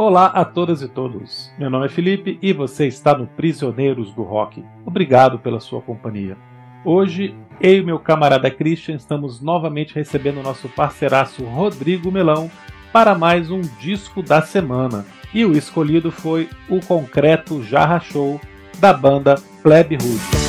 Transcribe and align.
Olá 0.00 0.26
a 0.26 0.44
todas 0.44 0.80
e 0.80 0.86
todos. 0.86 1.50
Meu 1.58 1.68
nome 1.68 1.86
é 1.86 1.88
Felipe 1.88 2.38
e 2.40 2.52
você 2.52 2.86
está 2.86 3.18
no 3.18 3.26
Prisioneiros 3.26 4.12
do 4.14 4.22
Rock. 4.22 4.64
Obrigado 4.86 5.40
pela 5.40 5.58
sua 5.58 5.82
companhia. 5.82 6.36
Hoje, 6.84 7.34
eu 7.60 7.78
e 7.78 7.82
meu 7.82 7.98
camarada 7.98 8.48
Christian 8.48 8.94
estamos 8.94 9.40
novamente 9.40 9.96
recebendo 9.96 10.40
nosso 10.40 10.68
parceiraço 10.68 11.42
Rodrigo 11.42 12.12
Melão 12.12 12.48
para 12.92 13.12
mais 13.16 13.50
um 13.50 13.60
disco 13.60 14.22
da 14.22 14.40
semana. 14.40 15.04
E 15.34 15.44
o 15.44 15.50
escolhido 15.50 16.12
foi 16.12 16.48
o 16.70 16.78
Concreto 16.78 17.60
Jarra 17.64 17.98
Show 17.98 18.40
da 18.78 18.92
banda 18.92 19.34
Plebe 19.64 19.96
Hood. 19.96 20.47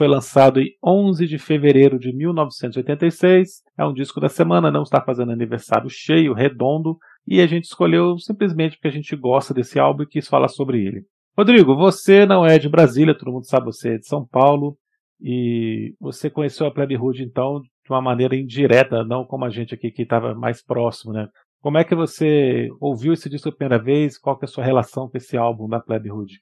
Foi 0.00 0.08
lançado 0.08 0.62
em 0.62 0.70
11 0.82 1.26
de 1.26 1.36
fevereiro 1.36 1.98
de 1.98 2.10
1986. 2.10 3.60
É 3.76 3.84
um 3.84 3.92
disco 3.92 4.18
da 4.18 4.30
semana, 4.30 4.70
não 4.70 4.82
está 4.82 4.98
fazendo 4.98 5.30
aniversário 5.30 5.90
cheio, 5.90 6.32
redondo, 6.32 6.96
e 7.28 7.38
a 7.38 7.46
gente 7.46 7.64
escolheu 7.64 8.16
simplesmente 8.16 8.76
porque 8.76 8.88
a 8.88 8.92
gente 8.92 9.14
gosta 9.14 9.52
desse 9.52 9.78
álbum 9.78 10.04
e 10.04 10.06
quis 10.06 10.26
falar 10.26 10.48
sobre 10.48 10.82
ele. 10.82 11.02
Rodrigo, 11.36 11.76
você 11.76 12.24
não 12.24 12.46
é 12.46 12.58
de 12.58 12.66
Brasília, 12.66 13.14
todo 13.14 13.30
mundo 13.30 13.46
sabe, 13.46 13.66
você 13.66 13.96
é 13.96 13.98
de 13.98 14.06
São 14.06 14.26
Paulo, 14.26 14.74
e 15.20 15.94
você 16.00 16.30
conheceu 16.30 16.66
a 16.66 16.70
Plebe 16.70 16.96
Hood, 16.96 17.22
então, 17.22 17.60
de 17.60 17.90
uma 17.90 18.00
maneira 18.00 18.34
indireta, 18.34 19.04
não 19.04 19.26
como 19.26 19.44
a 19.44 19.50
gente 19.50 19.74
aqui 19.74 19.90
que 19.90 20.00
estava 20.00 20.34
mais 20.34 20.64
próximo, 20.64 21.12
né? 21.12 21.28
Como 21.60 21.76
é 21.76 21.84
que 21.84 21.94
você 21.94 22.70
ouviu 22.80 23.12
esse 23.12 23.28
disco 23.28 23.52
pela 23.52 23.56
primeira 23.68 23.84
vez? 23.84 24.16
Qual 24.16 24.38
que 24.38 24.46
é 24.46 24.48
a 24.48 24.50
sua 24.50 24.64
relação 24.64 25.10
com 25.10 25.18
esse 25.18 25.36
álbum 25.36 25.68
da 25.68 25.78
Plebe 25.78 26.10
Hood? 26.10 26.40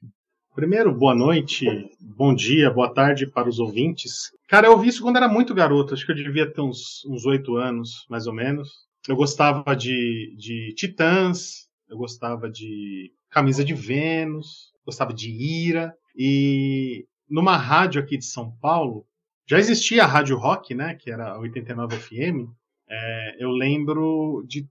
Primeiro, 0.59 0.93
boa 0.93 1.15
noite, 1.15 1.69
bom 2.01 2.35
dia, 2.35 2.69
boa 2.69 2.93
tarde 2.93 3.29
para 3.29 3.49
os 3.49 3.61
ouvintes. 3.61 4.33
Cara, 4.49 4.67
eu 4.67 4.73
ouvi 4.73 4.89
isso 4.89 5.01
quando 5.01 5.15
era 5.15 5.29
muito 5.29 5.55
garoto, 5.55 5.95
acho 5.95 6.05
que 6.05 6.11
eu 6.11 6.17
devia 6.17 6.53
ter 6.53 6.61
uns 6.61 7.25
oito 7.27 7.55
anos, 7.55 8.05
mais 8.11 8.27
ou 8.27 8.33
menos. 8.33 8.69
Eu 9.07 9.15
gostava 9.15 9.77
de, 9.77 10.35
de 10.37 10.75
Titãs, 10.75 11.69
eu 11.89 11.97
gostava 11.97 12.51
de 12.51 13.13
Camisa 13.31 13.65
de 13.65 13.73
Vênus, 13.73 14.73
gostava 14.85 15.15
de 15.15 15.31
Ira, 15.31 15.95
e 16.17 17.07
numa 17.31 17.57
rádio 17.57 18.03
aqui 18.03 18.19
de 18.19 18.25
São 18.25 18.51
Paulo, 18.61 19.07
já 19.47 19.61
existia 19.61 20.03
a 20.03 20.09
Rádio 20.09 20.37
Rock, 20.37 20.75
né, 20.75 20.97
que 20.97 21.09
era 21.09 21.35
a 21.35 21.39
89 21.39 21.97
FM, 21.97 22.51
é, 22.91 23.37
eu 23.39 23.51
lembro 23.51 24.45
de, 24.45 24.69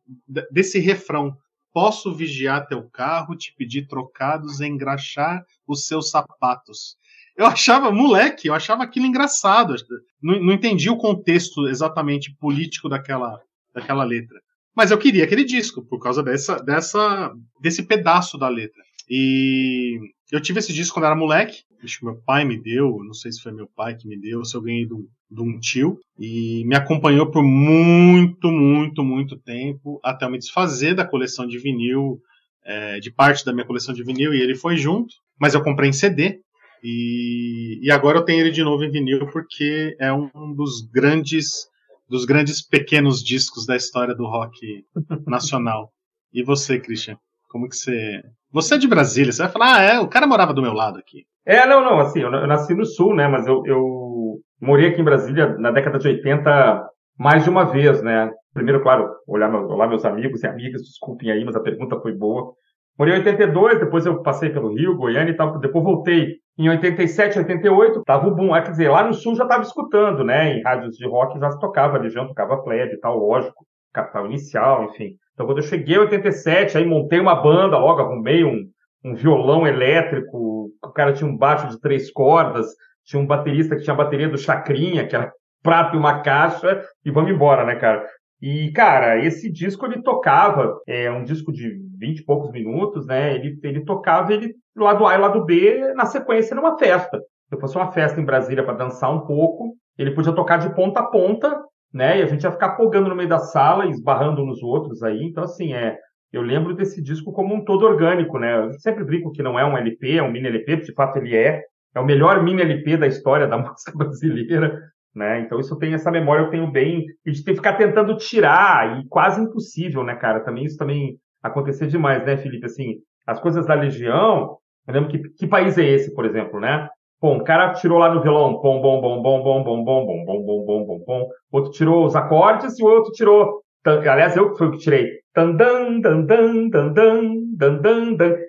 desse 0.51 0.79
refrão, 0.79 1.37
Posso 1.73 2.13
vigiar 2.13 2.67
teu 2.67 2.89
carro, 2.89 3.35
te 3.35 3.53
pedir 3.55 3.87
trocados, 3.87 4.61
engraxar 4.61 5.45
os 5.67 5.85
seus 5.85 6.09
sapatos. 6.09 6.97
Eu 7.35 7.45
achava, 7.45 7.91
moleque, 7.91 8.47
eu 8.47 8.53
achava 8.53 8.83
aquilo 8.83 9.05
engraçado. 9.05 9.75
Não, 10.21 10.39
não 10.39 10.53
entendi 10.53 10.89
o 10.89 10.97
contexto 10.97 11.67
exatamente 11.67 12.35
político 12.35 12.89
daquela, 12.89 13.39
daquela 13.73 14.03
letra. 14.03 14.41
Mas 14.75 14.91
eu 14.91 14.97
queria 14.97 15.23
aquele 15.23 15.43
disco, 15.43 15.83
por 15.83 15.99
causa 15.99 16.23
dessa, 16.23 16.57
dessa, 16.57 17.31
desse 17.59 17.83
pedaço 17.83 18.37
da 18.37 18.47
letra. 18.47 18.83
E 19.09 19.99
eu 20.31 20.41
tive 20.41 20.59
esse 20.59 20.73
disco 20.73 20.95
quando 20.95 21.05
era 21.05 21.15
moleque. 21.15 21.63
Acho 21.83 21.99
que 21.99 22.05
meu 22.05 22.15
pai 22.15 22.43
me 22.43 22.59
deu, 22.59 23.03
não 23.03 23.13
sei 23.13 23.31
se 23.31 23.41
foi 23.41 23.51
meu 23.51 23.67
pai 23.67 23.95
que 23.95 24.07
me 24.07 24.19
deu, 24.19 24.43
se 24.43 24.55
eu 24.55 24.61
ganhei 24.61 24.85
de 24.85 25.41
um 25.41 25.59
tio. 25.59 25.99
E 26.19 26.63
me 26.65 26.75
acompanhou 26.75 27.29
por 27.29 27.43
muito, 27.43 28.51
muito, 28.51 29.03
muito 29.03 29.37
tempo, 29.37 29.99
até 30.03 30.25
eu 30.25 30.31
me 30.31 30.39
desfazer 30.39 30.95
da 30.95 31.05
coleção 31.05 31.47
de 31.47 31.59
vinil, 31.59 32.19
é, 32.65 32.99
de 32.99 33.11
parte 33.11 33.45
da 33.45 33.53
minha 33.53 33.65
coleção 33.65 33.93
de 33.93 34.03
vinil, 34.03 34.33
e 34.33 34.41
ele 34.41 34.55
foi 34.55 34.75
junto. 34.75 35.13
Mas 35.39 35.53
eu 35.53 35.63
comprei 35.63 35.89
em 35.89 35.93
CD. 35.93 36.41
E, 36.83 37.79
e 37.81 37.91
agora 37.91 38.17
eu 38.17 38.25
tenho 38.25 38.41
ele 38.41 38.51
de 38.51 38.63
novo 38.63 38.83
em 38.83 38.91
vinil, 38.91 39.27
porque 39.27 39.95
é 39.99 40.11
um 40.11 40.53
dos 40.55 40.81
grandes 40.81 41.67
dos 42.09 42.25
grandes 42.25 42.61
pequenos 42.61 43.21
discos 43.21 43.65
da 43.65 43.75
história 43.75 44.15
do 44.15 44.25
rock 44.25 44.85
nacional. 45.27 45.91
E 46.33 46.41
você, 46.41 46.79
Christian? 46.79 47.17
Como 47.47 47.67
que 47.67 47.75
você. 47.75 48.21
Você 48.51 48.75
é 48.75 48.77
de 48.77 48.87
Brasília, 48.87 49.31
você 49.31 49.41
vai 49.41 49.51
falar, 49.51 49.75
ah, 49.75 49.81
é, 49.81 49.99
o 49.99 50.07
cara 50.07 50.25
morava 50.25 50.53
do 50.53 50.61
meu 50.61 50.73
lado 50.73 50.97
aqui. 50.97 51.25
É, 51.45 51.65
não, 51.65 51.83
não, 51.83 51.99
assim, 51.99 52.21
eu, 52.21 52.31
nasci 52.47 52.73
no 52.73 52.85
sul, 52.85 53.15
né, 53.15 53.27
mas 53.27 53.45
eu, 53.47 53.61
eu 53.65 54.39
morei 54.61 54.89
aqui 54.89 55.01
em 55.01 55.05
Brasília 55.05 55.57
na 55.57 55.71
década 55.71 55.99
de 55.99 56.07
80 56.07 56.89
mais 57.17 57.43
de 57.43 57.49
uma 57.49 57.65
vez, 57.65 58.01
né. 58.01 58.31
Primeiro, 58.53 58.81
claro, 58.81 59.09
olhar, 59.27 59.53
olhar 59.53 59.87
meus 59.87 60.05
amigos 60.05 60.43
e 60.43 60.47
amigas, 60.47 60.81
desculpem 60.81 61.31
aí, 61.31 61.43
mas 61.43 61.55
a 61.55 61.61
pergunta 61.61 61.99
foi 61.99 62.13
boa. 62.13 62.53
Morei 62.97 63.13
em 63.13 63.17
82, 63.19 63.79
depois 63.79 64.05
eu 64.05 64.23
passei 64.23 64.49
pelo 64.49 64.73
Rio, 64.73 64.97
Goiânia 64.97 65.31
e 65.31 65.35
tal, 65.35 65.59
depois 65.59 65.83
voltei 65.83 66.37
em 66.57 66.67
87, 66.67 67.37
88, 67.37 68.03
tava 68.03 68.27
o 68.27 68.33
boom. 68.33 68.55
É, 68.55 68.61
quer 68.61 68.71
dizer, 68.71 68.89
lá 68.89 69.03
no 69.05 69.13
sul 69.13 69.35
já 69.35 69.45
tava 69.45 69.61
escutando, 69.61 70.23
né? 70.23 70.57
Em 70.57 70.63
rádios 70.63 70.95
de 70.95 71.07
rock 71.07 71.39
já 71.39 71.51
se 71.51 71.59
tocava, 71.59 71.99
Legião 71.99 72.27
tocava 72.27 72.63
plebe 72.63 72.95
e 72.95 72.99
tal, 72.99 73.19
lógico, 73.19 73.65
Capital 73.93 74.25
Inicial, 74.25 74.85
enfim. 74.85 75.15
Então, 75.37 75.45
quando 75.45 75.59
eu 75.59 75.63
cheguei 75.63 75.97
em 75.97 75.99
87, 75.99 76.79
aí 76.79 76.83
montei 76.83 77.19
uma 77.19 77.35
banda, 77.35 77.77
logo 77.77 78.01
arrumei 78.01 78.43
um, 78.43 78.67
um 79.05 79.13
violão 79.13 79.67
elétrico, 79.67 80.71
o 80.83 80.89
cara 80.95 81.13
tinha 81.13 81.29
um 81.29 81.37
baixo 81.37 81.69
de 81.69 81.79
três 81.79 82.11
cordas, 82.11 82.65
tinha 83.05 83.21
um 83.21 83.27
baterista 83.27 83.75
que 83.75 83.83
tinha 83.83 83.93
a 83.93 83.97
bateria 83.97 84.27
do 84.27 84.37
Chacrinha, 84.37 85.05
que 85.05 85.15
era 85.15 85.31
prato 85.61 85.95
e 85.95 85.99
uma 85.99 86.23
caixa, 86.23 86.83
e 87.05 87.11
vamos 87.11 87.29
embora, 87.29 87.63
né, 87.63 87.75
cara? 87.75 88.03
E, 88.41 88.71
cara, 88.71 89.23
esse 89.23 89.51
disco 89.51 89.85
ele 89.85 90.01
tocava, 90.01 90.79
é 90.87 91.11
um 91.11 91.23
disco 91.23 91.53
de 91.53 91.77
20 91.99 92.17
e 92.17 92.25
poucos 92.25 92.51
minutos, 92.51 93.05
né? 93.05 93.35
Ele, 93.35 93.59
ele 93.61 93.85
tocava 93.85 94.33
ele 94.33 94.55
lado 94.75 95.05
A 95.05 95.13
e 95.13 95.17
lado 95.19 95.45
B 95.45 95.93
na 95.93 96.07
sequência 96.07 96.55
numa 96.55 96.79
festa. 96.79 97.21
Se 97.47 97.59
fosse 97.59 97.75
uma 97.75 97.91
festa 97.91 98.19
em 98.19 98.25
Brasília 98.25 98.63
para 98.63 98.73
dançar 98.73 99.11
um 99.11 99.21
pouco, 99.21 99.75
ele 99.99 100.11
podia 100.11 100.33
tocar 100.33 100.57
de 100.57 100.73
ponta 100.73 101.01
a 101.01 101.05
ponta 101.05 101.63
né? 101.93 102.19
E 102.19 102.23
a 102.23 102.25
gente 102.25 102.43
ia 102.43 102.51
ficar 102.51 102.71
pogando 102.71 103.09
no 103.09 103.15
meio 103.15 103.29
da 103.29 103.39
sala, 103.39 103.87
esbarrando 103.87 104.45
nos 104.45 104.61
outros 104.61 105.03
aí. 105.03 105.23
Então, 105.23 105.43
assim, 105.43 105.73
é, 105.73 105.97
eu 106.31 106.41
lembro 106.41 106.75
desse 106.75 107.01
disco 107.01 107.31
como 107.31 107.55
um 107.55 107.63
todo 107.63 107.85
orgânico, 107.85 108.37
né? 108.37 108.57
Eu 108.57 108.73
sempre 108.73 109.03
brinco 109.03 109.31
que 109.31 109.41
não 109.43 109.57
é 109.57 109.65
um 109.65 109.77
LP, 109.77 110.17
é 110.17 110.23
um 110.23 110.31
mini 110.31 110.47
LP, 110.47 110.77
de 110.77 110.93
fato 110.93 111.17
ele 111.17 111.35
é. 111.35 111.63
É 111.95 111.99
o 111.99 112.05
melhor 112.05 112.43
mini 112.43 112.61
LP 112.61 112.97
da 112.97 113.07
história 113.07 113.47
da 113.47 113.57
música 113.57 113.91
brasileira, 113.95 114.79
né? 115.15 115.39
Então 115.39 115.59
isso 115.59 115.77
tem 115.77 115.93
essa 115.93 116.11
memória, 116.11 116.43
eu 116.43 116.49
tenho 116.49 116.71
bem. 116.71 117.05
Tem 117.23 117.33
que 117.33 117.55
ficar 117.55 117.73
tentando 117.73 118.17
tirar, 118.17 118.99
e 118.99 119.07
quase 119.07 119.41
impossível, 119.41 120.03
né, 120.03 120.15
cara? 120.15 120.41
Também 120.41 120.65
isso 120.65 120.77
também 120.77 121.17
acontecer 121.41 121.87
demais, 121.87 122.25
né, 122.25 122.37
Felipe? 122.37 122.65
Assim, 122.65 122.97
as 123.25 123.39
coisas 123.39 123.65
da 123.65 123.73
Legião, 123.73 124.57
eu 124.87 124.93
lembro 124.93 125.09
que, 125.09 125.19
que 125.29 125.47
país 125.47 125.77
é 125.77 125.85
esse, 125.85 126.13
por 126.13 126.25
exemplo, 126.25 126.59
né? 126.59 126.89
Pô, 127.19 127.33
um 127.33 127.43
cara 127.43 127.73
tirou 127.73 127.97
lá 127.97 128.13
no 128.13 128.21
violão, 128.21 128.61
bom, 128.61 128.79
bom, 128.79 129.01
bom, 129.01 129.21
bom, 129.21 129.41
bom, 129.41 129.63
bom, 129.63 129.83
bom, 129.83 129.83
bom, 129.83 130.05
bom, 130.05 130.45
bom, 130.45 130.65
bom, 130.65 130.85
bom, 130.85 131.03
bom. 131.05 131.27
Outro 131.51 131.71
tirou 131.71 132.05
os 132.05 132.15
acordes 132.15 132.77
e 132.77 132.83
o 132.83 132.87
outro 132.87 133.11
tirou. 133.11 133.63
Aliás, 133.83 134.37
eu 134.37 134.55
fui 134.55 134.67
o 134.67 134.71
que 134.71 134.77
tirei. 134.77 135.09
Dan. 135.35 136.01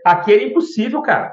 Aqui 0.05 0.35
era 0.35 0.43
impossível, 0.43 1.01
cara. 1.01 1.33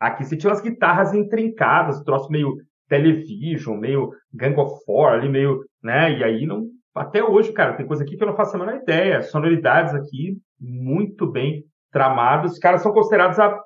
Aqui 0.00 0.24
você 0.24 0.36
tinha 0.36 0.50
umas 0.50 0.60
guitarras 0.60 1.14
intrincadas, 1.14 2.02
troço 2.02 2.28
meio 2.32 2.56
television, 2.88 3.76
meio 3.76 4.10
Gang 4.34 4.58
of 4.58 4.84
Four, 4.84 5.10
ali 5.10 5.28
meio, 5.28 5.60
né? 5.82 6.18
E 6.18 6.24
aí 6.24 6.46
não. 6.46 6.66
Até 6.94 7.22
hoje, 7.22 7.52
cara, 7.52 7.74
tem 7.74 7.86
coisa 7.86 8.02
aqui 8.02 8.16
que 8.16 8.22
eu 8.22 8.26
não 8.26 8.34
faço 8.34 8.56
a 8.56 8.58
menor 8.58 8.74
ideia. 8.74 9.22
Sonoridades 9.22 9.94
aqui 9.94 10.36
muito 10.60 11.30
bem 11.30 11.62
tramadas. 11.92 12.54
Os 12.54 12.58
caras 12.58 12.82
são 12.82 12.92
considerados 12.92 13.38
a, 13.38 13.56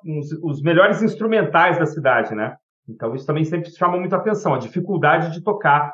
os 0.43 0.61
melhores 0.61 1.01
instrumentais 1.01 1.79
da 1.79 1.87
cidade, 1.87 2.35
né? 2.35 2.55
Então 2.87 3.13
isso 3.15 3.25
também 3.25 3.43
sempre 3.43 3.69
chama 3.69 3.97
muita 3.97 4.15
atenção, 4.15 4.53
a 4.53 4.59
dificuldade 4.59 5.33
de 5.33 5.41
tocar 5.41 5.93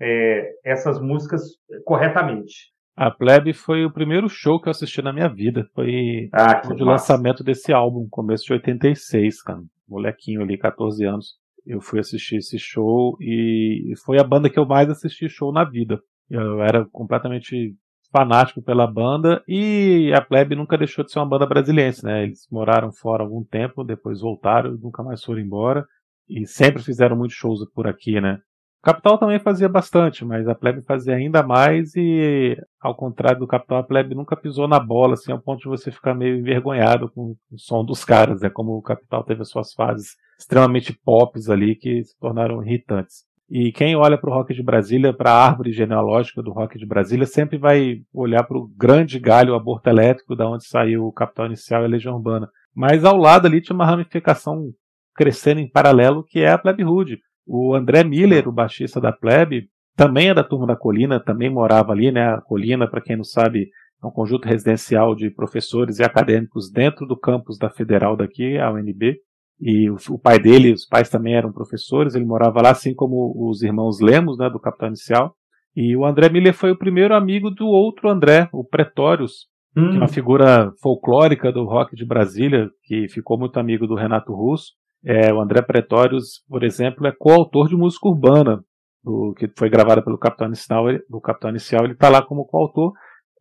é, 0.00 0.52
essas 0.64 1.00
músicas 1.00 1.42
corretamente. 1.84 2.70
A 2.96 3.10
Plebe 3.10 3.52
foi 3.52 3.84
o 3.84 3.90
primeiro 3.90 4.28
show 4.28 4.60
que 4.60 4.68
eu 4.68 4.72
assisti 4.72 5.00
na 5.00 5.12
minha 5.12 5.28
vida. 5.28 5.68
Foi 5.74 6.28
ah, 6.32 6.60
o 6.66 6.74
de 6.74 6.82
lançamento 6.82 7.42
desse 7.44 7.72
álbum, 7.72 8.06
começo 8.10 8.44
de 8.44 8.52
86, 8.54 9.42
cara. 9.42 9.62
Molequinho 9.88 10.42
ali, 10.42 10.58
14 10.58 11.04
anos. 11.04 11.34
Eu 11.66 11.80
fui 11.80 12.00
assistir 12.00 12.36
esse 12.36 12.58
show 12.58 13.16
e 13.20 13.94
foi 14.04 14.18
a 14.18 14.24
banda 14.24 14.50
que 14.50 14.58
eu 14.58 14.66
mais 14.66 14.90
assisti 14.90 15.28
show 15.28 15.52
na 15.52 15.64
vida. 15.64 16.00
Eu 16.28 16.62
era 16.62 16.84
completamente 16.86 17.74
fanático 18.12 18.60
pela 18.60 18.86
banda 18.86 19.42
e 19.46 20.12
a 20.14 20.20
Plebe 20.20 20.54
nunca 20.56 20.76
deixou 20.76 21.04
de 21.04 21.12
ser 21.12 21.20
uma 21.20 21.28
banda 21.28 21.46
brasileira, 21.46 21.96
né? 22.02 22.24
Eles 22.24 22.46
moraram 22.50 22.92
fora 22.92 23.22
algum 23.22 23.44
tempo, 23.44 23.84
depois 23.84 24.20
voltaram, 24.20 24.76
nunca 24.76 25.02
mais 25.02 25.22
foram 25.22 25.40
embora 25.40 25.86
e 26.30 26.46
sempre 26.46 26.82
fizeram 26.82 27.16
muitos 27.16 27.36
shows 27.36 27.60
por 27.74 27.86
aqui, 27.86 28.20
né? 28.20 28.38
Capital 28.82 29.18
também 29.18 29.38
fazia 29.38 29.68
bastante, 29.68 30.24
mas 30.24 30.48
a 30.48 30.54
Plebe 30.54 30.80
fazia 30.80 31.14
ainda 31.14 31.42
mais 31.42 31.94
e, 31.94 32.56
ao 32.80 32.94
contrário 32.94 33.40
do 33.40 33.46
Capital, 33.46 33.78
a 33.78 33.82
Plebe 33.82 34.14
nunca 34.14 34.34
pisou 34.34 34.66
na 34.66 34.80
bola, 34.80 35.14
assim, 35.14 35.30
ao 35.30 35.40
ponto 35.40 35.60
de 35.60 35.68
você 35.68 35.90
ficar 35.90 36.14
meio 36.14 36.38
envergonhado 36.38 37.10
com 37.10 37.36
o 37.52 37.58
som 37.58 37.84
dos 37.84 38.06
caras, 38.06 38.40
né? 38.40 38.48
Como 38.48 38.72
o 38.72 38.82
Capital 38.82 39.22
teve 39.22 39.42
as 39.42 39.50
suas 39.50 39.74
fases 39.74 40.16
extremamente 40.38 40.98
pops 41.04 41.50
ali 41.50 41.76
que 41.76 42.02
se 42.02 42.18
tornaram 42.18 42.64
irritantes. 42.64 43.24
E 43.50 43.70
quem 43.72 43.96
olha 43.96 44.16
para 44.16 44.30
o 44.30 44.32
rock 44.32 44.54
de 44.54 44.62
Brasília, 44.62 45.12
para 45.12 45.32
a 45.32 45.44
árvore 45.44 45.72
genealógica 45.72 46.40
do 46.40 46.52
rock 46.52 46.78
de 46.78 46.86
Brasília, 46.86 47.26
sempre 47.26 47.58
vai 47.58 47.96
olhar 48.14 48.44
para 48.44 48.56
o 48.56 48.68
grande 48.68 49.18
galho 49.18 49.54
aborto 49.54 49.90
elétrico, 49.90 50.36
da 50.36 50.48
onde 50.48 50.64
saiu 50.66 51.04
o 51.04 51.12
Capital 51.12 51.46
Inicial 51.46 51.82
e 51.82 51.84
a 51.84 51.88
Legião 51.88 52.14
Urbana. 52.14 52.48
Mas 52.74 53.04
ao 53.04 53.16
lado 53.16 53.46
ali 53.46 53.60
tinha 53.60 53.74
uma 53.74 53.84
ramificação 53.84 54.70
crescendo 55.14 55.60
em 55.60 55.70
paralelo, 55.70 56.24
que 56.24 56.40
é 56.40 56.50
a 56.50 56.58
Plebe 56.58 56.84
Hood. 56.84 57.18
O 57.46 57.74
André 57.74 58.04
Miller, 58.04 58.48
o 58.48 58.52
baixista 58.52 59.00
da 59.00 59.12
Plebe, 59.12 59.68
também 59.96 60.30
é 60.30 60.34
da 60.34 60.44
turma 60.44 60.66
da 60.66 60.76
Colina, 60.76 61.20
também 61.20 61.50
morava 61.50 61.92
ali, 61.92 62.10
né? 62.10 62.34
A 62.34 62.40
Colina, 62.40 62.88
para 62.88 63.00
quem 63.00 63.16
não 63.16 63.24
sabe, 63.24 63.68
é 64.02 64.06
um 64.06 64.10
conjunto 64.10 64.48
residencial 64.48 65.14
de 65.14 65.30
professores 65.30 65.98
e 65.98 66.02
acadêmicos 66.02 66.70
dentro 66.70 67.06
do 67.06 67.18
campus 67.18 67.58
da 67.58 67.68
Federal 67.68 68.16
daqui, 68.16 68.56
a 68.56 68.72
UNB. 68.72 69.18
E 69.60 69.90
o, 69.90 69.96
o, 70.08 70.18
pai 70.18 70.38
dele, 70.38 70.72
os 70.72 70.86
pais 70.86 71.10
também 71.10 71.34
eram 71.34 71.52
professores, 71.52 72.14
ele 72.14 72.24
morava 72.24 72.62
lá, 72.62 72.70
assim 72.70 72.94
como 72.94 73.34
os 73.36 73.62
irmãos 73.62 74.00
Lemos, 74.00 74.38
né, 74.38 74.48
do 74.48 74.58
Capitão 74.58 74.88
Inicial. 74.88 75.34
E 75.76 75.94
o 75.94 76.04
André 76.04 76.30
Miller 76.30 76.54
foi 76.54 76.70
o 76.70 76.78
primeiro 76.78 77.14
amigo 77.14 77.50
do 77.50 77.66
outro 77.66 78.08
André, 78.08 78.48
o 78.52 78.64
Pretórios, 78.64 79.48
hum. 79.76 79.90
que 79.90 79.96
é 79.96 79.98
uma 79.98 80.04
hum. 80.04 80.08
figura 80.08 80.72
folclórica 80.82 81.52
do 81.52 81.64
rock 81.64 81.94
de 81.94 82.06
Brasília, 82.06 82.70
que 82.84 83.06
ficou 83.08 83.38
muito 83.38 83.60
amigo 83.60 83.86
do 83.86 83.94
Renato 83.94 84.32
Russo. 84.32 84.72
É, 85.04 85.32
o 85.32 85.40
André 85.40 85.62
Pretórios, 85.62 86.42
por 86.48 86.62
exemplo, 86.62 87.06
é 87.06 87.12
coautor 87.12 87.68
de 87.68 87.76
música 87.76 88.08
urbana, 88.08 88.62
do, 89.02 89.34
que 89.34 89.50
foi 89.56 89.70
gravada 89.70 90.02
pelo 90.02 90.18
Capitão 90.18 90.46
Inicial, 90.46 90.84
do 91.08 91.20
Capitão 91.20 91.50
Inicial, 91.50 91.84
ele 91.84 91.94
está 91.94 92.08
lá 92.08 92.22
como 92.22 92.44
coautor. 92.44 92.92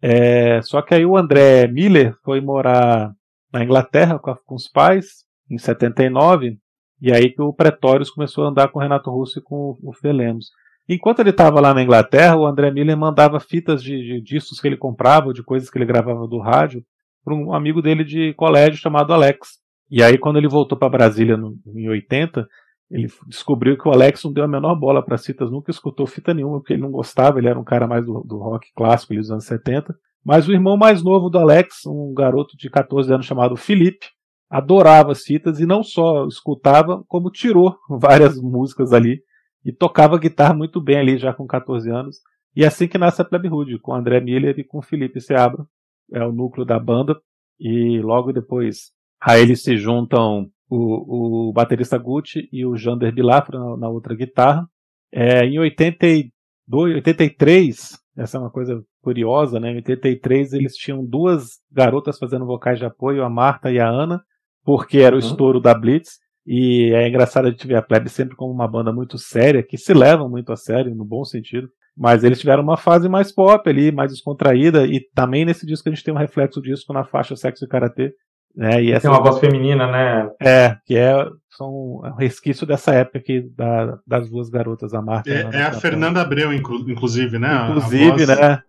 É, 0.01 0.61
só 0.61 0.81
que 0.81 0.93
aí 0.93 1.05
o 1.05 1.17
André 1.17 1.67
Miller 1.67 2.15
foi 2.23 2.39
morar 2.39 3.11
na 3.51 3.63
Inglaterra 3.63 4.17
com, 4.17 4.33
com 4.45 4.55
os 4.55 4.69
pais, 4.69 5.25
em 5.49 5.57
79, 5.57 6.57
e 7.01 7.11
aí 7.11 7.29
que 7.29 7.41
o 7.41 7.53
Pretórios 7.53 8.09
começou 8.09 8.45
a 8.45 8.49
andar 8.49 8.69
com 8.69 8.79
o 8.79 8.81
Renato 8.81 9.09
Russo 9.09 9.39
e 9.39 9.41
com 9.41 9.77
o 9.83 9.93
Felemos. 9.93 10.51
Enquanto 10.87 11.19
ele 11.19 11.29
estava 11.29 11.59
lá 11.61 11.73
na 11.73 11.83
Inglaterra, 11.83 12.35
o 12.35 12.45
André 12.45 12.71
Miller 12.71 12.97
mandava 12.97 13.39
fitas 13.39 13.83
de, 13.83 13.95
de, 13.95 14.21
discos 14.21 14.59
que 14.59 14.67
ele 14.67 14.77
comprava, 14.77 15.33
de 15.33 15.43
coisas 15.43 15.69
que 15.69 15.77
ele 15.77 15.85
gravava 15.85 16.27
do 16.27 16.39
rádio, 16.39 16.83
para 17.23 17.35
um 17.35 17.53
amigo 17.53 17.81
dele 17.81 18.03
de 18.03 18.33
colégio 18.33 18.79
chamado 18.79 19.13
Alex. 19.13 19.59
E 19.89 20.03
aí, 20.03 20.17
quando 20.17 20.37
ele 20.37 20.47
voltou 20.47 20.77
para 20.77 20.89
Brasília 20.89 21.35
no, 21.35 21.57
em 21.67 21.89
80, 21.89 22.47
ele 22.91 23.07
descobriu 23.27 23.77
que 23.77 23.87
o 23.87 23.91
Alex 23.91 24.23
não 24.23 24.33
deu 24.33 24.43
a 24.43 24.47
menor 24.47 24.75
bola 24.75 25.03
para 25.03 25.17
citas, 25.17 25.51
nunca 25.51 25.71
escutou 25.71 26.07
fita 26.07 26.33
nenhuma, 26.33 26.59
porque 26.59 26.73
ele 26.73 26.81
não 26.81 26.91
gostava, 26.91 27.39
ele 27.39 27.47
era 27.47 27.59
um 27.59 27.63
cara 27.63 27.87
mais 27.87 28.05
do, 28.05 28.23
do 28.23 28.37
rock 28.37 28.67
clássico 28.75 29.13
dos 29.13 29.31
anos 29.31 29.45
70. 29.45 29.95
Mas 30.23 30.47
o 30.47 30.51
irmão 30.51 30.75
mais 30.75 31.03
novo 31.03 31.29
do 31.29 31.37
Alex, 31.37 31.85
um 31.85 32.13
garoto 32.13 32.57
de 32.57 32.69
14 32.69 33.13
anos 33.13 33.25
chamado 33.25 33.55
Felipe, 33.55 34.07
adorava 34.49 35.11
as 35.11 35.21
fitas 35.21 35.59
e 35.59 35.65
não 35.65 35.83
só 35.83 36.25
escutava, 36.25 37.03
como 37.07 37.31
tirou 37.31 37.77
várias 37.89 38.39
músicas 38.41 38.91
ali 38.91 39.21
e 39.63 39.71
tocava 39.71 40.17
guitarra 40.17 40.53
muito 40.53 40.81
bem 40.81 40.97
ali 40.97 41.17
já 41.17 41.33
com 41.33 41.45
14 41.45 41.89
anos. 41.91 42.17
E 42.55 42.63
é 42.63 42.67
assim 42.67 42.87
que 42.87 42.97
nasce 42.97 43.21
a 43.21 43.25
Plebe 43.25 43.47
Hood, 43.47 43.79
com 43.79 43.93
André 43.93 44.19
Miller 44.19 44.57
e 44.57 44.63
com 44.63 44.81
Felipe 44.81 45.21
Seabra, 45.21 45.63
é 46.11 46.25
o 46.25 46.31
núcleo 46.31 46.65
da 46.65 46.79
banda. 46.79 47.15
E 47.59 47.99
logo 48.01 48.31
depois 48.31 48.91
a 49.21 49.37
eles 49.39 49.63
se 49.63 49.77
juntam 49.77 50.49
o, 50.69 51.49
o 51.49 51.53
baterista 51.53 51.97
Gucci 51.97 52.47
e 52.51 52.65
o 52.65 52.77
Jander 52.77 53.13
Bilafra 53.13 53.59
na, 53.59 53.77
na 53.77 53.89
outra 53.89 54.15
guitarra. 54.15 54.67
É, 55.11 55.45
em 55.45 55.57
82, 55.59 56.95
83, 56.95 57.99
essa 58.17 58.37
é 58.37 58.39
uma 58.39 58.51
coisa 58.51 58.83
curiosa, 59.01 59.59
né? 59.59 59.71
Em 59.71 59.77
83 59.77 60.53
eles 60.53 60.75
tinham 60.75 61.03
duas 61.05 61.59
garotas 61.71 62.17
fazendo 62.17 62.45
vocais 62.45 62.77
de 62.77 62.85
apoio, 62.85 63.23
a 63.23 63.29
Marta 63.29 63.71
e 63.71 63.79
a 63.79 63.87
Ana, 63.87 64.21
porque 64.63 64.99
era 64.99 65.15
o 65.15 65.19
uhum. 65.19 65.25
estouro 65.25 65.59
da 65.59 65.73
Blitz. 65.73 66.19
E 66.45 66.91
é 66.93 67.07
engraçado 67.07 67.47
a 67.47 67.51
gente 67.51 67.67
ver 67.67 67.75
a 67.75 67.81
Plebe 67.81 68.09
sempre 68.09 68.35
como 68.35 68.51
uma 68.51 68.67
banda 68.67 68.91
muito 68.91 69.17
séria, 69.17 69.63
que 69.63 69.77
se 69.77 69.93
levam 69.93 70.29
muito 70.29 70.51
a 70.51 70.55
sério, 70.55 70.95
no 70.95 71.05
bom 71.05 71.23
sentido. 71.23 71.69
Mas 71.95 72.23
eles 72.23 72.39
tiveram 72.39 72.63
uma 72.63 72.77
fase 72.77 73.09
mais 73.09 73.31
pop 73.31 73.69
ali, 73.69 73.91
mais 73.91 74.11
descontraída, 74.11 74.85
e 74.87 75.01
também 75.13 75.43
nesse 75.43 75.65
disco 75.65 75.89
a 75.89 75.91
gente 75.91 76.03
tem 76.03 76.13
um 76.13 76.17
reflexo 76.17 76.61
disso 76.61 76.91
na 76.93 77.03
faixa 77.03 77.35
Sexo 77.35 77.65
e 77.65 77.67
Karatê, 77.67 78.13
né? 78.55 78.83
E 78.83 78.91
essa, 78.91 79.01
Tem 79.01 79.11
uma 79.11 79.23
voz 79.23 79.39
feminina, 79.39 79.87
né? 79.87 80.29
É, 80.41 80.77
que 80.85 80.95
é 80.95 81.25
são 81.59 81.69
um 81.69 82.15
resquício 82.17 82.65
dessa 82.65 82.93
época 82.93 83.17
aqui 83.17 83.41
da, 83.41 83.99
das 84.07 84.29
duas 84.29 84.49
garotas, 84.49 84.93
a 84.93 85.01
Marta. 85.01 85.29
É, 85.29 85.49
é 85.51 85.63
a 85.63 85.73
Fernanda 85.73 86.21
Abreu, 86.21 86.53
inclusive, 86.53 87.37
né? 87.37 87.67
Inclusive, 87.69 88.25
né? 88.25 88.63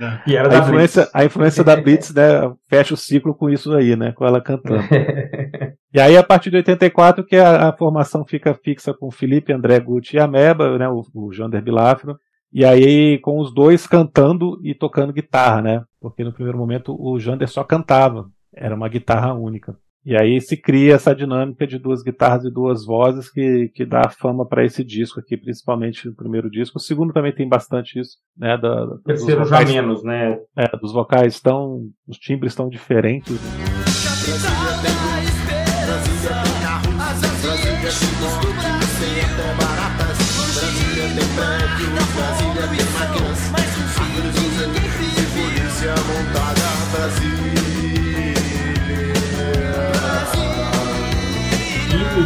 É. 0.00 0.18
E 0.26 0.36
era 0.36 0.52
a, 0.52 0.58
influência, 0.58 1.08
a 1.14 1.24
influência 1.24 1.62
da 1.62 1.76
Blitz, 1.76 2.12
né? 2.12 2.52
Fecha 2.68 2.94
o 2.94 2.96
ciclo 2.96 3.34
com 3.34 3.48
isso 3.48 3.72
aí, 3.72 3.94
né? 3.94 4.10
Com 4.12 4.26
ela 4.26 4.40
cantando. 4.40 4.82
e 5.94 6.00
aí, 6.00 6.16
a 6.16 6.24
partir 6.24 6.50
de 6.50 6.56
84, 6.56 7.24
que 7.24 7.36
a, 7.36 7.68
a 7.68 7.72
formação 7.72 8.24
fica 8.24 8.52
fixa 8.52 8.92
com 8.92 9.12
Felipe, 9.12 9.52
André 9.52 9.78
Gucci 9.78 10.16
e 10.16 10.20
Ameba, 10.20 10.76
né? 10.76 10.88
O, 10.88 11.04
o 11.14 11.32
Jander 11.32 11.62
Bilafro. 11.62 12.18
E 12.52 12.64
aí, 12.64 13.18
com 13.18 13.38
os 13.38 13.54
dois 13.54 13.86
cantando 13.86 14.58
e 14.64 14.74
tocando 14.74 15.12
guitarra, 15.12 15.62
né? 15.62 15.82
Porque 16.00 16.24
no 16.24 16.32
primeiro 16.32 16.58
momento 16.58 16.96
o 16.98 17.18
Jander 17.20 17.48
só 17.48 17.62
cantava. 17.62 18.26
Era 18.54 18.74
uma 18.74 18.88
guitarra 18.88 19.34
única. 19.34 19.76
E 20.04 20.14
aí 20.14 20.38
se 20.38 20.54
cria 20.54 20.94
essa 20.94 21.14
dinâmica 21.14 21.66
de 21.66 21.78
duas 21.78 22.02
guitarras 22.02 22.44
e 22.44 22.50
duas 22.50 22.84
vozes 22.84 23.30
que, 23.30 23.70
que 23.74 23.86
dá 23.86 24.06
fama 24.10 24.44
para 24.46 24.62
esse 24.62 24.84
disco 24.84 25.18
aqui, 25.18 25.34
principalmente 25.34 26.08
o 26.08 26.14
primeiro 26.14 26.50
disco. 26.50 26.76
O 26.76 26.80
segundo 26.80 27.12
também 27.12 27.34
tem 27.34 27.48
bastante 27.48 27.98
isso, 27.98 28.18
né? 28.36 28.58
Da, 28.58 28.86
Terceiro 29.06 29.44
vocais, 29.44 29.66
já 29.66 29.74
menos, 29.74 30.04
né? 30.04 30.38
É, 30.54 30.76
dos 30.76 30.92
vocais 30.92 31.34
estão, 31.34 31.88
os 32.06 32.18
timbres 32.18 32.52
estão 32.52 32.68
diferentes. 32.68 33.32
Né? 33.32 33.84
os 42.30 42.43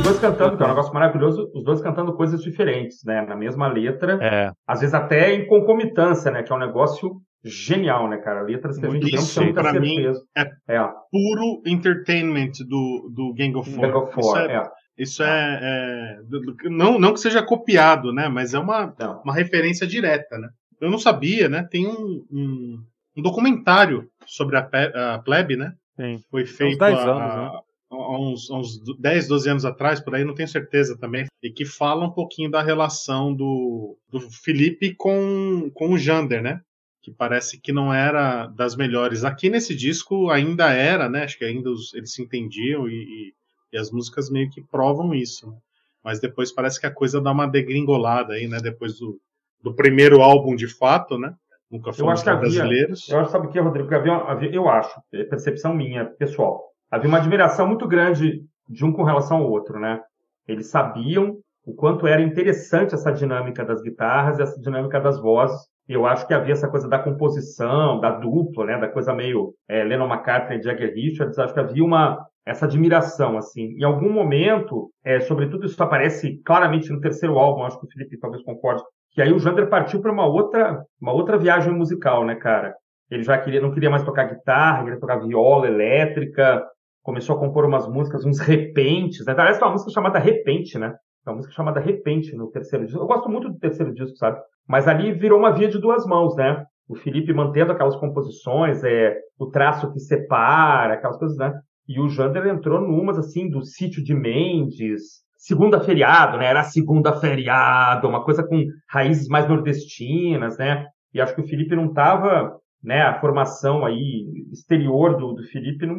dois 0.08 0.20
cantando, 0.20 0.56
que 0.56 0.62
é 0.62 0.66
um 0.66 0.70
negócio 0.70 0.94
maravilhoso, 0.94 1.50
os 1.54 1.64
dois 1.64 1.80
cantando 1.80 2.14
coisas 2.14 2.42
diferentes, 2.42 3.04
né? 3.04 3.22
Na 3.22 3.36
mesma 3.36 3.68
letra. 3.68 4.18
É. 4.22 4.50
Às 4.66 4.80
vezes 4.80 4.94
até 4.94 5.34
em 5.34 5.46
concomitância, 5.46 6.30
né? 6.30 6.42
Que 6.42 6.52
é 6.52 6.56
um 6.56 6.60
negócio 6.60 7.20
genial, 7.44 8.08
né, 8.08 8.18
cara? 8.18 8.42
Letras 8.42 8.78
que 8.78 8.86
a 8.86 8.90
gente 8.90 9.14
Isso, 9.14 9.40
não 9.40 9.54
certeza. 9.54 9.80
Mim, 9.80 10.12
é, 10.36 10.42
é, 10.68 10.80
puro 11.10 11.62
entertainment 11.66 12.52
do, 12.66 13.10
do 13.14 13.34
Gang 13.34 13.54
of 13.56 13.70
Four. 13.70 13.80
Gang 13.82 13.96
of 13.96 14.12
Four, 14.12 14.24
Isso 14.24 14.36
é, 14.38 14.54
é. 14.54 14.70
Isso 14.98 15.22
é, 15.22 15.60
é, 15.62 16.68
não, 16.68 16.98
não 16.98 17.12
que 17.12 17.20
seja 17.20 17.40
copiado, 17.40 18.12
né? 18.12 18.28
Mas 18.28 18.52
é 18.52 18.58
uma, 18.58 18.92
uma 19.24 19.32
referência 19.32 19.86
direta, 19.86 20.36
né? 20.38 20.48
Eu 20.80 20.90
não 20.90 20.98
sabia, 20.98 21.48
né? 21.48 21.66
Tem 21.70 21.86
um, 21.86 22.24
um, 22.30 22.82
um 23.16 23.22
documentário 23.22 24.08
sobre 24.26 24.56
a, 24.56 25.14
a 25.14 25.18
plebe, 25.20 25.56
né? 25.56 25.72
Sim. 25.94 26.18
Foi 26.30 26.44
feito 26.44 26.82
há, 26.82 26.88
anos, 26.88 27.34
né? 27.36 27.60
Há 27.90 28.18
uns, 28.18 28.50
uns 28.50 28.78
10, 28.98 29.28
12 29.28 29.50
anos 29.50 29.64
atrás, 29.64 30.00
por 30.00 30.14
aí, 30.14 30.24
não 30.24 30.34
tenho 30.34 30.48
certeza 30.48 30.96
também, 30.96 31.26
e 31.42 31.50
que 31.50 31.64
fala 31.64 32.06
um 32.06 32.10
pouquinho 32.10 32.50
da 32.50 32.62
relação 32.62 33.34
do, 33.34 33.96
do 34.08 34.20
Felipe 34.20 34.94
com, 34.94 35.70
com 35.74 35.92
o 35.92 35.98
Jander, 35.98 36.42
né? 36.42 36.60
Que 37.02 37.10
parece 37.10 37.60
que 37.60 37.72
não 37.72 37.92
era 37.92 38.46
das 38.48 38.76
melhores. 38.76 39.24
Aqui 39.24 39.48
nesse 39.48 39.74
disco 39.74 40.30
ainda 40.30 40.72
era, 40.72 41.08
né? 41.08 41.24
Acho 41.24 41.38
que 41.38 41.44
ainda 41.44 41.70
os, 41.70 41.94
eles 41.94 42.12
se 42.12 42.22
entendiam 42.22 42.88
e, 42.88 42.92
e, 42.92 43.34
e, 43.72 43.78
as 43.78 43.90
músicas 43.90 44.28
meio 44.28 44.50
que 44.50 44.60
provam 44.60 45.14
isso. 45.14 45.48
Né? 45.48 45.56
Mas 46.04 46.20
depois 46.20 46.52
parece 46.52 46.80
que 46.80 46.86
a 46.86 46.94
coisa 46.94 47.20
dá 47.20 47.30
uma 47.30 47.46
degringolada 47.46 48.34
aí, 48.34 48.46
né? 48.46 48.58
Depois 48.60 48.98
do, 48.98 49.18
do 49.62 49.74
primeiro 49.74 50.20
álbum 50.20 50.54
de 50.54 50.66
fato, 50.66 51.16
né? 51.18 51.34
Nunca 51.70 51.92
fomos 51.92 52.22
brasileiros. 52.22 53.08
Eu 53.08 53.20
acho, 53.20 53.30
sabe 53.30 53.46
o 53.46 53.50
que, 53.50 53.60
Rodrigo? 53.60 53.94
Havia, 53.94 54.14
havia, 54.14 54.50
eu 54.50 54.68
acho, 54.68 55.00
é 55.12 55.22
percepção 55.24 55.74
minha, 55.74 56.06
pessoal 56.06 56.67
havia 56.90 57.08
uma 57.08 57.18
admiração 57.18 57.66
muito 57.66 57.86
grande 57.86 58.42
de 58.68 58.84
um 58.84 58.92
com 58.92 59.02
relação 59.02 59.38
ao 59.38 59.50
outro, 59.50 59.78
né? 59.78 60.00
Eles 60.46 60.68
sabiam 60.68 61.36
o 61.64 61.74
quanto 61.74 62.06
era 62.06 62.22
interessante 62.22 62.94
essa 62.94 63.12
dinâmica 63.12 63.64
das 63.64 63.82
guitarras, 63.82 64.40
essa 64.40 64.58
dinâmica 64.60 65.00
das 65.00 65.20
vozes. 65.20 65.60
E 65.88 65.92
eu 65.92 66.06
acho 66.06 66.26
que 66.26 66.34
havia 66.34 66.52
essa 66.52 66.68
coisa 66.68 66.88
da 66.88 66.98
composição, 66.98 68.00
da 68.00 68.10
dupla, 68.10 68.64
né? 68.64 68.78
Da 68.78 68.88
coisa 68.88 69.14
meio 69.14 69.54
é, 69.68 69.84
Lennon 69.84 70.06
McCartney 70.06 70.58
e 70.58 70.62
Jagger 70.62 70.94
Richards. 70.94 71.38
Acho 71.38 71.54
que 71.54 71.60
havia 71.60 71.84
uma 71.84 72.26
essa 72.48 72.64
admiração, 72.64 73.36
assim. 73.36 73.76
Em 73.78 73.84
algum 73.84 74.10
momento, 74.10 74.90
é, 75.04 75.20
sobretudo 75.20 75.66
isso 75.66 75.82
aparece 75.82 76.40
claramente 76.42 76.90
no 76.90 77.00
terceiro 77.00 77.38
álbum, 77.38 77.64
acho 77.64 77.78
que 77.78 77.84
o 77.84 77.90
Felipe 77.90 78.18
talvez 78.18 78.42
concorde, 78.42 78.82
que 79.12 79.20
aí 79.20 79.30
o 79.32 79.38
Jander 79.38 79.68
partiu 79.68 80.00
para 80.00 80.10
uma 80.10 80.24
outra, 80.24 80.82
uma 80.98 81.12
outra 81.12 81.36
viagem 81.36 81.74
musical, 81.74 82.24
né, 82.24 82.34
cara? 82.36 82.74
Ele 83.10 83.22
já 83.22 83.36
queria, 83.36 83.60
não 83.60 83.70
queria 83.70 83.90
mais 83.90 84.02
tocar 84.02 84.24
guitarra, 84.24 84.84
queria 84.84 84.98
tocar 84.98 85.16
viola 85.16 85.66
elétrica, 85.66 86.66
começou 87.08 87.36
a 87.36 87.38
compor 87.38 87.64
umas 87.64 87.88
músicas, 87.88 88.22
uns 88.26 88.38
repentes, 88.38 89.24
né? 89.24 89.32
Aliás, 89.32 89.56
tem 89.56 89.66
uma 89.66 89.72
música 89.72 89.90
chamada 89.90 90.18
Repente, 90.18 90.78
né? 90.78 90.94
Uma 91.26 91.36
música 91.36 91.54
chamada 91.54 91.80
Repente 91.80 92.36
no 92.36 92.50
terceiro 92.50 92.84
disco. 92.84 93.00
Eu 93.00 93.06
gosto 93.06 93.30
muito 93.30 93.48
do 93.48 93.58
terceiro 93.58 93.94
disco, 93.94 94.14
sabe? 94.18 94.38
Mas 94.68 94.86
ali 94.86 95.12
virou 95.12 95.38
uma 95.38 95.50
via 95.50 95.68
de 95.68 95.78
duas 95.78 96.04
mãos, 96.04 96.36
né? 96.36 96.62
O 96.86 96.94
Felipe 96.94 97.32
mantendo 97.32 97.72
aquelas 97.72 97.96
composições, 97.96 98.84
é, 98.84 99.16
o 99.38 99.46
traço 99.46 99.90
que 99.90 99.98
separa, 99.98 100.92
aquelas 100.92 101.16
coisas, 101.16 101.38
né? 101.38 101.58
E 101.88 101.98
o 101.98 102.10
Jander 102.10 102.46
entrou 102.46 102.78
numas, 102.78 103.16
assim, 103.16 103.48
do 103.48 103.64
Sítio 103.64 104.04
de 104.04 104.12
Mendes, 104.12 105.22
segunda 105.34 105.80
feriado, 105.80 106.36
né? 106.36 106.44
Era 106.44 106.62
segunda 106.62 107.14
feriado, 107.18 108.06
uma 108.06 108.22
coisa 108.22 108.46
com 108.46 108.66
raízes 108.86 109.28
mais 109.28 109.48
nordestinas, 109.48 110.58
né? 110.58 110.84
E 111.14 111.22
acho 111.22 111.34
que 111.34 111.40
o 111.40 111.48
Felipe 111.48 111.74
não 111.74 111.86
estava, 111.86 112.54
né? 112.82 113.02
A 113.02 113.20
formação 113.20 113.84
aí 113.84 114.26
exterior 114.52 115.16
do, 115.16 115.32
do 115.32 115.42
Felipe 115.44 115.86
não, 115.86 115.96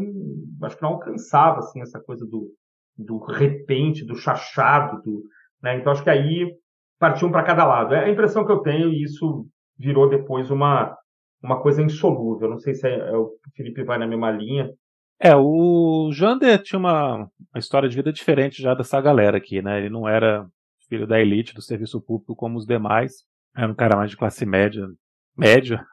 acho 0.64 0.76
que 0.76 0.82
não 0.82 0.92
alcançava 0.92 1.60
assim 1.60 1.82
essa 1.82 2.00
coisa 2.00 2.26
do, 2.26 2.50
do 2.98 3.18
repente, 3.18 4.06
do 4.06 4.16
chachado, 4.16 5.02
do, 5.04 5.24
né? 5.62 5.78
Então 5.78 5.92
acho 5.92 6.04
que 6.04 6.10
aí 6.10 6.54
partiam 7.00 7.32
para 7.32 7.44
cada 7.44 7.66
lado. 7.66 7.94
É 7.94 8.06
a 8.06 8.10
impressão 8.10 8.46
que 8.46 8.52
eu 8.52 8.60
tenho 8.60 8.90
e 8.90 9.04
isso 9.04 9.48
virou 9.78 10.10
depois 10.10 10.50
uma 10.52 10.96
uma 11.42 11.62
coisa 11.62 11.82
insolúvel. 11.82 12.50
Não 12.50 12.60
sei 12.60 12.74
se 12.74 12.86
é, 12.88 12.98
é 12.98 13.16
o 13.16 13.32
Felipe 13.56 13.84
vai 13.84 13.98
na 13.98 14.06
mesma 14.06 14.30
linha, 14.30 14.70
é, 15.22 15.36
o 15.36 16.10
Jander 16.14 16.64
tinha 16.64 16.80
uma, 16.80 17.16
uma, 17.18 17.60
história 17.60 17.90
de 17.90 17.96
vida 17.96 18.12
diferente 18.14 18.62
já 18.62 18.74
dessa 18.74 19.02
galera 19.02 19.38
aqui, 19.38 19.62
né? 19.62 19.78
Ele 19.78 19.90
não 19.90 20.08
era 20.08 20.48
filho 20.88 21.06
da 21.06 21.20
elite 21.20 21.54
do 21.54 21.62
serviço 21.62 22.02
público 22.02 22.36
como 22.36 22.58
os 22.58 22.66
demais. 22.66 23.26
Era 23.56 23.70
um 23.70 23.76
cara 23.76 23.98
mais 23.98 24.12
de 24.12 24.18
classe 24.18 24.46
média, 24.46 24.88
média, 25.38 25.86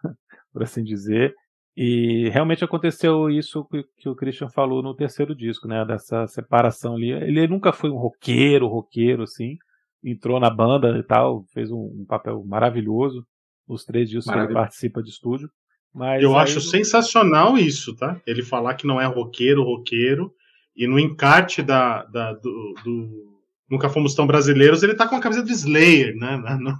por 0.57 0.63
assim 0.63 0.83
dizer. 0.83 1.35
E 1.77 2.31
realmente 2.31 2.65
aconteceu 2.65 3.29
isso 3.29 3.69
que, 3.99 4.09
o 4.09 4.15
Christian 4.15 4.49
falou 4.49 4.83
no 4.83 4.95
terceiro 4.95 5.35
disco, 5.35 5.69
né? 5.69 5.85
Dessa 5.85 6.27
separação 6.27 6.95
ali. 6.95 7.11
Ele 7.11 7.47
nunca 7.47 7.75
foi 7.75 7.91
um 7.91 7.99
roqueiro, 7.99 8.67
roqueiro, 8.67 9.25
assim. 9.25 9.59
Entrou 10.03 10.41
na 10.41 10.49
banda 10.49 10.97
e 10.99 11.03
tal, 11.03 11.45
fez 11.53 11.71
um, 11.71 12.07
papel 12.09 12.43
maravilhoso 12.47 13.23
nos 13.69 13.85
três 13.85 14.09
discos 14.09 14.33
que 14.33 14.39
ele 14.39 14.55
participa 14.55 15.03
de 15.03 15.11
estúdio. 15.11 15.51
Mas 15.95 16.23
eu 16.23 16.39
acho 16.39 16.59
sensacional 16.63 17.59
isso, 17.59 17.95
tá? 17.95 18.19
Ele 18.27 18.43
falar 18.43 18.75
que 18.77 18.87
não 18.87 18.99
é 18.99 19.05
roqueiro, 19.05 19.63
roqueiro, 19.63 20.33
e 20.75 20.87
no 20.87 20.99
encarte 20.99 21.63
da, 21.63 22.05
da 22.05 22.33
do, 22.33 22.75
do, 22.83 23.37
Nunca 23.71 23.91
Fomos 23.91 24.15
Tão 24.15 24.27
Brasileiros, 24.27 24.83
ele 24.83 24.95
tá 24.95 25.07
com 25.07 25.17
a 25.17 25.21
camisa 25.21 25.43
de 25.43 25.53
Slayer, 25.53 26.17
né? 26.17 26.39
Na, 26.39 26.59
na, 26.59 26.79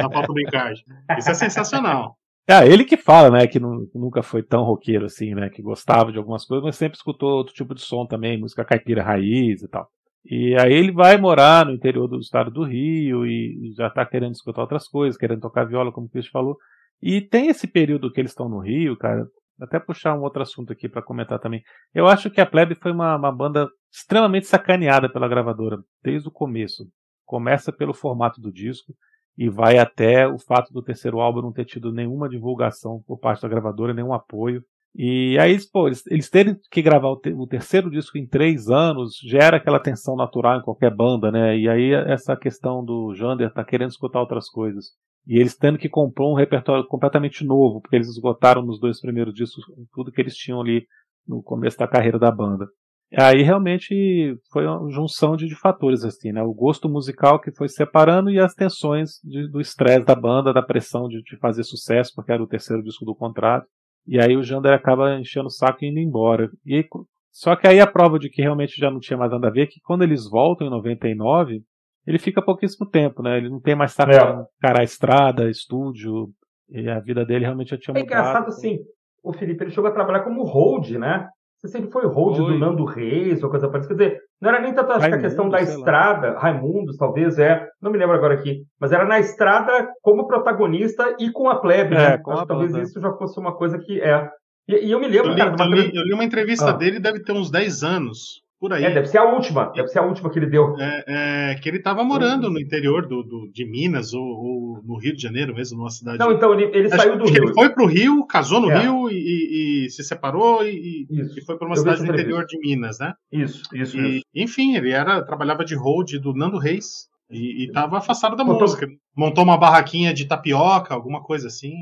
na 0.00 0.10
foto 0.10 0.32
do 0.32 0.40
encarte. 0.40 0.84
Isso 1.16 1.30
é 1.30 1.34
sensacional. 1.34 2.16
É, 2.48 2.64
ele 2.66 2.84
que 2.84 2.96
fala, 2.96 3.28
né, 3.28 3.46
que, 3.46 3.58
nunca 3.58 4.22
foi 4.22 4.40
tão 4.40 4.62
roqueiro 4.62 5.04
assim, 5.04 5.34
né, 5.34 5.50
que 5.50 5.60
gostava 5.60 6.12
de 6.12 6.18
algumas 6.18 6.44
coisas, 6.44 6.64
mas 6.64 6.76
sempre 6.76 6.96
escutou 6.96 7.30
outro 7.30 7.52
tipo 7.52 7.74
de 7.74 7.80
som 7.80 8.06
também, 8.06 8.38
música 8.38 8.64
caipira 8.64 9.02
raiz 9.02 9.62
e 9.62 9.68
tal. 9.68 9.90
E 10.24 10.56
aí 10.60 10.72
ele 10.72 10.92
vai 10.92 11.16
morar 11.16 11.66
no 11.66 11.72
interior 11.72 12.06
do 12.08 12.18
estado 12.18 12.50
do 12.50 12.64
Rio 12.64 13.26
e 13.26 13.72
já 13.76 13.90
tá 13.90 14.04
querendo 14.04 14.32
escutar 14.32 14.62
outras 14.62 14.88
coisas, 14.88 15.18
querendo 15.18 15.40
tocar 15.40 15.64
viola, 15.64 15.92
como 15.92 16.06
o 16.06 16.10
Cris 16.10 16.26
falou. 16.28 16.56
E 17.00 17.20
tem 17.20 17.48
esse 17.48 17.66
período 17.66 18.12
que 18.12 18.20
eles 18.20 18.32
estão 18.32 18.48
no 18.48 18.58
Rio, 18.58 18.96
cara. 18.96 19.26
Até 19.60 19.78
puxar 19.78 20.14
um 20.14 20.22
outro 20.22 20.42
assunto 20.42 20.72
aqui 20.72 20.88
para 20.88 21.02
comentar 21.02 21.38
também. 21.38 21.62
Eu 21.94 22.06
acho 22.06 22.28
que 22.28 22.40
a 22.40 22.46
Plebe 22.46 22.74
foi 22.74 22.92
uma, 22.92 23.16
uma 23.16 23.32
banda 23.32 23.68
extremamente 23.90 24.46
sacaneada 24.46 25.10
pela 25.10 25.28
gravadora 25.28 25.78
desde 26.02 26.28
o 26.28 26.32
começo. 26.32 26.84
Começa 27.24 27.72
pelo 27.72 27.94
formato 27.94 28.40
do 28.40 28.52
disco 28.52 28.92
e 29.36 29.48
vai 29.48 29.78
até 29.78 30.26
o 30.26 30.38
fato 30.38 30.72
do 30.72 30.82
terceiro 30.82 31.20
álbum 31.20 31.42
não 31.42 31.52
ter 31.52 31.64
tido 31.64 31.92
nenhuma 31.92 32.28
divulgação 32.28 33.02
por 33.06 33.18
parte 33.18 33.42
da 33.42 33.48
gravadora, 33.48 33.92
nenhum 33.92 34.14
apoio. 34.14 34.62
E 34.98 35.38
aí, 35.38 35.58
pô, 35.70 35.88
eles, 35.88 36.06
eles 36.06 36.30
terem 36.30 36.56
que 36.70 36.80
gravar 36.80 37.08
o, 37.08 37.16
te, 37.16 37.30
o, 37.30 37.46
terceiro 37.46 37.90
disco 37.90 38.16
em 38.16 38.26
três 38.26 38.70
anos 38.70 39.18
gera 39.22 39.58
aquela 39.58 39.78
tensão 39.78 40.16
natural 40.16 40.58
em 40.58 40.62
qualquer 40.62 40.90
banda, 40.90 41.30
né? 41.30 41.56
E 41.58 41.68
aí 41.68 41.92
essa 41.92 42.34
questão 42.34 42.82
do 42.82 43.14
Jander 43.14 43.52
tá 43.52 43.62
querendo 43.62 43.90
escutar 43.90 44.20
outras 44.20 44.48
coisas. 44.48 44.92
E 45.26 45.38
eles 45.38 45.54
tendo 45.54 45.76
que 45.76 45.88
compor 45.88 46.32
um 46.32 46.36
repertório 46.36 46.86
completamente 46.86 47.44
novo, 47.44 47.82
porque 47.82 47.96
eles 47.96 48.08
esgotaram 48.08 48.62
nos 48.62 48.80
dois 48.80 48.98
primeiros 48.98 49.34
discos 49.34 49.64
tudo 49.92 50.10
que 50.10 50.20
eles 50.20 50.34
tinham 50.34 50.62
ali 50.62 50.86
no 51.28 51.42
começo 51.42 51.76
da 51.76 51.86
carreira 51.86 52.18
da 52.18 52.30
banda. 52.30 52.66
Aí 53.14 53.42
realmente 53.42 54.36
foi 54.50 54.66
uma 54.66 54.90
junção 54.90 55.36
de, 55.36 55.46
de 55.46 55.54
fatores, 55.54 56.04
assim, 56.04 56.32
né? 56.32 56.42
O 56.42 56.52
gosto 56.52 56.88
musical 56.88 57.40
que 57.40 57.52
foi 57.52 57.68
separando 57.68 58.30
e 58.30 58.40
as 58.40 58.52
tensões 58.52 59.20
de, 59.22 59.48
do 59.48 59.60
estresse 59.60 60.04
da 60.04 60.14
banda, 60.14 60.52
da 60.52 60.62
pressão 60.62 61.06
de, 61.06 61.22
de, 61.22 61.36
fazer 61.38 61.62
sucesso, 61.62 62.12
porque 62.14 62.32
era 62.32 62.42
o 62.42 62.48
terceiro 62.48 62.82
disco 62.82 63.04
do 63.04 63.14
contrato. 63.14 63.66
E 64.06 64.20
aí 64.20 64.36
o 64.36 64.42
Jander 64.42 64.72
acaba 64.72 65.18
enchendo 65.18 65.46
o 65.46 65.50
saco 65.50 65.84
e 65.84 65.88
indo 65.88 66.00
embora. 66.00 66.50
E 66.64 66.76
aí, 66.76 66.88
só 67.30 67.54
que 67.54 67.68
aí 67.68 67.78
a 67.78 67.86
prova 67.86 68.18
de 68.18 68.28
que 68.28 68.42
realmente 68.42 68.76
já 68.76 68.90
não 68.90 68.98
tinha 68.98 69.16
mais 69.16 69.30
nada 69.30 69.46
a 69.46 69.52
ver 69.52 69.62
é 69.62 69.66
que 69.66 69.80
quando 69.84 70.02
eles 70.02 70.28
voltam 70.28 70.66
em 70.66 70.70
99, 70.70 71.62
ele 72.06 72.18
fica 72.18 72.42
pouquíssimo 72.42 72.88
tempo, 72.88 73.22
né? 73.22 73.36
Ele 73.36 73.48
não 73.48 73.60
tem 73.60 73.76
mais 73.76 73.92
saco 73.92 74.12
é. 74.12 74.44
cara 74.60 74.80
a 74.80 74.84
estrada, 74.84 75.48
estúdio, 75.48 76.28
e 76.68 76.88
a 76.88 76.98
vida 76.98 77.24
dele 77.24 77.44
realmente 77.44 77.70
já 77.70 77.78
tinha 77.78 77.94
mudado. 77.94 78.04
É 78.04 78.06
engraçado 78.06 78.48
assim, 78.48 78.78
o 79.22 79.32
Felipe 79.32 79.64
ele 79.64 79.70
chegou 79.70 79.90
a 79.90 79.94
trabalhar 79.94 80.24
como 80.24 80.44
hold, 80.44 80.90
né? 80.92 81.28
Você 81.66 81.72
sempre 81.72 81.90
foi 81.90 82.06
hold 82.06 82.36
foi. 82.36 82.52
do 82.52 82.58
Nando 82.58 82.84
Reis 82.84 83.42
ou 83.42 83.50
coisa 83.50 83.68
parecida. 83.68 83.96
Quer 83.96 84.04
dizer, 84.04 84.20
não 84.40 84.50
era 84.50 84.60
nem 84.60 84.72
tanto 84.72 84.92
acho 84.92 85.00
Raimundo, 85.00 85.18
a 85.18 85.28
questão 85.28 85.48
da 85.48 85.60
estrada, 85.60 86.32
lá. 86.32 86.38
Raimundos 86.38 86.96
talvez, 86.96 87.38
é, 87.38 87.66
não 87.82 87.90
me 87.90 87.98
lembro 87.98 88.14
agora 88.14 88.34
aqui, 88.34 88.62
mas 88.80 88.92
era 88.92 89.04
na 89.04 89.18
estrada 89.18 89.88
como 90.02 90.26
protagonista 90.26 91.16
e 91.18 91.30
com 91.30 91.48
a 91.48 91.56
plebe, 91.56 91.94
é, 91.94 91.98
né? 91.98 92.18
Com 92.18 92.32
a 92.32 92.46
talvez 92.46 92.74
isso 92.74 93.00
já 93.00 93.12
fosse 93.12 93.38
uma 93.40 93.54
coisa 93.56 93.78
que 93.78 94.00
é. 94.00 94.28
E, 94.68 94.86
e 94.86 94.90
eu 94.92 95.00
me 95.00 95.08
lembro, 95.08 95.30
eu 95.30 95.34
li, 95.34 95.38
cara, 95.38 95.56
eu, 95.58 95.70
li, 95.70 95.96
eu 95.96 96.02
li 96.04 96.12
uma 96.12 96.24
entrevista 96.24 96.70
ah. 96.70 96.72
dele, 96.72 97.00
deve 97.00 97.22
ter 97.22 97.32
uns 97.32 97.50
10 97.50 97.82
anos, 97.82 98.42
por 98.58 98.72
aí. 98.72 98.84
É, 98.84 98.90
deve 98.90 99.06
ser 99.06 99.18
a 99.18 99.24
última, 99.24 99.66
deve 99.72 99.88
ser 99.88 99.98
a 99.98 100.02
última 100.02 100.30
que 100.30 100.38
ele 100.38 100.46
deu. 100.46 100.74
É, 100.78 101.04
é 101.52 101.54
que 101.56 101.68
ele 101.68 101.78
estava 101.78 102.02
morando 102.02 102.50
no 102.50 102.58
interior 102.58 103.06
do, 103.06 103.22
do, 103.22 103.50
de 103.52 103.64
Minas 103.64 104.14
ou, 104.14 104.22
ou, 104.22 104.82
no 104.82 104.98
Rio 104.98 105.14
de 105.14 105.22
Janeiro 105.22 105.54
mesmo, 105.54 105.78
numa 105.78 105.90
cidade. 105.90 106.18
Não, 106.18 106.32
então 106.32 106.54
ele, 106.54 106.64
ele 106.76 106.88
saiu 106.88 107.18
do 107.18 107.24
Rio. 107.24 107.44
Ele 107.44 107.54
foi 107.54 107.68
para 107.70 107.84
o 107.84 107.86
Rio, 107.86 108.26
casou 108.26 108.60
no 108.60 108.70
é. 108.70 108.78
Rio 108.78 109.10
e, 109.10 109.84
e, 109.86 109.90
se 109.90 110.02
separou 110.02 110.64
e, 110.64 111.06
e 111.10 111.44
foi 111.44 111.58
para 111.58 111.66
uma 111.66 111.74
Eu 111.74 111.80
cidade 111.80 112.04
do 112.04 112.12
interior 112.12 112.46
de 112.46 112.58
Minas, 112.58 112.98
né? 112.98 113.12
Isso, 113.30 113.62
isso, 113.74 113.98
e, 113.98 114.16
isso. 114.16 114.24
Enfim, 114.34 114.76
ele 114.76 114.90
era 114.90 115.22
trabalhava 115.22 115.64
de 115.64 115.74
hold 115.74 116.12
do 116.14 116.32
Nando 116.32 116.58
Reis 116.58 117.08
e 117.30 117.66
estava 117.66 117.98
afastado 117.98 118.36
da 118.36 118.44
Montou... 118.44 118.62
música. 118.62 118.86
Montou 119.14 119.44
uma 119.44 119.58
barraquinha 119.58 120.14
de 120.14 120.26
tapioca, 120.26 120.94
alguma 120.94 121.22
coisa 121.22 121.48
assim. 121.48 121.74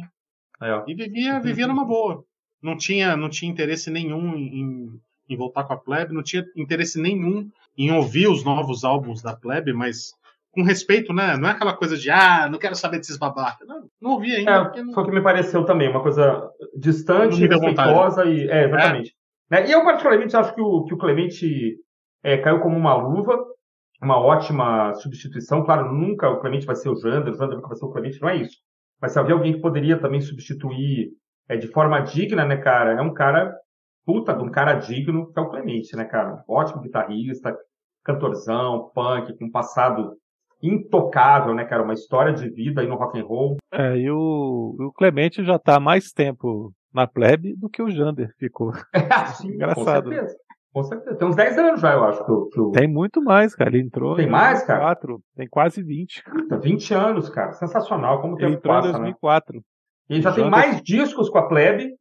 É, 0.60 0.82
e 0.88 0.94
vivia, 0.94 1.38
vivia 1.40 1.66
numa 1.66 1.84
boa. 1.84 2.24
Não 2.62 2.76
tinha, 2.76 3.16
não 3.16 3.28
tinha 3.28 3.50
interesse 3.50 3.90
nenhum 3.90 4.34
em 4.34 4.88
em 5.28 5.36
voltar 5.36 5.64
com 5.64 5.72
a 5.72 5.76
Plebe, 5.76 6.14
não 6.14 6.22
tinha 6.22 6.44
interesse 6.56 7.00
nenhum 7.00 7.48
em 7.76 7.90
ouvir 7.90 8.28
os 8.28 8.44
novos 8.44 8.84
álbuns 8.84 9.22
da 9.22 9.34
Plebe, 9.34 9.72
mas 9.72 10.12
com 10.52 10.62
respeito, 10.62 11.12
né? 11.12 11.36
Não 11.36 11.48
é 11.48 11.52
aquela 11.52 11.76
coisa 11.76 11.96
de, 11.96 12.10
ah, 12.10 12.48
não 12.48 12.58
quero 12.58 12.76
saber 12.76 12.98
desses 12.98 13.18
babacas. 13.18 13.66
Não, 13.66 13.82
não 14.00 14.10
ouvi 14.12 14.34
ainda. 14.34 14.72
É, 14.74 14.82
não... 14.82 14.92
Foi 14.92 15.02
o 15.02 15.06
que 15.06 15.12
me 15.12 15.22
pareceu 15.22 15.64
também, 15.64 15.88
uma 15.88 16.02
coisa 16.02 16.48
distante, 16.76 17.44
respeitosa 17.46 18.24
e. 18.24 18.48
É, 18.48 18.66
exatamente. 18.66 19.14
É. 19.50 19.66
E 19.68 19.72
eu, 19.72 19.84
particularmente, 19.84 20.36
acho 20.36 20.54
que 20.54 20.60
o, 20.60 20.84
que 20.84 20.94
o 20.94 20.98
Clemente 20.98 21.76
é, 22.22 22.38
caiu 22.38 22.60
como 22.60 22.76
uma 22.76 22.94
luva, 22.94 23.36
uma 24.00 24.18
ótima 24.18 24.94
substituição. 24.94 25.64
Claro, 25.64 25.92
nunca 25.92 26.30
o 26.30 26.40
Clemente 26.40 26.66
vai 26.66 26.76
ser 26.76 26.88
o 26.88 26.96
Jander, 26.96 27.34
o 27.34 27.36
Jander 27.36 27.56
nunca 27.56 27.68
vai 27.68 27.76
ser 27.76 27.84
o 27.84 27.90
Clemente, 27.90 28.20
não 28.20 28.28
é 28.28 28.36
isso. 28.36 28.56
Mas 29.00 29.12
se 29.12 29.18
havia 29.18 29.34
alguém 29.34 29.52
que 29.52 29.60
poderia 29.60 29.98
também 29.98 30.20
substituir 30.20 31.10
é, 31.48 31.56
de 31.56 31.66
forma 31.66 32.00
digna, 32.00 32.44
né, 32.44 32.56
cara? 32.56 32.92
É 32.92 33.02
um 33.02 33.12
cara 33.12 33.54
puta 34.04 34.34
de 34.34 34.42
um 34.42 34.50
cara 34.50 34.74
digno 34.74 35.32
que 35.32 35.38
é 35.38 35.42
o 35.42 35.48
Clemente, 35.48 35.96
né, 35.96 36.04
cara? 36.04 36.42
Ótimo 36.48 36.82
guitarrista, 36.82 37.56
cantorzão, 38.04 38.90
punk, 38.94 39.36
com 39.38 39.46
um 39.46 39.50
passado 39.50 40.16
intocável, 40.62 41.54
né, 41.54 41.64
cara? 41.64 41.82
Uma 41.82 41.94
história 41.94 42.32
de 42.32 42.48
vida 42.48 42.80
aí 42.80 42.86
no 42.86 42.96
rock 42.96 43.18
and 43.18 43.24
roll. 43.24 43.56
É, 43.72 43.96
e 43.96 44.10
o, 44.10 44.76
o 44.78 44.92
Clemente 44.92 45.44
já 45.44 45.58
tá 45.58 45.76
há 45.76 45.80
mais 45.80 46.12
tempo 46.12 46.72
na 46.92 47.06
plebe 47.06 47.54
do 47.56 47.68
que 47.68 47.82
o 47.82 47.90
Jander 47.90 48.30
ficou. 48.38 48.72
É, 48.94 49.26
sim, 49.26 49.48
Engraçado. 49.48 50.04
Com 50.04 50.10
certeza. 50.10 50.36
Com 50.72 50.82
certeza. 50.82 51.16
Tem 51.16 51.28
uns 51.28 51.36
10 51.36 51.58
anos 51.58 51.80
já, 51.80 51.92
eu 51.92 52.04
acho. 52.04 52.24
Que, 52.24 52.50
que 52.50 52.70
Tem 52.72 52.88
muito 52.88 53.22
mais, 53.22 53.54
cara. 53.54 53.70
Ele 53.70 53.80
entrou. 53.80 54.16
Tem 54.16 54.28
mais, 54.28 54.58
2004. 54.66 55.06
cara? 55.06 55.20
Tem 55.36 55.48
quase 55.48 55.82
20. 55.82 56.24
Puta, 56.24 56.58
20 56.58 56.94
anos, 56.94 57.28
cara. 57.28 57.52
Sensacional. 57.52 58.20
Como 58.20 58.34
o 58.34 58.36
tempo 58.36 58.54
entrou 58.54 58.74
passa, 58.74 58.88
em 58.88 58.92
2004. 58.92 59.56
Né? 59.56 59.62
E 60.10 60.14
ele 60.14 60.22
já 60.22 60.32
tem 60.32 60.50
mais 60.50 60.82
discos 60.82 61.30
com 61.30 61.38
a 61.38 61.46
plebe 61.46 61.94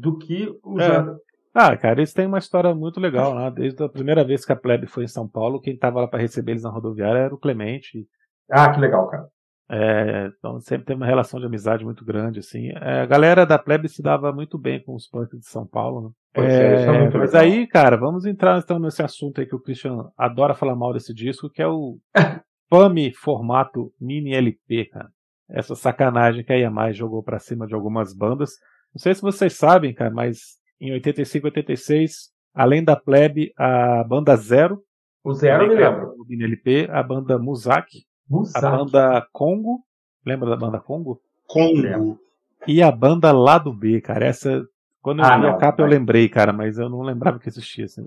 do 0.00 0.16
que 0.16 0.50
o 0.64 0.80
é. 0.80 0.86
Jander. 0.86 1.16
Ah, 1.58 1.74
cara, 1.74 2.00
eles 2.00 2.12
têm 2.12 2.26
uma 2.26 2.36
história 2.36 2.74
muito 2.74 3.00
legal, 3.00 3.34
né? 3.34 3.50
Desde 3.50 3.82
a 3.82 3.88
primeira 3.88 4.22
vez 4.22 4.44
que 4.44 4.52
a 4.52 4.56
Plebe 4.56 4.86
foi 4.86 5.04
em 5.04 5.08
São 5.08 5.26
Paulo, 5.26 5.58
quem 5.58 5.74
tava 5.74 6.02
lá 6.02 6.06
para 6.06 6.20
receber 6.20 6.52
eles 6.52 6.64
na 6.64 6.68
rodoviária 6.68 7.20
era 7.20 7.34
o 7.34 7.38
Clemente. 7.38 8.06
Ah, 8.50 8.70
que 8.70 8.78
legal, 8.78 9.08
cara. 9.08 9.26
É, 9.70 10.30
então 10.38 10.60
sempre 10.60 10.84
teve 10.84 11.00
uma 11.00 11.06
relação 11.06 11.40
de 11.40 11.46
amizade 11.46 11.82
muito 11.82 12.04
grande, 12.04 12.40
assim. 12.40 12.68
É, 12.68 13.00
a 13.00 13.06
galera 13.06 13.46
da 13.46 13.58
Plebe 13.58 13.88
se 13.88 14.02
dava 14.02 14.30
muito 14.32 14.58
bem 14.58 14.84
com 14.84 14.94
os 14.94 15.08
punks 15.08 15.40
de 15.40 15.46
São 15.46 15.66
Paulo, 15.66 16.14
né? 16.34 16.44
É, 16.44 16.82
é 16.82 17.08
mas 17.08 17.32
legal. 17.32 17.40
aí, 17.40 17.66
cara, 17.66 17.96
vamos 17.96 18.26
entrar 18.26 18.58
então 18.58 18.78
nesse 18.78 19.02
assunto 19.02 19.40
aí 19.40 19.46
que 19.46 19.56
o 19.56 19.60
Christian 19.60 20.10
adora 20.14 20.54
falar 20.54 20.76
mal 20.76 20.92
desse 20.92 21.14
disco, 21.14 21.48
que 21.48 21.62
é 21.62 21.66
o 21.66 21.98
PAMI 22.68 23.14
formato 23.14 23.90
mini 23.98 24.34
LP, 24.34 24.90
cara. 24.90 25.08
Essa 25.48 25.74
sacanagem 25.74 26.44
que 26.44 26.52
a 26.52 26.56
Yamaha 26.56 26.92
jogou 26.92 27.22
para 27.22 27.38
cima 27.38 27.66
de 27.66 27.74
algumas 27.74 28.14
bandas. 28.14 28.50
Não 28.94 29.00
sei 29.00 29.14
se 29.14 29.22
vocês 29.22 29.54
sabem, 29.54 29.94
cara, 29.94 30.10
mas 30.10 30.58
em 30.80 30.92
85 30.92 31.46
86, 31.46 32.30
além 32.54 32.82
da 32.82 32.96
Plebe, 32.96 33.52
a 33.56 34.04
banda 34.04 34.36
Zero. 34.36 34.82
O 35.22 35.32
Zero 35.32 35.68
me 35.68 35.74
lembro. 35.74 36.14
O 36.18 36.26
LP, 36.30 36.88
a 36.90 37.02
banda 37.02 37.38
Muzak, 37.38 38.04
Muzak. 38.28 38.64
A 38.64 38.70
banda 38.70 39.26
Congo. 39.32 39.84
Lembra 40.24 40.50
da 40.50 40.56
banda 40.56 40.78
Congo? 40.78 41.20
Congo. 41.46 42.18
E 42.66 42.82
a 42.82 42.90
banda 42.90 43.32
Lado 43.32 43.72
B, 43.72 44.00
cara. 44.00 44.26
Essa. 44.26 44.66
Quando 45.00 45.20
eu 45.20 45.24
ah, 45.24 45.38
vi 45.38 45.46
a 45.46 45.54
capa 45.54 45.82
eu 45.82 45.86
lembrei, 45.86 46.28
cara, 46.28 46.52
mas 46.52 46.78
eu 46.78 46.88
não 46.88 47.02
lembrava 47.02 47.38
que 47.38 47.48
existia. 47.48 47.84
Assim. 47.84 48.04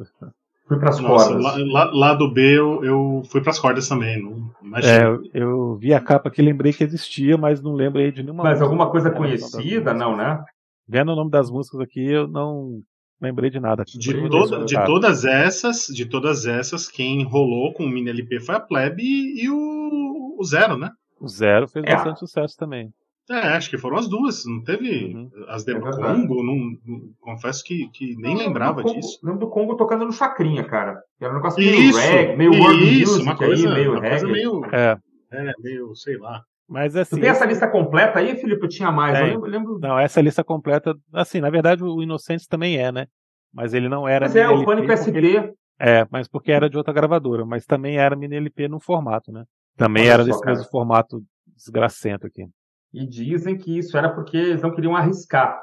Fui 0.67 0.77
pras 0.77 0.99
Nossa, 0.99 1.29
cordas. 1.29 1.43
Lá, 1.43 1.85
lá, 1.85 1.91
lá, 1.91 2.13
do 2.13 2.31
B 2.31 2.59
eu, 2.59 2.83
eu 2.83 3.23
fui 3.29 3.41
pras 3.41 3.57
cordas 3.57 3.87
também. 3.87 4.21
Não, 4.21 4.77
é, 4.77 5.03
eu, 5.03 5.23
eu, 5.33 5.75
vi 5.77 5.93
a 5.93 5.99
capa 6.01 6.29
que 6.29 6.41
lembrei 6.41 6.73
que 6.73 6.83
existia, 6.83 7.37
mas 7.37 7.61
não 7.61 7.73
lembrei 7.73 8.11
de 8.11 8.21
nenhuma. 8.21 8.43
Mas 8.43 8.61
alguma 8.61 8.91
coisa 8.91 9.09
conhecida, 9.09 9.93
não, 9.93 10.15
né? 10.15 10.43
Vendo 10.89 11.11
o 11.11 11.15
nome 11.15 11.29
das 11.29 11.51
músicas 11.51 11.81
aqui, 11.81 12.03
eu 12.03 12.27
não 12.27 12.81
lembrei 13.21 13.51
de 13.51 13.59
nada. 13.59 13.83
De, 13.85 14.27
toda, 14.27 14.65
de 14.65 14.85
todas 14.85 15.23
essas, 15.23 15.85
de 15.85 16.03
todas 16.03 16.47
essas, 16.47 16.87
quem 16.87 17.23
rolou 17.23 17.73
com 17.73 17.83
o 17.83 17.89
Mini 17.89 18.09
LP 18.09 18.39
foi 18.39 18.55
a 18.55 18.59
Plebe 18.59 19.03
e, 19.03 19.43
e 19.43 19.49
o, 19.51 20.35
o 20.39 20.43
Zero, 20.43 20.77
né? 20.77 20.89
O 21.21 21.27
Zero 21.27 21.67
fez 21.67 21.85
é. 21.85 21.93
bastante 21.93 22.19
sucesso 22.19 22.55
também. 22.57 22.91
É, 23.29 23.49
acho 23.49 23.69
que 23.69 23.77
foram 23.77 23.97
as 23.97 24.09
duas. 24.09 24.43
Não 24.45 24.63
teve 24.63 25.13
uhum. 25.13 25.29
as 25.49 25.63
de 25.63 25.73
é 25.73 25.79
Congo, 25.79 26.43
não, 26.43 26.55
não, 26.83 27.13
confesso 27.19 27.63
que, 27.63 27.87
que 27.89 28.15
nem 28.15 28.33
não, 28.33 28.47
lembrava 28.47 28.81
Congo, 28.81 28.95
disso. 28.95 29.19
Lembro 29.21 29.41
do 29.41 29.49
Congo 29.49 29.77
tocando 29.77 30.05
no 30.05 30.11
Chacrinha, 30.11 30.63
cara. 30.63 30.99
Era 31.21 31.33
um 31.33 31.35
negócio 31.35 31.63
meio 31.63 31.79
isso, 31.79 31.99
reggae, 31.99 32.35
meio 32.35 32.51
world 32.51 33.01
isso, 33.01 33.11
music 33.19 33.37
coisa, 33.37 33.67
aí, 33.67 33.73
meio 33.75 33.93
reggae. 33.93 34.09
Coisa 34.09 34.27
meio, 34.27 34.65
é. 34.73 34.97
é, 35.31 35.53
meio, 35.59 35.95
sei 35.95 36.17
lá. 36.17 36.43
Mas 36.69 36.95
assim. 36.95 37.15
Tu 37.15 37.21
tem 37.21 37.29
essa 37.29 37.45
lista 37.45 37.67
completa 37.67 38.19
aí, 38.19 38.35
Felipe? 38.35 38.63
Eu 38.63 38.69
tinha 38.69 38.91
mais. 38.91 39.17
É, 39.17 39.33
eu 39.33 39.41
lembro, 39.41 39.79
Não, 39.79 39.97
essa 39.97 40.21
lista 40.21 40.43
completa, 40.43 40.95
assim, 41.11 41.41
na 41.41 41.49
verdade 41.49 41.83
o 41.83 42.01
Inocentes 42.03 42.45
também 42.45 42.77
é, 42.77 42.91
né? 42.91 43.07
Mas 43.51 43.73
ele 43.73 43.89
não 43.89 44.07
era. 44.07 44.27
Mas 44.27 44.35
é, 44.35 44.47
o 44.47 44.63
Pânico 44.63 44.91
SP. 44.93 45.51
É, 45.81 46.05
mas 46.11 46.27
porque 46.27 46.51
era 46.51 46.69
de 46.69 46.77
outra 46.77 46.93
gravadora, 46.93 47.45
mas 47.45 47.65
também 47.65 47.97
era 47.97 48.15
mini 48.15 48.35
LP 48.35 48.67
no 48.67 48.79
formato, 48.79 49.31
né? 49.31 49.45
Também 49.75 50.03
Olha 50.03 50.13
era 50.13 50.23
desse 50.25 50.41
cara. 50.41 50.51
mesmo 50.51 50.69
formato 50.69 51.23
desgracento 51.55 52.27
aqui. 52.27 52.45
E 52.93 53.07
dizem 53.07 53.57
que 53.57 53.77
isso 53.77 53.97
era 53.97 54.09
porque 54.13 54.37
eles 54.37 54.61
não 54.61 54.73
queriam 54.73 54.95
arriscar. 54.95 55.57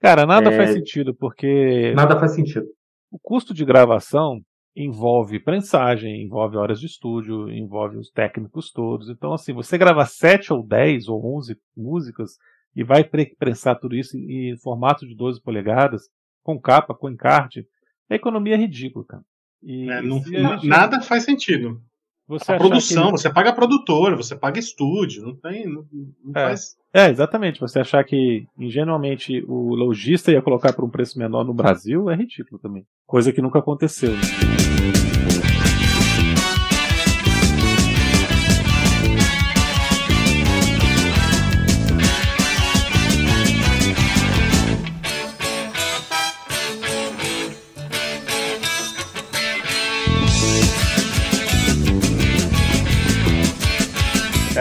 Cara, 0.00 0.24
nada 0.24 0.50
é... 0.50 0.56
faz 0.56 0.70
sentido, 0.70 1.14
porque. 1.14 1.92
Nada 1.94 2.18
faz 2.18 2.32
sentido. 2.32 2.66
O 3.10 3.18
custo 3.18 3.52
de 3.52 3.64
gravação 3.64 4.40
envolve 4.76 5.40
prensagem, 5.40 6.22
envolve 6.22 6.56
horas 6.56 6.78
de 6.78 6.86
estúdio, 6.86 7.50
envolve 7.50 7.96
os 7.96 8.10
técnicos 8.10 8.70
todos. 8.70 9.08
Então, 9.08 9.32
assim, 9.32 9.54
você 9.54 9.78
grava 9.78 10.04
7 10.04 10.52
ou 10.52 10.62
10 10.62 11.08
ou 11.08 11.36
11 11.38 11.58
músicas 11.74 12.32
e 12.74 12.84
vai 12.84 13.02
prensar 13.02 13.78
tudo 13.80 13.96
isso 13.96 14.16
em, 14.18 14.50
em 14.50 14.56
formato 14.58 15.06
de 15.06 15.14
12 15.14 15.40
polegadas, 15.40 16.02
com 16.42 16.60
capa, 16.60 16.94
com 16.94 17.08
encarte, 17.08 17.66
a 18.08 18.14
economia 18.14 18.54
é 18.54 18.58
ridícula, 18.58 19.04
cara. 19.06 19.22
E, 19.62 19.90
é, 19.90 20.02
não, 20.02 20.22
gente... 20.22 20.66
Nada 20.68 21.00
faz 21.00 21.24
sentido. 21.24 21.82
Você 22.28 22.52
a 22.52 22.56
produção, 22.56 23.06
que... 23.06 23.20
você 23.20 23.32
paga 23.32 23.52
produtor, 23.52 24.16
você 24.16 24.34
paga 24.34 24.58
estúdio, 24.58 25.22
não 25.22 25.34
tem. 25.34 25.66
Não, 25.66 25.86
não 26.24 26.32
é. 26.34 26.46
Faz... 26.48 26.76
é, 26.92 27.08
exatamente. 27.08 27.60
Você 27.60 27.78
achar 27.78 28.02
que 28.04 28.46
ingenuamente 28.58 29.44
o 29.46 29.74
lojista 29.74 30.32
ia 30.32 30.42
colocar 30.42 30.72
por 30.72 30.84
um 30.84 30.90
preço 30.90 31.18
menor 31.18 31.44
no 31.44 31.54
Brasil 31.54 32.10
é 32.10 32.16
ridículo 32.16 32.60
também. 32.60 32.84
Coisa 33.06 33.32
que 33.32 33.40
nunca 33.40 33.60
aconteceu. 33.60 34.10
Né? 34.10 35.15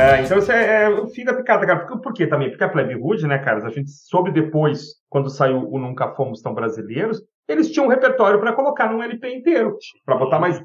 É, 0.05 0.21
então 0.21 0.37
isso 0.37 0.51
é, 0.51 0.83
é, 0.83 0.89
o 0.89 1.07
fim 1.07 1.25
da 1.25 1.33
picada, 1.33 1.65
cara. 1.65 1.87
Por, 1.87 1.99
por 1.99 2.13
quê 2.13 2.27
também? 2.27 2.49
Porque 2.49 2.63
a 2.63 2.69
Plebe 2.69 2.95
Hood, 2.95 3.25
né, 3.25 3.39
cara, 3.39 3.65
a 3.65 3.69
gente 3.69 3.89
soube 3.89 4.31
depois, 4.31 4.95
quando 5.09 5.29
saiu 5.29 5.67
o 5.67 5.79
Nunca 5.79 6.13
Fomos 6.13 6.41
Tão 6.41 6.53
Brasileiros, 6.53 7.23
eles 7.47 7.71
tinham 7.71 7.87
um 7.87 7.89
repertório 7.89 8.39
para 8.39 8.53
colocar 8.53 8.91
num 8.91 9.01
LP 9.01 9.33
inteiro. 9.33 9.77
para 10.05 10.15
botar 10.15 10.39
mais 10.39 10.61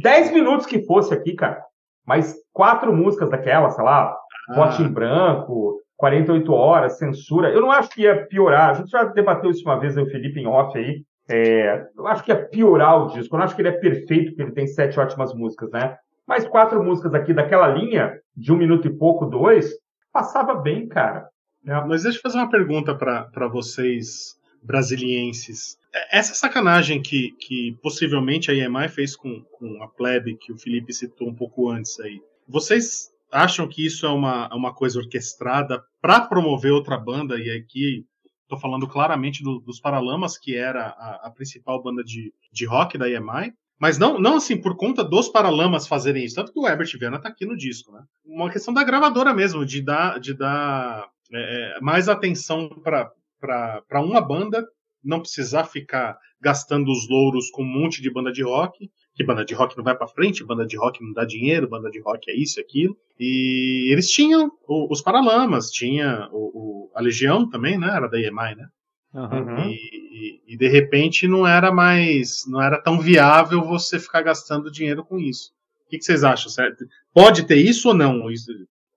10 0.00 0.32
minutos 0.32 0.66
que 0.66 0.84
fosse 0.84 1.12
aqui, 1.12 1.34
cara. 1.34 1.60
Mais 2.06 2.36
quatro 2.52 2.92
músicas 2.92 3.30
daquela, 3.30 3.70
sei 3.70 3.84
lá, 3.84 4.16
ah. 4.48 4.54
Bote 4.54 4.82
em 4.82 4.88
Branco, 4.88 5.80
48 5.96 6.52
Horas, 6.52 6.98
Censura. 6.98 7.50
Eu 7.50 7.60
não 7.60 7.72
acho 7.72 7.90
que 7.90 8.02
ia 8.02 8.26
piorar. 8.26 8.70
A 8.70 8.74
gente 8.74 8.90
já 8.90 9.04
debateu 9.04 9.50
isso 9.50 9.64
uma 9.64 9.78
vez, 9.78 9.96
o 9.96 10.06
Felipe 10.06 10.40
em 10.40 10.46
off 10.46 10.76
aí. 10.78 11.02
É, 11.28 11.86
eu 11.96 12.06
acho 12.06 12.22
que 12.22 12.30
ia 12.30 12.44
piorar 12.44 13.02
o 13.02 13.08
disco. 13.08 13.34
Eu 13.34 13.38
não 13.38 13.44
acho 13.44 13.56
que 13.56 13.62
ele 13.62 13.70
é 13.70 13.72
perfeito, 13.72 14.30
porque 14.30 14.42
ele 14.42 14.52
tem 14.52 14.66
sete 14.66 15.00
ótimas 15.00 15.34
músicas, 15.34 15.70
né? 15.70 15.96
Mas 16.26 16.46
quatro 16.46 16.82
músicas 16.82 17.14
aqui 17.14 17.32
daquela 17.32 17.68
linha, 17.68 18.18
de 18.36 18.52
um 18.52 18.56
minuto 18.56 18.88
e 18.88 18.96
pouco, 18.96 19.26
dois, 19.26 19.70
passava 20.12 20.54
bem, 20.54 20.88
cara. 20.88 21.28
É, 21.66 21.72
mas 21.84 22.02
deixa 22.02 22.18
eu 22.18 22.22
fazer 22.22 22.38
uma 22.38 22.50
pergunta 22.50 22.94
para 22.94 23.48
vocês, 23.48 24.36
brasilienses. 24.62 25.78
É, 25.94 26.18
essa 26.18 26.34
sacanagem 26.34 27.02
que, 27.02 27.32
que 27.38 27.78
possivelmente 27.82 28.50
a 28.50 28.54
EMI 28.54 28.88
fez 28.88 29.16
com, 29.16 29.42
com 29.52 29.82
a 29.82 29.88
plebe, 29.88 30.36
que 30.36 30.52
o 30.52 30.58
Felipe 30.58 30.92
citou 30.92 31.28
um 31.28 31.34
pouco 31.34 31.70
antes 31.70 31.98
aí, 32.00 32.20
vocês 32.48 33.10
acham 33.30 33.66
que 33.66 33.84
isso 33.84 34.06
é 34.06 34.08
uma, 34.08 34.54
uma 34.54 34.72
coisa 34.72 34.98
orquestrada 34.98 35.82
para 36.00 36.20
promover 36.20 36.72
outra 36.72 36.96
banda? 36.96 37.36
E 37.38 37.50
aqui 37.50 38.06
estou 38.42 38.58
falando 38.58 38.86
claramente 38.86 39.42
do, 39.42 39.58
dos 39.58 39.80
Paralamas, 39.80 40.38
que 40.38 40.56
era 40.56 40.86
a, 40.86 41.26
a, 41.26 41.30
principal 41.30 41.82
banda 41.82 42.04
de, 42.04 42.32
de 42.52 42.66
rock 42.66 42.96
da 42.96 43.08
EMI. 43.08 43.52
Mas 43.78 43.98
não, 43.98 44.18
não 44.18 44.36
assim, 44.36 44.60
por 44.60 44.76
conta 44.76 45.02
dos 45.02 45.28
Paralamas 45.28 45.86
fazerem 45.86 46.24
isso. 46.24 46.36
Tanto 46.36 46.52
que 46.52 46.58
o 46.58 46.66
Herbert 46.66 46.90
Viana 46.98 47.20
tá 47.20 47.28
aqui 47.28 47.44
no 47.44 47.56
disco, 47.56 47.92
né? 47.92 48.02
Uma 48.24 48.50
questão 48.50 48.72
da 48.72 48.84
gravadora 48.84 49.34
mesmo, 49.34 49.64
de 49.64 49.82
dar, 49.82 50.18
de 50.20 50.32
dar 50.34 51.08
é, 51.32 51.76
é 51.76 51.80
mais 51.80 52.08
atenção 52.08 52.68
para 52.68 54.00
uma 54.00 54.20
banda, 54.20 54.64
não 55.02 55.20
precisar 55.20 55.64
ficar 55.64 56.16
gastando 56.40 56.90
os 56.90 57.08
louros 57.08 57.50
com 57.50 57.62
um 57.62 57.66
monte 57.66 58.00
de 58.00 58.10
banda 58.10 58.30
de 58.30 58.42
rock, 58.42 58.90
que 59.14 59.24
banda 59.24 59.44
de 59.44 59.54
rock 59.54 59.76
não 59.76 59.84
vai 59.84 59.96
para 59.96 60.06
frente, 60.06 60.44
banda 60.44 60.66
de 60.66 60.76
rock 60.76 61.02
não 61.02 61.12
dá 61.12 61.24
dinheiro, 61.24 61.68
banda 61.68 61.90
de 61.90 62.00
rock 62.00 62.30
é 62.30 62.36
isso, 62.36 62.60
aquilo. 62.60 62.96
E 63.18 63.90
eles 63.92 64.10
tinham 64.10 64.50
o, 64.66 64.92
os 64.92 65.00
Paralamas, 65.00 65.70
tinha 65.70 66.28
o, 66.32 66.88
o, 66.88 66.90
a 66.94 67.00
Legião 67.00 67.48
também, 67.48 67.78
né? 67.78 67.88
Era 67.88 68.08
da 68.08 68.18
EMI, 68.18 68.56
né? 68.56 68.68
Uhum. 69.14 69.68
E, 69.68 69.74
e, 69.74 70.54
e, 70.54 70.56
de 70.56 70.68
repente 70.68 71.28
não 71.28 71.46
era 71.46 71.72
mais, 71.72 72.42
não 72.48 72.60
era 72.60 72.82
tão 72.82 72.98
viável 72.98 73.62
você 73.62 73.98
ficar 74.00 74.22
gastando 74.22 74.72
dinheiro 74.72 75.04
com 75.04 75.18
isso. 75.18 75.52
O 75.86 75.90
que, 75.90 75.98
que 75.98 76.04
vocês 76.04 76.24
acham? 76.24 76.50
Certo? 76.50 76.84
Pode 77.12 77.46
ter 77.46 77.56
isso 77.56 77.88
ou 77.88 77.94
não? 77.94 78.26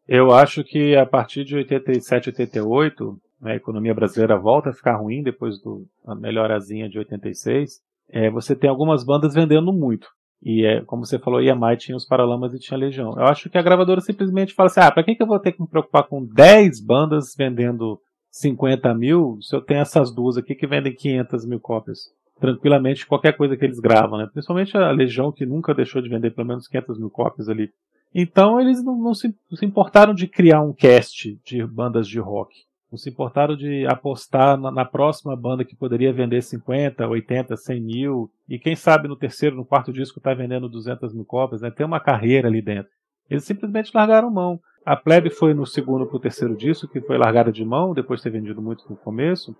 Eu 0.07 0.31
acho 0.31 0.63
que 0.63 0.95
a 0.95 1.05
partir 1.05 1.43
de 1.43 1.55
87, 1.55 2.29
88, 2.29 3.21
né, 3.41 3.51
a 3.51 3.55
economia 3.55 3.93
brasileira 3.93 4.39
volta 4.39 4.71
a 4.71 4.73
ficar 4.73 4.95
ruim 4.97 5.21
depois 5.21 5.55
da 6.03 6.15
melhorazinha 6.15 6.89
de 6.89 6.97
86. 6.97 7.79
É, 8.09 8.29
você 8.31 8.55
tem 8.55 8.69
algumas 8.69 9.03
bandas 9.03 9.35
vendendo 9.35 9.71
muito. 9.71 10.07
E 10.41 10.65
é, 10.65 10.81
como 10.81 11.05
você 11.05 11.19
falou, 11.19 11.41
EMI 11.41 11.77
tinha 11.77 11.95
os 11.95 12.05
Paralamas 12.05 12.53
e 12.53 12.59
tinha 12.59 12.77
Legião. 12.77 13.13
Eu 13.17 13.25
acho 13.25 13.49
que 13.49 13.57
a 13.57 13.61
gravadora 13.61 14.01
simplesmente 14.01 14.53
fala 14.53 14.67
assim: 14.67 14.79
ah, 14.79 14.91
pra 14.91 15.03
que, 15.03 15.15
que 15.15 15.21
eu 15.21 15.27
vou 15.27 15.39
ter 15.39 15.51
que 15.51 15.61
me 15.61 15.67
preocupar 15.67 16.07
com 16.07 16.23
10 16.25 16.79
bandas 16.79 17.35
vendendo 17.37 17.99
50 18.39 18.93
mil, 18.93 19.37
se 19.41 19.55
eu 19.55 19.61
tenho 19.61 19.81
essas 19.81 20.13
duas 20.13 20.37
aqui 20.37 20.55
que 20.55 20.67
vendem 20.67 20.93
500 20.93 21.45
mil 21.45 21.59
cópias, 21.59 22.11
tranquilamente, 22.39 23.07
qualquer 23.07 23.35
coisa 23.35 23.57
que 23.57 23.65
eles 23.65 23.79
gravam, 23.79 24.17
né? 24.17 24.29
Principalmente 24.31 24.77
a 24.77 24.91
Legião, 24.91 25.31
que 25.31 25.45
nunca 25.45 25.73
deixou 25.73 26.01
de 26.01 26.09
vender 26.09 26.31
pelo 26.31 26.47
menos 26.47 26.67
500 26.67 26.99
mil 26.99 27.09
cópias 27.09 27.49
ali. 27.49 27.71
Então 28.13 28.59
eles 28.59 28.83
não, 28.83 28.97
não, 28.97 29.13
se, 29.13 29.35
se 29.53 29.65
importaram 29.65 30.13
de 30.13 30.27
criar 30.27 30.61
um 30.61 30.73
cast 30.73 31.39
de 31.43 31.65
bandas 31.65 32.07
de 32.07 32.19
rock. 32.19 32.53
Não 32.91 32.97
se 32.97 33.09
importaram 33.09 33.55
de 33.55 33.85
apostar 33.85 34.57
na, 34.57 34.71
na, 34.71 34.85
próxima 34.85 35.35
banda 35.35 35.65
que 35.65 35.75
poderia 35.75 36.13
vender 36.13 36.41
50, 36.41 37.05
80, 37.05 37.57
100 37.57 37.81
mil. 37.81 38.31
E 38.47 38.57
quem 38.57 38.75
sabe 38.75 39.09
no 39.09 39.15
terceiro, 39.17 39.57
no 39.57 39.65
quarto 39.65 39.91
disco 39.91 40.19
está 40.19 40.33
vendendo 40.33 40.69
200 40.69 41.13
mil 41.13 41.25
cópias. 41.25 41.61
Né? 41.61 41.69
Tem 41.69 41.85
uma 41.85 41.99
carreira 41.99 42.47
ali 42.47 42.61
dentro. 42.61 42.89
Eles 43.29 43.43
simplesmente 43.43 43.91
largaram 43.93 44.31
mão. 44.31 44.59
A 44.87 44.95
plebe 44.95 45.29
foi 45.29 45.53
no 45.53 45.65
segundo 45.65 46.05
para 46.05 46.15
o 46.15 46.19
terceiro 46.19 46.55
disco, 46.55 46.87
que 46.87 47.01
foi 47.01 47.17
largada 47.17 47.51
de 47.51 47.65
mão, 47.65 47.93
depois 47.93 48.21
de 48.21 48.23
ter 48.23 48.29
vendido 48.29 48.61
muito 48.61 48.85
no 48.89 48.95
começo, 48.95 49.53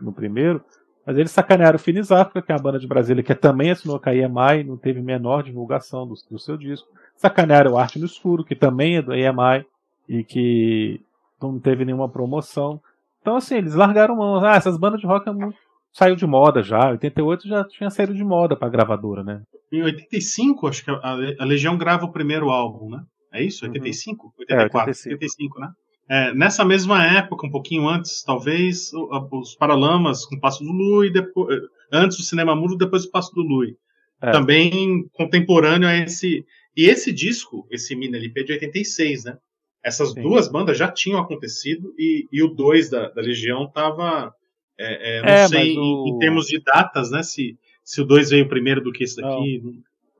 no 0.00 0.10
primeiro. 0.10 0.64
Mas 1.06 1.18
eles 1.18 1.30
sacanearam 1.30 1.76
o 1.76 1.78
Finis 1.78 2.10
África, 2.10 2.40
que 2.40 2.50
é 2.50 2.54
a 2.54 2.58
banda 2.58 2.78
de 2.78 2.86
Brasília, 2.86 3.22
que 3.22 3.34
também 3.34 3.70
assinou 3.70 4.00
a 4.02 4.14
EMI, 4.14 4.64
não 4.64 4.78
teve 4.78 5.02
menor 5.02 5.42
divulgação 5.42 6.06
do, 6.06 6.14
do, 6.30 6.38
seu 6.38 6.56
disco. 6.56 6.88
Sacanearam 7.14 7.72
o 7.72 7.76
Arte 7.76 7.98
no 7.98 8.06
Escuro, 8.06 8.42
que 8.42 8.56
também 8.56 8.96
é 8.96 9.02
do 9.02 9.12
EMI, 9.12 9.66
e 10.08 10.24
que 10.24 10.98
não 11.42 11.60
teve 11.60 11.84
nenhuma 11.84 12.08
promoção. 12.08 12.80
Então, 13.20 13.36
assim, 13.36 13.56
eles 13.56 13.74
largaram 13.74 14.16
mão. 14.16 14.42
Ah, 14.42 14.56
essas 14.56 14.78
bandas 14.78 14.98
de 14.98 15.06
rock 15.06 15.28
é 15.28 15.32
muito... 15.32 15.58
saiu 15.92 16.16
de 16.16 16.26
moda 16.26 16.62
já. 16.62 16.88
88 16.88 17.46
já 17.46 17.64
tinha 17.64 17.90
saído 17.90 18.14
de 18.14 18.24
moda 18.24 18.56
para 18.56 18.66
a 18.66 18.70
gravadora, 18.70 19.22
né? 19.22 19.42
Em 19.70 19.82
85, 19.82 20.66
acho 20.68 20.82
que 20.82 20.90
a 20.90 21.44
Legião 21.44 21.76
grava 21.76 22.06
o 22.06 22.12
primeiro 22.12 22.48
álbum, 22.48 22.88
né? 22.88 23.02
É 23.32 23.42
isso? 23.42 23.64
85? 23.64 24.26
Uhum. 24.26 24.32
84? 24.38 24.78
É, 24.78 24.90
85. 24.90 25.14
85, 25.14 25.60
né? 25.60 25.72
É, 26.08 26.34
nessa 26.34 26.64
mesma 26.64 27.06
época, 27.06 27.46
um 27.46 27.50
pouquinho 27.50 27.88
antes, 27.88 28.24
talvez, 28.24 28.90
os 29.30 29.54
Paralamas 29.54 30.26
com 30.26 30.34
o 30.34 30.40
Passo 30.40 30.64
do 30.64 30.72
Lui, 30.72 31.08
depois, 31.08 31.56
eh, 31.56 31.66
antes 31.92 32.16
do 32.16 32.24
Cinema 32.24 32.56
Mudo, 32.56 32.76
depois 32.76 33.04
do 33.04 33.12
Passo 33.12 33.32
do 33.32 33.42
Lui. 33.42 33.76
É. 34.20 34.32
Também 34.32 35.08
contemporâneo 35.12 35.88
a 35.88 35.96
esse. 35.96 36.44
E 36.76 36.86
esse 36.86 37.12
disco, 37.12 37.64
esse 37.70 37.94
mini 37.94 38.16
LP 38.16 38.42
de 38.42 38.52
86, 38.52 39.24
né? 39.24 39.38
Essas 39.84 40.10
Sim. 40.10 40.22
duas 40.22 40.48
bandas 40.48 40.76
já 40.76 40.90
tinham 40.90 41.20
acontecido 41.20 41.94
e, 41.96 42.26
e 42.30 42.42
o 42.42 42.48
2 42.48 42.90
da, 42.90 43.08
da 43.08 43.22
Legião 43.22 43.68
tava. 43.68 44.34
É, 44.76 45.18
é, 45.18 45.22
não 45.22 45.28
é, 45.28 45.48
sei 45.48 45.78
o... 45.78 45.80
em, 45.80 46.10
em, 46.10 46.18
termos 46.18 46.46
de 46.46 46.60
datas, 46.60 47.10
né? 47.10 47.22
Se, 47.22 47.56
se 47.84 48.00
o 48.00 48.04
2 48.04 48.30
veio 48.30 48.48
primeiro 48.48 48.80
do 48.80 48.90
que 48.92 49.04
esse 49.04 49.16
daqui. 49.16 49.62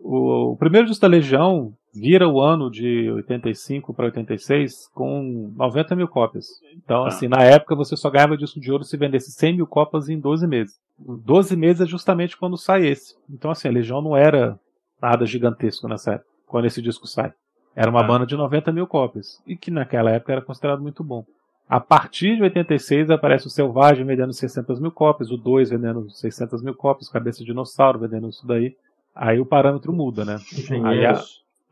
O, 0.03 0.53
o, 0.53 0.57
primeiro 0.57 0.87
disco 0.87 1.03
da 1.03 1.09
Legião 1.09 1.73
vira 1.93 2.29
o 2.29 2.41
ano 2.41 2.71
de 2.71 3.11
85 3.11 3.93
para 3.93 4.07
86 4.07 4.89
com 4.95 5.53
90 5.57 5.95
mil 5.95 6.09
cópias. 6.09 6.47
Então, 6.75 7.05
ah. 7.05 7.09
assim, 7.09 7.29
na 7.29 7.43
época 7.43 7.75
você 7.75 7.97
só 7.97 8.09
ganhava 8.11 8.37
disco 8.37 8.61
de 8.61 8.73
ouro 8.73 8.85
se 8.85 8.97
vendesse 8.97 9.33
100 9.33 9.57
mil 9.57 9.67
cópias 9.67 10.09
em 10.09 10.19
12 10.19 10.47
meses. 10.47 10.81
12 10.99 11.57
meses 11.57 11.83
é 11.83 11.87
justamente 11.87 12.37
quando 12.37 12.57
sai 12.57 12.87
esse. 12.87 13.15
Então, 13.29 13.51
assim, 13.51 13.69
a 13.69 13.73
Legião 13.73 14.01
não 14.01 14.17
era 14.17 14.59
nada 15.01 15.27
gigantesco 15.27 15.89
nessa 15.89 16.13
época, 16.15 16.31
quando 16.47 16.67
esse 16.67 16.81
disco 16.81 17.07
sai. 17.07 17.33
Era 17.75 17.91
uma 17.91 18.01
ah. 18.01 18.07
banda 18.07 18.27
de 18.27 18.37
90 18.37 18.73
mil 18.73 18.87
cópias. 18.87 19.43
E 19.47 19.57
que 19.57 19.71
naquela 19.71 20.11
época 20.11 20.33
era 20.33 20.43
considerado 20.43 20.83
muito 20.83 21.05
bom. 21.05 21.25
A 21.69 21.79
partir 21.79 22.35
de 22.35 22.43
86 22.43 23.11
aparece 23.11 23.47
o 23.47 23.51
Selvagem 23.51 24.05
vendendo 24.05 24.33
600 24.33 24.81
mil 24.81 24.91
cópias, 24.91 25.31
o 25.31 25.37
2 25.37 25.71
vendendo 25.71 26.11
600 26.11 26.63
mil 26.63 26.75
cópias, 26.75 27.09
Cabeça 27.09 27.39
de 27.39 27.45
Dinossauro 27.45 28.01
vendendo 28.01 28.29
isso 28.29 28.45
daí. 28.45 28.75
Aí 29.15 29.41
o 29.41 29.47
parâmetro 29.47 29.93
muda, 29.93 30.25
né? 30.25 30.39
Aí, 30.85 31.07
a, 31.07 31.21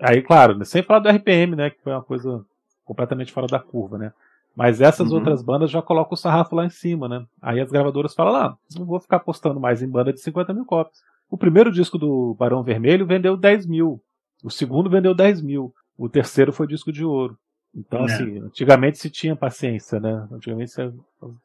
aí, 0.01 0.23
claro, 0.23 0.57
né, 0.57 0.65
sem 0.65 0.83
falar 0.83 1.01
do 1.01 1.09
RPM, 1.09 1.57
né? 1.57 1.71
Que 1.71 1.83
foi 1.83 1.93
uma 1.93 2.03
coisa 2.03 2.45
completamente 2.85 3.33
fora 3.33 3.47
da 3.47 3.59
curva, 3.59 3.99
né? 3.99 4.13
Mas 4.57 4.81
essas 4.81 5.11
uhum. 5.11 5.19
outras 5.19 5.41
bandas 5.41 5.71
já 5.71 5.81
colocam 5.81 6.15
o 6.15 6.17
sarrafo 6.17 6.57
lá 6.57 6.65
em 6.65 6.71
cima, 6.71 7.09
né? 7.09 7.25
Aí 7.41 7.61
as 7.61 7.71
gravadoras 7.71 8.15
falam, 8.15 8.35
ah, 8.35 8.57
não 8.77 8.85
vou 8.85 8.99
ficar 8.99 9.21
postando 9.21 9.61
mais 9.61 9.83
em 9.83 9.89
banda 9.89 10.13
de 10.13 10.21
50 10.21 10.53
mil 10.53 10.65
cópias. 10.65 10.99
O 11.31 11.37
primeiro 11.37 11.71
disco 11.71 11.97
do 11.97 12.35
Barão 12.35 12.63
Vermelho 12.63 13.07
vendeu 13.07 13.37
10 13.37 13.67
mil. 13.67 14.03
O 14.43 14.51
segundo 14.51 14.91
vendeu 14.91 15.15
10 15.15 15.43
mil. 15.43 15.73
O 15.97 16.09
terceiro 16.09 16.53
foi 16.53 16.67
disco 16.67 16.91
de 16.91 17.05
ouro. 17.05 17.39
Então, 17.75 18.01
é. 18.01 18.05
assim, 18.05 18.39
antigamente 18.39 18.99
se 18.99 19.11
tinha 19.11 19.37
paciência, 19.37 20.01
né? 20.01 20.27
Antigamente 20.33 20.73
se... 20.73 20.93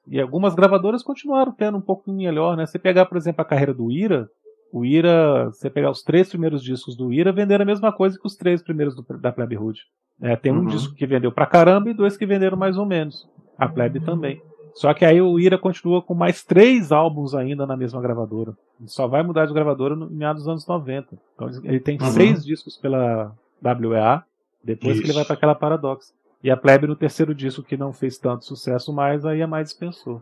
E 0.08 0.20
algumas 0.20 0.56
gravadoras 0.56 1.04
continuaram 1.04 1.52
tendo 1.52 1.78
um 1.78 1.82
pouco 1.82 2.12
melhor, 2.12 2.56
né? 2.58 2.66
Você 2.66 2.80
pegar, 2.80 3.06
por 3.06 3.18
exemplo, 3.18 3.42
a 3.42 3.46
carreira 3.46 3.74
do 3.74 3.92
Ira, 3.92 4.28
o 4.74 4.84
Ira, 4.84 5.52
você 5.52 5.70
pegar 5.70 5.92
os 5.92 6.02
três 6.02 6.28
primeiros 6.30 6.64
discos 6.64 6.98
do 6.98 7.14
Ira, 7.14 7.32
venderam 7.32 7.62
a 7.62 7.66
mesma 7.66 7.94
coisa 7.94 8.18
que 8.18 8.26
os 8.26 8.36
três 8.36 8.60
primeiros 8.60 8.96
do, 8.96 9.06
da 9.20 9.32
Plebe 9.32 9.56
Hood. 9.56 9.80
É, 10.20 10.36
tem 10.36 10.52
um 10.52 10.62
uhum. 10.62 10.66
disco 10.66 10.96
que 10.96 11.06
vendeu 11.06 11.32
pra 11.32 11.46
caramba 11.46 11.92
e 11.92 11.94
dois 11.94 12.18
que 12.18 12.26
venderam 12.26 12.58
mais 12.58 12.76
ou 12.76 12.84
menos. 12.84 13.30
A 13.56 13.70
Plebe 13.70 14.00
uhum. 14.00 14.06
também. 14.06 14.42
Só 14.74 14.92
que 14.96 15.06
aí 15.06 15.22
o 15.22 15.40
Ira 15.40 15.60
continua 15.60 16.02
com 16.02 16.16
mais 16.16 16.44
três 16.44 16.92
álbuns 16.92 17.36
ainda 17.36 17.68
na 17.68 17.78
mesma 17.78 18.02
gravadora. 18.02 18.58
Ele 18.80 18.90
só 18.90 19.06
vai 19.06 19.22
mudar 19.22 19.46
de 19.46 19.54
gravadora 19.54 19.96
no 19.96 20.10
meados 20.10 20.42
dos 20.42 20.50
anos 20.50 20.66
90. 20.66 21.20
Então 21.36 21.50
ele 21.64 21.80
tem 21.80 22.00
uhum. 22.02 22.08
seis 22.08 22.44
discos 22.44 22.76
pela 22.76 23.32
WEA, 23.64 24.24
depois 24.64 24.96
Isso. 24.96 25.04
que 25.04 25.08
ele 25.08 25.14
vai 25.14 25.24
para 25.26 25.36
aquela 25.36 25.54
Paradox. 25.54 26.12
E 26.44 26.50
a 26.50 26.58
Plebe 26.58 26.88
no 26.88 26.96
terceiro 26.96 27.36
disco 27.36 27.62
que 27.62 27.78
não 27.78 27.94
fez 27.94 28.18
tanto 28.18 28.44
sucesso 28.44 28.92
mais, 28.92 29.24
aí 29.24 29.44
a 29.44 29.48
mais 29.48 29.70
dispensou. 29.70 30.20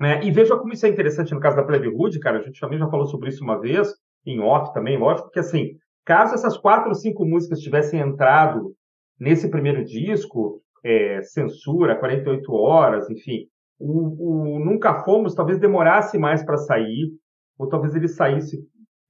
É, 0.00 0.24
e 0.24 0.30
veja 0.30 0.56
como 0.56 0.72
isso 0.72 0.86
é 0.86 0.88
interessante 0.88 1.32
no 1.32 1.40
caso 1.40 1.56
da 1.56 1.62
Plebe 1.62 1.88
Hood, 1.88 2.18
cara, 2.18 2.38
a 2.38 2.42
gente 2.42 2.60
também 2.60 2.78
já 2.78 2.88
falou 2.88 3.06
sobre 3.06 3.28
isso 3.28 3.44
uma 3.44 3.60
vez, 3.60 3.92
em 4.26 4.40
off 4.40 4.72
também, 4.72 4.98
lógico, 4.98 5.30
que 5.30 5.38
assim, 5.38 5.76
caso 6.04 6.34
essas 6.34 6.56
quatro 6.56 6.88
ou 6.88 6.94
cinco 6.94 7.24
músicas 7.24 7.60
tivessem 7.60 8.00
entrado 8.00 8.74
nesse 9.18 9.48
primeiro 9.48 9.84
disco, 9.84 10.60
é, 10.82 11.22
censura, 11.22 11.96
48 11.96 12.52
horas, 12.52 13.08
enfim, 13.08 13.46
o, 13.78 14.56
o, 14.56 14.58
Nunca 14.58 15.02
Fomos 15.02 15.34
talvez 15.34 15.58
demorasse 15.58 16.18
mais 16.18 16.44
para 16.44 16.56
sair, 16.56 17.10
ou 17.58 17.68
talvez 17.68 17.94
ele 17.94 18.08
saísse, 18.08 18.58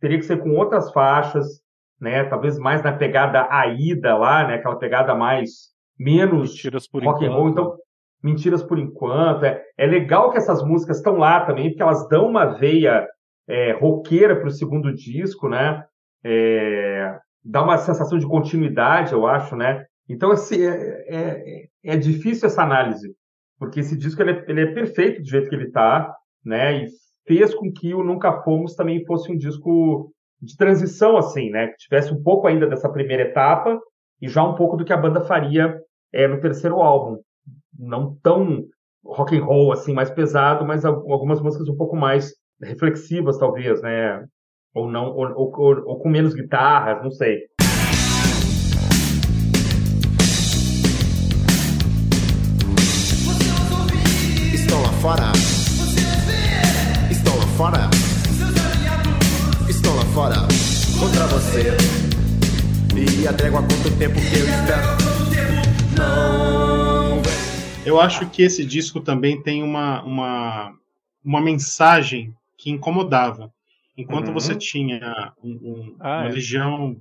teria 0.00 0.18
que 0.18 0.24
ser 0.24 0.42
com 0.42 0.50
outras 0.50 0.92
faixas, 0.92 1.62
né, 2.00 2.24
talvez 2.24 2.58
mais 2.58 2.82
na 2.82 2.92
pegada 2.92 3.48
Aida 3.50 4.16
lá, 4.16 4.46
né, 4.46 4.54
aquela 4.54 4.76
pegada 4.76 5.14
mais 5.14 5.72
menos 5.98 6.60
rock 6.92 7.24
and 7.24 7.32
roll. 7.32 7.48
Então, 7.48 7.76
mentiras 8.24 8.62
por 8.62 8.78
enquanto. 8.78 9.44
É, 9.44 9.62
é 9.76 9.86
legal 9.86 10.30
que 10.30 10.38
essas 10.38 10.64
músicas 10.64 10.96
estão 10.96 11.16
lá 11.16 11.44
também, 11.44 11.68
porque 11.68 11.82
elas 11.82 12.08
dão 12.08 12.26
uma 12.26 12.46
veia 12.46 13.06
é, 13.46 13.72
roqueira 13.72 14.34
para 14.34 14.48
o 14.48 14.52
segundo 14.52 14.92
disco, 14.94 15.48
né? 15.48 15.84
É, 16.24 17.18
dá 17.44 17.62
uma 17.62 17.76
sensação 17.76 18.18
de 18.18 18.26
continuidade, 18.26 19.12
eu 19.12 19.26
acho, 19.26 19.54
né? 19.54 19.84
Então, 20.08 20.30
assim, 20.30 20.62
é, 20.62 21.04
é, 21.06 21.64
é 21.84 21.96
difícil 21.96 22.46
essa 22.46 22.62
análise, 22.62 23.14
porque 23.58 23.80
esse 23.80 23.96
disco 23.96 24.22
ele 24.22 24.32
é, 24.32 24.44
ele 24.48 24.60
é 24.62 24.72
perfeito 24.72 25.20
do 25.20 25.28
jeito 25.28 25.50
que 25.50 25.54
ele 25.54 25.66
está, 25.66 26.14
né? 26.42 26.84
E 26.84 26.88
fez 27.26 27.54
com 27.54 27.70
que 27.70 27.94
o 27.94 28.02
Nunca 28.02 28.42
Fomos 28.42 28.74
também 28.74 29.04
fosse 29.04 29.30
um 29.30 29.36
disco 29.36 30.10
de 30.40 30.56
transição, 30.56 31.18
assim, 31.18 31.50
né? 31.50 31.68
Que 31.68 31.76
tivesse 31.76 32.12
um 32.12 32.22
pouco 32.22 32.46
ainda 32.46 32.66
dessa 32.66 32.88
primeira 32.88 33.24
etapa 33.24 33.78
e 34.20 34.28
já 34.28 34.42
um 34.42 34.54
pouco 34.54 34.76
do 34.78 34.84
que 34.84 34.92
a 34.92 34.96
banda 34.96 35.24
faria 35.24 35.78
é, 36.12 36.26
no 36.26 36.40
terceiro 36.40 36.80
álbum. 36.80 37.18
Não 37.78 38.16
tão 38.22 38.64
rock 39.04 39.36
and 39.36 39.44
roll 39.44 39.72
assim, 39.72 39.92
mais 39.92 40.10
pesado, 40.10 40.64
mas 40.64 40.84
algumas 40.84 41.40
músicas 41.40 41.68
um 41.68 41.76
pouco 41.76 41.96
mais 41.96 42.32
reflexivas, 42.62 43.38
talvez, 43.38 43.82
né? 43.82 44.24
Ou 44.74 44.90
não, 44.90 45.06
ou, 45.06 45.32
ou, 45.36 45.82
ou 45.86 45.98
com 46.00 46.08
menos 46.08 46.34
guitarras, 46.34 47.02
não 47.02 47.10
sei. 47.10 47.42
Estão 54.52 54.82
lá 54.82 54.92
fora. 55.00 55.32
Estão 57.10 57.36
lá 57.36 57.46
fora. 57.56 57.90
Estão 59.68 59.96
lá 59.96 60.04
fora. 60.06 60.36
Contra 60.98 61.26
você. 61.26 61.76
E 62.96 63.28
a 63.28 63.32
trégua 63.32 63.60
quanto 63.60 63.98
tempo 63.98 64.14
que 64.14 64.38
eu 64.38 64.44
espero. 64.44 65.13
Eu 67.86 68.00
acho 68.00 68.28
que 68.30 68.42
esse 68.42 68.64
disco 68.64 69.00
também 69.00 69.42
tem 69.42 69.62
uma, 69.62 70.02
uma, 70.02 70.78
uma 71.24 71.40
mensagem 71.40 72.34
que 72.56 72.70
incomodava. 72.70 73.52
Enquanto 73.96 74.28
uhum. 74.28 74.34
você 74.34 74.54
tinha 74.54 75.32
um, 75.42 75.50
um, 75.50 75.96
ah, 76.00 76.20
uma 76.20 76.28
é. 76.28 76.32
legião 76.32 76.96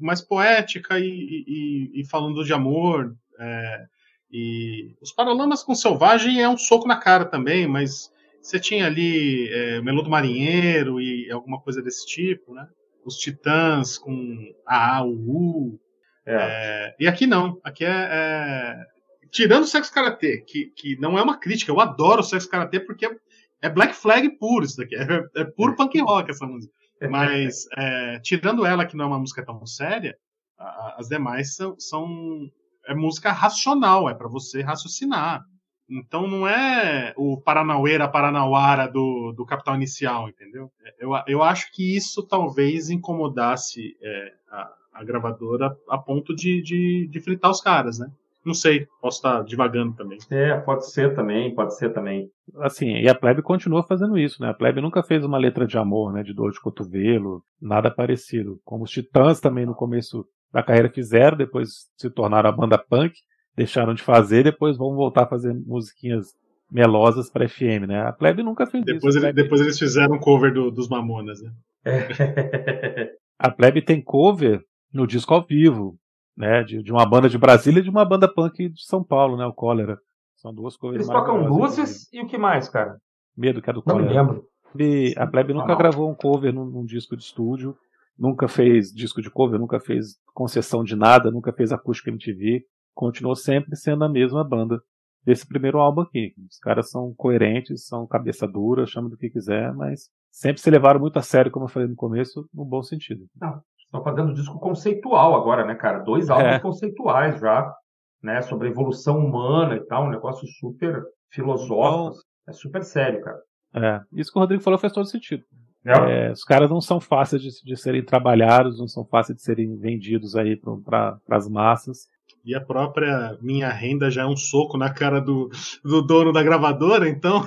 mais 0.00 0.20
poética 0.20 0.98
e, 0.98 1.04
e, 1.04 2.00
e, 2.00 2.04
falando 2.06 2.44
de 2.44 2.52
amor. 2.52 3.16
É, 3.38 3.86
e 4.30 4.94
os 5.00 5.12
Paralamas 5.12 5.62
com 5.62 5.74
Selvagem 5.74 6.40
é 6.40 6.48
um 6.48 6.56
soco 6.56 6.86
na 6.86 6.96
cara 6.96 7.24
também, 7.24 7.66
mas 7.66 8.12
você 8.40 8.60
tinha 8.60 8.86
ali 8.86 9.48
é, 9.48 9.80
Melô 9.80 10.02
do 10.02 10.10
Marinheiro 10.10 11.00
e 11.00 11.30
alguma 11.30 11.60
coisa 11.60 11.82
desse 11.82 12.06
tipo, 12.06 12.54
né? 12.54 12.68
os 13.04 13.16
Titãs 13.16 13.98
com 13.98 14.54
a 14.66 14.98
A, 14.98 15.04
o 15.04 15.12
U. 15.12 15.80
É. 16.24 16.34
É, 16.34 16.96
e 17.00 17.08
aqui 17.08 17.26
não. 17.26 17.58
Aqui 17.64 17.84
é, 17.84 17.88
é. 17.90 18.86
Tirando 19.30 19.64
o 19.64 19.66
Sexo 19.66 19.92
Karatê, 19.92 20.38
que, 20.38 20.66
que 20.66 20.96
não 20.98 21.18
é 21.18 21.22
uma 21.22 21.38
crítica, 21.38 21.70
eu 21.70 21.80
adoro 21.80 22.20
o 22.20 22.24
Sexo 22.24 22.48
Karatê 22.48 22.80
porque 22.80 23.06
é, 23.06 23.16
é 23.62 23.68
Black 23.68 23.94
Flag 23.94 24.28
puro 24.38 24.64
isso 24.64 24.76
daqui. 24.76 24.94
É, 25.36 25.42
é 25.42 25.44
puro 25.44 25.76
punk 25.76 26.00
rock 26.00 26.30
essa 26.30 26.46
música. 26.46 26.72
Mas, 27.10 27.66
é, 27.76 28.18
tirando 28.20 28.66
ela, 28.66 28.84
que 28.84 28.96
não 28.96 29.04
é 29.04 29.08
uma 29.08 29.20
música 29.20 29.44
tão 29.44 29.64
séria, 29.66 30.16
a, 30.58 30.96
as 30.98 31.08
demais 31.08 31.54
são, 31.54 31.78
são. 31.78 32.50
É 32.86 32.94
música 32.94 33.30
racional, 33.30 34.08
é 34.08 34.14
para 34.14 34.28
você 34.28 34.62
raciocinar. 34.62 35.44
Então 35.88 36.26
não 36.26 36.46
é 36.46 37.14
o 37.16 37.40
Paranaueira 37.40 38.08
Paranauara 38.08 38.86
do, 38.86 39.32
do 39.32 39.46
Capital 39.46 39.74
Inicial, 39.76 40.28
entendeu? 40.28 40.70
Eu, 40.98 41.10
eu 41.26 41.42
acho 41.42 41.72
que 41.72 41.96
isso 41.96 42.22
talvez 42.22 42.90
incomodasse 42.90 43.96
é, 44.02 44.32
a, 44.50 44.70
a, 44.92 45.04
gravadora 45.04 45.74
a 45.88 45.96
ponto 45.96 46.34
de, 46.34 46.62
de, 46.62 47.08
de 47.10 47.20
fritar 47.20 47.50
os 47.50 47.60
caras, 47.60 47.98
né? 47.98 48.10
Não 48.44 48.54
sei, 48.54 48.86
posso 49.00 49.18
estar 49.18 49.42
divagando 49.42 49.94
também. 49.94 50.18
É, 50.30 50.56
pode 50.58 50.90
ser 50.90 51.14
também, 51.14 51.54
pode 51.54 51.76
ser 51.76 51.92
também. 51.92 52.30
Assim, 52.60 52.92
e 52.92 53.08
a 53.08 53.14
Plebe 53.14 53.42
continua 53.42 53.82
fazendo 53.82 54.16
isso, 54.16 54.40
né? 54.40 54.50
A 54.50 54.54
Plebe 54.54 54.80
nunca 54.80 55.02
fez 55.02 55.24
uma 55.24 55.38
letra 55.38 55.66
de 55.66 55.76
amor, 55.76 56.12
né? 56.12 56.22
De 56.22 56.32
dor 56.32 56.52
de 56.52 56.60
cotovelo, 56.60 57.42
nada 57.60 57.90
parecido. 57.90 58.60
Como 58.64 58.84
os 58.84 58.90
Titãs 58.90 59.40
também 59.40 59.66
no 59.66 59.74
começo 59.74 60.24
da 60.52 60.62
carreira 60.62 60.88
fizeram, 60.88 61.36
depois 61.36 61.88
se 61.96 62.08
tornaram 62.08 62.48
a 62.48 62.52
banda 62.52 62.78
punk 62.78 63.12
deixaram 63.58 63.92
de 63.92 64.02
fazer, 64.02 64.44
depois 64.44 64.76
vão 64.76 64.94
voltar 64.94 65.24
a 65.24 65.28
fazer 65.28 65.52
musiquinhas 65.52 66.28
melosas 66.70 67.28
para 67.28 67.48
FM, 67.48 67.88
né? 67.88 68.02
A 68.02 68.12
Plebe 68.12 68.42
nunca 68.42 68.66
fez 68.66 68.84
depois 68.84 69.16
isso. 69.16 69.26
Ele, 69.26 69.32
depois 69.32 69.60
eles 69.60 69.76
fizeram 69.76 70.14
um 70.14 70.20
cover 70.20 70.54
do, 70.54 70.70
dos 70.70 70.88
Mamonas, 70.88 71.42
né? 71.42 71.50
a 73.36 73.50
Plebe 73.50 73.82
tem 73.82 74.00
cover 74.00 74.62
no 74.94 75.06
disco 75.06 75.34
ao 75.34 75.44
vivo, 75.44 75.98
né? 76.38 76.62
De, 76.62 76.82
de, 76.82 76.92
uma 76.92 77.04
banda 77.04 77.28
de 77.28 77.36
Brasília 77.36 77.80
e 77.80 77.82
de 77.82 77.90
uma 77.90 78.04
banda 78.04 78.32
punk 78.32 78.68
de 78.68 78.84
São 78.84 79.02
Paulo, 79.02 79.36
né? 79.36 79.44
O 79.44 79.52
Cólera. 79.52 79.98
São 80.36 80.54
duas 80.54 80.76
covers 80.76 81.00
Eles 81.00 81.08
tocam 81.08 81.44
luzes 81.46 82.08
e 82.12 82.22
o 82.22 82.26
que 82.26 82.38
mais, 82.38 82.68
cara? 82.68 82.96
Medo 83.36 83.60
que 83.60 83.68
é 83.68 83.72
do 83.72 83.82
Cólera. 83.82 84.06
Não 84.06 84.14
lembro. 84.14 84.44
E 84.78 85.14
a 85.16 85.26
Plebe 85.26 85.52
nunca 85.52 85.68
não. 85.68 85.78
gravou 85.78 86.10
um 86.10 86.14
cover 86.14 86.54
num, 86.54 86.64
num 86.64 86.84
disco 86.84 87.16
de 87.16 87.22
estúdio, 87.22 87.76
nunca 88.16 88.46
fez 88.46 88.92
disco 88.92 89.20
de 89.20 89.30
cover, 89.30 89.58
nunca 89.58 89.80
fez 89.80 90.16
concessão 90.32 90.84
de 90.84 90.94
nada, 90.94 91.30
nunca 91.30 91.52
fez 91.52 91.72
acústica 91.72 92.10
MTV 92.10 92.64
continuou 92.98 93.36
sempre 93.36 93.76
sendo 93.76 94.02
a 94.02 94.08
mesma 94.08 94.42
banda 94.42 94.82
desse 95.24 95.46
primeiro 95.46 95.78
álbum 95.78 96.00
aqui. 96.00 96.34
Os 96.50 96.58
caras 96.58 96.90
são 96.90 97.14
coerentes, 97.14 97.86
são 97.86 98.08
cabeça 98.08 98.44
dura, 98.44 98.86
chama 98.86 99.08
do 99.08 99.16
que 99.16 99.30
quiser, 99.30 99.72
mas 99.72 100.10
sempre 100.32 100.60
se 100.60 100.68
levaram 100.68 100.98
muito 100.98 101.16
a 101.16 101.22
sério, 101.22 101.52
como 101.52 101.66
eu 101.66 101.70
falei 101.70 101.86
no 101.86 101.94
começo, 101.94 102.48
no 102.52 102.64
bom 102.64 102.82
sentido. 102.82 103.24
Não, 103.40 103.62
estão 103.88 104.02
fazendo 104.02 104.34
disco 104.34 104.58
conceitual 104.60 105.34
agora, 105.34 105.64
né, 105.64 105.74
cara? 105.74 106.00
Dois 106.00 106.30
álbuns 106.30 106.54
é. 106.54 106.58
conceituais 106.58 107.40
já, 107.40 107.74
né? 108.22 108.42
Sobre 108.42 108.68
a 108.68 108.70
evolução 108.70 109.18
humana 109.18 109.74
e 109.76 109.80
tal, 109.80 110.04
um 110.04 110.10
negócio 110.10 110.46
super 110.60 111.02
filosófico. 111.30 112.10
Então, 112.10 112.22
é 112.48 112.52
super 112.52 112.84
sério, 112.84 113.22
cara. 113.22 113.38
É, 113.74 114.00
isso 114.12 114.32
que 114.32 114.38
o 114.38 114.40
Rodrigo 114.40 114.62
falou 114.62 114.78
faz 114.78 114.92
todo 114.92 115.06
sentido. 115.06 115.44
É, 115.84 116.30
os 116.32 116.44
caras 116.44 116.68
não 116.68 116.80
são 116.80 117.00
fáceis 117.00 117.40
de, 117.40 117.48
de, 117.64 117.76
serem 117.76 118.04
trabalhados, 118.04 118.78
não 118.78 118.88
são 118.88 119.06
fáceis 119.06 119.36
de 119.36 119.42
serem 119.42 119.76
vendidos 119.78 120.36
aí 120.36 120.56
para 120.84 121.18
as 121.30 121.48
massas. 121.48 122.08
E 122.44 122.54
a 122.54 122.60
própria 122.60 123.38
minha 123.40 123.70
renda 123.70 124.10
já 124.10 124.22
é 124.22 124.26
um 124.26 124.36
soco 124.36 124.76
na 124.76 124.92
cara 124.92 125.20
do, 125.20 125.48
do 125.82 126.02
dono 126.02 126.32
da 126.32 126.42
gravadora, 126.42 127.08
então. 127.08 127.42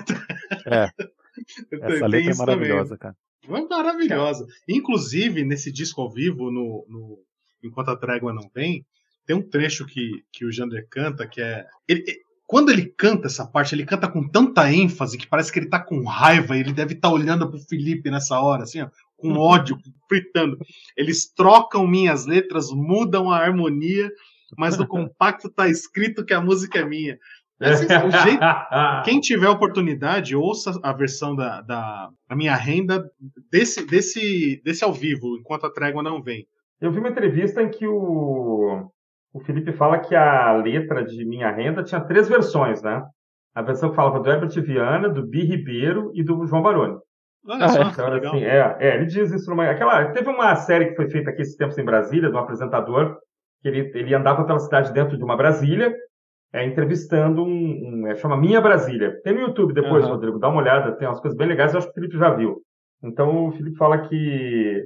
É. 0.65 0.88
Essa 1.82 2.08
letra 2.08 2.32
é 2.32 2.36
maravilhosa, 2.36 2.97
também. 2.97 2.99
cara. 2.99 3.15
É 3.47 3.62
maravilhosa. 3.67 4.45
Inclusive, 4.67 5.43
nesse 5.43 5.71
disco 5.71 6.01
ao 6.01 6.12
vivo, 6.12 6.51
no, 6.51 6.86
no 6.88 7.19
Enquanto 7.63 7.89
a 7.89 7.95
Trégua 7.95 8.34
Não 8.34 8.49
Vem, 8.54 8.86
tem 9.25 9.36
um 9.36 9.47
trecho 9.47 9.86
que, 9.86 10.23
que 10.32 10.45
o 10.45 10.51
Jander 10.51 10.88
canta 10.89 11.27
que 11.27 11.41
é. 11.41 11.65
Ele, 11.88 12.04
quando 12.45 12.69
ele 12.69 12.86
canta 12.86 13.27
essa 13.27 13.45
parte, 13.45 13.73
ele 13.73 13.86
canta 13.86 14.08
com 14.10 14.27
tanta 14.27 14.71
ênfase 14.71 15.17
que 15.17 15.27
parece 15.27 15.51
que 15.51 15.60
ele 15.60 15.69
tá 15.69 15.80
com 15.80 16.04
raiva, 16.04 16.58
ele 16.58 16.73
deve 16.73 16.95
estar 16.95 17.08
tá 17.08 17.13
olhando 17.13 17.49
pro 17.49 17.60
Felipe 17.60 18.12
nessa 18.12 18.39
hora, 18.39 18.63
assim, 18.63 18.82
ó, 18.82 18.89
com 19.15 19.34
ódio, 19.39 19.77
fritando. 20.10 20.58
Eles 20.97 21.32
trocam 21.32 21.88
minhas 21.88 22.25
letras, 22.25 22.69
mudam 22.71 23.32
a 23.32 23.38
harmonia, 23.38 24.12
mas 24.58 24.77
no 24.77 24.86
compacto 24.86 25.49
tá 25.49 25.69
escrito 25.69 26.25
que 26.25 26.34
a 26.34 26.41
música 26.41 26.80
é 26.80 26.86
minha. 26.86 27.17
Jeito... 27.62 28.39
Quem 29.06 29.19
tiver 29.19 29.50
oportunidade, 29.50 30.36
ouça 30.36 30.71
a 30.84 30.91
versão 30.91 31.36
da, 31.36 31.62
da, 31.62 32.10
da, 32.28 32.36
minha 32.36 32.56
renda 32.56 33.04
desse, 33.52 33.86
desse, 33.86 34.62
desse 34.63 34.84
ao 34.84 34.91
vivo, 34.91 35.38
enquanto 35.38 35.65
a 35.65 35.71
trégua 35.71 36.02
não 36.02 36.21
vem. 36.21 36.45
Eu 36.80 36.91
vi 36.91 37.00
uma 37.00 37.10
entrevista 37.10 37.62
em 37.62 37.69
que 37.69 37.88
o, 37.88 38.89
o 39.34 39.39
Felipe 39.41 39.71
fala 39.74 40.00
que 40.00 40.15
a 40.15 40.54
letra 40.54 41.06
de 41.06 41.24
Minha 41.24 41.52
Renda 41.52 41.84
tinha 41.84 42.02
três 42.02 42.28
versões, 42.28 42.82
né? 42.82 43.04
A 43.54 43.62
versão 43.62 43.89
que 43.89 43.95
falava 43.95 44.19
do 44.19 44.30
Herbert 44.30 44.62
Viana, 44.63 45.08
do 45.08 45.28
Bi 45.28 45.43
Ribeiro 45.43 46.12
e 46.15 46.24
do 46.24 46.45
João 46.47 46.63
Baroni. 46.63 46.97
Olha 47.47 47.69
só, 47.69 47.82
então, 47.82 48.13
assim, 48.13 48.43
é, 48.43 48.78
é, 48.80 48.95
ele 48.95 49.06
diz 49.06 49.32
isso 49.32 49.50
numa. 49.50 49.69
Aquela, 49.69 50.12
teve 50.12 50.30
uma 50.30 50.56
série 50.56 50.88
que 50.88 50.95
foi 50.95 51.10
feita 51.10 51.32
aqui 51.32 51.41
esses 51.41 51.56
tempos 51.56 51.78
em 51.78 51.84
Brasília, 51.84 52.30
de 52.30 52.36
um 52.36 52.39
apresentador, 52.39 53.17
que 53.62 53.67
ele, 53.67 53.91
ele 53.95 54.13
andava 54.15 54.43
pela 54.45 54.60
cidade 54.60 54.93
dentro 54.93 55.17
de 55.17 55.24
uma 55.24 55.36
Brasília, 55.36 55.93
é, 56.54 56.66
entrevistando 56.66 57.44
um, 57.44 58.04
um 58.04 58.08
é, 58.08 58.16
chama 58.16 58.38
Minha 58.38 58.62
Brasília. 58.62 59.20
Tem 59.24 59.34
no 59.34 59.42
YouTube 59.42 59.74
depois, 59.74 60.06
uhum. 60.06 60.12
Rodrigo, 60.12 60.40
dá 60.40 60.50
uma 60.50 60.62
olhada, 60.62 60.92
tem 60.94 61.08
umas 61.08 61.20
coisas 61.20 61.38
bem 61.38 61.48
legais, 61.48 61.74
eu 61.74 61.80
acho 61.80 61.88
que 61.88 61.92
o 61.92 61.96
Felipe 61.96 62.18
já 62.18 62.30
viu. 62.30 62.62
Então 63.04 63.48
o 63.48 63.52
Felipe 63.52 63.78
fala 63.78 63.98
que 64.00 64.84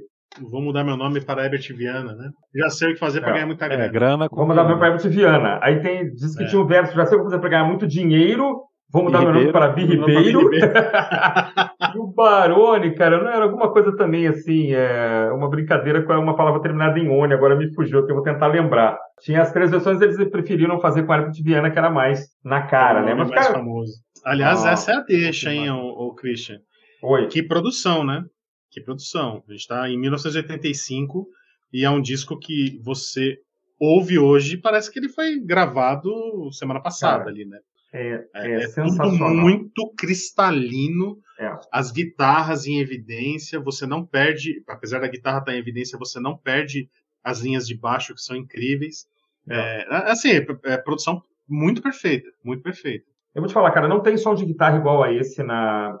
Vou 0.50 0.60
mudar 0.60 0.84
meu 0.84 0.96
nome 0.96 1.20
para 1.20 1.44
Herbert 1.44 1.74
Viana, 1.74 2.14
né? 2.14 2.30
Já 2.54 2.68
sei 2.68 2.90
o 2.90 2.94
que 2.94 2.98
fazer 2.98 3.20
para 3.20 3.30
é, 3.30 3.32
ganhar 3.34 3.46
muita 3.46 3.66
grana. 3.66 3.84
É, 3.84 3.88
grana 3.88 4.28
Vou 4.30 4.46
mudar 4.46 4.64
meu 4.64 4.76
nome 4.76 4.78
para 4.78 4.88
Herbert 4.88 5.10
Viana. 5.10 5.58
Aí 5.62 5.80
tem, 5.80 6.12
diz 6.12 6.36
que 6.36 6.44
é. 6.44 6.46
tinha 6.46 6.60
um 6.60 6.66
verso, 6.66 6.94
já 6.94 7.06
sei 7.06 7.16
o 7.16 7.20
que 7.20 7.26
fazer 7.26 7.38
para 7.38 7.48
ganhar 7.48 7.64
muito 7.64 7.86
dinheiro. 7.86 8.62
Vou 8.92 9.04
mudar 9.04 9.20
meu 9.20 9.32
nome 9.32 9.52
para 9.52 9.68
Bi 9.68 9.84
Ribeiro. 9.84 10.50
e 11.94 11.98
o 11.98 12.06
Barone, 12.06 12.94
cara, 12.94 13.22
não 13.22 13.30
era 13.30 13.44
alguma 13.44 13.72
coisa 13.72 13.96
também 13.96 14.26
assim, 14.26 14.72
é, 14.72 15.30
uma 15.32 15.48
brincadeira 15.48 16.02
com 16.02 16.12
uma 16.14 16.36
palavra 16.36 16.60
terminada 16.62 16.98
em 16.98 17.08
One, 17.08 17.32
agora 17.32 17.56
me 17.56 17.72
fugiu, 17.74 18.04
que 18.04 18.12
eu 18.12 18.16
vou 18.16 18.24
tentar 18.24 18.48
lembrar. 18.48 18.98
Tinha 19.20 19.42
as 19.42 19.52
três 19.52 19.70
versões, 19.70 20.00
eles 20.00 20.16
preferiram 20.30 20.80
fazer 20.80 21.04
com 21.04 21.14
Herbert 21.14 21.42
Viana, 21.42 21.70
que 21.70 21.78
era 21.78 21.90
mais 21.90 22.28
na 22.44 22.62
cara, 22.62 23.02
né? 23.02 23.14
Mas, 23.14 23.28
mais 23.28 23.46
cara... 23.46 23.58
famoso. 23.58 23.92
Aliás, 24.24 24.64
ah, 24.64 24.70
essa 24.72 24.92
é 24.92 24.94
a 24.96 25.00
deixa, 25.00 25.52
hein, 25.52 25.70
o, 25.70 26.08
o 26.08 26.14
Christian. 26.14 26.58
Oi. 27.02 27.28
Que 27.28 27.42
produção, 27.42 28.04
né? 28.04 28.24
Que 28.70 28.80
produção. 28.80 29.42
A 29.48 29.52
gente 29.52 29.60
está 29.60 29.88
em 29.88 29.98
1985 29.98 31.26
e 31.72 31.84
é 31.84 31.90
um 31.90 32.00
disco 32.00 32.38
que 32.38 32.80
você 32.82 33.38
ouve 33.80 34.18
hoje 34.18 34.54
e 34.54 34.60
parece 34.60 34.90
que 34.90 34.98
ele 34.98 35.08
foi 35.08 35.38
gravado 35.38 36.10
semana 36.52 36.80
passada 36.80 37.18
Cara, 37.18 37.30
ali, 37.30 37.44
né? 37.44 37.58
É, 37.92 38.26
é, 38.34 38.50
é, 38.50 38.54
é 38.54 38.68
sensacional. 38.68 39.34
muito 39.34 39.92
cristalino, 39.96 41.18
é. 41.38 41.58
as 41.72 41.90
guitarras 41.90 42.66
em 42.66 42.78
evidência, 42.78 43.60
você 43.60 43.86
não 43.86 44.04
perde, 44.04 44.62
apesar 44.68 45.00
da 45.00 45.08
guitarra 45.08 45.38
estar 45.38 45.54
em 45.54 45.58
evidência, 45.58 45.98
você 45.98 46.18
não 46.18 46.36
perde 46.36 46.88
as 47.22 47.40
linhas 47.40 47.66
de 47.66 47.76
baixo 47.76 48.14
que 48.14 48.20
são 48.20 48.36
incríveis. 48.36 49.06
É, 49.48 49.86
assim, 50.10 50.30
é, 50.30 50.46
é, 50.64 50.76
produção 50.76 51.22
muito 51.48 51.82
perfeita, 51.82 52.28
muito 52.42 52.62
perfeita. 52.62 53.04
Eu 53.34 53.42
vou 53.42 53.48
te 53.48 53.54
falar, 53.54 53.70
cara, 53.70 53.88
não 53.88 54.00
tem 54.00 54.16
som 54.16 54.34
de 54.34 54.46
guitarra 54.46 54.78
igual 54.78 55.02
a 55.02 55.12
esse 55.12 55.42
na, 55.42 55.96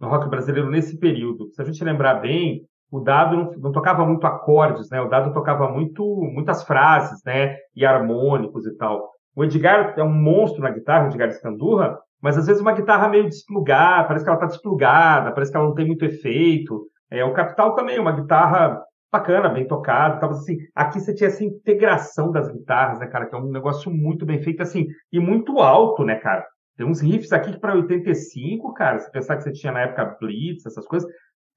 no 0.00 0.08
rock 0.08 0.28
brasileiro 0.28 0.70
nesse 0.70 0.98
período. 0.98 1.50
Se 1.52 1.62
a 1.62 1.64
gente 1.64 1.84
lembrar 1.84 2.14
bem, 2.14 2.66
o 2.90 2.98
Dado 3.00 3.36
não, 3.36 3.52
não, 3.52 3.72
tocava 3.72 4.04
muito 4.04 4.26
acordes, 4.26 4.90
né? 4.90 5.00
O 5.00 5.08
Dado 5.08 5.32
tocava 5.32 5.70
muito 5.70 6.04
muitas 6.32 6.64
frases, 6.64 7.22
né? 7.24 7.56
E 7.76 7.86
harmônicos 7.86 8.66
e 8.66 8.76
tal. 8.76 9.08
O 9.34 9.44
Edgar 9.44 9.94
é 9.96 10.02
um 10.02 10.12
monstro 10.12 10.60
na 10.60 10.70
guitarra, 10.70 11.04
o 11.04 11.08
Edgar 11.08 11.28
Escandurra, 11.28 11.98
mas 12.20 12.36
às 12.36 12.46
vezes 12.46 12.60
uma 12.60 12.72
guitarra 12.72 13.08
meio 13.08 13.24
desplugada, 13.24 14.08
parece 14.08 14.24
que 14.24 14.30
ela 14.30 14.38
está 14.38 14.46
desplugada, 14.46 15.32
parece 15.32 15.50
que 15.50 15.56
ela 15.56 15.66
não 15.66 15.74
tem 15.74 15.86
muito 15.86 16.04
efeito. 16.04 16.86
É, 17.10 17.24
o 17.24 17.32
Capital 17.32 17.74
também, 17.74 17.98
uma 17.98 18.12
guitarra 18.12 18.82
bacana, 19.12 19.48
bem 19.48 19.66
tocada, 19.66 20.20
tava 20.20 20.34
assim, 20.34 20.58
aqui 20.74 21.00
você 21.00 21.12
tinha 21.14 21.28
essa 21.28 21.42
integração 21.42 22.30
das 22.30 22.48
guitarras, 22.48 23.00
né, 23.00 23.06
cara, 23.06 23.26
que 23.26 23.34
é 23.34 23.38
um 23.38 23.50
negócio 23.50 23.90
muito 23.90 24.24
bem 24.24 24.40
feito, 24.40 24.62
assim, 24.62 24.86
e 25.12 25.18
muito 25.18 25.58
alto, 25.58 26.04
né, 26.04 26.14
cara? 26.14 26.46
Tem 26.76 26.86
uns 26.86 27.00
riffs 27.00 27.32
aqui 27.32 27.52
que 27.52 27.58
para 27.58 27.74
85, 27.74 28.72
cara, 28.72 28.98
se 29.00 29.10
pensar 29.10 29.36
que 29.36 29.42
você 29.42 29.52
tinha 29.52 29.72
na 29.72 29.80
época 29.80 30.16
Blitz, 30.20 30.64
essas 30.64 30.86
coisas, 30.86 31.10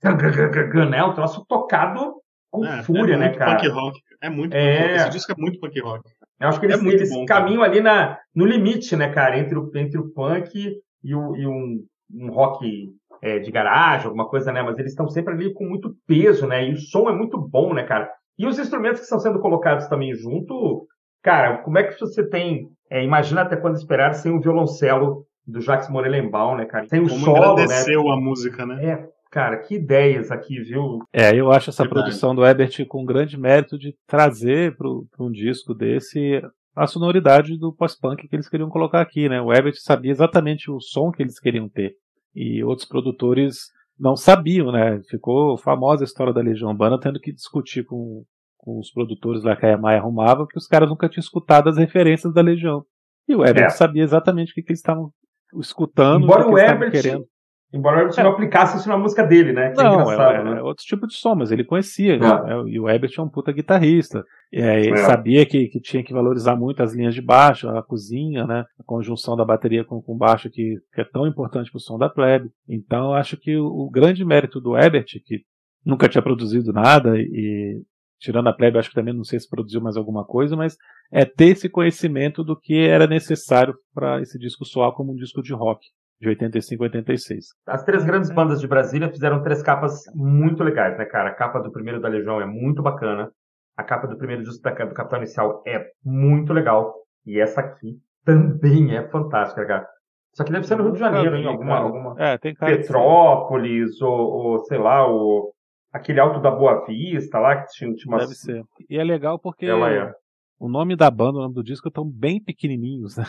né, 0.04 1.04
o 1.04 1.14
troço 1.14 1.46
tocado 1.48 2.16
com 2.52 2.66
é, 2.66 2.84
fúria, 2.84 3.14
é 3.14 3.18
né, 3.18 3.30
cara? 3.30 3.56
Punk 3.56 3.68
rock. 3.70 4.00
É 4.22 4.30
muito 4.30 4.54
é... 4.54 4.78
punk 4.78 4.82
rock. 4.82 4.96
Esse 4.96 5.10
disco 5.12 5.32
é 5.32 5.36
muito 5.38 5.60
punk 5.60 5.80
rock. 5.80 6.10
Eu 6.40 6.50
acho 6.50 6.60
que 6.60 6.66
eles, 6.66 6.84
é 6.84 6.88
eles 6.88 7.10
bom, 7.10 7.26
caminham 7.26 7.64
ali 7.64 7.80
na, 7.80 8.18
no 8.36 8.46
limite, 8.46 8.96
né, 8.96 9.10
cara, 9.10 9.38
entre 9.38 9.58
o, 9.58 9.72
entre 9.76 10.00
o 10.00 10.10
punk 10.12 10.82
e, 11.04 11.16
o, 11.16 11.36
e 11.36 11.48
um, 11.48 11.86
um 12.14 12.32
rock 12.32 12.90
é, 13.22 13.40
de 13.40 13.52
garagem, 13.52 14.08
alguma 14.08 14.28
coisa, 14.28 14.52
né? 14.52 14.62
Mas 14.62 14.78
eles 14.78 14.92
estão 14.92 15.08
sempre 15.08 15.34
ali 15.34 15.54
com 15.54 15.66
muito 15.66 15.96
peso, 16.06 16.46
né? 16.46 16.68
E 16.68 16.74
o 16.74 16.78
som 16.78 17.10
é 17.10 17.14
muito 17.14 17.38
bom, 17.38 17.74
né, 17.74 17.84
cara? 17.84 18.10
E 18.38 18.46
os 18.46 18.60
instrumentos 18.60 19.00
que 19.00 19.06
estão 19.06 19.20
sendo 19.20 19.40
colocados 19.40 19.88
também 19.88 20.14
junto, 20.14 20.88
cara, 21.22 21.60
como 21.60 21.78
é 21.78 21.84
que 21.84 22.00
você 22.00 22.28
tem 22.28 22.70
é, 22.94 23.04
imagina 23.04 23.42
até 23.42 23.56
quando 23.56 23.76
esperar 23.76 24.14
sem 24.14 24.32
o 24.32 24.40
violoncelo 24.40 25.26
do 25.48 25.60
Jacques 25.60 25.90
Morelenbaum, 25.90 26.56
né, 26.56 26.66
cara? 26.66 26.88
Tem 26.88 27.00
o 27.00 27.10
Como 27.10 27.26
solo, 27.26 27.44
agradeceu 27.44 28.04
né? 28.04 28.12
a 28.12 28.16
música, 28.16 28.66
né? 28.68 28.86
É, 28.86 29.10
cara, 29.34 29.58
que 29.58 29.76
ideias 29.76 30.30
aqui, 30.30 30.62
viu? 30.62 31.00
É, 31.12 31.36
eu 31.36 31.52
acho 31.52 31.72
essa 31.72 31.84
Verdade. 31.84 32.04
produção 32.04 32.36
do 32.36 32.46
Ebert 32.46 32.86
com 32.86 33.04
grande 33.04 33.36
mérito 33.36 33.80
de 33.80 33.96
trazer 34.06 34.78
para 34.78 34.88
um 35.26 35.32
disco 35.32 35.74
desse 35.74 36.40
a 36.76 36.86
sonoridade 36.86 37.58
do 37.58 37.74
pós-punk 37.74 38.28
que 38.28 38.36
eles 38.36 38.48
queriam 38.48 38.70
colocar 38.70 39.02
aqui, 39.02 39.28
né? 39.28 39.42
O 39.42 39.52
Ebert 39.52 39.76
sabia 39.78 40.12
exatamente 40.12 40.70
o 40.70 40.80
som 40.80 41.12
que 41.12 41.24
eles 41.24 41.40
queriam 41.40 41.68
ter. 41.68 41.96
E 42.36 42.64
outros 42.64 42.88
produtores 42.88 43.70
não 44.00 44.16
sabiam, 44.16 44.72
né? 44.72 45.02
Ficou 45.10 45.58
famosa 45.58 46.04
a 46.04 46.06
história 46.06 46.34
da 46.34 46.42
Legião 46.42 46.70
Urbana 46.70 47.00
tendo 47.00 47.20
que 47.20 47.34
discutir 47.34 47.84
com 47.84 48.24
com 48.64 48.80
os 48.80 48.90
produtores 48.90 49.44
lá 49.44 49.58
que 49.58 49.66
a 49.66 49.72
Yamaha 49.72 49.98
arrumava, 49.98 50.48
que 50.48 50.58
os 50.58 50.68
caras 50.68 50.88
nunca 50.88 51.10
tinham 51.10 51.22
escutado 51.22 51.68
as 51.68 51.76
referências 51.76 52.34
da 52.34 52.42
Legião. 52.42 52.86
E 53.28 53.36
o 53.36 53.46
Herbert 53.46 53.66
é. 53.66 53.70
sabia 53.70 54.04
exatamente 54.04 54.52
o 54.52 54.56
que, 54.56 54.62
que 54.62 54.72
eles 54.72 54.80
estavam 54.80 55.12
escutando, 55.60 56.24
embora 56.24 56.48
o, 56.48 56.56
que 56.56 56.62
Herbert, 56.62 56.92
querendo. 56.92 57.26
Embora 57.74 57.98
o 57.98 58.00
Herbert 58.02 58.20
é. 58.20 58.24
não 58.24 58.32
aplicasse 58.32 58.78
isso 58.78 58.88
na 58.88 58.98
música 58.98 59.24
dele, 59.24 59.52
né? 59.52 59.72
Que 59.72 59.82
é 59.82 59.84
não, 59.84 60.12
é, 60.12 60.36
é, 60.36 60.44
né? 60.44 60.60
é, 60.60 60.62
outro 60.62 60.86
tipo 60.86 61.08
de 61.08 61.16
som, 61.16 61.34
mas 61.34 61.52
ele 61.52 61.64
conhecia. 61.64 62.20
Né? 62.20 62.30
E 62.68 62.80
o 62.80 62.88
Herbert 62.88 63.12
é 63.18 63.22
um 63.22 63.28
puta 63.28 63.52
guitarrista. 63.52 64.24
ele 64.52 64.96
sabia 64.98 65.44
que, 65.44 65.68
que 65.68 65.82
tinha 65.82 66.04
que 66.04 66.14
valorizar 66.14 66.56
muito 66.56 66.84
as 66.84 66.94
linhas 66.94 67.16
de 67.16 67.22
baixo, 67.22 67.68
a 67.68 67.82
cozinha, 67.82 68.46
né? 68.46 68.64
A 68.80 68.84
conjunção 68.86 69.36
da 69.36 69.44
bateria 69.44 69.84
com, 69.84 70.00
com 70.00 70.16
baixo 70.16 70.52
que, 70.52 70.76
que 70.94 71.02
é 71.02 71.04
tão 71.04 71.26
importante 71.26 71.72
para 71.72 71.78
o 71.78 71.82
som 71.82 71.98
da 71.98 72.08
plebe. 72.08 72.52
Então, 72.70 73.06
eu 73.06 73.14
acho 73.16 73.38
que 73.38 73.58
o, 73.58 73.66
o 73.66 73.90
grande 73.90 74.24
mérito 74.24 74.62
do 74.62 74.78
Herbert, 74.78 75.06
que 75.26 75.42
nunca 75.84 76.08
tinha 76.08 76.22
produzido 76.22 76.72
nada 76.72 77.18
e 77.18 77.82
tirando 78.20 78.50
a 78.50 78.54
plebe, 78.54 78.78
acho 78.78 78.90
que 78.90 78.96
também 78.96 79.16
não 79.16 79.24
sei 79.24 79.40
se 79.40 79.50
produziu 79.50 79.82
mais 79.82 79.98
alguma 79.98 80.24
coisa, 80.24 80.56
mas 80.56 80.78
é 81.12 81.26
ter 81.26 81.48
esse 81.48 81.68
conhecimento 81.68 82.44
do 82.44 82.56
que 82.56 82.88
era 82.88 83.08
necessário 83.08 83.74
para 83.94 84.22
esse 84.22 84.38
disco 84.38 84.64
soar 84.64 84.92
como 84.92 85.12
um 85.12 85.16
disco 85.16 85.42
de 85.42 85.54
rock 85.54 85.84
de 86.20 86.30
85 86.30 86.84
a 86.84 86.86
86. 86.86 87.46
As 87.68 87.84
três 87.84 88.04
grandes 88.04 88.32
bandas 88.32 88.62
de 88.62 88.68
Brasília 88.68 89.10
fizeram 89.10 89.44
três 89.44 89.62
capas 89.62 90.04
muito 90.16 90.64
legais, 90.64 90.98
né, 90.98 91.06
cara? 91.06 91.30
A 91.30 91.34
capa 91.34 91.60
do 91.60 91.72
primeiro 91.72 92.00
da 92.00 92.08
Legião 92.08 92.40
é 92.40 92.46
muito 92.46 92.82
bacana. 92.82 93.32
A 93.76 93.84
capa 93.84 94.08
do 94.08 94.18
primeiro 94.18 94.44
disco 94.44 94.62
do 94.62 94.94
Capital 94.94 95.20
Inicial 95.20 95.64
é 95.68 95.86
muito 96.04 96.54
legal. 96.54 96.94
E 97.26 97.40
essa 97.40 97.60
aqui 97.62 98.00
também 98.24 98.96
é 98.96 99.08
fantástica, 99.10 99.66
cara. 99.66 99.88
Só 100.34 100.44
que 100.44 100.52
deve 100.52 100.66
ser 100.66 100.78
no 100.78 100.84
Rio 100.84 100.94
de 100.94 101.00
Janeiro, 101.00 101.36
hein? 101.36 101.46
Alguma, 101.46 101.78
alguma... 101.78 102.16
É, 102.18 102.38
tem 102.38 102.56
Petrópolis, 102.56 104.02
ou, 104.02 104.12
ou, 104.12 104.60
sei 104.60 104.80
lá, 104.80 105.08
o 105.08 105.54
aquele 105.92 106.20
Alto 106.20 106.42
da 106.42 106.50
Boa 106.50 106.86
Vista 106.86 107.38
lá, 107.40 107.62
que 107.62 107.68
tinha, 107.72 107.94
tinha 107.94 108.12
umas... 108.12 108.24
Deve 108.24 108.36
ser. 108.36 108.64
E 108.90 108.98
é 108.98 109.04
legal 109.04 109.38
porque 109.38 109.68
é. 109.68 110.12
o 110.60 110.68
nome 110.68 110.96
da 110.96 111.12
banda, 111.12 111.38
o 111.38 111.42
nome 111.44 111.54
do 111.54 111.64
disco 111.64 111.88
estão 111.88 112.10
bem 112.10 112.42
pequenininhos, 112.42 113.16
né? 113.16 113.26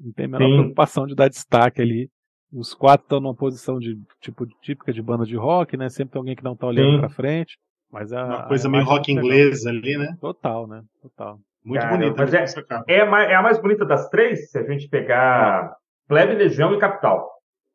Não 0.00 0.12
tem 0.12 0.26
a 0.26 0.28
menor 0.28 0.48
Sim. 0.48 0.56
preocupação 0.58 1.06
de 1.06 1.14
dar 1.14 1.28
destaque 1.28 1.80
ali. 1.80 2.08
Os 2.52 2.74
quatro 2.74 3.04
estão 3.04 3.20
numa 3.20 3.34
posição 3.34 3.78
de 3.78 3.96
tipo 4.20 4.46
típica 4.60 4.92
de 4.92 5.00
banda 5.00 5.24
de 5.24 5.36
rock, 5.36 5.76
né? 5.76 5.88
Sempre 5.88 6.12
tem 6.12 6.20
alguém 6.20 6.36
que 6.36 6.44
não 6.44 6.54
está 6.54 6.66
olhando 6.66 6.98
para 7.00 7.08
frente. 7.08 7.56
Mas 7.92 8.12
a, 8.12 8.24
Uma 8.24 8.48
coisa 8.48 8.68
a 8.68 8.70
meio 8.70 8.84
rock 8.84 9.10
inglesa 9.10 9.70
ali, 9.70 9.96
né? 9.96 10.16
Total, 10.20 10.66
né? 10.66 10.82
Total. 11.02 11.38
Muito 11.64 11.80
Cara, 11.80 11.96
bonita. 11.96 12.16
Mas 12.16 12.34
é, 12.34 12.44
é, 12.88 13.00
a, 13.02 13.22
é 13.22 13.34
a 13.34 13.42
mais 13.42 13.60
bonita 13.60 13.84
das 13.84 14.08
três, 14.08 14.50
se 14.50 14.58
a 14.58 14.64
gente 14.64 14.88
pegar 14.88 15.74
Plebe, 16.08 16.34
Legião 16.34 16.74
e 16.74 16.78
Capital. 16.78 17.28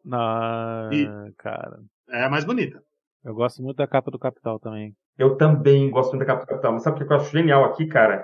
Na, 0.04 0.90
e, 0.92 1.08
cara. 1.38 1.80
É 2.10 2.24
a 2.24 2.30
mais 2.30 2.46
bonita. 2.46 2.82
Eu 3.24 3.34
gosto 3.34 3.62
muito 3.62 3.78
da 3.78 3.88
capa 3.88 4.12
do 4.12 4.20
Capital 4.20 4.60
também. 4.60 4.94
Eu 5.18 5.36
também 5.36 5.90
gosto 5.90 6.12
muito 6.12 6.26
da 6.26 6.34
capa 6.34 6.46
do 6.46 6.48
Capital. 6.48 6.74
Mas 6.74 6.84
sabe 6.84 7.02
o 7.02 7.08
que 7.08 7.14
eu 7.14 7.18
acho 7.18 7.32
genial 7.32 7.64
aqui, 7.66 7.88
cara? 7.88 8.24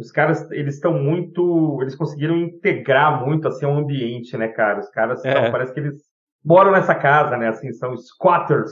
Os 0.00 0.10
caras, 0.10 0.50
eles 0.50 0.76
estão 0.76 0.94
muito. 0.94 1.78
Eles 1.82 1.94
conseguiram 1.94 2.36
integrar 2.36 3.24
muito 3.24 3.46
assim 3.46 3.66
o 3.66 3.76
ambiente, 3.76 4.36
né, 4.36 4.48
cara? 4.48 4.80
Os 4.80 4.88
caras 4.88 5.24
é. 5.24 5.50
parece 5.50 5.74
que 5.74 5.80
eles 5.80 6.00
moram 6.44 6.72
nessa 6.72 6.94
casa, 6.94 7.36
né? 7.36 7.48
Assim, 7.48 7.72
são 7.72 7.96
squatters 7.96 8.70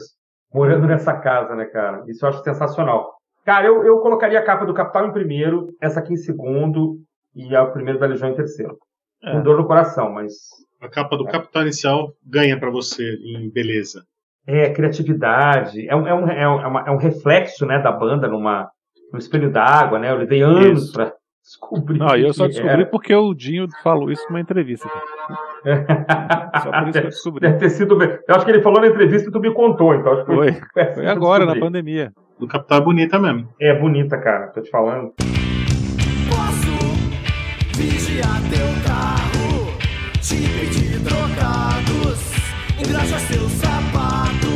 morando 0.52 0.86
nessa 0.86 1.14
casa, 1.14 1.54
né, 1.54 1.66
cara? 1.66 2.02
Isso 2.08 2.24
eu 2.24 2.30
acho 2.30 2.42
sensacional. 2.42 3.14
Cara, 3.44 3.66
eu, 3.66 3.84
eu 3.84 3.98
colocaria 4.00 4.38
a 4.38 4.44
capa 4.44 4.64
do 4.64 4.74
Capital 4.74 5.06
em 5.06 5.12
primeiro, 5.12 5.68
essa 5.80 6.00
aqui 6.00 6.14
em 6.14 6.16
segundo 6.16 6.98
e 7.34 7.54
a 7.54 7.66
primeira 7.66 7.98
da 7.98 8.06
Legião 8.06 8.30
em 8.30 8.34
terceiro. 8.34 8.76
É. 9.22 9.32
Com 9.32 9.42
dor 9.42 9.58
no 9.58 9.66
coração, 9.66 10.10
mas. 10.12 10.32
A 10.80 10.88
capa 10.88 11.16
do 11.16 11.28
é. 11.28 11.30
Capital 11.30 11.62
inicial 11.62 12.12
ganha 12.24 12.58
para 12.58 12.70
você 12.70 13.04
em 13.22 13.50
beleza. 13.50 14.02
É, 14.46 14.70
criatividade. 14.70 15.86
É 15.88 15.94
um, 15.94 16.06
é 16.06 16.14
um, 16.14 16.28
é 16.28 16.48
um, 16.48 16.78
é 16.78 16.90
um 16.90 16.96
reflexo 16.96 17.66
né, 17.66 17.78
da 17.80 17.92
banda 17.92 18.28
numa, 18.28 18.70
no 19.12 19.18
espelho 19.18 19.50
d'água, 19.50 19.98
né? 19.98 20.10
Eu 20.10 20.16
levei 20.16 20.40
anos 20.40 20.92
para 20.92 21.12
descobrir. 21.48 21.98
Não, 21.98 22.14
eu 22.16 22.34
só 22.34 22.46
descobri 22.46 22.70
era. 22.70 22.87
porque 22.87 23.14
o 23.14 23.32
Dinho 23.32 23.66
falou 23.82 24.11
isso 24.11 24.22
numa 24.28 24.40
entrevista. 24.40 24.88
Só 26.62 26.70
por 26.70 26.88
isso 26.88 27.00
que 27.00 27.06
eu 27.06 27.11
descobri. 27.11 27.40
Deve 27.40 27.58
ter 27.58 27.70
sido. 27.70 28.02
Eu 28.02 28.34
acho 28.34 28.44
que 28.44 28.50
ele 28.50 28.62
falou 28.62 28.80
na 28.80 28.87
entrevista 28.88 29.28
e 29.28 29.32
tu 29.32 29.40
me 29.40 29.52
contou, 29.52 29.94
então 29.94 30.12
acho 30.12 30.24
que 30.26 30.34
foi. 30.34 30.52
Foi, 30.52 30.84
foi 30.94 31.06
agora, 31.06 31.46
na 31.46 31.58
pandemia. 31.58 32.12
Do 32.38 32.46
Capital 32.46 32.78
é 32.78 32.80
bonita 32.82 33.18
mesmo. 33.18 33.48
É 33.61 33.74
bonita, 33.74 34.18
cara, 34.18 34.48
tô 34.48 34.61
te 34.61 34.70
falando. 34.70 35.12
Posso 36.28 36.78
vigiar 37.76 38.40
teu 38.50 38.68
carro, 38.87 39.76
te 40.20 40.37
pedir 40.37 41.00
trocados, 41.02 42.32
engraxa 42.78 43.18
seus 43.18 43.50
sapatos. 43.52 44.47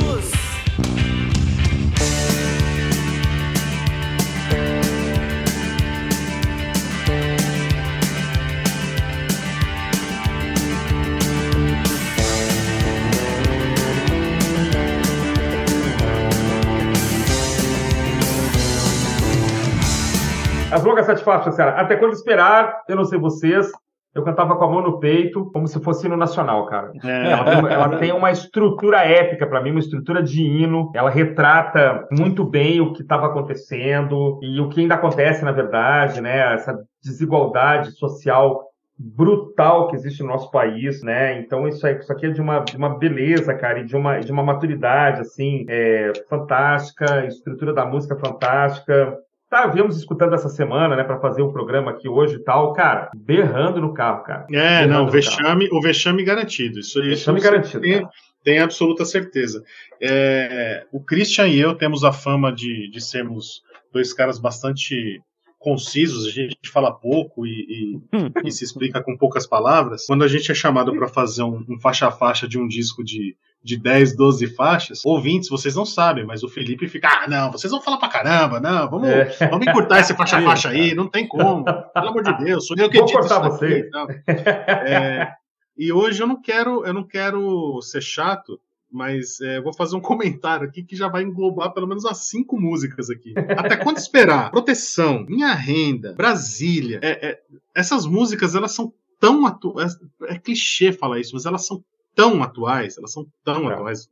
As 20.73 20.83
longas 20.85 21.07
sete 21.07 21.23
faixas, 21.23 21.57
cara. 21.57 21.73
Até 21.73 21.97
quando 21.97 22.13
esperar, 22.13 22.83
eu 22.89 22.97
não 22.97 23.05
sei 23.05 23.19
vocês, 23.19 23.71
eu 24.15 24.23
cantava 24.23 24.57
com 24.57 24.65
a 24.65 24.71
mão 24.71 24.83
no 24.83 25.01
peito, 25.01 25.51
como 25.53 25.67
se 25.67 25.81
fosse 25.81 26.07
hino 26.07 26.17
nacional, 26.17 26.67
cara. 26.67 26.93
É. 27.03 27.31
Ela, 27.31 27.45
tem, 27.45 27.73
ela, 27.73 27.89
tem, 27.99 28.13
uma 28.13 28.31
estrutura 28.31 29.05
épica 29.05 29.47
para 29.47 29.61
mim, 29.63 29.71
uma 29.71 29.81
estrutura 29.81 30.23
de 30.23 30.43
hino. 30.43 30.91
Ela 30.95 31.09
retrata 31.11 32.07
muito 32.11 32.45
bem 32.45 32.81
o 32.81 32.93
que 32.93 33.03
estava 33.03 33.27
acontecendo 33.27 34.39
e 34.43 34.61
o 34.61 34.69
que 34.69 34.81
ainda 34.81 34.97
acontece, 34.97 35.45
na 35.45 35.53
verdade, 35.53 36.21
né? 36.21 36.55
Essa 36.55 36.79
desigualdade 37.03 37.93
social 37.93 38.67
brutal 38.99 39.89
que 39.89 39.97
existe 39.97 40.23
no 40.23 40.29
nosso 40.29 40.51
país, 40.51 41.03
né? 41.03 41.39
Então 41.41 41.67
isso, 41.67 41.87
isso 41.89 42.13
aqui 42.13 42.27
é 42.27 42.31
de 42.31 42.41
uma, 42.41 42.61
de 42.61 42.77
uma 42.77 42.99
beleza, 42.99 43.55
cara, 43.55 43.81
e 43.81 43.85
de 43.85 43.97
uma, 43.97 44.21
de 44.21 44.31
uma 44.31 44.43
maturidade, 44.43 45.23
assim, 45.23 45.65
é, 45.69 46.13
fantástica, 46.29 47.27
estrutura 47.27 47.73
da 47.73 47.85
música 47.85 48.15
fantástica. 48.17 49.19
Tá, 49.53 49.67
viemos 49.67 49.99
escutando 49.99 50.35
essa 50.35 50.49
semana, 50.49 50.97
né, 50.97 51.05
para 51.05 51.21
fazer 51.21 51.43
um 51.43 51.53
programa 51.53 51.91
aqui 51.91 52.09
hoje 52.09 52.37
e 52.37 52.39
tal, 52.39 52.73
cara, 52.73 53.11
berrando 53.15 53.83
no 53.83 53.93
carro, 53.93 54.25
cara. 54.25 54.47
É, 54.51 54.87
não, 54.87 55.05
o 55.05 55.11
vexame, 55.11 55.69
o 55.71 55.79
vexame 55.79 56.25
garantido. 56.25 56.79
Isso, 56.79 57.03
vexame 57.03 57.39
isso 57.39 57.51
garantido. 57.51 57.83
Tem, 57.83 58.09
tem 58.43 58.61
absoluta 58.61 59.05
certeza. 59.05 59.63
É, 60.01 60.87
o 60.91 61.05
Christian 61.05 61.49
e 61.49 61.61
eu 61.61 61.75
temos 61.75 62.03
a 62.03 62.15
fama 62.15 62.51
de, 62.51 62.91
de 62.91 62.99
sermos 62.99 63.61
dois 63.93 64.15
caras 64.15 64.39
bastante 64.39 65.21
concisos, 65.59 66.27
a 66.27 66.31
gente 66.31 66.71
fala 66.73 66.91
pouco 66.91 67.47
e, 67.47 68.01
e, 68.11 68.49
e, 68.49 68.51
se 68.51 68.65
explica 68.65 69.03
com 69.03 69.19
poucas 69.19 69.47
palavras. 69.47 70.07
Quando 70.07 70.25
a 70.25 70.29
gente 70.29 70.51
é 70.51 70.55
chamado 70.55 70.97
para 70.97 71.09
fazer 71.09 71.43
um, 71.43 71.63
um 71.69 71.79
faixa 71.79 72.09
a 72.09 72.11
faixa 72.11 72.49
de 72.49 72.59
um 72.59 72.67
disco 72.67 73.05
de 73.05 73.37
de 73.63 73.77
10, 73.77 74.17
12 74.17 74.47
faixas, 74.49 75.03
ouvintes, 75.05 75.49
vocês 75.49 75.75
não 75.75 75.85
sabem, 75.85 76.25
mas 76.25 76.43
o 76.43 76.49
Felipe 76.49 76.89
fica, 76.89 77.09
ah, 77.09 77.29
não, 77.29 77.53
vocês 77.53 77.71
vão 77.71 77.81
falar 77.81 77.99
pra 77.99 78.09
caramba, 78.09 78.61
não, 78.61 78.91
vamos, 78.91 79.09
é. 79.09 79.49
vamos 79.49 79.67
encurtar 79.67 80.01
esse 80.01 80.15
faixa-faixa 80.15 80.71
aí, 80.71 80.95
não 80.95 81.09
tem 81.09 81.27
como, 81.27 81.65
pelo 81.65 82.09
amor 82.09 82.23
de 82.23 82.45
Deus, 82.45 82.67
sou 82.67 82.77
eu 82.77 82.91
que 82.91 82.99
edito 82.99 83.21
isso 83.21 83.41
você. 83.41 83.89
É, 84.27 85.33
e 85.77 85.93
hoje 85.93 86.23
eu 86.23 86.27
não 86.27 86.41
quero, 86.41 86.85
eu 86.85 86.93
não 86.93 87.05
quero 87.05 87.81
ser 87.83 88.03
chato, 88.03 88.59
mas 88.91 89.41
é, 89.41 89.61
vou 89.61 89.73
fazer 89.73 89.97
um 89.97 90.01
comentário 90.01 90.69
aqui 90.69 90.83
que 90.83 90.95
já 90.95 91.09
vai 91.09 91.23
englobar 91.23 91.73
pelo 91.73 91.87
menos 91.87 92.05
as 92.05 92.29
cinco 92.29 92.61
músicas 92.61 93.09
aqui. 93.09 93.33
Até 93.57 93.77
quando 93.77 93.97
esperar? 93.97 94.51
Proteção, 94.51 95.25
Minha 95.27 95.55
Renda, 95.55 96.13
Brasília, 96.13 97.01
é, 97.03 97.29
é, 97.29 97.41
essas 97.75 98.07
músicas, 98.07 98.55
elas 98.55 98.73
são 98.73 98.93
tão 99.19 99.47
atuais, 99.47 99.95
é, 100.29 100.35
é 100.35 100.39
clichê 100.39 100.93
falar 100.93 101.21
isso, 101.21 101.35
mas 101.35 101.47
elas 101.47 101.65
são 101.67 101.83
tão 102.15 102.43
atuais, 102.43 102.97
elas 102.99 103.13
são 103.13 103.27
tão 103.45 103.71
é. 103.71 103.75
atuais. 103.75 104.09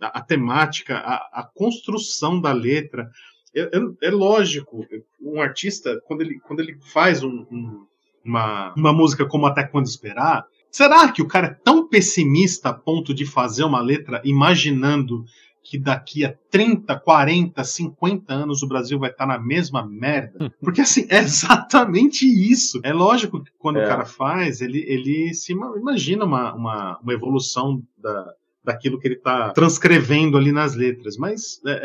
A, 0.00 0.18
a 0.18 0.20
temática, 0.20 0.96
a, 0.96 1.40
a, 1.40 1.50
construção 1.54 2.40
da 2.40 2.52
letra. 2.52 3.10
É, 3.54 3.62
é, 3.62 4.08
é, 4.08 4.10
lógico, 4.10 4.86
um 5.20 5.40
artista, 5.40 6.00
quando 6.06 6.22
ele, 6.22 6.40
quando 6.40 6.60
ele 6.60 6.78
faz 6.92 7.22
um, 7.22 7.46
um, 7.50 7.86
uma, 8.24 8.72
uma 8.74 8.92
música 8.92 9.26
como 9.26 9.46
Até 9.46 9.62
Quando 9.64 9.86
Esperar, 9.86 10.46
será 10.70 11.10
que 11.12 11.20
o 11.20 11.28
cara 11.28 11.48
é 11.48 11.54
tão 11.62 11.86
pessimista 11.86 12.70
a 12.70 12.74
ponto 12.74 13.12
de 13.12 13.26
fazer 13.26 13.64
uma 13.64 13.80
letra 13.80 14.22
imaginando 14.24 15.24
que 15.62 15.78
daqui 15.78 16.24
a 16.24 16.34
30, 16.50 16.98
40, 16.98 17.62
50 17.62 18.32
anos 18.34 18.62
o 18.62 18.68
Brasil 18.68 18.98
vai 18.98 19.10
estar 19.10 19.26
na 19.26 19.38
mesma 19.38 19.86
merda. 19.86 20.44
Hum. 20.44 20.50
Porque 20.60 20.80
assim, 20.80 21.06
é 21.08 21.18
exatamente 21.18 22.26
isso. 22.26 22.80
É 22.82 22.92
lógico 22.92 23.42
que 23.42 23.50
quando 23.58 23.78
é. 23.78 23.84
o 23.84 23.88
cara 23.88 24.04
faz, 24.04 24.60
ele, 24.60 24.84
ele 24.86 25.32
se 25.34 25.52
imagina 25.52 26.24
uma, 26.24 26.52
uma, 26.54 26.98
uma 26.98 27.12
evolução 27.12 27.82
da, 27.96 28.34
daquilo 28.64 28.98
que 28.98 29.06
ele 29.06 29.14
está 29.14 29.50
transcrevendo 29.50 30.36
ali 30.36 30.52
nas 30.52 30.74
letras. 30.74 31.16
Mas, 31.16 31.60
é, 31.66 31.80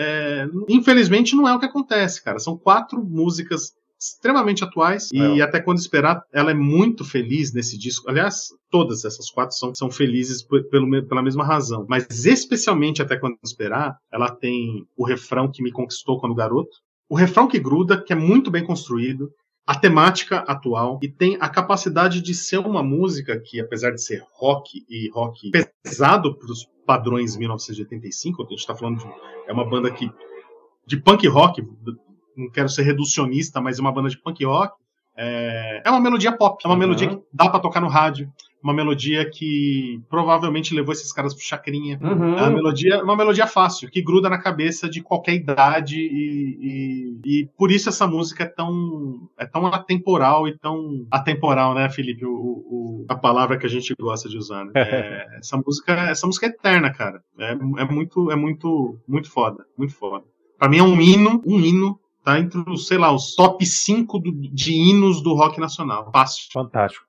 é, 0.45 0.49
infelizmente, 0.67 1.35
não 1.35 1.47
é 1.47 1.53
o 1.53 1.59
que 1.59 1.65
acontece, 1.65 2.23
cara. 2.23 2.39
São 2.39 2.57
quatro 2.57 3.03
músicas 3.03 3.75
extremamente 3.99 4.63
atuais 4.63 5.10
é. 5.13 5.17
e 5.17 5.41
até 5.41 5.60
quando 5.60 5.79
esperar 5.79 6.21
ela 6.31 6.51
é 6.51 6.53
muito 6.53 7.03
feliz 7.03 7.53
nesse 7.53 7.77
disco 7.77 8.10
aliás 8.10 8.49
todas 8.69 9.03
essas 9.03 9.29
quatro 9.29 9.55
são, 9.55 9.73
são 9.73 9.89
felizes 9.89 10.43
pelo, 10.43 11.07
pela 11.07 11.23
mesma 11.23 11.43
razão 11.43 11.86
mas 11.89 12.25
especialmente 12.25 13.01
até 13.01 13.17
quando 13.17 13.38
esperar 13.43 13.97
ela 14.12 14.29
tem 14.29 14.86
o 14.95 15.05
refrão 15.05 15.49
que 15.51 15.63
me 15.63 15.71
conquistou 15.71 16.19
quando 16.19 16.36
garoto 16.36 16.77
o 17.10 17.15
refrão 17.15 17.47
que 17.47 17.60
gruda 17.60 18.01
que 18.01 18.13
é 18.13 18.15
muito 18.15 18.51
bem 18.51 18.63
construído 18.63 19.31
a 19.65 19.77
temática 19.77 20.38
atual 20.39 20.99
e 21.01 21.10
tem 21.10 21.38
a 21.41 21.49
capacidade 21.49 22.21
de 22.21 22.33
ser 22.33 22.60
uma 22.60 22.83
música 22.83 23.39
que 23.39 23.60
apesar 23.60 23.91
de 23.91 24.01
ser 24.01 24.23
rock 24.33 24.86
e 24.88 25.10
rock 25.10 25.51
pesado 25.83 26.38
para 26.38 26.51
os 26.51 26.65
padrões 26.86 27.36
1985 27.36 28.43
a 28.43 28.45
gente 28.45 28.60
está 28.60 28.75
falando 28.75 28.99
de 28.99 29.05
é 29.47 29.51
uma 29.51 29.67
banda 29.67 29.91
que 29.91 30.10
de 30.86 30.97
punk 30.97 31.27
rock 31.27 31.62
não 32.38 32.50
quero 32.50 32.69
ser 32.69 32.84
reducionista, 32.84 33.60
mas 33.60 33.80
é 33.80 33.82
uma 33.82 33.91
banda 33.91 34.10
de 34.10 34.17
punk 34.17 34.45
rock. 34.45 34.76
É, 35.19 35.82
é 35.84 35.89
uma 35.89 36.00
melodia 36.00 36.32
pop, 36.32 36.62
é 36.63 36.67
uma 36.67 36.76
uhum. 36.76 36.80
melodia 36.80 37.08
que 37.08 37.19
dá 37.34 37.50
para 37.50 37.60
tocar 37.60 37.82
no 37.82 37.88
rádio, 37.88 38.32
uma 38.62 38.73
melodia 38.73 39.28
que 39.28 40.00
provavelmente 40.10 40.76
levou 40.76 40.93
esses 40.93 41.12
caras 41.12 41.34
pro 41.34 41.43
chacrinha. 41.43 42.00
Uhum. 42.02 42.38
É 42.38 42.41
uma 42.43 42.50
melodia, 42.52 43.04
uma 43.04 43.15
melodia 43.15 43.47
fácil, 43.47 43.89
que 43.89 44.02
gruda 44.02 44.30
na 44.30 44.38
cabeça 44.38 44.88
de 44.88 45.02
qualquer 45.02 45.34
idade 45.34 45.97
e, 46.00 46.60
e, 46.62 47.19
e, 47.26 47.50
por 47.58 47.71
isso 47.71 47.89
essa 47.89 48.06
música 48.06 48.43
é 48.43 48.47
tão, 48.47 49.28
é 49.39 49.45
tão 49.45 49.65
atemporal 49.67 50.47
e 50.47 50.58
tão 50.58 51.08
atemporal, 51.10 51.73
né, 51.73 51.89
Felipe? 51.89 52.26
O, 52.26 52.32
o 52.32 53.06
a 53.10 53.15
palavra 53.15 53.58
que 53.58 53.65
a 53.65 53.69
gente 53.69 53.95
gosta 54.00 54.28
de 54.28 54.38
usar. 54.38 54.65
Né? 54.65 54.71
É, 54.97 55.38
essa 55.39 55.58
música, 55.58 55.93
essa 55.93 56.26
música 56.26 56.45
é 56.45 56.50
eterna, 56.50 56.91
cara. 56.91 57.21
É, 57.39 57.52
é 57.52 57.86
muito, 57.86 58.32
é 58.32 58.36
muito, 58.36 58.97
muito 59.08 59.30
foda, 59.30 59.65
muito 59.78 59.93
foda. 59.93 60.26
Para 60.58 60.69
mim 60.69 60.78
é 60.78 60.84
um 60.84 61.00
hino, 61.00 61.41
um 61.45 61.60
hino 61.60 62.00
tá 62.27 62.39
entre 62.39 62.61
os, 62.69 62.87
sei 62.87 62.97
lá, 62.97 63.13
os 63.13 63.33
top 63.35 63.65
5 63.65 64.19
do, 64.19 64.31
de 64.33 64.73
hinos 64.73 65.21
do 65.23 65.33
rock 65.33 65.61
nacional. 65.61 66.11
Fácil. 66.11 66.49
Fantástico. 66.51 67.05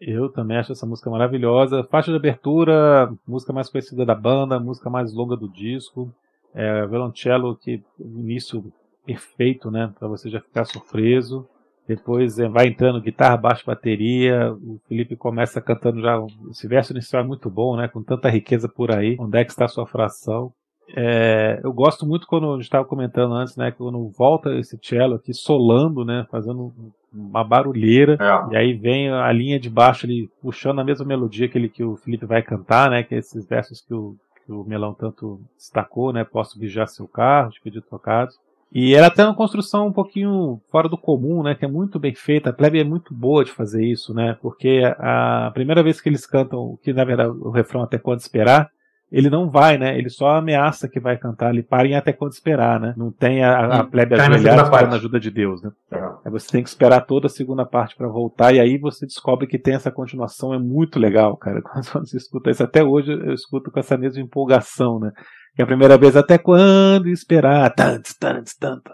Eu 0.00 0.28
também 0.28 0.56
acho 0.56 0.70
essa 0.70 0.86
música 0.86 1.10
maravilhosa. 1.10 1.82
Faixa 1.90 2.12
de 2.12 2.16
abertura, 2.16 3.12
música 3.26 3.52
mais 3.52 3.68
conhecida 3.68 4.06
da 4.06 4.14
banda, 4.14 4.60
música 4.60 4.88
mais 4.88 5.12
longa 5.12 5.36
do 5.36 5.48
disco. 5.48 6.14
É, 6.54 6.86
violoncello 6.86 7.56
que 7.56 7.82
início 7.98 8.72
perfeito, 9.04 9.70
né, 9.70 9.92
para 9.98 10.06
você 10.06 10.30
já 10.30 10.40
ficar 10.40 10.64
surpreso. 10.64 11.48
Depois 11.88 12.38
é, 12.38 12.48
vai 12.48 12.68
entrando 12.68 13.00
guitarra, 13.00 13.36
baixo, 13.36 13.66
bateria. 13.66 14.52
O 14.52 14.80
Felipe 14.86 15.16
começa 15.16 15.60
cantando 15.60 16.00
já. 16.00 16.24
Esse 16.50 16.68
verso 16.68 16.92
inicial 16.92 17.24
é 17.24 17.26
muito 17.26 17.50
bom, 17.50 17.76
né? 17.76 17.88
Com 17.88 18.00
tanta 18.00 18.30
riqueza 18.30 18.68
por 18.68 18.92
aí. 18.92 19.16
Onde 19.18 19.38
é 19.38 19.44
que 19.44 19.50
está 19.50 19.64
a 19.64 19.68
sua 19.68 19.86
fração? 19.86 20.52
É, 20.94 21.60
eu 21.62 21.72
gosto 21.72 22.06
muito 22.06 22.26
quando 22.26 22.50
a 22.50 22.54
gente 22.54 22.64
estava 22.64 22.84
comentando 22.84 23.34
antes, 23.34 23.56
né? 23.56 23.70
Quando 23.70 24.08
volta 24.08 24.54
esse 24.54 24.78
cello 24.82 25.14
aqui 25.14 25.32
solando, 25.32 26.04
né? 26.04 26.26
Fazendo 26.30 26.72
uma 27.12 27.44
barulheira. 27.44 28.16
É. 28.20 28.54
E 28.54 28.56
aí 28.56 28.72
vem 28.74 29.10
a 29.10 29.30
linha 29.32 29.58
de 29.58 29.70
baixo 29.70 30.06
ali 30.06 30.30
puxando 30.40 30.80
a 30.80 30.84
mesma 30.84 31.04
melodia 31.04 31.48
que, 31.48 31.58
ele, 31.58 31.68
que 31.68 31.82
o 31.82 31.96
Felipe 31.96 32.26
vai 32.26 32.42
cantar, 32.42 32.90
né? 32.90 33.02
Que 33.02 33.14
é 33.14 33.18
esses 33.18 33.46
versos 33.46 33.80
que 33.80 33.94
o, 33.94 34.16
que 34.44 34.52
o 34.52 34.64
Melão 34.64 34.94
tanto 34.94 35.40
destacou, 35.56 36.12
né? 36.12 36.24
Posso 36.24 36.58
vigiar 36.58 36.88
seu 36.88 37.08
carro, 37.08 37.50
de 37.50 37.60
pedir 37.60 37.82
trocado. 37.82 38.32
E 38.74 38.94
ela 38.94 39.10
tem 39.10 39.24
uma 39.26 39.34
construção 39.34 39.86
um 39.86 39.92
pouquinho 39.92 40.58
fora 40.70 40.88
do 40.88 40.96
comum, 40.96 41.42
né? 41.42 41.54
Que 41.54 41.66
é 41.66 41.68
muito 41.68 41.98
bem 41.98 42.14
feita. 42.14 42.48
A 42.48 42.52
plebe 42.54 42.80
é 42.80 42.84
muito 42.84 43.12
boa 43.12 43.44
de 43.44 43.50
fazer 43.50 43.84
isso, 43.84 44.14
né? 44.14 44.36
Porque 44.40 44.82
a 44.98 45.50
primeira 45.52 45.82
vez 45.82 46.00
que 46.00 46.08
eles 46.08 46.24
cantam, 46.24 46.78
que 46.82 46.92
na 46.92 47.04
verdade 47.04 47.30
o 47.38 47.50
refrão 47.50 47.82
até 47.82 47.98
quando 47.98 48.20
esperar, 48.20 48.70
ele 49.12 49.28
não 49.28 49.50
vai, 49.50 49.76
né? 49.76 49.98
Ele 49.98 50.08
só 50.08 50.36
ameaça 50.36 50.88
que 50.88 50.98
vai 50.98 51.18
cantar 51.18 51.48
ali, 51.48 51.62
parem 51.62 51.94
até 51.94 52.14
quando 52.14 52.32
esperar, 52.32 52.80
né? 52.80 52.94
Não 52.96 53.12
tem 53.12 53.44
a, 53.44 53.80
a 53.80 53.84
plebe 53.84 54.14
ajoelhada 54.14 54.62
esperando 54.62 54.92
a 54.94 54.96
ajuda 54.96 55.20
de 55.20 55.30
Deus, 55.30 55.62
né? 55.62 55.70
Uhum. 55.92 56.16
Aí 56.24 56.30
você 56.30 56.50
tem 56.50 56.62
que 56.62 56.70
esperar 56.70 57.02
toda 57.02 57.26
a 57.26 57.30
segunda 57.30 57.66
parte 57.66 57.94
para 57.94 58.08
voltar, 58.08 58.54
e 58.54 58.58
aí 58.60 58.78
você 58.78 59.04
descobre 59.04 59.46
que 59.46 59.58
tem 59.58 59.74
essa 59.74 59.90
continuação, 59.90 60.54
é 60.54 60.58
muito 60.58 60.98
legal, 60.98 61.36
cara. 61.36 61.60
Quando 61.92 62.08
você 62.08 62.16
escuta 62.16 62.50
isso, 62.50 62.62
até 62.62 62.82
hoje 62.82 63.12
eu 63.12 63.34
escuto 63.34 63.70
com 63.70 63.78
essa 63.78 63.98
mesma 63.98 64.22
empolgação, 64.22 64.98
né? 64.98 65.12
Que 65.54 65.60
é 65.60 65.64
a 65.64 65.68
primeira 65.68 65.98
vez, 65.98 66.16
até 66.16 66.38
quando 66.38 67.08
esperar? 67.08 67.68
Tantos, 67.74 68.14
tantos, 68.14 68.54
tantos. 68.54 68.90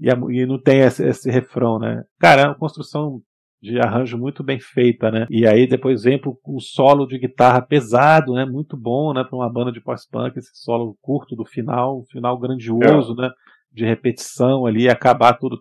E, 0.00 0.08
e 0.08 0.44
não 0.44 0.60
tem 0.60 0.80
esse, 0.80 1.06
esse 1.06 1.30
refrão, 1.30 1.78
né? 1.78 2.02
Cara, 2.18 2.42
é 2.42 2.46
uma 2.46 2.58
construção 2.58 3.20
de 3.62 3.78
arranjo 3.78 4.18
muito 4.18 4.42
bem 4.42 4.58
feita, 4.58 5.08
né? 5.10 5.26
E 5.30 5.46
aí 5.46 5.68
depois 5.68 6.02
vem 6.02 6.18
pro, 6.18 6.36
o 6.44 6.60
solo 6.60 7.06
de 7.06 7.16
guitarra 7.16 7.62
pesado, 7.62 8.34
né? 8.34 8.44
Muito 8.44 8.76
bom, 8.76 9.14
né? 9.14 9.22
Para 9.22 9.36
uma 9.38 9.48
banda 9.48 9.70
de 9.70 9.80
pós-punk, 9.80 10.36
esse 10.36 10.50
solo 10.54 10.96
curto 11.00 11.36
do 11.36 11.44
final, 11.44 12.04
final 12.10 12.36
grandioso, 12.36 13.14
é. 13.18 13.22
né? 13.22 13.30
De 13.72 13.84
repetição 13.84 14.66
ali, 14.66 14.88
acabar 14.88 15.34
tudo. 15.34 15.60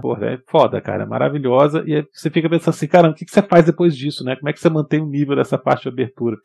Porra, 0.00 0.26
é 0.26 0.38
foda, 0.48 0.80
cara, 0.80 1.02
é 1.02 1.06
maravilhosa. 1.06 1.82
E 1.84 1.96
aí 1.96 2.06
você 2.12 2.30
fica 2.30 2.48
pensando 2.48 2.70
assim, 2.70 2.86
caramba, 2.86 3.12
o 3.12 3.16
que, 3.16 3.24
que 3.24 3.32
você 3.32 3.42
faz 3.42 3.66
depois 3.66 3.96
disso, 3.96 4.24
né? 4.24 4.36
Como 4.36 4.48
é 4.48 4.52
que 4.52 4.60
você 4.60 4.70
mantém 4.70 5.00
o 5.00 5.06
nível 5.06 5.34
dessa 5.34 5.58
parte 5.58 5.82
de 5.82 5.88
abertura? 5.88 6.38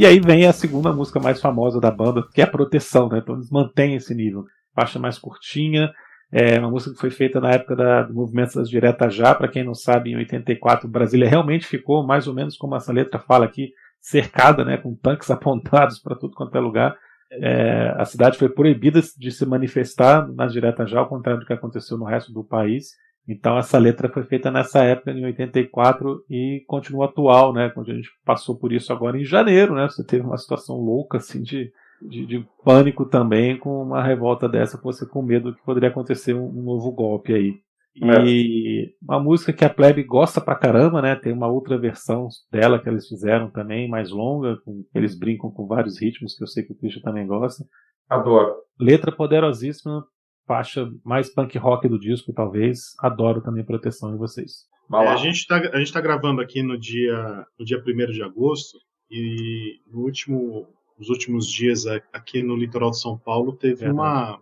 E 0.00 0.06
aí 0.06 0.18
vem 0.18 0.46
a 0.46 0.52
segunda 0.54 0.94
música 0.94 1.20
mais 1.20 1.42
famosa 1.42 1.78
da 1.78 1.90
banda, 1.90 2.26
que 2.32 2.40
é 2.40 2.44
a 2.44 2.50
Proteção, 2.50 3.06
né? 3.10 3.18
Então 3.18 3.34
eles 3.34 3.50
mantêm 3.50 3.96
esse 3.96 4.14
nível. 4.14 4.46
Faixa 4.74 4.98
mais 4.98 5.18
curtinha, 5.18 5.92
é 6.32 6.58
uma 6.58 6.70
música 6.70 6.94
que 6.94 7.00
foi 7.02 7.10
feita 7.10 7.38
na 7.38 7.50
época 7.50 7.76
da, 7.76 8.04
do 8.04 8.14
movimento 8.14 8.54
das 8.54 8.70
Diretas 8.70 9.14
Já. 9.14 9.34
Para 9.34 9.46
quem 9.46 9.62
não 9.62 9.74
sabe, 9.74 10.10
em 10.10 10.16
84, 10.16 10.88
Brasília 10.88 11.28
realmente 11.28 11.66
ficou 11.66 12.02
mais 12.02 12.26
ou 12.26 12.32
menos 12.32 12.56
como 12.56 12.74
essa 12.74 12.90
letra 12.90 13.20
fala 13.20 13.44
aqui, 13.44 13.74
cercada, 14.00 14.64
né, 14.64 14.78
com 14.78 14.94
tanques 14.94 15.28
apontados 15.30 15.98
para 15.98 16.16
tudo 16.16 16.34
quanto 16.34 16.56
é 16.56 16.60
lugar. 16.60 16.96
É, 17.30 17.94
a 17.98 18.06
cidade 18.06 18.38
foi 18.38 18.48
proibida 18.48 19.02
de 19.18 19.30
se 19.30 19.44
manifestar 19.44 20.26
nas 20.32 20.50
Diretas 20.50 20.90
Já, 20.90 21.00
ao 21.00 21.10
contrário 21.10 21.42
do 21.42 21.46
que 21.46 21.52
aconteceu 21.52 21.98
no 21.98 22.06
resto 22.06 22.32
do 22.32 22.42
país. 22.42 22.92
Então 23.28 23.56
essa 23.58 23.78
letra 23.78 24.08
foi 24.08 24.24
feita 24.24 24.50
nessa 24.50 24.82
época, 24.82 25.12
em 25.12 25.24
84, 25.24 26.24
e 26.28 26.64
continua 26.66 27.06
atual, 27.06 27.52
né? 27.52 27.70
Quando 27.70 27.90
a 27.90 27.94
gente 27.94 28.08
passou 28.24 28.58
por 28.58 28.72
isso 28.72 28.92
agora 28.92 29.18
em 29.18 29.24
janeiro, 29.24 29.74
né? 29.74 29.88
Você 29.88 30.04
teve 30.04 30.24
uma 30.24 30.38
situação 30.38 30.76
louca, 30.76 31.18
assim, 31.18 31.42
de, 31.42 31.70
de, 32.02 32.26
de 32.26 32.46
pânico 32.64 33.04
também, 33.04 33.56
com 33.56 33.82
uma 33.82 34.02
revolta 34.02 34.48
dessa, 34.48 34.76
com 34.76 34.90
você 34.90 35.06
com 35.06 35.22
medo 35.22 35.54
que 35.54 35.62
poderia 35.64 35.90
acontecer 35.90 36.34
um, 36.34 36.46
um 36.46 36.62
novo 36.62 36.90
golpe 36.90 37.32
aí. 37.32 37.54
E 37.94 38.84
é. 38.84 38.90
uma 39.02 39.20
música 39.20 39.52
que 39.52 39.64
a 39.64 39.70
Plebe 39.70 40.02
gosta 40.04 40.40
pra 40.40 40.54
caramba, 40.54 41.02
né? 41.02 41.16
Tem 41.16 41.32
uma 41.32 41.48
outra 41.48 41.78
versão 41.78 42.28
dela 42.50 42.78
que 42.78 42.88
eles 42.88 43.06
fizeram 43.08 43.50
também, 43.50 43.88
mais 43.88 44.10
longa, 44.10 44.56
com, 44.64 44.84
eles 44.94 45.18
brincam 45.18 45.50
com 45.50 45.66
vários 45.66 46.00
ritmos, 46.00 46.34
que 46.36 46.42
eu 46.42 46.46
sei 46.46 46.62
que 46.64 46.72
o 46.72 46.76
Christian 46.76 47.02
também 47.02 47.26
gosta. 47.26 47.64
Adoro. 48.08 48.54
Letra 48.78 49.12
poderosíssima, 49.12 50.04
faixa 50.50 50.90
mais 51.04 51.32
punk 51.32 51.56
rock 51.58 51.88
do 51.88 51.96
disco, 51.96 52.32
talvez. 52.32 52.96
Adoro 52.98 53.40
também 53.40 53.64
Proteção 53.64 54.12
em 54.12 54.16
vocês. 54.16 54.66
É, 54.92 54.96
a, 55.06 55.14
gente 55.14 55.36
está 55.36 55.58
a 55.58 55.78
gente 55.78 55.92
tá 55.92 56.00
gravando 56.00 56.40
aqui 56.40 56.60
no 56.60 56.76
dia, 56.76 57.46
no 57.56 57.64
dia 57.64 57.78
1 57.78 58.10
de 58.10 58.20
agosto 58.20 58.76
e 59.08 59.78
no 59.86 60.00
último, 60.00 60.66
nos 60.98 61.08
últimos 61.08 61.46
dias 61.46 61.86
aqui 62.12 62.42
no 62.42 62.56
litoral 62.56 62.90
de 62.90 63.00
São 63.00 63.16
Paulo 63.16 63.52
teve 63.52 63.84
é, 63.84 63.92
uma, 63.92 64.40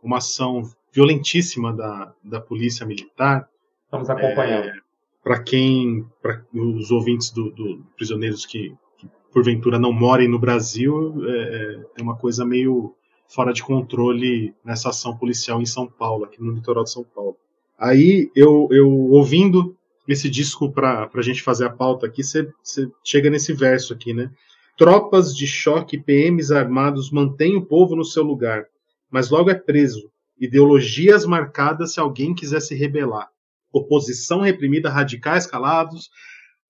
uma 0.00 0.18
ação 0.18 0.62
violentíssima 0.94 1.72
da, 1.72 2.14
da 2.22 2.40
polícia 2.40 2.86
militar. 2.86 3.48
Estamos 3.86 4.08
acompanhando. 4.08 4.68
É, 4.68 4.74
para 5.24 5.42
quem, 5.42 6.06
para 6.22 6.40
os 6.54 6.92
ouvintes 6.92 7.32
do, 7.32 7.50
do 7.50 7.84
prisioneiros 7.96 8.46
que, 8.46 8.72
que, 8.96 9.10
porventura 9.32 9.76
não 9.76 9.92
morem 9.92 10.28
no 10.28 10.38
Brasil, 10.38 11.16
é, 11.26 11.80
é 11.98 12.02
uma 12.02 12.16
coisa 12.16 12.44
meio 12.44 12.94
fora 13.28 13.52
de 13.52 13.62
controle 13.62 14.54
nessa 14.64 14.88
ação 14.88 15.16
policial 15.16 15.60
em 15.60 15.66
São 15.66 15.86
Paulo, 15.86 16.24
aqui 16.24 16.42
no 16.42 16.52
litoral 16.52 16.84
de 16.84 16.90
São 16.90 17.04
Paulo. 17.04 17.36
Aí 17.78 18.30
eu, 18.34 18.68
eu 18.72 18.90
ouvindo 18.90 19.76
esse 20.08 20.28
disco 20.30 20.72
para 20.72 21.08
a 21.12 21.22
gente 21.22 21.42
fazer 21.42 21.66
a 21.66 21.70
pauta 21.70 22.06
aqui, 22.06 22.22
você 22.24 22.50
chega 23.04 23.28
nesse 23.28 23.52
verso 23.52 23.92
aqui, 23.92 24.14
né? 24.14 24.30
Tropas 24.76 25.36
de 25.36 25.46
choque 25.46 25.98
PMs 25.98 26.50
armados 26.50 27.10
mantêm 27.10 27.56
o 27.56 27.66
povo 27.66 27.94
no 27.94 28.04
seu 28.04 28.22
lugar, 28.22 28.64
mas 29.10 29.28
logo 29.28 29.50
é 29.50 29.54
preso. 29.54 30.10
Ideologias 30.40 31.26
marcadas 31.26 31.92
se 31.92 32.00
alguém 32.00 32.34
quiser 32.34 32.60
se 32.60 32.74
rebelar. 32.74 33.28
Oposição 33.72 34.40
reprimida, 34.40 34.88
radicais 34.88 35.46
calados. 35.46 36.10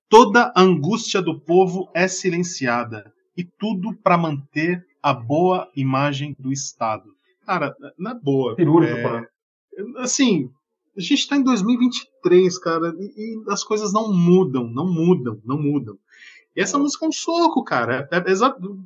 Toda 0.08 0.52
a 0.56 0.62
angústia 0.62 1.20
do 1.20 1.38
povo 1.38 1.90
é 1.94 2.08
silenciada. 2.08 3.12
E 3.36 3.44
tudo 3.44 3.94
para 4.02 4.18
manter 4.18 4.84
a 5.02 5.12
boa 5.12 5.70
imagem 5.74 6.34
do 6.38 6.52
Estado. 6.52 7.14
Cara, 7.44 7.74
na 7.98 8.14
boa. 8.14 8.54
Cirúrgico, 8.54 8.98
é, 8.98 9.20
né? 9.20 9.26
Assim, 9.98 10.50
a 10.96 11.00
gente 11.00 11.14
está 11.14 11.36
em 11.36 11.42
2023, 11.42 12.58
cara, 12.58 12.92
e, 12.98 13.04
e, 13.16 13.44
as 13.48 13.62
coisas 13.62 13.92
não 13.92 14.12
mudam, 14.12 14.68
não 14.68 14.86
mudam, 14.86 15.40
não 15.44 15.56
mudam. 15.56 15.96
E 16.54 16.60
essa 16.60 16.78
música 16.78 17.06
é 17.06 17.08
um 17.08 17.12
soco, 17.12 17.62
cara. 17.62 18.08
É, 18.10 18.16
é, 18.16 18.30
exato. 18.30 18.78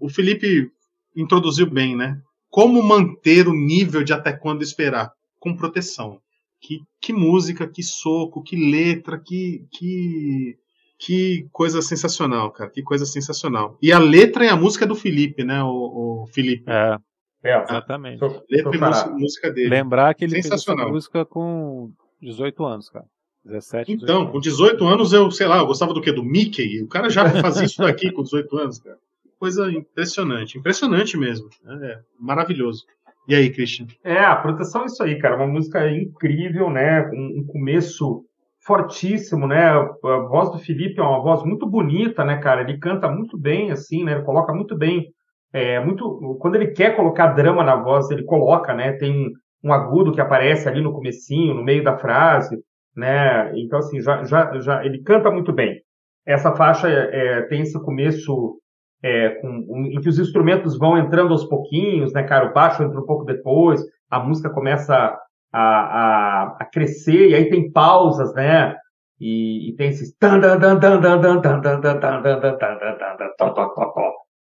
O 0.00 0.08
Felipe 0.08 0.70
introduziu 1.14 1.68
bem, 1.68 1.96
né? 1.96 2.20
Como 2.48 2.82
manter 2.82 3.48
o 3.48 3.52
nível 3.52 4.04
de 4.04 4.12
até 4.12 4.32
quando 4.32 4.62
esperar? 4.62 5.12
Com 5.40 5.56
proteção. 5.56 6.20
Que, 6.60 6.80
que 7.00 7.12
música, 7.12 7.68
que 7.68 7.82
soco, 7.82 8.42
que 8.42 8.56
letra, 8.56 9.18
que, 9.18 9.66
que 9.72 10.56
que 10.98 11.46
coisa 11.52 11.80
sensacional, 11.80 12.50
cara. 12.50 12.70
Que 12.70 12.82
coisa 12.82 13.06
sensacional. 13.06 13.78
E 13.80 13.92
a 13.92 13.98
letra 13.98 14.44
e 14.44 14.48
a 14.48 14.56
música 14.56 14.84
é 14.84 14.88
do 14.88 14.94
Felipe, 14.94 15.44
né? 15.44 15.62
O, 15.62 16.22
o 16.22 16.26
Felipe. 16.26 16.64
É. 16.66 16.96
É, 17.44 17.62
exatamente. 17.62 18.22
A 18.24 18.26
letra 18.50 18.76
e 18.76 18.80
música, 18.80 19.10
música, 19.10 19.50
dele. 19.52 19.68
Lembrar 19.68 20.12
que 20.14 20.24
ele 20.24 20.32
fez 20.32 20.50
essa 20.50 20.74
música 20.74 21.24
com 21.24 21.92
18 22.20 22.64
anos, 22.64 22.90
cara. 22.90 23.04
17, 23.44 23.84
18 23.92 24.02
Então, 24.02 24.20
anos. 24.22 24.32
com 24.32 24.40
18 24.40 24.84
anos 24.86 25.12
eu, 25.12 25.30
sei 25.30 25.46
lá, 25.46 25.58
eu 25.58 25.66
gostava 25.66 25.94
do 25.94 26.00
quê? 26.00 26.10
Do 26.10 26.24
Mickey? 26.24 26.82
O 26.82 26.88
cara 26.88 27.08
já 27.08 27.30
fazia 27.40 27.64
isso 27.64 27.80
daqui 27.80 28.10
com 28.10 28.24
18 28.24 28.56
anos, 28.58 28.78
cara. 28.80 28.96
Coisa 29.38 29.70
impressionante. 29.70 30.58
Impressionante 30.58 31.16
mesmo. 31.16 31.48
É, 31.80 32.00
maravilhoso. 32.18 32.84
E 33.28 33.34
aí, 33.36 33.50
Christian? 33.50 33.86
É, 34.02 34.18
a 34.18 34.34
proteção 34.34 34.82
é 34.82 34.86
isso 34.86 35.02
aí, 35.02 35.16
cara. 35.18 35.36
Uma 35.36 35.46
música 35.46 35.88
incrível, 35.90 36.70
né? 36.70 37.08
Um, 37.12 37.40
um 37.40 37.46
começo 37.46 38.24
fortíssimo, 38.64 39.46
né? 39.46 39.68
A 39.68 40.18
voz 40.28 40.50
do 40.50 40.58
Felipe 40.58 41.00
é 41.00 41.02
uma 41.02 41.22
voz 41.22 41.42
muito 41.42 41.66
bonita, 41.66 42.24
né, 42.24 42.38
cara? 42.38 42.62
Ele 42.62 42.78
canta 42.78 43.08
muito 43.08 43.38
bem, 43.38 43.70
assim, 43.70 44.04
né? 44.04 44.12
Ele 44.12 44.22
coloca 44.22 44.52
muito 44.52 44.76
bem, 44.76 45.08
é, 45.52 45.80
muito. 45.80 46.36
Quando 46.40 46.56
ele 46.56 46.68
quer 46.68 46.96
colocar 46.96 47.28
drama 47.28 47.64
na 47.64 47.76
voz, 47.76 48.10
ele 48.10 48.24
coloca, 48.24 48.74
né? 48.74 48.92
Tem 48.92 49.32
um 49.62 49.72
agudo 49.72 50.12
que 50.12 50.20
aparece 50.20 50.68
ali 50.68 50.80
no 50.80 50.92
comecinho, 50.92 51.54
no 51.54 51.64
meio 51.64 51.82
da 51.82 51.96
frase, 51.96 52.56
né? 52.96 53.52
Então 53.58 53.78
assim, 53.78 54.00
já, 54.00 54.24
já, 54.24 54.58
já 54.60 54.84
ele 54.84 55.02
canta 55.02 55.30
muito 55.30 55.52
bem. 55.52 55.80
Essa 56.26 56.54
faixa 56.54 56.88
é, 56.88 57.42
tem 57.42 57.62
esse 57.62 57.80
começo 57.82 58.58
é, 59.02 59.30
com, 59.40 59.48
um, 59.48 59.86
em 59.86 60.00
que 60.00 60.08
os 60.08 60.18
instrumentos 60.18 60.76
vão 60.76 60.98
entrando 60.98 61.32
aos 61.32 61.44
pouquinhos, 61.44 62.12
né, 62.12 62.22
cara? 62.22 62.50
O 62.50 62.52
baixo 62.52 62.82
entra 62.82 63.00
um 63.00 63.06
pouco 63.06 63.24
depois, 63.24 63.82
a 64.10 64.20
música 64.20 64.50
começa 64.50 65.16
a, 65.52 65.62
a, 65.62 66.56
a 66.60 66.64
crescer, 66.64 67.30
e 67.30 67.34
aí 67.34 67.48
tem 67.48 67.70
pausas, 67.70 68.32
né? 68.34 68.76
E, 69.20 69.70
e 69.70 69.76
tem 69.76 69.88
esses 69.88 70.14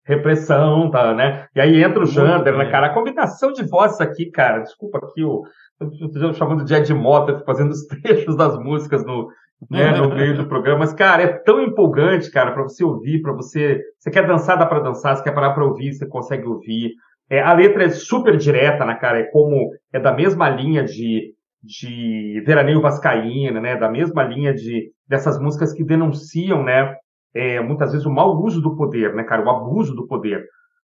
repressão, 0.06 0.88
tá, 0.90 1.12
né? 1.12 1.46
E 1.54 1.60
aí 1.60 1.82
entra 1.82 2.02
o 2.02 2.06
Jander, 2.06 2.56
né, 2.56 2.70
cara? 2.70 2.86
A 2.86 2.94
combinação 2.94 3.52
de 3.52 3.64
vozes 3.68 4.00
aqui, 4.00 4.30
cara, 4.30 4.60
desculpa 4.60 4.98
aqui, 4.98 5.24
o, 5.24 5.42
eu 5.80 6.32
chamando 6.32 6.64
de 6.64 6.74
Ed 6.74 6.94
Mota, 6.94 7.42
fazendo 7.44 7.72
os 7.72 7.84
trechos 7.86 8.36
das 8.36 8.56
músicas 8.56 9.04
no, 9.04 9.28
né, 9.68 9.90
no 9.96 10.14
meio 10.14 10.36
do 10.36 10.46
programa. 10.46 10.80
Mas, 10.80 10.92
cara, 10.94 11.22
é 11.22 11.26
tão 11.26 11.60
empolgante, 11.60 12.30
cara, 12.30 12.52
para 12.52 12.62
você 12.62 12.84
ouvir, 12.84 13.20
para 13.20 13.32
você. 13.32 13.82
Você 13.98 14.10
quer 14.10 14.26
dançar, 14.26 14.56
dá 14.56 14.64
para 14.64 14.80
dançar, 14.80 15.16
você 15.16 15.24
quer 15.24 15.34
parar 15.34 15.50
para 15.52 15.64
ouvir, 15.64 15.92
você 15.92 16.06
consegue 16.06 16.46
ouvir. 16.46 16.92
É, 17.28 17.40
a 17.40 17.52
letra 17.52 17.84
é 17.84 17.90
super 17.90 18.36
direta, 18.36 18.84
né, 18.84 18.94
cara? 18.94 19.20
É 19.20 19.24
como. 19.24 19.70
É 19.92 19.98
da 19.98 20.12
mesma 20.12 20.48
linha 20.48 20.84
de, 20.84 21.34
de 21.62 22.42
Veraneio 22.46 22.80
Vascaína, 22.80 23.60
né? 23.60 23.76
Da 23.76 23.90
mesma 23.90 24.22
linha 24.22 24.54
de 24.54 24.92
dessas 25.08 25.38
músicas 25.40 25.72
que 25.72 25.84
denunciam, 25.84 26.62
né? 26.62 26.96
É, 27.34 27.60
muitas 27.60 27.92
vezes 27.92 28.06
o 28.06 28.10
mau 28.10 28.40
uso 28.42 28.60
do 28.60 28.76
poder, 28.76 29.14
né, 29.14 29.24
cara? 29.24 29.44
O 29.44 29.50
abuso 29.50 29.94
do 29.94 30.06
poder. 30.06 30.44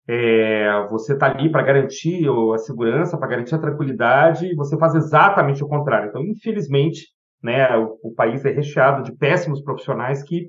É, 0.09 0.87
você 0.89 1.13
está 1.13 1.27
ali 1.27 1.51
para 1.51 1.63
garantir 1.63 2.27
a 2.55 2.59
segurança, 2.59 3.17
para 3.17 3.29
garantir 3.29 3.55
a 3.55 3.59
tranquilidade, 3.59 4.47
e 4.47 4.55
você 4.57 4.77
faz 4.77 4.95
exatamente 4.95 5.63
o 5.63 5.69
contrário. 5.69 6.09
Então, 6.09 6.23
infelizmente, 6.25 7.07
né, 7.43 7.77
o, 7.77 7.97
o 8.03 8.15
país 8.15 8.45
é 8.45 8.51
recheado 8.51 9.03
de 9.03 9.13
péssimos 9.17 9.63
profissionais 9.63 10.23
que 10.23 10.49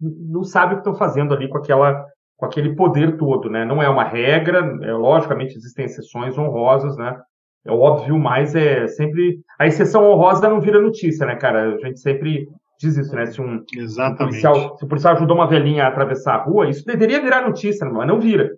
não 0.00 0.42
sabem 0.44 0.72
o 0.72 0.76
que 0.76 0.88
estão 0.88 0.94
fazendo 0.94 1.34
ali 1.34 1.48
com 1.48 1.58
aquela 1.58 2.06
com 2.40 2.46
aquele 2.46 2.74
poder 2.74 3.18
todo, 3.18 3.50
né? 3.50 3.66
Não 3.66 3.82
é 3.82 3.88
uma 3.88 4.02
regra, 4.02 4.60
é, 4.82 4.92
logicamente 4.92 5.54
existem 5.54 5.84
exceções 5.84 6.38
honrosas, 6.38 6.96
né? 6.96 7.20
É 7.66 7.70
óbvio, 7.70 8.18
mas 8.18 8.56
é 8.56 8.88
sempre 8.88 9.40
a 9.58 9.66
exceção 9.66 10.10
honrosa 10.10 10.48
não 10.48 10.58
vira 10.58 10.80
notícia, 10.80 11.26
né, 11.26 11.36
cara? 11.36 11.74
A 11.74 11.78
gente 11.78 12.00
sempre 12.00 12.48
diz 12.80 12.96
isso, 12.96 13.14
né? 13.14 13.26
Se 13.26 13.42
um, 13.42 13.56
um 13.56 14.16
policial, 14.16 14.78
se 14.78 14.84
o 14.84 14.88
policial 14.88 15.14
ajudou 15.14 15.36
uma 15.36 15.46
velhinha 15.46 15.84
a 15.84 15.88
atravessar 15.88 16.36
a 16.36 16.42
rua, 16.42 16.70
isso 16.70 16.86
deveria 16.86 17.20
virar 17.20 17.46
notícia, 17.46 17.86
mas 17.86 18.08
não 18.08 18.18
vira, 18.18 18.50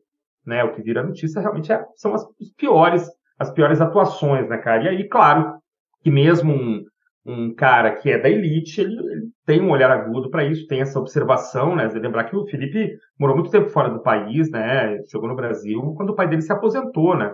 né? 0.47 0.63
O 0.63 0.73
que 0.73 0.81
vira 0.81 1.03
notícia 1.03 1.41
realmente 1.41 1.73
é, 1.73 1.85
são 1.97 2.15
as, 2.15 2.25
piores, 2.57 3.11
as 3.37 3.51
piores 3.51 3.81
atuações, 3.81 4.49
né, 4.49 4.59
cara? 4.59 4.85
E 4.85 4.89
aí, 4.89 5.09
claro, 5.09 5.57
que 6.05 6.11
mesmo 6.11 6.53
um, 6.53 6.85
um 7.25 7.55
cara 7.55 7.95
que 7.95 8.11
é 8.11 8.19
da 8.19 8.29
elite, 8.29 8.81
ele, 8.81 8.99
ele 8.99 9.29
tem 9.47 9.61
um 9.61 9.71
olhar 9.71 9.91
agudo 9.91 10.29
para 10.29 10.45
isso, 10.45 10.67
tem 10.67 10.81
essa 10.81 10.99
observação, 10.99 11.77
né? 11.77 11.89
Lembrar 11.95 12.25
que 12.25 12.37
o 12.37 12.47
Felipe 12.47 12.97
morou 13.19 13.37
muito 13.37 13.51
tempo 13.51 13.69
fora 13.69 13.89
do 13.89 14.03
país, 14.03 14.51
né? 14.51 14.99
Chegou 15.09 15.29
no 15.29 15.37
Brasil 15.37 15.81
quando 15.97 16.11
o 16.11 16.17
pai 16.17 16.29
dele 16.29 16.43
se 16.43 16.53
aposentou, 16.53 17.17
né? 17.17 17.33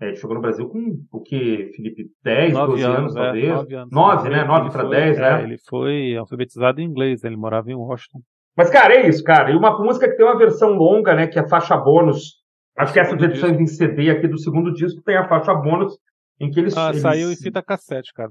É, 0.00 0.14
chegou 0.14 0.34
no 0.34 0.40
Brasil 0.40 0.68
com 0.68 1.00
o 1.12 1.20
que, 1.20 1.70
Felipe? 1.74 2.06
10, 2.22 2.52
12 2.52 2.82
anos, 2.82 2.98
anos 2.98 3.16
é, 3.16 3.20
talvez? 3.20 3.48
9, 3.48 3.74
anos. 3.74 3.90
9 3.92 4.28
né? 4.28 4.44
9 4.44 4.70
para 4.70 4.84
10, 4.84 5.18
né? 5.18 5.40
É, 5.40 5.44
ele 5.44 5.58
foi 5.68 6.16
alfabetizado 6.16 6.80
em 6.80 6.84
inglês, 6.84 7.24
ele 7.24 7.36
morava 7.36 7.70
em 7.70 7.74
Washington. 7.74 8.20
Mas, 8.56 8.70
cara, 8.70 8.94
é 8.94 9.08
isso, 9.08 9.22
cara. 9.22 9.52
E 9.52 9.56
uma 9.56 9.76
música 9.78 10.08
que 10.08 10.16
tem 10.16 10.26
uma 10.26 10.38
versão 10.38 10.70
longa, 10.70 11.14
né? 11.14 11.28
Que 11.28 11.38
é 11.38 11.48
faixa 11.48 11.76
bônus. 11.76 12.38
Acho 12.76 12.92
que 12.92 13.00
essas 13.00 13.20
edições 13.20 13.58
em 13.58 13.66
CD 13.66 14.10
aqui 14.10 14.26
do 14.26 14.38
segundo 14.38 14.72
disco 14.72 15.02
tem 15.02 15.16
a 15.16 15.28
faixa 15.28 15.54
bônus 15.54 15.96
em 16.40 16.50
que 16.50 16.58
eles. 16.58 16.76
Ah, 16.76 16.90
eles... 16.90 17.02
saiu 17.02 17.30
em 17.30 17.36
fita 17.36 17.62
cassete, 17.62 18.12
cara 18.12 18.30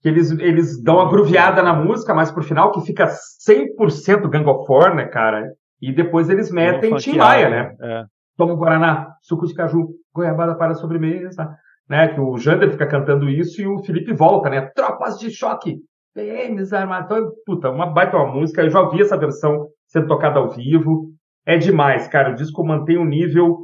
que 0.00 0.08
eles, 0.08 0.30
eles 0.30 0.82
dão 0.82 0.96
uma 0.96 1.08
grooveada 1.08 1.62
na 1.62 1.72
música, 1.72 2.14
mas 2.14 2.30
pro 2.30 2.42
final 2.42 2.70
que 2.72 2.80
fica 2.82 3.06
100% 3.06 4.28
Gang 4.28 4.48
of 4.48 4.66
Four, 4.66 4.94
né, 4.94 5.06
cara? 5.06 5.52
E 5.80 5.92
depois 5.92 6.28
eles 6.28 6.50
metem 6.50 6.94
Tim 6.96 7.16
Maia, 7.16 7.48
né? 7.48 7.74
É. 7.80 8.04
Toma 8.36 8.54
um 8.54 8.56
Guaraná, 8.56 9.14
suco 9.22 9.46
de 9.46 9.54
caju, 9.54 9.88
goiabada 10.14 10.54
para 10.54 10.72
a 10.72 10.76
sobremesa, 10.76 11.50
né? 11.88 12.08
Que 12.08 12.20
o 12.20 12.36
Jander 12.36 12.70
fica 12.70 12.86
cantando 12.86 13.28
isso 13.28 13.60
e 13.60 13.66
o 13.66 13.78
Felipe 13.82 14.12
volta, 14.12 14.48
né? 14.48 14.70
Tropas 14.74 15.18
de 15.18 15.30
choque, 15.30 15.78
PMs 16.14 16.72
armados. 16.72 17.06
Então, 17.06 17.30
puta, 17.44 17.70
uma 17.70 17.86
baita 17.86 18.16
uma 18.16 18.32
música. 18.32 18.62
Eu 18.62 18.70
já 18.70 18.80
ouvi 18.80 19.02
essa 19.02 19.16
versão 19.16 19.66
sendo 19.86 20.06
tocada 20.06 20.38
ao 20.38 20.50
vivo. 20.50 21.10
É 21.44 21.56
demais, 21.56 22.06
cara. 22.06 22.32
O 22.32 22.34
disco 22.34 22.64
mantém 22.64 22.98
um 22.98 23.04
nível 23.04 23.58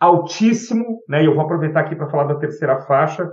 altíssimo, 0.00 1.00
né? 1.08 1.22
E 1.22 1.26
eu 1.26 1.34
vou 1.34 1.44
aproveitar 1.44 1.80
aqui 1.80 1.96
para 1.96 2.08
falar 2.08 2.24
da 2.24 2.36
terceira 2.36 2.80
faixa. 2.82 3.30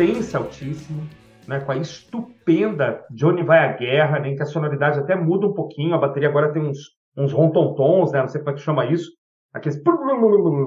Mantém-se 0.00 0.34
altíssimo, 0.34 1.06
né, 1.46 1.60
com 1.60 1.72
a 1.72 1.76
estupenda 1.76 3.04
Johnny 3.10 3.42
Vai 3.42 3.58
à 3.58 3.72
Guerra, 3.72 4.18
né, 4.18 4.30
em 4.30 4.36
que 4.36 4.42
a 4.42 4.46
sonoridade 4.46 4.98
até 4.98 5.14
muda 5.14 5.46
um 5.46 5.52
pouquinho, 5.52 5.94
a 5.94 5.98
bateria 5.98 6.28
agora 6.28 6.52
tem 6.52 6.62
uns, 6.62 6.78
uns 7.14 7.32
rontontons, 7.32 8.10
né, 8.12 8.20
não 8.20 8.28
sei 8.28 8.40
como 8.40 8.52
é 8.52 8.54
que 8.54 8.64
chama 8.64 8.86
isso, 8.86 9.10
aqueles... 9.52 9.78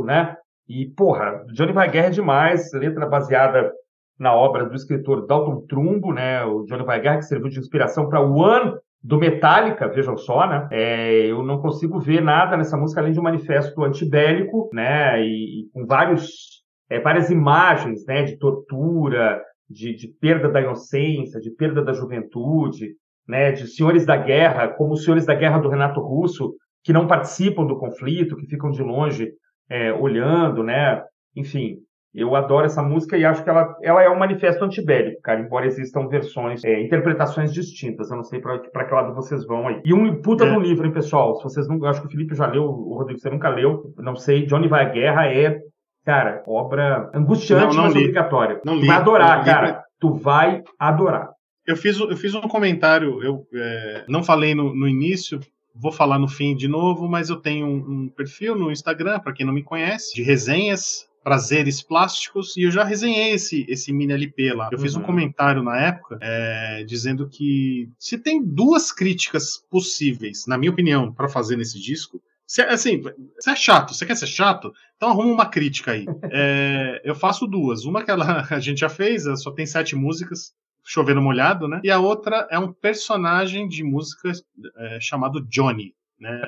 Né, 0.05 0.35
e, 0.69 0.85
porra, 0.95 1.43
Johnny 1.51 1.73
Vai 1.73 1.87
à 1.87 1.91
Guerra 1.91 2.07
é 2.07 2.11
demais, 2.11 2.71
letra 2.73 3.07
baseada 3.07 3.71
na 4.19 4.35
obra 4.35 4.65
do 4.65 4.75
escritor 4.75 5.25
Dalton 5.25 5.65
Trumbo, 5.67 6.13
né, 6.13 6.45
o 6.45 6.63
Johnny 6.65 6.83
Vai 6.83 6.99
à 6.99 7.01
Guerra, 7.01 7.17
que 7.17 7.25
serviu 7.25 7.49
de 7.49 7.59
inspiração 7.59 8.07
para 8.07 8.21
One, 8.21 8.75
do 9.01 9.17
Metallica, 9.17 9.89
vejam 9.89 10.15
só, 10.15 10.47
né? 10.47 10.65
É, 10.71 11.25
eu 11.25 11.43
não 11.43 11.59
consigo 11.59 11.99
ver 11.99 12.21
nada 12.21 12.55
nessa 12.55 12.77
música 12.77 13.01
além 13.01 13.11
de 13.11 13.19
um 13.19 13.23
manifesto 13.23 13.83
antibélico, 13.83 14.69
né? 14.71 15.21
E, 15.21 15.63
e 15.63 15.69
com 15.73 15.85
vários 15.85 16.52
é, 16.93 16.99
várias 16.99 17.31
imagens 17.31 18.05
né, 18.05 18.21
de 18.21 18.37
tortura, 18.37 19.41
de, 19.67 19.95
de, 19.95 20.07
perda 20.07 20.47
da 20.47 20.61
inocência, 20.61 21.39
de 21.39 21.49
perda 21.49 21.83
da 21.83 21.91
juventude, 21.91 22.91
né, 23.27 23.51
de 23.51 23.65
senhores 23.65 24.05
da 24.05 24.15
guerra, 24.15 24.67
como 24.67 24.93
os 24.93 25.03
senhores 25.03 25.25
da 25.25 25.33
guerra 25.33 25.57
do 25.57 25.69
Renato 25.69 25.99
Russo, 25.99 26.53
que 26.83 26.93
não 26.93 27.07
participam 27.07 27.65
do 27.65 27.79
conflito, 27.79 28.35
que 28.35 28.45
ficam 28.45 28.69
de 28.69 28.83
longe 28.83 29.31
é, 29.69 29.91
olhando, 29.91 30.61
né? 30.61 31.01
Enfim, 31.35 31.77
eu 32.13 32.35
adoro 32.35 32.67
essa 32.67 32.83
música 32.83 33.17
e 33.17 33.25
acho 33.25 33.43
que 33.43 33.49
ela, 33.49 33.75
ela 33.81 34.03
é 34.03 34.09
um 34.09 34.19
manifesto 34.19 34.63
antibélico, 34.63 35.19
cara, 35.21 35.39
embora 35.39 35.65
existam 35.65 36.07
versões, 36.07 36.63
é, 36.63 36.79
interpretações 36.79 37.51
distintas. 37.51 38.11
Eu 38.11 38.17
não 38.17 38.23
sei 38.23 38.39
para 38.39 38.85
que 38.85 38.93
lado 38.93 39.15
vocês 39.15 39.47
vão 39.47 39.67
aí. 39.67 39.81
E 39.83 39.93
um 39.93 40.21
puta 40.21 40.45
é. 40.45 40.53
do 40.53 40.59
livro, 40.59 40.85
hein, 40.85 40.93
pessoal? 40.93 41.35
Se 41.37 41.43
vocês 41.43 41.67
não. 41.67 41.83
Acho 41.85 42.01
que 42.01 42.07
o 42.07 42.11
Felipe 42.11 42.35
já 42.35 42.45
leu, 42.45 42.65
o 42.65 42.95
Rodrigo, 42.97 43.19
você 43.19 43.31
nunca 43.31 43.49
leu. 43.49 43.91
Não 43.97 44.15
sei, 44.15 44.45
Johnny 44.45 44.67
Vai 44.67 44.85
à 44.85 44.89
Guerra 44.89 45.25
é 45.33 45.59
Cara, 46.05 46.43
obra 46.45 47.09
angustiante, 47.13 47.75
não, 47.75 47.75
não 47.75 47.83
mas 47.83 47.93
li. 47.93 48.01
obrigatória. 48.01 48.61
Não 48.65 48.75
li. 48.75 48.81
Tu 48.81 48.87
vai 48.87 48.97
adorar, 48.97 49.39
li, 49.39 49.45
cara. 49.45 49.83
Tu 49.99 50.13
vai 50.13 50.63
adorar. 50.77 51.29
Eu 51.65 51.77
fiz, 51.77 51.97
eu 51.97 52.17
fiz 52.17 52.35
um 52.35 52.41
comentário, 52.41 53.23
eu 53.23 53.47
é, 53.53 54.05
não 54.09 54.21
falei 54.21 54.53
no, 54.53 54.75
no, 54.75 54.85
início, 54.85 55.39
vou 55.73 55.93
falar 55.93 56.19
no 56.19 56.27
fim 56.27 56.55
de 56.55 56.67
novo, 56.67 57.07
mas 57.07 57.29
eu 57.29 57.37
tenho 57.37 57.65
um, 57.65 58.03
um 58.03 58.09
perfil 58.09 58.53
no 58.53 58.69
Instagram, 58.69 59.19
para 59.21 59.31
quem 59.31 59.45
não 59.45 59.53
me 59.53 59.63
conhece, 59.63 60.13
de 60.13 60.21
resenhas, 60.23 61.07
prazeres 61.23 61.81
plásticos, 61.81 62.57
e 62.57 62.63
eu 62.63 62.71
já 62.71 62.83
resenhei 62.83 63.31
esse, 63.31 63.65
esse 63.69 63.93
mini 63.93 64.11
LP 64.11 64.53
lá. 64.53 64.67
Eu 64.69 64.77
uhum. 64.77 64.83
fiz 64.83 64.95
um 64.95 64.99
uhum. 64.99 65.05
comentário 65.05 65.63
na 65.63 65.79
época 65.79 66.17
é, 66.21 66.83
dizendo 66.85 67.29
que 67.29 67.89
se 67.97 68.17
tem 68.17 68.43
duas 68.43 68.91
críticas 68.91 69.63
possíveis, 69.71 70.45
na 70.45 70.57
minha 70.57 70.71
opinião, 70.71 71.13
para 71.13 71.29
fazer 71.29 71.55
nesse 71.55 71.79
disco, 71.79 72.21
se, 72.45 72.61
assim, 72.61 73.01
você 73.01 73.51
é 73.51 73.55
chato, 73.55 73.93
você 73.93 74.05
quer 74.05 74.15
ser 74.15 74.27
chato? 74.27 74.73
Então 74.95 75.09
arruma 75.09 75.33
uma 75.33 75.45
crítica 75.45 75.91
aí. 75.91 76.05
É, 76.35 77.01
eu 77.03 77.13
faço 77.13 77.45
duas. 77.45 77.85
Uma 77.85 78.03
que 78.03 78.09
ela, 78.09 78.47
a 78.49 78.59
gente 78.59 78.79
já 78.79 78.89
fez, 78.89 79.23
só 79.41 79.51
tem 79.51 79.65
sete 79.65 79.95
músicas, 79.95 80.53
chovendo 80.83 81.21
molhado, 81.21 81.67
né? 81.67 81.79
E 81.83 81.91
a 81.91 81.99
outra 81.99 82.47
é 82.49 82.57
um 82.57 82.73
personagem 82.73 83.67
de 83.67 83.83
música 83.83 84.31
é, 84.77 84.99
chamado 84.99 85.41
Johnny. 85.47 85.93
Né? 86.19 86.41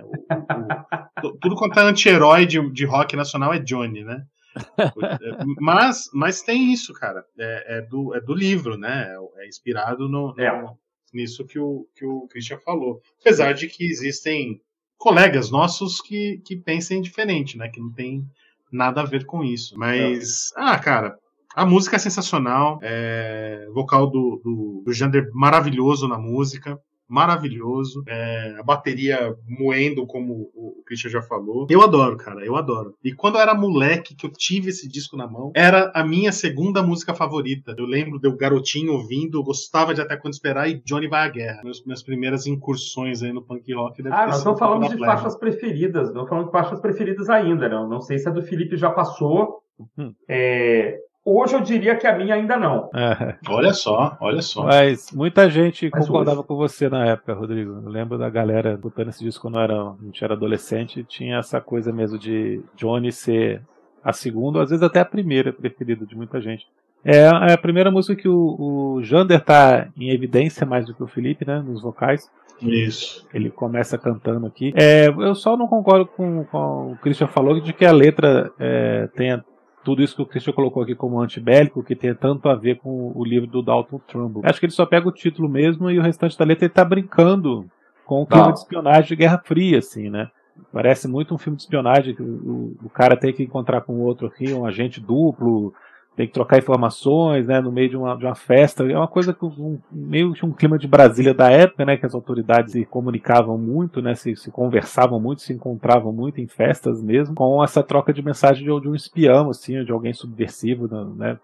O, 1.24 1.28
o, 1.28 1.38
tudo 1.38 1.56
quanto 1.56 1.80
é 1.80 1.84
anti-herói 1.84 2.46
de, 2.46 2.70
de 2.72 2.86
rock 2.86 3.16
nacional 3.16 3.54
é 3.54 3.60
Johnny, 3.60 4.04
né? 4.04 4.26
mas, 5.60 6.10
mas 6.14 6.42
tem 6.42 6.72
isso, 6.72 6.94
cara. 6.94 7.26
É, 7.38 7.78
é, 7.78 7.82
do, 7.82 8.16
é 8.16 8.22
do 8.22 8.34
livro, 8.34 8.78
né? 8.78 9.14
É 9.38 9.48
inspirado 9.48 10.08
no, 10.10 10.34
no, 10.34 10.42
é. 10.42 10.74
nisso 11.14 11.46
que 11.46 11.60
o, 11.60 11.88
que 11.96 12.06
o 12.06 12.28
Christian 12.28 12.60
falou. 12.60 13.02
Apesar 13.22 13.54
de 13.54 13.68
que 13.68 13.86
existem 13.86 14.62
colegas 14.98 15.50
nossos 15.50 16.02
que, 16.02 16.42
que 16.46 16.56
pensem 16.56 17.02
diferente, 17.02 17.58
né? 17.58 17.70
Que 17.70 17.80
não 17.80 17.92
tem 17.92 18.26
nada 18.72 19.02
a 19.02 19.06
ver 19.06 19.26
com 19.26 19.44
isso. 19.44 19.78
Mas, 19.78 20.52
é. 20.58 20.62
ah, 20.62 20.80
cara, 20.80 21.18
a 21.56 21.66
música 21.66 21.96
é 21.96 22.00
sensacional. 22.00 22.80
É, 22.82 23.68
vocal 23.74 24.08
do, 24.08 24.42
do, 24.44 24.84
do 24.86 24.94
Jander 24.94 25.30
maravilhoso 25.34 26.08
na 26.08 26.18
música 26.18 26.80
maravilhoso. 27.08 28.04
É, 28.08 28.56
a 28.60 28.64
bateria 28.64 29.36
moendo, 29.48 30.06
como 30.06 30.50
o 30.54 30.84
Christian 30.86 31.10
já 31.10 31.22
falou. 31.22 31.68
Eu 31.70 31.82
adoro, 31.82 32.18
cara, 32.18 32.46
eu 32.46 32.56
adoro. 32.56 32.96
E 33.04 33.14
quando 33.14 33.36
eu 33.36 33.42
era 33.42 33.54
moleque, 33.54 34.16
que 34.16 34.26
eu 34.26 34.32
tive 34.32 34.70
esse 34.70 34.88
disco 34.88 35.16
na 35.16 35.28
mão, 35.28 35.52
era 35.56 35.92
a 35.96 36.04
minha 36.04 36.32
segunda 36.32 36.82
música 36.82 37.14
favorita. 37.14 37.76
Eu 37.78 37.86
lembro 37.86 38.20
de 38.20 38.28
eu 38.28 38.36
garotinho 38.36 38.94
ouvindo, 38.94 39.44
gostava 39.44 39.94
de 39.94 40.02
Até 40.02 40.18
Quando 40.18 40.34
Esperar 40.34 40.70
e 40.70 40.82
Johnny 40.84 41.08
Vai 41.08 41.28
à 41.28 41.30
Guerra. 41.30 41.62
Meus, 41.64 41.84
minhas 41.86 42.04
primeiras 42.04 42.48
incursões 42.48 43.22
aí 43.22 43.32
no 43.32 43.42
punk 43.42 43.72
rock. 43.74 44.02
Ah, 44.08 44.28
nós 44.28 44.38
estamos 44.38 44.60
falando 44.60 44.90
de 44.90 44.98
faixas 44.98 45.38
preferidas, 45.38 46.14
não 46.14 46.28
falando 46.28 46.48
de 46.48 46.52
faixas 46.52 46.80
preferidas 46.80 47.30
ainda, 47.30 47.70
não. 47.70 47.88
Não 47.88 48.02
sei 48.02 48.18
se 48.18 48.28
a 48.28 48.32
do 48.32 48.42
Felipe 48.42 48.78
já 48.78 48.90
passou. 48.90 49.62
Uhum. 49.98 50.14
É, 50.28 51.00
Hoje 51.28 51.56
eu 51.56 51.62
diria 51.62 51.96
que 51.96 52.06
a 52.06 52.16
minha 52.16 52.36
ainda 52.36 52.56
não. 52.56 52.92
É. 52.94 53.36
Olha 53.50 53.74
só, 53.74 54.16
olha 54.22 54.44
só. 54.44 54.64
Mas 54.66 55.12
muita 55.12 55.50
gente 55.50 55.90
Mas 55.92 56.06
concordava 56.06 56.42
hoje. 56.42 56.48
com 56.48 56.56
você 56.56 56.88
na 56.88 57.04
época, 57.08 57.34
Rodrigo. 57.34 57.82
Eu 57.84 57.90
lembro 57.90 58.16
da 58.16 58.30
galera 58.30 58.78
botando 58.78 59.10
esse 59.10 59.24
disco 59.24 59.42
quando 59.42 59.60
era, 59.60 59.74
a 59.74 59.96
gente 60.04 60.24
era 60.24 60.36
adolescente, 60.36 61.04
tinha 61.04 61.40
essa 61.40 61.60
coisa 61.60 61.92
mesmo 61.92 62.20
de 62.20 62.62
Johnny 62.76 63.12
ser 63.12 63.64
a 64.04 64.14
segunda, 64.14 64.60
ou 64.60 64.64
às 64.64 64.70
vezes 64.70 64.84
até 64.84 65.00
a 65.00 65.06
primeira 65.06 65.52
preferida 65.52 66.06
de 66.06 66.16
muita 66.16 66.40
gente. 66.40 66.68
É, 67.04 67.22
é 67.22 67.54
a 67.54 67.58
primeira 67.58 67.90
música 67.90 68.22
que 68.22 68.30
o, 68.30 68.96
o 68.98 69.04
Jander 69.04 69.42
tá 69.42 69.88
em 69.98 70.12
evidência 70.12 70.64
mais 70.64 70.86
do 70.86 70.94
que 70.94 71.02
o 71.02 71.08
Felipe, 71.08 71.44
né, 71.44 71.60
nos 71.60 71.82
vocais. 71.82 72.30
Isso. 72.62 73.28
Ele 73.34 73.50
começa 73.50 73.98
cantando 73.98 74.46
aqui. 74.46 74.74
É, 74.76 75.08
eu 75.08 75.34
só 75.34 75.58
não 75.58 75.68
concordo 75.68 76.06
com, 76.06 76.44
com 76.46 76.92
o 76.92 76.98
Christian 77.02 77.28
falou 77.28 77.60
de 77.60 77.74
que 77.74 77.84
a 77.84 77.92
letra 77.92 78.52
é, 78.60 79.08
tenha 79.16 79.44
tudo 79.86 80.02
isso 80.02 80.16
que 80.16 80.22
o 80.24 80.26
Christian 80.26 80.52
colocou 80.52 80.82
aqui 80.82 80.96
como 80.96 81.22
antibélico, 81.22 81.84
que 81.84 81.96
tem 81.96 82.14
tanto 82.16 82.50
a 82.50 82.56
ver 82.56 82.80
com 82.80 83.12
o 83.16 83.24
livro 83.24 83.48
do 83.48 83.62
Dalton 83.62 84.02
Trumbull. 84.08 84.42
Acho 84.44 84.60
que 84.60 84.66
ele 84.66 84.74
só 84.74 84.86
pega 84.86 85.08
o 85.08 85.12
título 85.12 85.48
mesmo 85.48 85.92
e 85.92 86.00
o 86.00 86.02
restante 86.02 86.38
da 86.38 86.44
letra 86.44 86.66
ele 86.66 86.74
tá 86.74 86.84
brincando 86.84 87.70
com 88.04 88.24
o 88.24 88.26
clima 88.26 88.52
de 88.52 88.60
espionagem 88.60 89.10
de 89.10 89.16
Guerra 89.16 89.42
Fria, 89.46 89.78
assim, 89.78 90.10
né? 90.10 90.30
Parece 90.74 91.08
muito 91.08 91.36
um 91.36 91.38
filme 91.38 91.56
de 91.56 91.64
espionagem 91.64 92.16
que 92.16 92.22
o, 92.24 92.76
o 92.84 92.90
cara 92.90 93.16
tem 93.16 93.32
que 93.32 93.44
encontrar 93.44 93.82
com 93.82 93.94
o 93.94 94.02
outro 94.02 94.26
aqui, 94.26 94.52
um 94.54 94.66
agente 94.66 95.00
duplo, 95.00 95.74
tem 96.16 96.28
que 96.28 96.34
trocar 96.34 96.58
informações, 96.58 97.46
né, 97.46 97.60
no 97.60 97.72
meio 97.72 97.90
de 97.90 97.98
uma, 97.98 98.16
de 98.16 98.26
uma 98.26 98.36
festa. 98.36 98.90
É 98.90 98.98
uma 98.98 99.08
coisa 99.08 99.34
que 99.34 99.46
um, 99.46 99.78
meio 99.92 100.34
que 100.34 100.46
um 100.46 100.52
clima 100.52 100.78
de 100.78 100.88
Brasília 100.88 101.34
da 101.34 101.52
época, 101.52 101.84
né, 101.84 101.98
que 101.98 102.06
as 102.06 102.16
autoridades 102.16 102.72
se 102.72 102.86
comunicavam 102.86 103.58
muito, 103.58 104.02
né, 104.02 104.16
se, 104.16 104.34
se 104.36 104.50
conversavam 104.50 105.20
muito, 105.20 105.42
se 105.42 105.52
encontravam 105.52 106.14
muito 106.14 106.40
em 106.40 106.48
festas 106.48 107.04
mesmo, 107.04 107.36
com 107.36 107.62
essa 107.62 107.84
troca 107.84 108.14
de 108.14 108.22
mensagem 108.22 108.64
de, 108.64 108.82
de 108.82 108.88
um 108.88 108.96
espião, 108.96 109.50
assim, 109.50 109.84
de 109.84 109.92
alguém 109.92 110.14
subversivo, 110.14 110.88
né, 111.16 111.38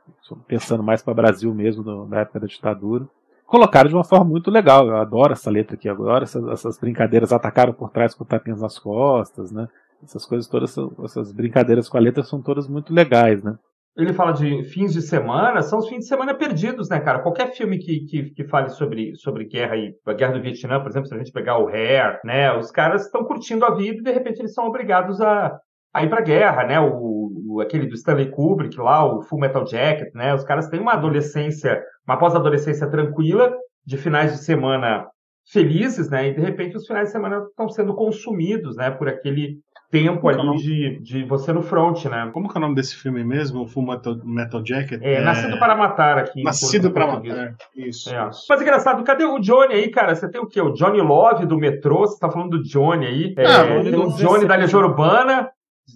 pensando 0.47 0.82
mais 0.82 1.01
para 1.01 1.13
Brasil 1.13 1.53
mesmo 1.53 1.84
no, 1.84 2.07
na 2.07 2.22
época 2.22 2.39
da 2.39 2.47
ditadura. 2.47 3.05
Colocaram 3.45 3.89
de 3.89 3.95
uma 3.95 4.05
forma 4.05 4.24
muito 4.24 4.49
legal. 4.49 4.88
Eu 4.88 4.95
adoro 4.95 5.34
essa 5.34 5.51
letra 5.51 5.76
aqui, 5.76 5.89
agora 5.89 6.24
essas, 6.24 6.47
essas 6.47 6.80
brincadeiras 6.80 7.34
atacaram 7.34 7.74
por 7.74 7.89
trás 7.89 8.13
com 8.15 8.24
tapinhas 8.24 8.61
nas 8.61 8.80
costas, 8.80 9.51
né? 9.51 9.67
Essas 10.01 10.26
coisas 10.26 10.47
todas, 10.47 10.74
essas 11.03 11.34
brincadeiras 11.34 11.89
com 11.89 11.97
a 11.97 11.99
letra 11.99 12.24
são 12.24 12.41
todas 12.41 12.69
muito 12.69 12.93
legais, 12.93 13.43
né? 13.43 13.57
Ele 13.97 14.13
fala 14.13 14.31
de 14.31 14.63
fins 14.63 14.93
de 14.93 15.01
semana, 15.01 15.61
são 15.61 15.79
os 15.79 15.87
fins 15.89 15.99
de 15.99 16.07
semana 16.07 16.33
perdidos, 16.33 16.89
né, 16.89 16.99
cara? 16.99 17.19
Qualquer 17.19 17.51
filme 17.53 17.77
que, 17.77 18.01
que, 18.05 18.29
que 18.31 18.43
fale 18.45 18.69
sobre, 18.69 19.15
sobre 19.15 19.45
guerra 19.45 19.75
e 19.75 19.93
a 20.05 20.13
guerra 20.13 20.33
do 20.33 20.41
Vietnã, 20.41 20.79
por 20.79 20.89
exemplo, 20.89 21.07
se 21.07 21.13
a 21.13 21.17
gente 21.17 21.31
pegar 21.31 21.57
o 21.57 21.67
Hair, 21.67 22.19
né? 22.23 22.55
Os 22.57 22.71
caras 22.71 23.05
estão 23.05 23.25
curtindo 23.25 23.65
a 23.65 23.75
vida 23.75 23.99
e 23.99 24.03
de 24.03 24.11
repente 24.11 24.39
eles 24.39 24.53
são 24.53 24.65
obrigados 24.65 25.19
a, 25.19 25.57
a 25.93 26.03
ir 26.03 26.09
pra 26.09 26.21
guerra, 26.21 26.63
né? 26.63 26.79
O, 26.79 27.31
o, 27.47 27.61
aquele 27.61 27.85
do 27.85 27.95
Stanley 27.95 28.31
Kubrick 28.31 28.79
lá, 28.79 29.05
o 29.05 29.21
Full 29.23 29.39
Metal 29.39 29.67
Jacket, 29.67 30.13
né? 30.15 30.33
Os 30.33 30.45
caras 30.45 30.69
têm 30.69 30.79
uma 30.79 30.93
adolescência, 30.93 31.83
uma 32.07 32.17
pós-adolescência 32.17 32.89
tranquila, 32.89 33.53
de 33.85 33.97
finais 33.97 34.31
de 34.31 34.37
semana 34.37 35.05
felizes, 35.45 36.09
né? 36.09 36.29
E 36.29 36.33
de 36.33 36.41
repente 36.41 36.77
os 36.77 36.85
finais 36.85 37.07
de 37.07 37.11
semana 37.11 37.43
estão 37.49 37.69
sendo 37.69 37.93
consumidos, 37.93 38.75
né? 38.75 38.91
Por 38.91 39.07
aquele 39.07 39.59
tempo 39.91 40.21
Como 40.21 40.31
é 40.31 40.39
ali 40.39 40.57
de, 40.57 40.99
de 40.99 41.23
você 41.25 41.51
no 41.51 41.61
front, 41.61 42.05
né? 42.05 42.29
Como 42.33 42.47
que 42.47 42.57
é 42.57 42.59
o 42.59 42.61
nome 42.61 42.75
desse 42.75 42.95
filme 42.95 43.23
mesmo? 43.23 43.63
O 43.63 43.67
Full 43.67 43.85
Metal, 43.85 44.15
Metal 44.23 44.65
Jacket? 44.65 45.01
É, 45.03 45.15
é... 45.15 45.21
Nascido 45.21 45.59
para 45.59 45.75
Matar 45.75 46.17
aqui. 46.17 46.41
Nascido 46.41 46.91
para 46.91 47.07
Matar, 47.07 47.55
isso, 47.75 48.13
é. 48.13 48.29
isso. 48.29 48.45
Mas 48.49 48.61
engraçado, 48.61 49.03
cadê 49.03 49.25
o 49.25 49.39
Johnny 49.39 49.73
aí, 49.73 49.89
cara? 49.89 50.15
Você 50.15 50.29
tem 50.29 50.39
o 50.39 50.47
quê? 50.47 50.61
O 50.61 50.71
Johnny 50.71 51.01
Love 51.01 51.45
do 51.45 51.57
metrô? 51.57 52.07
Você 52.07 52.17
tá 52.17 52.31
falando 52.31 52.57
do 52.57 52.63
Johnny 52.63 53.05
aí? 53.05 53.33
É, 53.37 53.45
ah, 53.45 53.83
tem 53.83 53.95
o 53.95 54.09
Johnny 54.15 54.47
da 54.47 54.55
Legião 54.55 54.81
Urbana. 54.81 55.49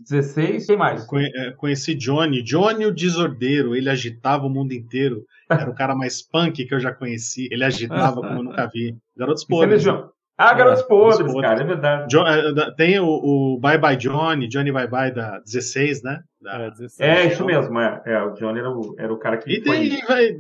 16, 0.04 0.66
quem 0.68 0.78
mais? 0.78 1.08
É, 1.36 1.52
conheci 1.52 1.96
Johnny, 1.96 2.42
Johnny 2.42 2.86
o 2.86 2.94
Desordeiro, 2.94 3.76
ele 3.76 3.90
agitava 3.90 4.46
o 4.46 4.50
mundo 4.50 4.74
inteiro. 4.74 5.26
Era 5.50 5.70
o 5.70 5.76
cara 5.76 5.96
mais 5.96 6.22
punk 6.22 6.66
que 6.66 6.74
eu 6.74 6.80
já 6.80 6.92
conheci. 6.92 7.48
Ele 7.52 7.64
agitava 7.64 8.16
como 8.16 8.40
eu 8.40 8.44
nunca 8.44 8.68
vi. 8.68 8.96
Garotos 9.16 9.46
Podres. 9.46 9.86
Ah, 10.38 10.54
Garotos 10.54 10.84
é, 10.84 10.88
Podres, 10.88 11.34
cara, 11.42 11.62
é 11.62 11.64
verdade. 11.64 12.08
John, 12.10 12.28
é, 12.28 12.76
tem 12.76 13.00
o, 13.00 13.08
o, 13.08 13.60
Bye 13.60 13.78
Bye 13.78 13.96
Johnny, 13.96 14.50
Johnny 14.50 14.70
Bye 14.70 14.88
Bye 14.88 15.14
da 15.14 15.40
16, 15.40 16.04
né? 16.04 16.20
Da, 16.42 16.64
é, 16.64 16.72
16, 16.72 17.00
é, 17.00 17.28
isso 17.28 17.46
mesmo, 17.46 17.80
é. 17.80 18.02
é. 18.06 18.22
O 18.22 18.34
Johnny 18.34 18.60
era 18.60 18.70
o, 18.70 18.96
era 19.00 19.14
o 19.14 19.18
cara 19.18 19.38
que. 19.38 19.50
E 19.50 19.62
tem, 19.62 20.06
vai, 20.06 20.36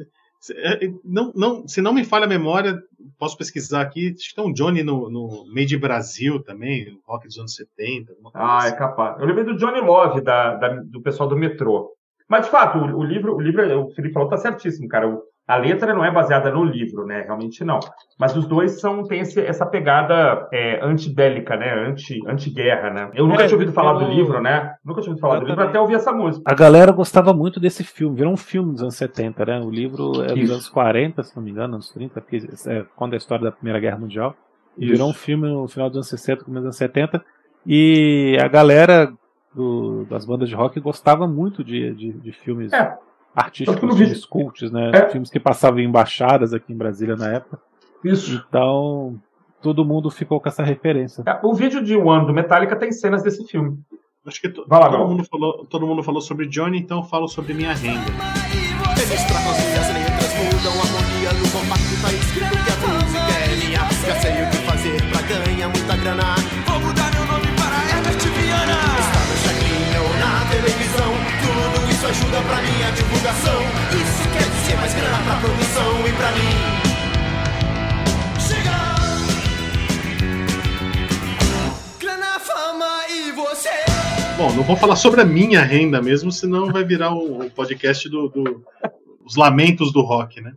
não, 1.03 1.31
não, 1.35 1.67
se 1.67 1.81
não 1.81 1.93
me 1.93 2.03
falha 2.03 2.25
a 2.25 2.29
memória, 2.29 2.77
posso 3.17 3.37
pesquisar 3.37 3.81
aqui. 3.81 4.13
Acho 4.17 4.29
que 4.29 4.35
tem 4.35 4.45
um 4.45 4.53
Johnny 4.53 4.83
no, 4.83 5.09
no 5.09 5.45
Made 5.53 5.77
Brasil 5.77 6.41
também, 6.41 6.99
rock 7.05 7.27
dos 7.27 7.37
anos 7.37 7.55
70. 7.55 8.13
Ah, 8.33 8.57
assim. 8.57 8.67
é 8.69 8.71
capaz. 8.73 9.19
Eu 9.19 9.27
lembrei 9.27 9.45
do 9.45 9.57
Johnny 9.57 9.81
Love, 9.81 10.21
da, 10.21 10.55
da, 10.55 10.69
do 10.83 11.01
pessoal 11.01 11.29
do 11.29 11.37
metrô. 11.37 11.91
Mas, 12.27 12.45
de 12.45 12.51
fato, 12.51 12.77
o, 12.77 12.99
o 12.99 13.03
livro, 13.03 13.35
o 13.35 13.41
livro, 13.41 13.85
o 13.85 13.91
Felipe 13.91 14.13
falou, 14.13 14.29
tá 14.29 14.37
certíssimo, 14.37 14.87
cara. 14.87 15.07
O, 15.07 15.21
a 15.47 15.57
letra 15.57 15.93
não 15.93 16.03
é 16.03 16.11
baseada 16.11 16.49
no 16.51 16.63
livro, 16.63 17.05
né? 17.05 17.21
Realmente 17.21 17.63
não. 17.63 17.79
Mas 18.19 18.35
os 18.35 18.47
dois 18.47 18.79
são 18.79 19.03
têm 19.03 19.19
esse, 19.19 19.39
essa 19.39 19.63
pegada 19.63 20.47
é, 20.51 20.83
antibélica, 20.83 21.55
né? 21.55 21.87
Anti, 21.87 22.19
anti-guerra, 22.27 22.89
né? 22.89 23.11
Eu 23.13 23.27
nunca 23.27 23.43
é, 23.43 23.47
tinha 23.47 23.55
ouvido 23.55 23.71
falar 23.71 23.93
eu... 23.93 23.99
do 23.99 24.11
livro, 24.11 24.41
né? 24.41 24.73
Nunca 24.83 25.01
tinha 25.01 25.11
ouvido 25.11 25.21
falar 25.21 25.39
do 25.39 25.45
livro 25.45 25.63
até 25.63 25.79
ouvir 25.79 25.95
essa 25.95 26.11
música. 26.11 26.43
A 26.51 26.55
galera 26.55 26.91
gostava 26.91 27.31
muito 27.31 27.59
desse 27.59 27.83
filme. 27.83 28.15
Virou 28.15 28.33
um 28.33 28.37
filme 28.37 28.71
dos 28.71 28.81
anos 28.81 28.95
70, 28.95 29.45
né? 29.45 29.59
O 29.59 29.69
livro 29.69 30.23
é 30.23 30.27
dos 30.27 30.37
Isso. 30.37 30.53
anos 30.53 30.69
40, 30.69 31.21
se 31.21 31.35
não 31.35 31.43
me 31.43 31.51
engano, 31.51 31.75
anos 31.75 31.91
30, 31.91 32.21
porque 32.21 32.37
é, 32.67 32.83
conta 32.95 33.15
a 33.15 33.17
história 33.17 33.45
da 33.45 33.51
Primeira 33.51 33.79
Guerra 33.79 33.99
Mundial. 33.99 34.35
E 34.75 34.87
virou 34.87 35.09
um 35.09 35.13
filme 35.13 35.47
no 35.47 35.67
final 35.67 35.89
dos 35.89 35.97
anos 35.97 36.09
60, 36.09 36.43
começo 36.43 36.65
dos 36.65 36.65
anos 36.65 36.77
70. 36.77 37.23
E 37.67 38.35
a 38.41 38.47
galera 38.47 39.13
do, 39.53 40.05
das 40.09 40.25
bandas 40.25 40.49
de 40.49 40.55
rock 40.55 40.79
gostava 40.79 41.27
muito 41.27 41.63
de, 41.63 41.93
de, 41.93 42.11
de 42.13 42.31
filmes 42.31 42.73
é 42.73 42.97
artísticos, 43.35 43.97
filmes 43.97 44.25
cults, 44.25 44.71
né? 44.71 44.91
É. 44.93 45.09
Filmes 45.09 45.29
que 45.29 45.39
passavam 45.39 45.79
em 45.79 45.85
embaixadas 45.85 46.53
aqui 46.53 46.71
em 46.71 46.77
Brasília 46.77 47.15
na 47.15 47.27
época. 47.29 47.59
Isso. 48.03 48.43
Então, 48.47 49.19
todo 49.61 49.83
mundo 49.83 50.09
ficou 50.09 50.39
com 50.39 50.47
essa 50.47 50.63
referência. 50.63 51.23
É, 51.25 51.39
o 51.43 51.53
vídeo 51.53 51.83
de 51.83 51.95
One 51.95 52.25
do 52.25 52.33
Metallica 52.33 52.75
tem 52.75 52.91
cenas 52.91 53.23
desse 53.23 53.45
filme. 53.45 53.79
Acho 54.25 54.41
que 54.41 54.49
to, 54.49 54.65
lá, 54.69 54.89
todo, 54.89 55.07
mundo 55.07 55.23
falou, 55.23 55.65
todo 55.65 55.85
mundo 55.85 56.01
falou 56.03 56.21
sobre 56.21 56.47
Johnny, 56.47 56.79
então 56.79 56.99
eu 56.99 57.03
falo 57.03 57.27
sobre 57.27 57.53
minha 57.53 57.73
renda. 57.73 58.05
Eles 58.97 59.23
trocam 59.25 59.51
as 59.51 59.93
letras, 59.93 60.33
mudam 60.35 60.73
a 60.73 60.85
harmonia 60.85 61.33
no 61.33 61.51
compacto, 61.51 62.01
tá 62.01 62.11
escrito 62.11 62.49
que 62.49 62.71
a 62.71 62.87
música 62.87 63.19
é 63.43 63.65
minha. 63.65 63.79
Já 63.79 64.15
sei 64.21 64.31
o 64.31 64.49
que 64.49 64.57
fazer 64.65 65.01
pra 65.11 65.21
ganhar 65.21 65.69
muita 65.69 65.97
grana. 65.97 66.34
Pra 72.45 72.61
minha 72.61 72.91
divulgação. 72.91 73.61
Isso 73.91 74.29
quer 74.31 74.49
dizer 74.49 74.75
mais 74.77 74.93
grana 74.93 75.17
pra 75.23 75.39
produção 75.39 76.07
e 76.07 76.11
pra 76.13 76.31
mim. 76.31 76.53
Chega! 78.39 78.95
Grana, 81.99 82.39
fama 82.39 83.07
e 83.09 83.31
você. 83.31 83.69
Bom, 84.37 84.53
não 84.53 84.63
vou 84.63 84.75
falar 84.75 84.95
sobre 84.95 85.21
a 85.21 85.25
minha 85.25 85.61
renda 85.61 86.01
mesmo, 86.01 86.31
senão 86.31 86.71
vai 86.71 86.83
virar 86.83 87.13
o 87.13 87.43
um, 87.43 87.49
podcast 87.49 88.07
do, 88.09 88.29
do, 88.29 88.63
os 89.25 89.35
lamentos 89.35 89.91
do 89.91 90.01
rock, 90.01 90.41
né? 90.41 90.53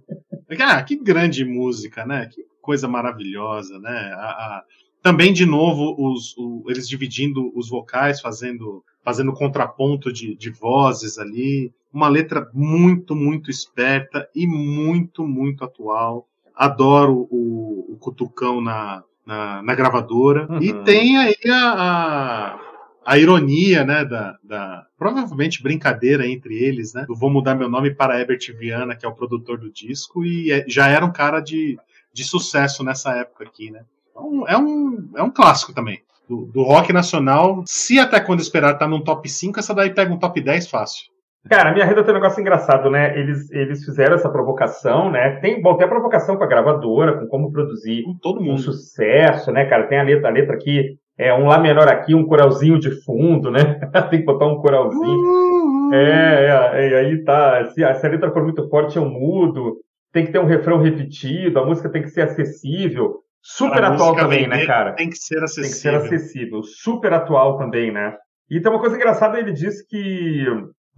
Ah, 0.61 0.83
que 0.83 0.97
grande 0.97 1.45
música, 1.45 2.05
né? 2.05 2.27
Que 2.27 2.43
coisa 2.61 2.89
maravilhosa, 2.89 3.79
né? 3.79 4.13
A, 4.15 4.27
a, 4.27 4.65
também, 5.03 5.33
de 5.33 5.47
novo, 5.47 5.95
os, 5.99 6.37
o, 6.37 6.65
eles 6.69 6.89
dividindo 6.89 7.53
os 7.57 7.69
vocais, 7.69 8.21
fazendo 8.21 8.83
fazendo 9.05 9.33
contraponto 9.33 10.13
de, 10.13 10.35
de 10.37 10.51
vozes 10.51 11.19
ali. 11.19 11.73
Uma 11.93 12.09
letra 12.09 12.51
muito, 12.53 13.15
muito 13.17 13.51
esperta 13.51 14.29
e 14.35 14.47
muito, 14.47 15.27
muito 15.27 15.65
atual. 15.65 16.29
Adoro 16.55 17.29
o, 17.31 17.93
o 17.93 17.97
cutucão 17.99 18.61
na, 18.61 19.03
na, 19.25 19.63
na 19.63 19.75
gravadora. 19.75 20.47
Uhum. 20.51 20.63
E 20.63 20.73
tem 20.85 21.19
aí 21.19 21.37
a, 21.51 21.73
a, 21.73 22.61
a, 23.05 23.19
ironia, 23.19 23.85
né, 23.85 24.05
da, 24.05 24.39
da 24.43 24.87
provavelmente 24.99 25.63
brincadeira 25.63 26.27
entre 26.27 26.55
eles, 26.55 26.95
né? 26.95 27.05
Do 27.07 27.15
Vou 27.15 27.31
Mudar 27.31 27.55
Meu 27.55 27.69
Nome 27.69 27.95
para 27.95 28.19
Herbert 28.19 28.41
Viana, 28.59 28.97
que 28.97 29.07
é 29.07 29.09
o 29.09 29.15
produtor 29.15 29.59
do 29.59 29.71
disco, 29.71 30.25
e 30.25 30.51
é, 30.51 30.65
já 30.69 30.89
era 30.89 31.05
um 31.05 31.13
cara 31.13 31.41
de, 31.41 31.79
de 32.13 32.25
sucesso 32.25 32.83
nessa 32.83 33.13
época 33.13 33.45
aqui, 33.45 33.71
né? 33.71 33.85
Então, 34.11 34.45
é 34.49 34.57
um, 34.57 35.11
é 35.17 35.23
um 35.23 35.31
clássico 35.31 35.73
também 35.73 36.03
do, 36.29 36.47
do 36.47 36.63
rock 36.63 36.93
nacional. 36.93 37.65
Se 37.67 37.99
até 37.99 38.21
quando 38.21 38.41
esperar 38.41 38.75
tá 38.75 38.87
num 38.87 39.01
top 39.01 39.29
5, 39.29 39.59
essa 39.59 39.75
daí 39.75 39.91
pega 39.91 40.13
um 40.13 40.19
top 40.19 40.41
10 40.41 40.69
fácil. 40.69 41.07
Cara, 41.49 41.71
a 41.71 41.73
minha 41.73 41.85
rede 41.85 42.03
tem 42.03 42.11
um 42.11 42.15
negócio 42.15 42.41
engraçado, 42.41 42.91
né? 42.91 43.19
Eles, 43.19 43.51
eles 43.51 43.85
fizeram 43.85 44.15
essa 44.15 44.29
provocação, 44.29 45.11
né? 45.11 45.37
Tem, 45.41 45.63
bom, 45.63 45.77
tem 45.77 45.87
a 45.87 45.91
provocação 45.91 46.37
com 46.37 46.45
a 46.45 46.49
gravadora, 46.49 47.19
com 47.19 47.27
como 47.27 47.53
produzir 47.53 48.03
com 48.03 48.19
todo 48.19 48.41
mundo. 48.41 48.55
um 48.55 48.59
sucesso, 48.59 49.51
né, 49.53 49.65
cara? 49.65 49.87
Tem 49.87 49.99
a 49.99 50.03
letra, 50.03 50.29
a 50.29 50.33
letra 50.33 50.55
aqui, 50.55 50.99
é 51.17 51.33
um 51.33 51.47
Lá 51.47 51.59
menor 51.59 51.89
aqui, 51.89 52.15
um 52.15 52.27
coralzinho 52.27 52.79
de 52.79 52.91
fundo, 53.03 53.51
né? 53.51 53.81
tem 54.11 54.21
que 54.21 54.27
botar 54.27 54.47
um 54.47 54.61
coralzinho. 54.61 55.03
Uhum. 55.03 55.95
É, 55.95 56.75
é, 56.75 56.91
e 56.91 56.95
aí 56.95 57.25
tá. 57.25 57.65
Se 57.67 57.75
se 57.75 58.07
a 58.07 58.11
letra 58.11 58.31
for 58.31 58.43
muito 58.43 58.69
forte, 58.69 58.97
eu 58.97 59.05
mudo. 59.05 59.77
Tem 60.13 60.25
que 60.25 60.33
ter 60.33 60.39
um 60.39 60.47
refrão 60.47 60.79
repetido, 60.79 61.59
a 61.59 61.67
música 61.67 61.89
tem 61.89 62.03
que 62.03 62.09
ser 62.09 62.23
acessível. 62.23 63.21
Super 63.43 63.85
atual 63.85 64.15
também, 64.15 64.49
né, 64.49 64.67
cara? 64.67 64.93
Tem 64.93 65.09
que 65.09 65.17
ser 65.17 65.43
acessível. 65.43 65.63
Tem 65.63 65.71
que 65.71 65.77
ser 65.77 65.95
acessível. 65.95 66.63
Super 66.63 67.13
atual 67.13 67.57
também, 67.59 67.93
né? 67.93 68.15
E 68.51 68.61
tem 68.61 68.71
uma 68.71 68.81
coisa 68.81 68.97
engraçada, 68.97 69.39
ele 69.39 69.53
disse 69.53 69.87
que 69.87 70.47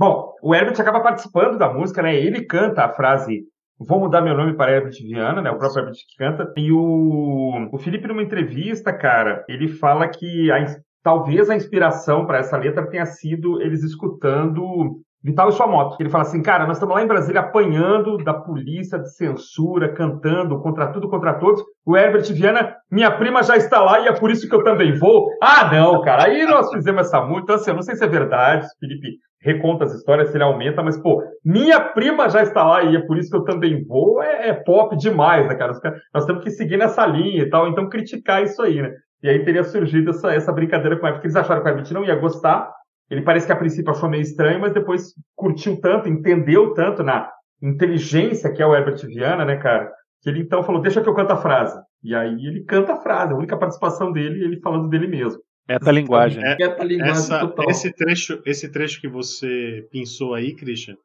Bom, 0.00 0.32
o 0.42 0.54
Herbert 0.54 0.80
acaba 0.80 1.00
participando 1.00 1.58
da 1.58 1.70
música, 1.70 2.00
né? 2.00 2.16
Ele 2.16 2.46
canta 2.46 2.84
a 2.84 2.88
frase 2.88 3.42
Vou 3.78 3.98
mudar 3.98 4.20
meu 4.20 4.36
nome 4.36 4.54
para 4.54 4.72
Herbert 4.72 4.92
Viana, 4.92 5.40
né? 5.40 5.50
O 5.50 5.56
próprio 5.56 5.80
Herbert 5.80 5.94
que 5.94 6.16
canta. 6.18 6.52
E 6.54 6.70
o, 6.70 7.68
o 7.72 7.78
Felipe, 7.78 8.06
numa 8.06 8.22
entrevista, 8.22 8.92
cara, 8.92 9.42
ele 9.48 9.68
fala 9.68 10.06
que 10.06 10.50
a, 10.50 10.66
talvez 11.02 11.48
a 11.48 11.56
inspiração 11.56 12.26
para 12.26 12.38
essa 12.38 12.58
letra 12.58 12.86
tenha 12.86 13.06
sido 13.06 13.60
eles 13.60 13.82
escutando 13.82 15.00
Vital 15.22 15.50
e 15.50 15.52
sua 15.52 15.66
moto. 15.66 15.96
Ele 16.00 16.08
fala 16.08 16.24
assim, 16.24 16.42
cara, 16.42 16.66
nós 16.66 16.76
estamos 16.76 16.94
lá 16.94 17.02
em 17.02 17.06
Brasília 17.06 17.42
apanhando 17.42 18.16
da 18.18 18.32
polícia, 18.32 18.98
de 18.98 19.14
censura, 19.14 19.92
cantando 19.92 20.58
contra 20.60 20.86
tudo, 20.88 21.10
contra 21.10 21.34
todos. 21.34 21.62
O 21.84 21.94
Herbert 21.94 22.24
Viana, 22.32 22.74
minha 22.90 23.10
prima 23.10 23.42
já 23.42 23.56
está 23.56 23.82
lá 23.82 24.00
e 24.00 24.08
é 24.08 24.12
por 24.12 24.30
isso 24.30 24.48
que 24.48 24.54
eu 24.54 24.64
também 24.64 24.98
vou. 24.98 25.28
Ah, 25.42 25.70
não, 25.70 26.00
cara, 26.00 26.24
aí 26.24 26.46
nós 26.46 26.70
fizemos 26.70 27.06
essa 27.06 27.20
multa. 27.20 27.42
Então, 27.42 27.56
assim, 27.56 27.70
eu 27.70 27.76
não 27.76 27.82
sei 27.82 27.96
se 27.96 28.04
é 28.04 28.08
verdade, 28.08 28.66
Felipe 28.78 29.18
reconta 29.42 29.84
as 29.84 29.94
histórias, 29.94 30.34
ele 30.34 30.44
aumenta, 30.44 30.82
mas, 30.82 31.00
pô, 31.00 31.22
minha 31.44 31.80
prima 31.80 32.28
já 32.28 32.42
está 32.42 32.62
lá 32.62 32.82
e 32.82 32.96
é 32.96 33.00
por 33.00 33.16
isso 33.16 33.30
que 33.30 33.36
eu 33.36 33.44
também 33.44 33.82
vou, 33.84 34.22
é, 34.22 34.48
é 34.48 34.52
pop 34.52 34.96
demais, 34.96 35.48
né, 35.48 35.54
cara? 35.54 35.72
Nós 36.12 36.26
temos 36.26 36.44
que 36.44 36.50
seguir 36.50 36.76
nessa 36.76 37.06
linha 37.06 37.42
e 37.42 37.48
tal, 37.48 37.68
então 37.68 37.88
criticar 37.88 38.42
isso 38.42 38.60
aí, 38.62 38.82
né? 38.82 38.92
E 39.22 39.28
aí 39.28 39.44
teria 39.44 39.64
surgido 39.64 40.10
essa, 40.10 40.32
essa 40.32 40.52
brincadeira 40.52 40.98
com 40.98 41.06
o 41.06 41.12
porque 41.12 41.26
eles 41.26 41.36
acharam 41.36 41.62
que 41.62 41.68
o 41.68 41.70
Herbert 41.70 41.92
não 41.92 42.04
ia 42.04 42.14
gostar, 42.16 42.70
ele 43.10 43.22
parece 43.22 43.46
que 43.46 43.52
a 43.52 43.56
princípio 43.56 43.90
achou 43.90 44.08
meio 44.08 44.22
estranho, 44.22 44.60
mas 44.60 44.72
depois 44.72 45.14
curtiu 45.34 45.80
tanto, 45.80 46.08
entendeu 46.08 46.72
tanto 46.74 47.02
na 47.02 47.28
inteligência 47.62 48.52
que 48.52 48.62
é 48.62 48.66
o 48.66 48.74
Herbert 48.74 49.04
Viana, 49.06 49.44
né, 49.44 49.56
cara? 49.56 49.90
Que 50.22 50.30
ele 50.30 50.40
então 50.40 50.62
falou, 50.62 50.80
deixa 50.80 51.02
que 51.02 51.08
eu 51.08 51.14
canto 51.14 51.32
a 51.32 51.36
frase. 51.36 51.78
E 52.02 52.14
aí 52.14 52.46
ele 52.46 52.64
canta 52.64 52.92
a 52.92 53.00
frase, 53.00 53.32
a 53.32 53.36
única 53.36 53.56
participação 53.56 54.12
dele, 54.12 54.44
ele 54.44 54.60
falando 54.60 54.88
dele 54.88 55.06
mesmo. 55.06 55.40
Metalinguagem. 55.74 56.42
É, 56.44 56.56
Metalinguagem 56.56 57.12
essa, 57.12 57.40
total. 57.40 57.70
Esse 57.70 57.92
trecho, 57.92 58.42
esse 58.44 58.68
trecho 58.68 59.00
que 59.00 59.08
você 59.08 59.86
pensou 59.90 60.34
aí, 60.34 60.54
Christian, 60.54 60.96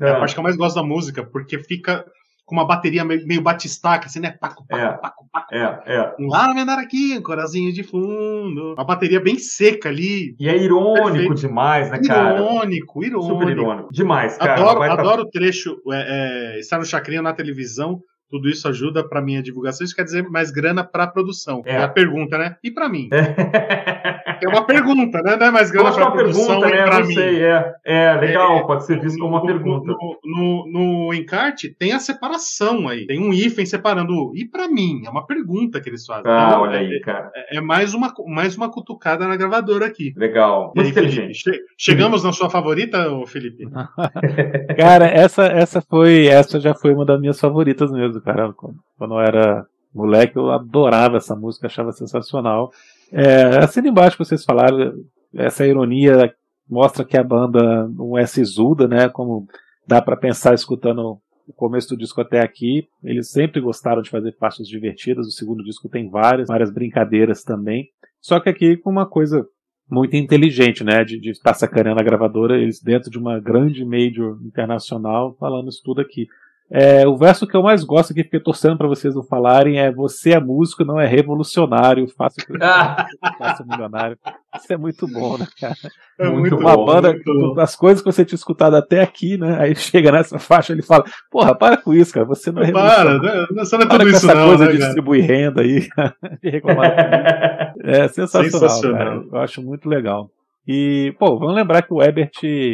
é. 0.00 0.08
é 0.08 0.10
a 0.10 0.18
parte 0.18 0.34
que 0.34 0.40
eu 0.40 0.44
mais 0.44 0.56
gosto 0.56 0.76
da 0.76 0.82
música, 0.82 1.24
porque 1.24 1.58
fica 1.58 2.04
com 2.44 2.56
uma 2.56 2.66
bateria 2.66 3.04
meio, 3.04 3.26
meio 3.26 3.40
batistaca, 3.40 4.06
assim, 4.06 4.20
né? 4.20 4.32
Paco, 4.32 4.66
paco, 4.66 4.82
é, 4.82 4.92
paco, 4.98 5.26
paco. 5.32 5.54
É, 5.54 5.82
é. 5.86 6.14
Um 6.18 6.28
lá 6.28 6.52
menor 6.52 6.78
aqui, 6.78 7.16
um 7.16 7.22
corazinho 7.22 7.72
de 7.72 7.82
fundo. 7.82 8.74
Uma 8.74 8.84
bateria 8.84 9.20
bem 9.20 9.38
seca 9.38 9.88
ali. 9.88 10.36
E 10.38 10.48
é 10.48 10.56
irônico 10.56 11.12
Perfeito. 11.12 11.34
demais, 11.34 11.90
né, 11.90 12.00
cara? 12.06 12.34
Irônico, 12.34 13.04
irônico. 13.04 13.32
Super 13.32 13.48
irônico. 13.48 13.88
Demais, 13.92 14.36
cara. 14.36 14.54
Adoro, 14.54 14.82
adoro 14.82 15.22
o 15.22 15.30
trecho, 15.30 15.80
é, 15.92 16.56
é, 16.56 16.60
estar 16.60 16.78
no 16.78 16.84
Chacrinha 16.84 17.22
na 17.22 17.32
televisão, 17.32 18.02
tudo 18.32 18.48
isso 18.48 18.66
ajuda 18.66 19.06
para 19.06 19.20
minha 19.20 19.42
divulgação. 19.42 19.84
Isso 19.84 19.94
quer 19.94 20.04
dizer 20.04 20.22
mais 20.22 20.50
grana 20.50 20.82
para 20.82 21.04
a 21.04 21.06
produção. 21.06 21.62
É. 21.66 21.74
é. 21.74 21.82
a 21.82 21.88
pergunta, 21.88 22.38
né? 22.38 22.56
E 22.64 22.70
para 22.70 22.88
mim? 22.88 23.10
É. 23.12 24.48
uma 24.48 24.64
pergunta, 24.64 25.20
né? 25.22 25.36
Não 25.36 25.46
é 25.48 25.50
mais 25.50 25.70
grana 25.70 25.92
para 25.92 26.06
a 26.06 26.10
produção 26.10 26.60
pergunta, 26.60 26.74
né? 26.74 26.84
para 26.84 27.04
mim. 27.04 27.14
Sei, 27.14 27.44
é. 27.44 27.74
é 27.84 28.12
legal, 28.14 28.56
é, 28.56 28.62
pode 28.62 28.86
ser 28.86 28.98
visto 29.00 29.18
como 29.18 29.36
uma 29.36 29.44
pergunta. 29.44 29.86
No, 29.86 30.18
no, 30.24 30.72
no, 30.72 31.14
encarte 31.14 31.68
tem 31.68 31.92
a 31.92 32.00
separação 32.00 32.88
aí. 32.88 33.06
Tem 33.06 33.20
um 33.20 33.34
hífen 33.34 33.66
separando 33.66 34.32
e 34.34 34.46
para 34.46 34.66
mim. 34.66 35.02
É 35.04 35.10
uma 35.10 35.26
pergunta 35.26 35.78
que 35.78 35.90
eles 35.90 36.06
fazem. 36.06 36.24
Ah, 36.24 36.46
então, 36.48 36.62
olha 36.62 36.78
aí, 36.78 37.00
cara. 37.00 37.30
É, 37.34 37.58
é, 37.58 37.60
mais, 37.60 37.92
uma, 37.92 38.14
mais 38.26 38.56
uma 38.56 38.70
cutucada 38.70 39.28
na 39.28 39.36
gravadora 39.36 39.84
aqui. 39.84 40.14
Legal. 40.16 40.72
Muito 40.74 40.88
inteligente. 40.88 41.34
Che 41.34 41.60
chegamos 41.76 42.24
na 42.24 42.32
sua 42.32 42.48
favorita, 42.48 42.98
Felipe? 43.26 43.68
cara, 44.78 45.06
essa, 45.06 45.44
essa 45.44 45.82
foi. 45.82 46.28
Essa 46.28 46.58
já 46.58 46.74
foi 46.74 46.94
uma 46.94 47.04
das 47.04 47.20
minhas 47.20 47.38
favoritas 47.38 47.90
mesmo 47.90 48.21
cara. 48.22 48.52
Quando 48.52 49.14
eu 49.14 49.20
era 49.20 49.66
moleque, 49.94 50.36
eu 50.36 50.50
adorava 50.50 51.18
essa 51.18 51.36
música, 51.36 51.66
achava 51.66 51.92
sensacional. 51.92 52.72
É, 53.10 53.58
assim 53.58 53.80
embaixo 53.80 54.16
que 54.16 54.24
vocês 54.24 54.44
falaram, 54.44 54.94
essa 55.34 55.66
ironia 55.66 56.34
mostra 56.68 57.04
que 57.04 57.16
a 57.16 57.24
banda 57.24 57.88
não 57.88 58.16
é 58.16 58.26
sisuda, 58.26 58.88
né? 58.88 59.08
Como 59.08 59.46
dá 59.86 60.00
para 60.00 60.16
pensar 60.16 60.54
escutando 60.54 61.18
o 61.46 61.52
começo 61.52 61.88
do 61.90 61.96
disco 61.96 62.20
até 62.20 62.40
aqui. 62.40 62.88
Eles 63.02 63.30
sempre 63.30 63.60
gostaram 63.60 64.00
de 64.00 64.10
fazer 64.10 64.34
faixas 64.38 64.66
divertidas. 64.66 65.26
O 65.26 65.32
segundo 65.32 65.62
disco 65.62 65.88
tem 65.88 66.08
várias, 66.08 66.48
várias 66.48 66.70
brincadeiras 66.70 67.42
também. 67.42 67.88
Só 68.20 68.40
que 68.40 68.48
aqui 68.48 68.76
com 68.76 68.90
uma 68.90 69.06
coisa 69.06 69.46
muito 69.90 70.16
inteligente, 70.16 70.82
né? 70.84 71.04
De, 71.04 71.20
de 71.20 71.30
estar 71.30 71.54
sacaneando 71.54 72.00
a 72.00 72.04
gravadora, 72.04 72.56
eles 72.56 72.80
dentro 72.80 73.10
de 73.10 73.18
uma 73.18 73.38
grande 73.38 73.84
major 73.84 74.38
internacional, 74.42 75.36
falando 75.38 75.68
isso 75.68 75.82
tudo 75.84 76.00
aqui. 76.00 76.26
É, 76.70 77.06
o 77.06 77.16
verso 77.16 77.46
que 77.46 77.54
eu 77.54 77.62
mais 77.62 77.84
gosto, 77.84 78.14
que 78.14 78.24
fiquei 78.24 78.40
torcendo 78.40 78.78
para 78.78 78.88
vocês 78.88 79.14
não 79.14 79.22
falarem, 79.22 79.78
é 79.78 79.92
Você 79.92 80.30
é 80.30 80.40
músico, 80.40 80.84
não 80.84 80.98
é 80.98 81.06
revolucionário, 81.06 82.08
faça 82.08 82.40
o 82.40 82.46
que 82.46 82.58
faça 83.38 83.62
milionário. 83.62 84.16
Isso 84.56 84.72
é 84.72 84.76
muito 84.78 85.06
bom, 85.06 85.36
né, 85.36 85.46
cara? 85.60 85.76
É 86.18 86.28
muito 86.28 86.56
Uma 86.56 86.74
bom, 86.74 86.86
banda, 86.86 87.12
muito 87.12 87.54
das 87.54 87.76
coisas 87.76 88.02
que 88.02 88.10
você 88.10 88.24
tinha 88.24 88.36
escutado 88.36 88.74
até 88.74 89.02
aqui, 89.02 89.36
né? 89.36 89.58
Aí 89.60 89.74
chega 89.74 90.10
nessa 90.10 90.38
faixa 90.38 90.72
ele 90.72 90.82
fala: 90.82 91.04
Porra, 91.30 91.54
para 91.54 91.76
com 91.76 91.92
isso, 91.92 92.14
cara. 92.14 92.24
Você 92.26 92.50
não 92.50 92.62
é 92.62 92.72
Para, 92.72 93.18
né? 93.18 93.46
você 93.54 93.76
não 93.76 93.84
é 93.84 93.88
tudo 93.88 94.08
isso, 94.08 94.16
essa 94.16 94.34
não. 94.34 94.46
coisa 94.46 94.64
né, 94.64 94.72
de 94.72 94.78
distribuir 94.78 95.26
renda 95.26 95.60
aí, 95.60 95.86
de 96.42 96.50
reclamar. 96.50 96.94
é 97.84 98.08
sensacional, 98.08 98.50
sensacional, 98.50 98.98
cara. 98.98 99.24
Eu 99.30 99.38
acho 99.40 99.62
muito 99.62 99.88
legal. 99.88 100.30
E, 100.66 101.14
pô, 101.18 101.38
vamos 101.38 101.54
lembrar 101.54 101.82
que 101.82 101.92
o 101.92 102.02
Ebert 102.02 102.32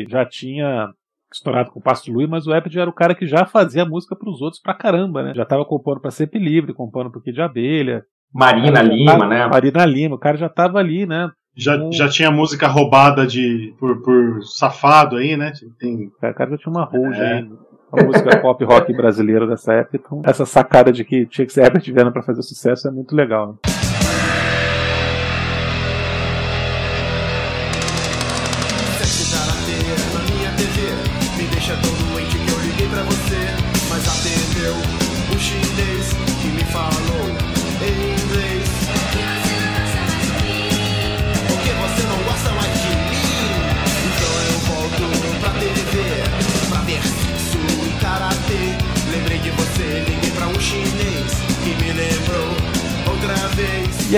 já 0.08 0.24
tinha 0.24 0.90
estourado 1.32 1.70
com 1.70 1.80
o 1.80 1.82
Passo 1.82 2.12
Lui, 2.12 2.26
mas 2.26 2.46
o 2.46 2.54
Ebert 2.54 2.76
era 2.76 2.90
o 2.90 2.94
cara 2.94 3.14
que 3.14 3.26
já 3.26 3.44
fazia 3.44 3.84
música 3.84 4.16
para 4.16 4.30
os 4.30 4.40
outros 4.40 4.60
pra 4.60 4.74
caramba, 4.74 5.22
né? 5.22 5.34
Já 5.34 5.44
tava 5.44 5.64
compondo 5.64 6.00
para 6.00 6.10
Sempre 6.10 6.38
Livre, 6.38 6.72
compondo 6.72 7.10
pro 7.10 7.20
Kid 7.20 7.34
de 7.34 7.42
Abelha. 7.42 8.04
Marina 8.32 8.82
Lima, 8.82 9.12
tava, 9.12 9.26
né? 9.26 9.46
Marina 9.46 9.84
Lima, 9.84 10.16
o 10.16 10.18
cara 10.18 10.36
já 10.36 10.48
tava 10.48 10.78
ali, 10.78 11.06
né? 11.06 11.30
Já, 11.56 11.76
um... 11.76 11.92
já 11.92 12.08
tinha 12.08 12.30
música 12.30 12.68
roubada 12.68 13.26
de 13.26 13.74
por, 13.78 14.00
por 14.02 14.42
safado 14.44 15.16
aí, 15.16 15.36
né? 15.36 15.52
Tem... 15.78 16.06
O 16.06 16.34
cara 16.34 16.50
já 16.50 16.58
tinha 16.58 16.72
uma 16.72 16.84
rouja 16.84 17.22
é. 17.22 17.32
aí. 17.38 17.50
A 17.90 18.04
música 18.04 18.38
pop 18.40 18.62
rock 18.64 18.92
brasileira 18.94 19.46
dessa 19.46 19.72
época. 19.72 19.96
Então, 19.96 20.22
essa 20.24 20.44
sacada 20.44 20.92
de 20.92 21.04
que 21.04 21.24
tinha 21.24 21.46
que 21.46 21.52
ser 21.52 21.64
Herbert 21.64 21.84
Viana 21.84 22.12
para 22.12 22.22
fazer 22.22 22.42
sucesso 22.42 22.86
é 22.86 22.90
muito 22.90 23.16
legal. 23.16 23.48
Né? 23.64 23.97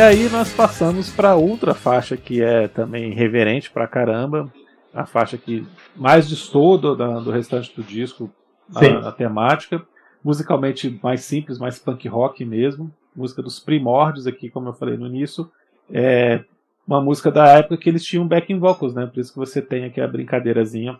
E 0.00 0.02
aí 0.02 0.30
nós 0.30 0.50
passamos 0.50 1.10
para 1.10 1.34
outra 1.34 1.74
faixa 1.74 2.16
que 2.16 2.42
é 2.42 2.68
também 2.68 3.12
reverente 3.12 3.70
pra 3.70 3.86
caramba, 3.86 4.50
a 4.94 5.04
faixa 5.04 5.36
que 5.36 5.66
mais 5.94 6.26
distou 6.26 6.78
do, 6.78 6.96
do 6.96 7.30
restante 7.30 7.70
do 7.76 7.82
disco, 7.82 8.30
a, 8.74 9.08
a, 9.08 9.12
temática, 9.12 9.86
musicalmente 10.24 10.98
mais 11.02 11.20
simples, 11.24 11.58
mais 11.58 11.78
punk 11.78 12.08
rock 12.08 12.46
mesmo, 12.46 12.90
música 13.14 13.42
dos 13.42 13.60
primórdios 13.60 14.26
aqui, 14.26 14.48
como 14.48 14.70
eu 14.70 14.72
falei 14.72 14.96
no 14.96 15.06
início, 15.06 15.50
é 15.92 16.42
uma 16.88 17.02
música 17.02 17.30
da 17.30 17.48
época 17.58 17.76
que 17.76 17.90
eles 17.90 18.02
tinham 18.02 18.26
backing 18.26 18.58
vocals, 18.58 18.94
né? 18.94 19.04
Por 19.04 19.20
isso 19.20 19.34
que 19.34 19.38
você 19.38 19.60
tem 19.60 19.84
aqui 19.84 20.00
a 20.00 20.08
brincadeirazinha 20.08 20.98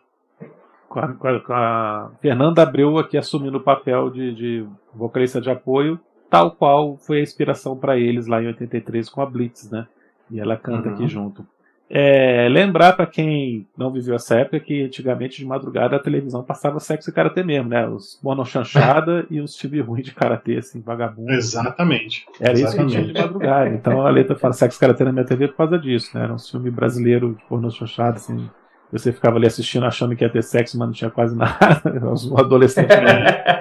com 0.91 1.01
a, 1.01 1.09
com 1.09 1.27
a, 1.27 1.41
com 1.41 1.53
a 1.55 2.11
Fernanda 2.21 2.63
Abreu 2.63 2.99
aqui 2.99 3.17
assumindo 3.17 3.57
o 3.57 3.63
papel 3.63 4.11
de, 4.11 4.35
de 4.35 4.67
vocalista 4.95 5.41
de 5.41 5.49
apoio 5.49 5.99
tal 6.31 6.53
qual 6.53 6.97
foi 6.97 7.19
a 7.19 7.23
inspiração 7.23 7.77
para 7.77 7.99
eles 7.99 8.27
lá 8.27 8.43
em 8.43 8.47
83 8.47 9.09
com 9.09 9.21
a 9.21 9.27
Blitz, 9.27 9.71
né? 9.71 9.87
E 10.31 10.39
ela 10.39 10.57
canta 10.57 10.89
uhum. 10.89 10.95
aqui 10.95 11.09
junto. 11.09 11.45
É, 11.93 12.49
lembrar 12.49 12.93
para 12.93 13.05
quem 13.05 13.67
não 13.77 13.91
viveu 13.91 14.15
essa 14.15 14.37
época 14.37 14.61
que 14.61 14.85
antigamente 14.85 15.39
de 15.39 15.45
madrugada 15.45 15.97
a 15.97 15.99
televisão 15.99 16.41
passava 16.41 16.79
sexo 16.79 17.11
e 17.11 17.13
karatê 17.13 17.43
mesmo, 17.43 17.69
né? 17.69 17.89
Os 17.89 18.17
monochanchada 18.23 19.27
e 19.29 19.41
os 19.41 19.57
time 19.57 19.81
ruim 19.81 20.01
de 20.01 20.15
karatê, 20.15 20.59
assim, 20.59 20.81
vagabundo. 20.81 21.33
Exatamente. 21.33 22.27
Era 22.41 22.53
Exatamente. 22.53 22.87
isso 22.87 22.97
que 22.97 23.03
tinha 23.03 23.13
de 23.13 23.21
madrugada. 23.21 23.71
Então 23.71 24.07
a 24.07 24.11
letra 24.11 24.37
fala 24.37 24.53
sexo 24.53 24.79
e 24.79 24.81
karatê 24.81 25.03
na 25.03 25.11
minha 25.11 25.25
TV 25.25 25.49
por 25.49 25.57
causa 25.57 25.77
disso, 25.81 26.17
né? 26.17 26.23
Era 26.23 26.33
um 26.33 26.39
filme 26.39 26.71
brasileiro 26.71 27.35
de 27.35 27.45
pornô 27.47 27.69
chanchada, 27.71 28.19
assim. 28.19 28.49
Você 28.93 29.13
ficava 29.13 29.37
ali 29.37 29.47
assistindo 29.47 29.87
achando 29.87 30.17
que 30.17 30.25
ia 30.25 30.31
ter 30.31 30.43
sexo, 30.43 30.79
mas 30.79 30.89
não 30.89 30.95
tinha 30.95 31.11
quase 31.11 31.37
nada. 31.37 31.83
Os 32.13 32.33
adolescentes 32.33 32.97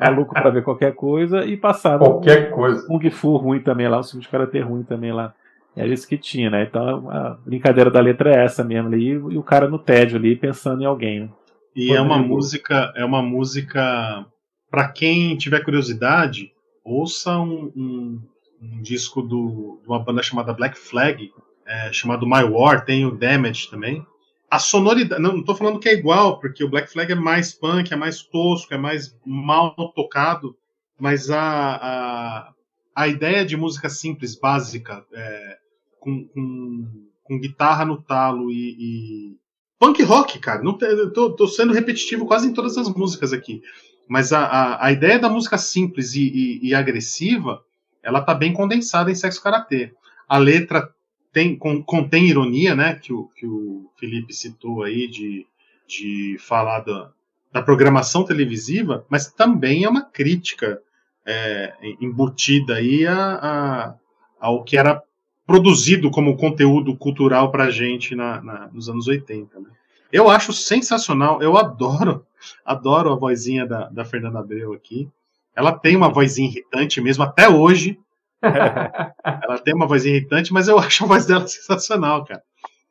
maluco 0.00 0.34
para 0.34 0.50
ver 0.50 0.62
qualquer 0.62 0.94
coisa 0.94 1.44
e 1.44 1.56
passava 1.56 2.04
qualquer 2.04 2.48
um, 2.48 2.54
coisa. 2.54 2.86
Kung 2.86 3.10
Fu 3.10 3.36
ruim 3.36 3.60
também 3.60 3.88
lá, 3.88 4.00
um 4.00 4.02
filme 4.02 4.22
de 4.22 4.28
karatê 4.28 4.60
ruim 4.60 4.82
também 4.82 5.12
lá. 5.12 5.34
Era 5.76 5.88
isso 5.88 6.08
que 6.08 6.18
tinha, 6.18 6.50
né? 6.50 6.64
Então 6.64 7.10
a 7.10 7.38
brincadeira 7.44 7.90
da 7.90 8.00
letra 8.00 8.34
é 8.34 8.44
essa 8.44 8.64
mesmo 8.64 8.88
ali, 8.88 9.08
e 9.10 9.38
o 9.38 9.42
cara 9.42 9.68
no 9.68 9.78
tédio 9.78 10.16
ali 10.16 10.34
pensando 10.34 10.82
em 10.82 10.86
alguém. 10.86 11.20
Né? 11.20 11.28
E 11.76 11.92
é 11.92 12.00
uma 12.00 12.18
música, 12.18 12.92
é 12.96 13.04
uma 13.04 13.22
música 13.22 14.26
para 14.70 14.88
quem 14.88 15.36
tiver 15.36 15.64
curiosidade, 15.64 16.52
ouça 16.84 17.38
um, 17.38 17.72
um, 17.76 18.20
um 18.60 18.82
disco 18.82 19.22
do, 19.22 19.78
de 19.82 19.88
uma 19.88 20.00
banda 20.00 20.22
chamada 20.22 20.52
Black 20.52 20.76
Flag, 20.76 21.30
é, 21.66 21.92
chamado 21.92 22.26
My 22.26 22.42
War, 22.42 22.84
tem 22.84 23.06
o 23.06 23.16
Damage 23.16 23.70
também. 23.70 24.04
A 24.50 24.58
sonoridade. 24.58 25.22
Não, 25.22 25.42
tô 25.44 25.54
falando 25.54 25.78
que 25.78 25.88
é 25.88 25.94
igual, 25.94 26.40
porque 26.40 26.64
o 26.64 26.68
Black 26.68 26.90
Flag 26.90 27.12
é 27.12 27.14
mais 27.14 27.52
punk, 27.52 27.92
é 27.92 27.96
mais 27.96 28.20
tosco, 28.22 28.74
é 28.74 28.76
mais 28.76 29.16
mal 29.24 29.74
tocado, 29.94 30.56
mas 30.98 31.30
a, 31.30 31.40
a, 31.40 32.52
a 32.94 33.08
ideia 33.08 33.46
de 33.46 33.56
música 33.56 33.88
simples, 33.88 34.34
básica, 34.34 35.06
é, 35.14 35.58
com, 36.00 36.26
com, 36.26 37.06
com, 37.22 37.38
guitarra 37.38 37.84
no 37.84 38.02
talo 38.02 38.50
e, 38.50 38.76
e, 38.78 39.36
Punk 39.78 40.02
rock, 40.02 40.38
cara. 40.38 40.62
Não 40.62 40.76
tô, 40.76 41.30
tô, 41.30 41.46
sendo 41.46 41.72
repetitivo 41.72 42.26
quase 42.26 42.48
em 42.48 42.52
todas 42.52 42.76
as 42.76 42.88
músicas 42.90 43.32
aqui. 43.32 43.62
Mas 44.06 44.30
a, 44.32 44.40
a, 44.40 44.86
a 44.86 44.92
ideia 44.92 45.18
da 45.18 45.30
música 45.30 45.56
simples 45.56 46.14
e, 46.14 46.22
e, 46.22 46.68
e, 46.68 46.74
agressiva, 46.74 47.62
ela 48.02 48.20
tá 48.20 48.34
bem 48.34 48.52
condensada 48.52 49.10
em 49.10 49.14
Sexo 49.14 49.42
Karatê. 49.42 49.94
A 50.28 50.36
letra 50.36 50.92
tem, 51.32 51.56
com, 51.56 51.82
contém 51.82 52.28
ironia, 52.28 52.74
né? 52.74 52.94
Que 52.94 53.12
o, 53.12 53.28
que 53.36 53.46
o 53.46 53.90
Felipe 53.98 54.32
citou 54.32 54.82
aí 54.82 55.08
de, 55.08 55.46
de 55.86 56.36
falar 56.38 56.80
da, 56.80 57.10
da 57.52 57.62
programação 57.62 58.24
televisiva, 58.24 59.04
mas 59.08 59.32
também 59.32 59.84
é 59.84 59.88
uma 59.88 60.02
crítica 60.02 60.80
é, 61.26 61.72
embutida 62.00 62.74
aí 62.76 63.06
a, 63.06 63.34
a, 63.34 63.94
ao 64.40 64.64
que 64.64 64.76
era 64.76 65.02
produzido 65.46 66.10
como 66.10 66.36
conteúdo 66.36 66.96
cultural 66.96 67.50
para 67.50 67.64
a 67.64 67.70
gente 67.70 68.14
na, 68.14 68.40
na, 68.40 68.68
nos 68.68 68.88
anos 68.88 69.08
80. 69.08 69.58
Né? 69.58 69.68
Eu 70.12 70.30
acho 70.30 70.52
sensacional, 70.52 71.42
eu 71.42 71.56
adoro, 71.56 72.24
adoro 72.64 73.12
a 73.12 73.16
vozinha 73.16 73.66
da, 73.66 73.88
da 73.88 74.04
Fernanda 74.04 74.38
Abreu 74.38 74.72
aqui. 74.72 75.08
Ela 75.54 75.72
tem 75.72 75.96
uma 75.96 76.08
vozinha 76.08 76.48
irritante 76.48 77.00
mesmo, 77.00 77.24
até 77.24 77.48
hoje. 77.48 77.98
Ela 78.42 79.58
tem 79.58 79.74
uma 79.74 79.86
vozinha 79.86 80.16
irritante, 80.16 80.52
mas 80.52 80.68
eu 80.68 80.78
acho 80.80 81.04
a 81.04 81.06
voz 81.08 81.26
dela 81.26 81.46
sensacional, 81.46 82.24
cara. 82.24 82.42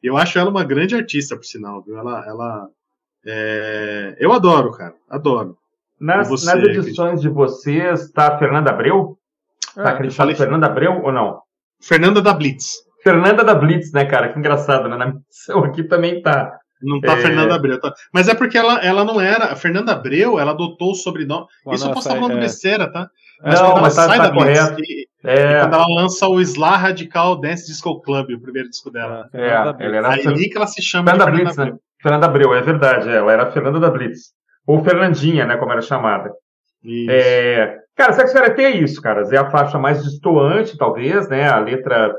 Eu 0.01 0.17
acho 0.17 0.39
ela 0.39 0.49
uma 0.49 0.63
grande 0.63 0.95
artista, 0.95 1.35
por 1.35 1.43
sinal, 1.43 1.83
viu? 1.83 1.97
Ela, 1.97 2.25
ela 2.25 2.69
é... 3.25 4.15
eu 4.19 4.31
adoro, 4.31 4.71
cara, 4.71 4.95
adoro. 5.09 5.57
Nas, 5.99 6.29
você, 6.29 6.45
nas 6.45 6.63
edições 6.63 7.21
de 7.21 7.27
vocês, 7.27 8.03
está 8.03 8.33
a 8.33 8.37
Fernanda 8.37 8.69
Abreu? 8.69 9.17
Está 9.69 9.83
ah, 9.83 9.89
acreditado 9.91 10.35
Fernanda 10.35 10.67
Abreu 10.67 11.01
ou 11.03 11.11
não? 11.11 11.41
Fernanda 11.81 12.21
da 12.21 12.33
Blitz. 12.33 12.77
Fernanda 13.03 13.43
da 13.43 13.53
Blitz, 13.53 13.91
né, 13.91 14.05
cara? 14.05 14.31
Que 14.31 14.39
engraçado, 14.39 14.89
né? 14.89 14.97
Na 14.97 15.13
missão 15.13 15.63
aqui 15.63 15.83
também 15.83 16.21
tá. 16.21 16.58
Não 16.81 17.01
tá 17.01 17.13
é... 17.13 17.17
Fernanda 17.17 17.55
Abreu, 17.55 17.79
tá? 17.79 17.93
Mas 18.13 18.27
é 18.27 18.33
porque 18.33 18.57
ela, 18.57 18.79
ela 18.83 19.03
não 19.03 19.19
era. 19.19 19.45
A 19.45 19.55
Fernanda 19.55 19.91
Abreu, 19.91 20.39
ela 20.39 20.51
adotou 20.51 20.91
o 20.91 20.95
sobrenome. 20.95 21.45
Quando 21.63 21.75
Isso 21.75 21.85
eu 21.85 21.93
posso 21.93 22.07
estar 22.07 22.19
falando 22.19 22.37
é... 22.37 22.41
besteira, 22.41 22.91
tá? 22.91 23.09
não, 23.41 23.81
mas 23.81 23.95
tá, 23.95 24.05
sai 24.05 24.17
tá 24.17 24.27
da 24.27 24.33
correto. 24.33 24.75
Blitz, 24.75 24.89
e, 24.89 25.07
é... 25.23 25.61
quando 25.61 25.73
ela 25.73 25.87
lança 25.87 26.27
o 26.27 26.39
Sla 26.41 26.77
Radical 26.77 27.39
Dance 27.39 27.67
Disco 27.67 28.01
Club, 28.01 28.31
o 28.31 28.41
primeiro 28.41 28.69
disco 28.69 28.89
dela. 28.89 29.29
É, 29.33 29.49
ela 29.49 29.75
era 29.79 30.09
Aí 30.13 30.23
Fer... 30.23 30.33
que 30.33 30.57
ela 30.57 30.67
se 30.67 30.81
chama 30.81 31.11
Fernanda, 31.11 31.31
Fernanda 31.31 31.43
Blitz, 31.43 31.57
né? 31.57 31.63
Abreu. 31.63 31.75
Né? 31.75 31.79
Fernanda 32.01 32.25
Abreu, 32.25 32.53
é 32.53 32.61
verdade. 32.61 33.09
Ela 33.09 33.31
era 33.33 33.51
Fernanda 33.51 33.79
da 33.79 33.89
Blitz. 33.89 34.33
Ou 34.65 34.83
Fernandinha, 34.83 35.45
né? 35.45 35.57
Como 35.57 35.71
era 35.71 35.81
chamada. 35.81 36.31
Isso. 36.83 37.11
É, 37.11 37.77
cara, 37.95 38.13
Sexo 38.13 38.33
Karate 38.33 38.61
é 38.61 38.71
isso, 38.71 39.01
cara. 39.01 39.23
É 39.29 39.37
a 39.37 39.49
faixa 39.49 39.77
mais 39.77 40.03
destoante, 40.03 40.77
talvez, 40.77 41.27
né? 41.27 41.49
A 41.49 41.59
letra 41.59 42.13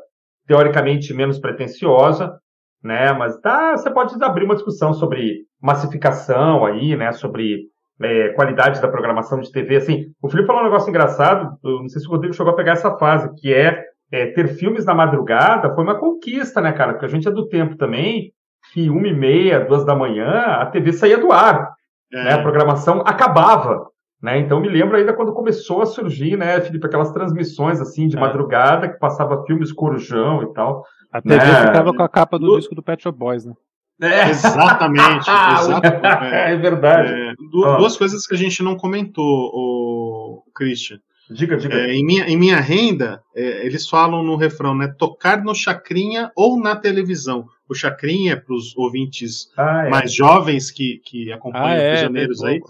teoricamente 0.46 1.14
menos 1.14 1.38
pretensiosa, 1.38 2.34
né? 2.82 3.12
Mas 3.12 3.38
tá, 3.40 3.76
você 3.76 3.90
pode 3.90 4.14
abrir 4.22 4.44
uma 4.44 4.54
discussão 4.54 4.92
sobre 4.92 5.44
massificação 5.60 6.64
aí, 6.64 6.96
né? 6.96 7.12
Sobre 7.12 7.66
é, 8.02 8.30
qualidade 8.30 8.80
da 8.80 8.88
programação 8.88 9.40
de 9.40 9.52
TV. 9.52 9.76
Assim, 9.76 10.06
o 10.22 10.28
Felipe 10.28 10.46
falou 10.46 10.62
um 10.62 10.64
negócio 10.64 10.88
engraçado. 10.88 11.58
Não 11.62 11.88
sei 11.88 12.00
se 12.00 12.08
o 12.08 12.10
Rodrigo 12.10 12.34
chegou 12.34 12.52
a 12.52 12.56
pegar 12.56 12.72
essa 12.72 12.96
fase, 12.96 13.34
que 13.36 13.52
é, 13.52 13.84
é 14.10 14.26
ter 14.26 14.48
filmes 14.48 14.84
na 14.84 14.94
madrugada 14.94 15.74
foi 15.74 15.84
uma 15.84 15.98
conquista, 15.98 16.60
né, 16.60 16.72
cara? 16.72 16.92
Porque 16.92 17.06
a 17.06 17.10
gente 17.10 17.28
é 17.28 17.30
do 17.30 17.48
tempo 17.48 17.76
também 17.76 18.32
que 18.72 18.88
uma 18.90 19.06
e 19.06 19.14
meia, 19.14 19.60
duas 19.60 19.84
da 19.84 19.94
manhã, 19.94 20.30
a 20.30 20.66
TV 20.66 20.92
saía 20.92 21.18
do 21.18 21.32
ar. 21.32 21.72
É. 22.12 22.24
Né? 22.24 22.32
A 22.32 22.42
programação 22.42 23.02
acabava. 23.06 23.86
Né? 24.22 24.38
Então 24.38 24.60
me 24.60 24.68
lembro 24.68 24.96
ainda 24.96 25.14
quando 25.14 25.32
começou 25.32 25.80
a 25.80 25.86
surgir, 25.86 26.36
né, 26.36 26.60
Felipe, 26.60 26.86
aquelas 26.86 27.10
transmissões 27.10 27.80
assim 27.80 28.06
de 28.06 28.18
é. 28.18 28.20
madrugada 28.20 28.88
que 28.88 28.98
passava 28.98 29.44
filmes 29.46 29.72
Corujão 29.72 30.42
e 30.42 30.52
tal. 30.52 30.84
A 31.10 31.22
TV 31.22 31.36
né? 31.36 31.66
ficava 31.66 31.94
com 31.94 32.02
a 32.02 32.08
capa 32.08 32.38
do, 32.38 32.56
disco 32.58 32.74
do 32.74 32.82
Pet 32.82 33.02
Shop 33.02 33.18
Boys, 33.18 33.46
né? 33.46 33.54
É. 34.02 34.28
Exatamente, 34.30 35.28
exatamente. 35.28 36.06
É 36.34 36.56
verdade. 36.56 37.12
É, 37.12 37.34
duas 37.50 37.96
coisas 37.96 38.26
que 38.26 38.34
a 38.34 38.38
gente 38.38 38.62
não 38.62 38.76
comentou, 38.76 39.50
o 39.54 40.42
Christian. 40.54 40.98
Diga, 41.30 41.56
diga. 41.56 41.74
É, 41.74 41.94
em, 41.94 42.04
minha, 42.04 42.28
em 42.28 42.36
minha 42.36 42.60
renda, 42.60 43.22
é, 43.34 43.64
eles 43.64 43.88
falam 43.88 44.22
no 44.22 44.36
refrão, 44.36 44.74
né? 44.74 44.88
Tocar 44.98 45.42
no 45.42 45.54
chacrinha 45.54 46.30
ou 46.34 46.60
na 46.60 46.74
televisão. 46.74 47.46
O 47.68 47.74
chacrinha, 47.74 48.36
para 48.36 48.52
os 48.52 48.76
ouvintes 48.76 49.48
ah, 49.56 49.86
é. 49.86 49.88
mais 49.88 50.12
jovens 50.12 50.72
que, 50.72 51.00
que 51.04 51.32
acompanham 51.32 51.68
ah, 51.68 51.76
os 51.76 51.82
é, 51.82 51.90
prisioneiros 51.90 52.42
aí, 52.42 52.60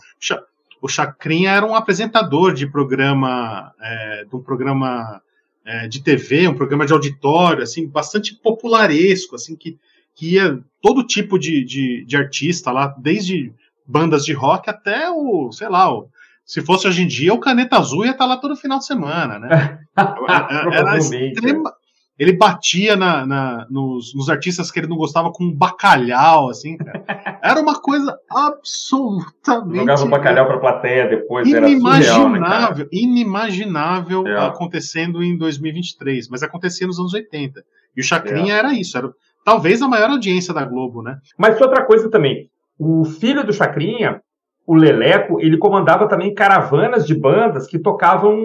o 0.80 0.88
Chacrinha 0.88 1.50
era 1.50 1.66
um 1.66 1.74
apresentador 1.74 2.54
de 2.54 2.66
programa, 2.66 3.72
é, 3.80 4.24
de 4.24 4.34
um 4.34 4.42
programa 4.42 5.20
é, 5.64 5.88
de 5.88 6.02
TV, 6.02 6.48
um 6.48 6.54
programa 6.54 6.86
de 6.86 6.92
auditório, 6.92 7.62
assim, 7.62 7.86
bastante 7.86 8.34
popularesco, 8.34 9.34
assim, 9.36 9.54
que, 9.54 9.78
que 10.14 10.34
ia 10.34 10.58
todo 10.80 11.06
tipo 11.06 11.38
de, 11.38 11.64
de, 11.64 12.04
de 12.04 12.16
artista 12.16 12.72
lá, 12.72 12.94
desde 12.98 13.52
bandas 13.86 14.24
de 14.24 14.32
rock 14.32 14.70
até 14.70 15.10
o, 15.10 15.52
sei 15.52 15.68
lá, 15.68 15.92
o, 15.92 16.08
se 16.44 16.62
fosse 16.62 16.88
hoje 16.88 17.02
em 17.02 17.06
dia, 17.06 17.34
o 17.34 17.38
Caneta 17.38 17.76
Azul 17.76 18.04
ia 18.04 18.12
estar 18.12 18.26
lá 18.26 18.36
todo 18.36 18.56
final 18.56 18.78
de 18.78 18.86
semana, 18.86 19.38
né? 19.38 19.78
era, 19.96 20.76
era 20.76 20.98
extrema, 20.98 21.72
ele 22.18 22.32
batia 22.32 22.96
na, 22.96 23.24
na 23.24 23.66
nos, 23.70 24.14
nos, 24.14 24.28
artistas 24.28 24.70
que 24.70 24.78
ele 24.78 24.86
não 24.86 24.96
gostava 24.96 25.32
com 25.32 25.44
um 25.44 25.54
bacalhau, 25.54 26.50
assim, 26.50 26.76
cara. 26.76 27.29
Era 27.42 27.60
uma 27.60 27.80
coisa 27.80 28.18
absolutamente. 28.30 29.78
Jogava 29.78 30.04
um 30.04 30.10
bacalhau 30.10 30.46
pra 30.46 30.58
plateia 30.58 31.08
depois, 31.08 31.48
inimaginável, 31.48 32.14
surreal, 32.14 32.76
né, 32.76 32.86
Inimaginável 32.92 34.26
é. 34.26 34.46
acontecendo 34.46 35.22
em 35.22 35.36
2023, 35.36 36.28
mas 36.28 36.42
acontecia 36.42 36.86
nos 36.86 36.98
anos 36.98 37.14
80. 37.14 37.62
E 37.96 38.00
o 38.00 38.04
Chacrinha 38.04 38.54
é. 38.54 38.58
era 38.58 38.72
isso, 38.72 38.96
era 38.96 39.10
talvez 39.44 39.82
a 39.82 39.88
maior 39.88 40.10
audiência 40.10 40.54
da 40.54 40.64
Globo, 40.64 41.02
né? 41.02 41.18
Mas 41.36 41.60
outra 41.60 41.84
coisa 41.84 42.10
também. 42.10 42.50
O 42.78 43.04
filho 43.04 43.44
do 43.44 43.52
Chacrinha, 43.52 44.20
o 44.66 44.74
Leleco, 44.74 45.40
ele 45.40 45.58
comandava 45.58 46.08
também 46.08 46.34
caravanas 46.34 47.06
de 47.06 47.14
bandas 47.14 47.66
que 47.66 47.78
tocavam 47.78 48.38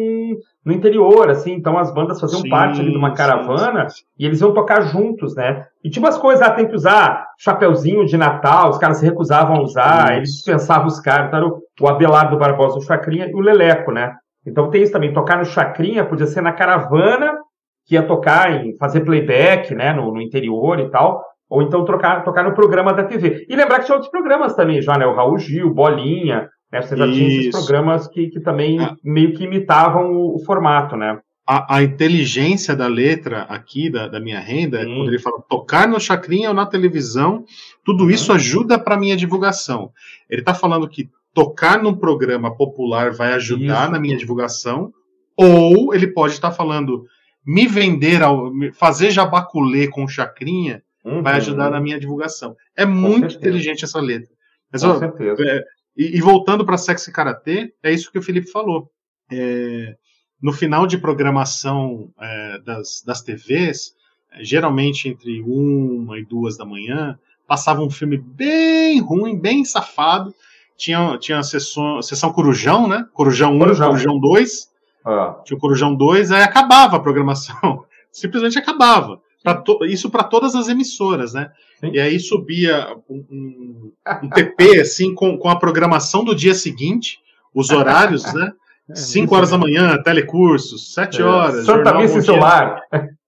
no 0.66 0.74
interior, 0.74 1.30
assim, 1.30 1.54
então 1.54 1.78
as 1.78 1.94
bandas 1.94 2.20
faziam 2.20 2.42
sim, 2.42 2.50
parte 2.50 2.82
ali 2.82 2.90
de 2.90 2.98
uma 2.98 3.14
caravana 3.14 3.88
sim, 3.88 3.98
sim. 3.98 4.04
e 4.18 4.26
eles 4.26 4.42
iam 4.42 4.52
tocar 4.52 4.82
juntos, 4.82 5.36
né? 5.36 5.68
E 5.84 5.92
tinha 5.92 6.04
umas 6.04 6.18
coisas, 6.18 6.42
ah, 6.42 6.50
tem 6.50 6.68
que 6.68 6.74
usar 6.74 7.28
chapeuzinho 7.38 8.04
de 8.04 8.18
Natal, 8.18 8.72
os 8.72 8.80
caras 8.80 8.98
se 8.98 9.06
recusavam 9.06 9.58
a 9.58 9.62
usar, 9.62 10.18
eles 10.18 10.32
dispensavam 10.32 10.88
os 10.88 11.00
caras, 11.00 11.28
então 11.28 11.40
era 11.40 11.48
o, 11.48 11.62
o 11.80 11.88
Abelardo 11.88 12.38
Barbosa, 12.38 12.80
o 12.80 12.82
Chacrinha 12.82 13.28
e 13.28 13.36
o 13.36 13.40
Leleco, 13.40 13.92
né? 13.92 14.16
Então 14.44 14.72
tem 14.72 14.82
isso 14.82 14.92
também, 14.92 15.14
tocar 15.14 15.38
no 15.38 15.46
Chacrinha 15.46 16.04
podia 16.04 16.26
ser 16.26 16.42
na 16.42 16.52
caravana, 16.52 17.38
que 17.86 17.94
ia 17.94 18.02
tocar 18.02 18.66
em 18.66 18.76
fazer 18.78 19.02
playback, 19.02 19.76
né, 19.76 19.94
no, 19.94 20.12
no 20.12 20.20
interior 20.20 20.80
e 20.80 20.90
tal, 20.90 21.24
ou 21.48 21.62
então 21.62 21.86
trocar, 21.86 22.24
tocar 22.24 22.44
no 22.44 22.56
programa 22.56 22.92
da 22.92 23.04
TV. 23.04 23.46
E 23.48 23.56
lembrar 23.56 23.80
que 23.80 23.86
tinha 23.86 23.96
outros 23.96 24.12
programas 24.12 24.56
também 24.56 24.82
já, 24.82 24.98
né? 24.98 25.06
O 25.06 25.14
Raul 25.14 25.38
Gil, 25.38 25.72
Bolinha, 25.72 26.50
né? 26.76 26.82
Você 26.82 26.98
já 26.98 27.12
tinha 27.12 27.40
esses 27.40 27.52
programas 27.52 28.08
que, 28.08 28.28
que 28.28 28.40
também 28.40 28.80
ah. 28.80 28.96
meio 29.04 29.34
que 29.34 29.44
imitavam 29.44 30.14
o, 30.14 30.36
o 30.36 30.40
formato, 30.40 30.96
né? 30.96 31.20
A, 31.48 31.78
a, 31.78 31.84
inteligência 31.84 32.76
da 32.76 32.88
letra 32.88 33.44
aqui 33.44 33.90
da, 33.90 34.08
da 34.08 34.20
minha 34.20 34.40
renda, 34.40 34.84
Sim. 34.84 34.96
quando 34.96 35.10
ele 35.10 35.20
fala 35.20 35.44
tocar 35.48 35.88
no 35.88 36.00
chacrinha 36.00 36.50
ou 36.50 36.56
na 36.56 36.66
televisão, 36.66 37.46
tudo 37.84 38.06
uhum. 38.06 38.10
isso 38.10 38.34
ajuda 38.34 38.80
para 38.80 38.98
minha 38.98 39.16
divulgação. 39.16 39.92
Ele 40.28 40.42
está 40.42 40.56
falando 40.56 40.90
que 40.90 41.08
tocar 41.34 41.82
num 41.82 41.94
programa 41.94 42.56
popular 42.56 43.12
vai 43.12 43.34
ajudar 43.34 43.84
isso. 43.84 43.92
na 43.92 44.00
minha 44.00 44.18
divulgação, 44.18 44.92
ou 45.38 45.94
ele 45.94 46.08
pode 46.08 46.34
estar 46.34 46.50
tá 46.50 46.56
falando 46.56 47.06
me 47.46 47.68
vender, 47.68 48.24
ao, 48.24 48.52
fazer 48.74 49.12
jabaculê 49.12 49.88
com 49.88 50.08
chacrinha 50.08 50.82
uhum. 51.06 51.22
vai 51.22 51.36
ajudar 51.36 51.70
na 51.70 51.80
minha 51.80 52.00
divulgação. 52.00 52.56
É 52.76 52.86
com 52.86 52.92
muito 52.92 53.32
certeza. 53.32 53.38
inteligente 53.38 53.86
essa 53.86 54.02
letra. 54.02 54.34
Mas, 54.72 54.82
com 54.82 54.90
ó, 54.90 55.00
certeza. 55.00 55.44
É, 55.48 55.64
e, 55.96 56.18
e, 56.18 56.22
voltando 56.22 56.66
para 56.66 56.78
Sexy 56.78 57.12
Karatê, 57.12 57.74
é 57.82 57.92
isso 57.92 58.12
que 58.12 58.20
o 58.20 58.22
Felipe 58.22 58.52
falou. 58.52 58.90
É, 59.32 59.96
no 60.42 60.52
final 60.52 60.86
de 60.86 60.98
programação 60.98 62.12
é, 62.20 62.60
das, 62.60 63.02
das 63.06 63.22
TVs, 63.22 63.94
geralmente 64.42 65.08
entre 65.08 65.42
uma 65.42 66.20
e 66.20 66.26
duas 66.26 66.58
da 66.58 66.66
manhã, 66.66 67.18
passava 67.48 67.82
um 67.82 67.90
filme 67.90 68.18
bem 68.18 69.00
ruim, 69.00 69.40
bem 69.40 69.64
safado. 69.64 70.34
Tinha, 70.78 71.18
tinha 71.18 71.40
a 71.40 71.44
sessão, 71.44 72.02
sessão 72.02 72.34
Corujão, 72.34 72.88
né? 72.88 73.08
Corujão 73.14 73.56
1, 73.56 73.60
Corujão, 73.60 73.88
Corujão 73.88 74.20
2. 74.20 74.72
Ah. 75.06 75.42
Tinha 75.46 75.58
o 75.58 75.60
Corujão 75.60 75.96
2, 75.96 76.32
aí 76.32 76.42
acabava 76.42 76.98
a 76.98 77.00
programação. 77.00 77.86
Simplesmente 78.12 78.60
acabava. 78.60 79.22
Pra 79.46 79.54
to, 79.54 79.86
isso 79.86 80.10
para 80.10 80.24
todas 80.24 80.56
as 80.56 80.70
emissoras, 80.70 81.36
né? 81.36 81.52
Sim. 81.80 81.92
E 81.94 82.00
aí 82.00 82.20
subia 82.20 82.98
um, 83.08 83.24
um, 83.30 83.92
um 84.24 84.30
TP 84.30 84.80
assim 84.80 85.14
com, 85.14 85.38
com 85.38 85.48
a 85.48 85.56
programação 85.56 86.24
do 86.24 86.34
dia 86.34 86.56
seguinte, 86.56 87.20
os 87.54 87.70
horários, 87.70 88.34
né? 88.34 88.52
5 88.92 89.30
é, 89.32 89.38
horas 89.38 89.52
da 89.52 89.58
manhã, 89.60 90.02
telecursos, 90.02 90.96
7 90.96 91.22
é. 91.22 91.24
horas. 91.24 91.64
Santa 91.64 91.94
Missa 91.94 92.18
em 92.18 92.22
Solar. 92.24 92.82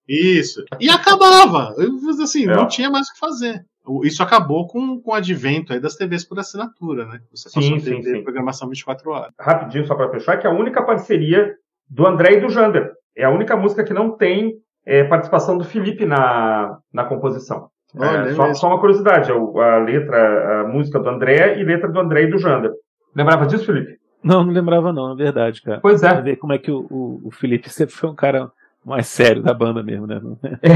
Isso. 0.10 0.66
E 0.80 0.90
acabava. 0.90 1.76
Assim, 2.24 2.46
é. 2.46 2.56
não 2.56 2.68
tinha 2.68 2.90
mais 2.90 3.10
o 3.10 3.14
que 3.14 3.20
fazer. 3.20 3.64
isso 4.04 4.24
acabou 4.24 4.66
com, 4.68 5.00
com 5.00 5.12
o 5.12 5.14
advento 5.14 5.72
aí 5.72 5.80
das 5.80 5.96
TVs 5.96 6.24
por 6.24 6.40
assinatura, 6.40 7.06
né? 7.06 7.20
Você 7.30 7.48
sim, 7.48 7.62
passou 7.62 7.80
sim, 7.80 8.02
sim. 8.02 8.24
programação 8.24 8.68
24 8.68 9.12
horas. 9.12 9.34
Rapidinho, 9.40 9.86
só 9.86 9.94
para 9.94 10.10
fechar, 10.10 10.38
que 10.38 10.48
é 10.48 10.50
a 10.50 10.54
única 10.54 10.82
parceria 10.82 11.54
do 11.88 12.08
André 12.08 12.38
e 12.38 12.42
do 12.42 12.50
Jander. 12.50 12.92
É 13.16 13.26
a 13.26 13.30
única 13.30 13.56
música 13.56 13.84
que 13.84 13.94
não 13.94 14.18
tem 14.18 14.56
é, 14.88 15.04
participação 15.04 15.58
do 15.58 15.66
Felipe 15.66 16.06
na, 16.06 16.78
na 16.94 17.04
composição. 17.04 17.70
É, 18.00 18.34
só, 18.34 18.54
só, 18.54 18.68
uma 18.68 18.80
curiosidade, 18.80 19.32
a 19.32 19.78
letra, 19.78 20.62
a 20.62 20.68
música 20.68 21.00
do 21.00 21.10
André 21.10 21.60
e 21.60 21.64
letra 21.64 21.90
do 21.90 22.00
André 22.00 22.24
e 22.24 22.32
do 22.32 22.38
Jander. 22.38 22.72
Lembrava 23.14 23.46
disso, 23.46 23.66
Felipe? 23.66 23.98
Não, 24.24 24.44
não 24.44 24.54
lembrava 24.54 24.94
não, 24.94 25.10
na 25.10 25.16
verdade, 25.16 25.62
cara. 25.62 25.80
Pois 25.82 26.04
é. 26.04 26.10
Pra 26.10 26.22
ver 26.22 26.36
como 26.38 26.54
é 26.54 26.58
que 26.58 26.72
o, 26.72 26.86
o, 26.90 27.22
o 27.26 27.32
Felipe 27.32 27.70
sempre 27.70 27.96
foi 27.96 28.10
um 28.10 28.16
cara 28.16 28.50
mais 28.86 29.08
sério 29.08 29.44
da 29.44 29.54
banda 29.54 29.84
mesmo, 29.84 30.08
né? 30.08 30.22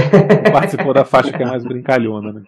Participou 0.51 0.93
da 0.93 1.05
faixa 1.05 1.31
que 1.31 1.41
é 1.41 1.45
mais 1.45 1.63
brincalhona, 1.63 2.33
né? 2.33 2.41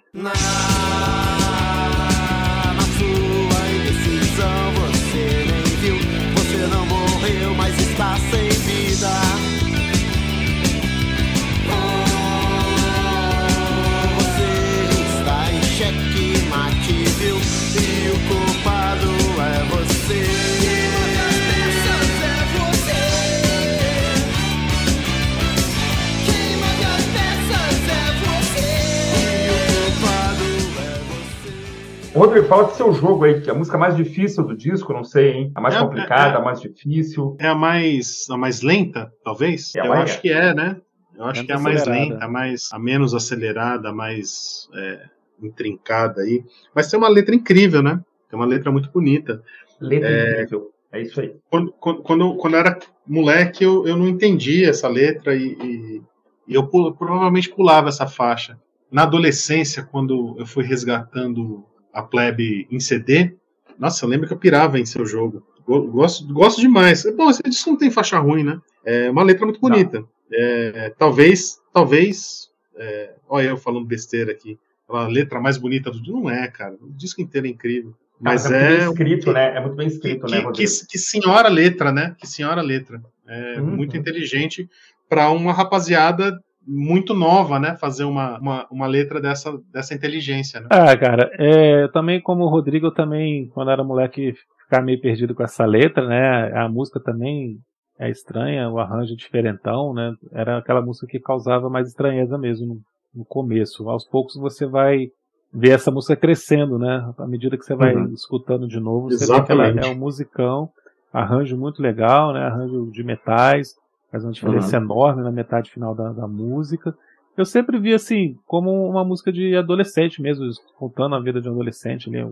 Rodrigo, 32.13 32.45
fala 32.45 32.65
do 32.65 32.73
seu 32.75 32.93
jogo 32.93 33.23
aí, 33.25 33.41
que 33.41 33.49
é 33.49 33.53
a 33.53 33.55
música 33.55 33.75
mais 33.77 33.95
difícil 33.95 34.43
do 34.43 34.55
disco, 34.55 34.93
não 34.93 35.03
sei, 35.03 35.31
hein? 35.31 35.51
A 35.55 35.61
mais 35.61 35.73
é, 35.73 35.79
complicada, 35.79 36.33
é, 36.33 36.35
é, 36.35 36.37
a 36.37 36.43
mais 36.43 36.61
difícil. 36.61 37.35
É 37.39 37.47
a 37.47 37.55
mais, 37.55 38.27
a 38.29 38.37
mais 38.37 38.61
lenta, 38.61 39.11
talvez? 39.23 39.75
É 39.75 39.79
Eu 39.79 39.93
acho 39.93 40.21
que 40.21 40.29
é, 40.29 40.53
né? 40.53 40.79
Eu 41.15 41.25
acho 41.25 41.43
que 41.43 41.51
é 41.51 41.55
a 41.55 41.59
mais 41.59 41.85
lenta, 41.85 42.23
a, 42.23 42.27
mais, 42.27 42.69
a 42.71 42.77
menos 42.77 43.15
acelerada, 43.15 43.89
a 43.89 43.93
mais 43.93 44.69
é, 44.75 45.05
intrincada 45.41 46.21
aí. 46.21 46.43
Mas 46.73 46.87
tem 46.87 46.99
uma 46.99 47.09
letra 47.09 47.33
incrível, 47.33 47.81
né? 47.81 47.99
Tem 48.29 48.37
uma 48.37 48.45
letra 48.45 48.71
muito 48.71 48.91
bonita. 48.91 49.41
Letra 49.81 50.09
é, 50.09 50.33
incrível. 50.33 50.71
É 50.91 51.01
isso 51.01 51.19
aí. 51.19 51.35
Quando, 51.49 51.71
quando, 51.79 52.35
quando 52.35 52.53
eu 52.53 52.59
era 52.59 52.77
moleque, 53.07 53.63
eu, 53.63 53.87
eu 53.87 53.97
não 53.97 54.07
entendia 54.07 54.69
essa 54.69 54.87
letra 54.87 55.35
e, 55.35 55.57
e, 55.59 56.01
e 56.47 56.53
eu 56.53 56.67
provavelmente 56.67 57.49
pulava 57.49 57.89
essa 57.89 58.05
faixa. 58.05 58.59
Na 58.91 59.01
adolescência, 59.01 59.81
quando 59.81 60.35
eu 60.37 60.45
fui 60.45 60.63
resgatando 60.63 61.65
a 61.93 62.01
plebe 62.01 62.67
em 62.71 62.79
CD, 62.79 63.35
nossa, 63.77 64.05
eu 64.05 64.09
lembro 64.09 64.27
que 64.27 64.33
eu 64.33 64.37
pirava 64.37 64.79
em 64.79 64.85
seu 64.85 65.05
jogo. 65.05 65.45
Gosto, 65.65 66.31
gosto 66.33 66.59
demais. 66.59 67.03
Bom, 67.15 67.29
esse 67.29 67.41
disco 67.43 67.69
não 67.69 67.77
tem 67.77 67.89
faixa 67.89 68.19
ruim, 68.19 68.43
né? 68.43 68.59
É 68.85 69.09
uma 69.09 69.23
letra 69.23 69.45
muito 69.45 69.61
bonita. 69.61 70.03
É, 70.31 70.93
talvez, 70.97 71.61
talvez. 71.73 72.49
É, 72.75 73.13
olha, 73.27 73.49
eu 73.49 73.57
falando 73.57 73.85
besteira 73.85 74.31
aqui. 74.31 74.59
A 74.89 75.07
letra 75.07 75.39
mais 75.39 75.57
bonita 75.57 75.89
do 75.89 76.01
não 76.11 76.29
é, 76.29 76.47
cara. 76.47 76.75
O 76.81 76.89
disco 76.91 77.21
inteiro 77.21 77.47
é 77.47 77.49
incrível. 77.49 77.95
Mas 78.19 78.49
é, 78.49 78.83
é, 78.83 78.85
muito 78.85 78.95
bem 78.95 79.13
escrito, 79.13 79.25
que, 79.25 79.33
né? 79.33 79.55
É 79.55 79.59
muito 79.59 79.75
bem 79.75 79.87
escrito, 79.87 80.25
que, 80.25 80.31
né? 80.31 80.51
Que, 80.53 80.65
que, 80.87 80.97
senhora 80.97 81.49
letra, 81.49 81.91
né? 81.91 82.15
Que 82.19 82.27
senhora 82.27 82.61
letra. 82.61 83.01
É 83.27 83.59
uhum. 83.59 83.75
muito 83.75 83.97
inteligente 83.97 84.69
para 85.09 85.29
uma 85.31 85.53
rapaziada 85.53 86.37
muito 86.65 87.13
nova, 87.13 87.59
né? 87.59 87.75
Fazer 87.77 88.03
uma, 88.03 88.39
uma, 88.39 88.67
uma, 88.71 88.87
letra 88.87 89.19
dessa, 89.21 89.57
dessa 89.71 89.93
inteligência, 89.93 90.59
né? 90.59 90.67
Ah, 90.69 90.95
cara, 90.97 91.29
é, 91.33 91.87
também 91.89 92.21
como 92.21 92.43
o 92.43 92.49
Rodrigo, 92.49 92.87
eu 92.87 92.93
também, 92.93 93.47
quando 93.49 93.71
era 93.71 93.83
moleque, 93.83 94.33
ficava 94.63 94.85
meio 94.85 95.01
perdido 95.01 95.35
com 95.35 95.43
essa 95.43 95.65
letra, 95.65 96.07
né? 96.07 96.51
A 96.57 96.69
música 96.69 96.99
também 96.99 97.57
é 97.99 98.09
estranha, 98.09 98.69
o 98.69 98.79
arranjo 98.79 99.13
é 99.13 99.17
diferentão, 99.17 99.93
né? 99.93 100.13
Era 100.31 100.57
aquela 100.57 100.81
música 100.81 101.07
que 101.07 101.19
causava 101.19 101.69
mais 101.69 101.87
estranheza 101.87 102.37
mesmo 102.37 102.67
no, 102.67 102.81
no 103.13 103.25
começo. 103.25 103.89
Aos 103.89 104.05
poucos 104.05 104.35
você 104.35 104.65
vai 104.65 105.07
ver 105.53 105.71
essa 105.71 105.91
música 105.91 106.15
crescendo, 106.15 106.79
né? 106.79 107.13
À 107.17 107.27
medida 107.27 107.57
que 107.57 107.63
você 107.63 107.75
vai 107.75 107.95
uhum. 107.95 108.13
escutando 108.13 108.67
de 108.67 108.79
novo, 108.79 109.09
você 109.09 109.23
Exatamente. 109.23 109.73
vê 109.73 109.79
que 109.79 109.85
ela 109.85 109.93
é 109.93 109.95
um 109.95 109.99
musicão, 109.99 110.69
arranjo 111.11 111.55
muito 111.55 111.81
legal, 111.81 112.33
né? 112.33 112.41
Arranjo 112.41 112.89
de 112.91 113.03
metais, 113.03 113.75
faz 114.13 114.23
uma 114.23 114.31
diferença 114.31 114.77
uhum. 114.77 114.83
enorme 114.83 115.23
na 115.23 115.31
metade 115.31 115.71
final 115.71 115.95
da, 115.95 116.13
da 116.13 116.27
música. 116.27 116.95
Eu 117.35 117.45
sempre 117.45 117.79
vi 117.79 117.95
assim, 117.95 118.37
como 118.45 118.87
uma 118.87 119.03
música 119.03 119.31
de 119.31 119.55
adolescente 119.55 120.21
mesmo, 120.21 120.45
contando 120.77 121.15
a 121.15 121.19
vida 121.19 121.41
de 121.41 121.49
um 121.49 121.53
adolescente 121.53 122.09
ali, 122.09 122.23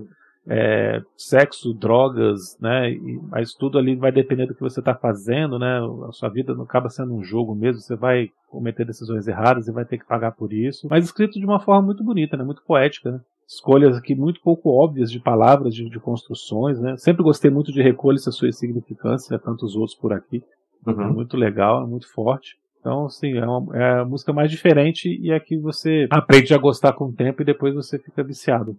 é, 0.47 1.01
sexo, 1.17 1.73
drogas, 1.73 2.55
né? 2.61 2.91
E, 2.91 3.19
mas 3.31 3.55
tudo 3.55 3.79
ali 3.79 3.95
vai 3.95 4.11
depender 4.11 4.45
do 4.45 4.53
que 4.53 4.61
você 4.61 4.79
está 4.79 4.93
fazendo, 4.93 5.57
né? 5.57 5.79
A 6.07 6.11
sua 6.11 6.29
vida 6.29 6.53
não 6.53 6.65
acaba 6.65 6.87
sendo 6.87 7.15
um 7.15 7.23
jogo 7.23 7.55
mesmo, 7.55 7.81
você 7.81 7.95
vai 7.95 8.29
cometer 8.47 8.85
decisões 8.85 9.27
erradas 9.27 9.67
e 9.67 9.71
vai 9.71 9.83
ter 9.83 9.97
que 9.97 10.05
pagar 10.05 10.33
por 10.33 10.53
isso. 10.53 10.87
Mas 10.87 11.05
escrito 11.05 11.39
de 11.39 11.45
uma 11.45 11.59
forma 11.59 11.81
muito 11.81 12.03
bonita, 12.03 12.37
né? 12.37 12.43
Muito 12.43 12.61
poética, 12.61 13.11
né? 13.11 13.19
Escolhas 13.47 13.97
aqui 13.97 14.13
muito 14.13 14.39
pouco 14.41 14.69
óbvias 14.69 15.11
de 15.11 15.19
palavras, 15.19 15.73
de, 15.73 15.89
de 15.89 15.99
construções, 15.99 16.79
né? 16.79 16.95
Sempre 16.97 17.23
gostei 17.23 17.49
muito 17.49 17.71
de 17.71 17.81
recolher 17.81 18.17
essa 18.17 18.31
sua 18.31 18.51
significância, 18.51 19.39
tantos 19.39 19.75
outros 19.75 19.97
por 19.97 20.13
aqui. 20.13 20.43
Uhum. 20.85 21.01
É 21.01 21.07
muito 21.07 21.37
legal, 21.37 21.83
é 21.83 21.87
muito 21.87 22.11
forte. 22.11 22.57
Então, 22.81 23.07
sim, 23.07 23.37
é, 23.37 23.45
uma, 23.45 23.77
é 23.77 23.99
a 23.99 24.05
música 24.05 24.33
mais 24.33 24.49
diferente 24.49 25.07
e 25.21 25.31
é 25.31 25.39
que 25.39 25.55
você 25.55 26.07
aprende 26.09 26.51
a 26.51 26.57
gostar 26.57 26.93
com 26.93 27.05
o 27.05 27.13
tempo 27.13 27.41
e 27.41 27.45
depois 27.45 27.75
você 27.75 27.99
fica 27.99 28.23
viciado. 28.23 28.75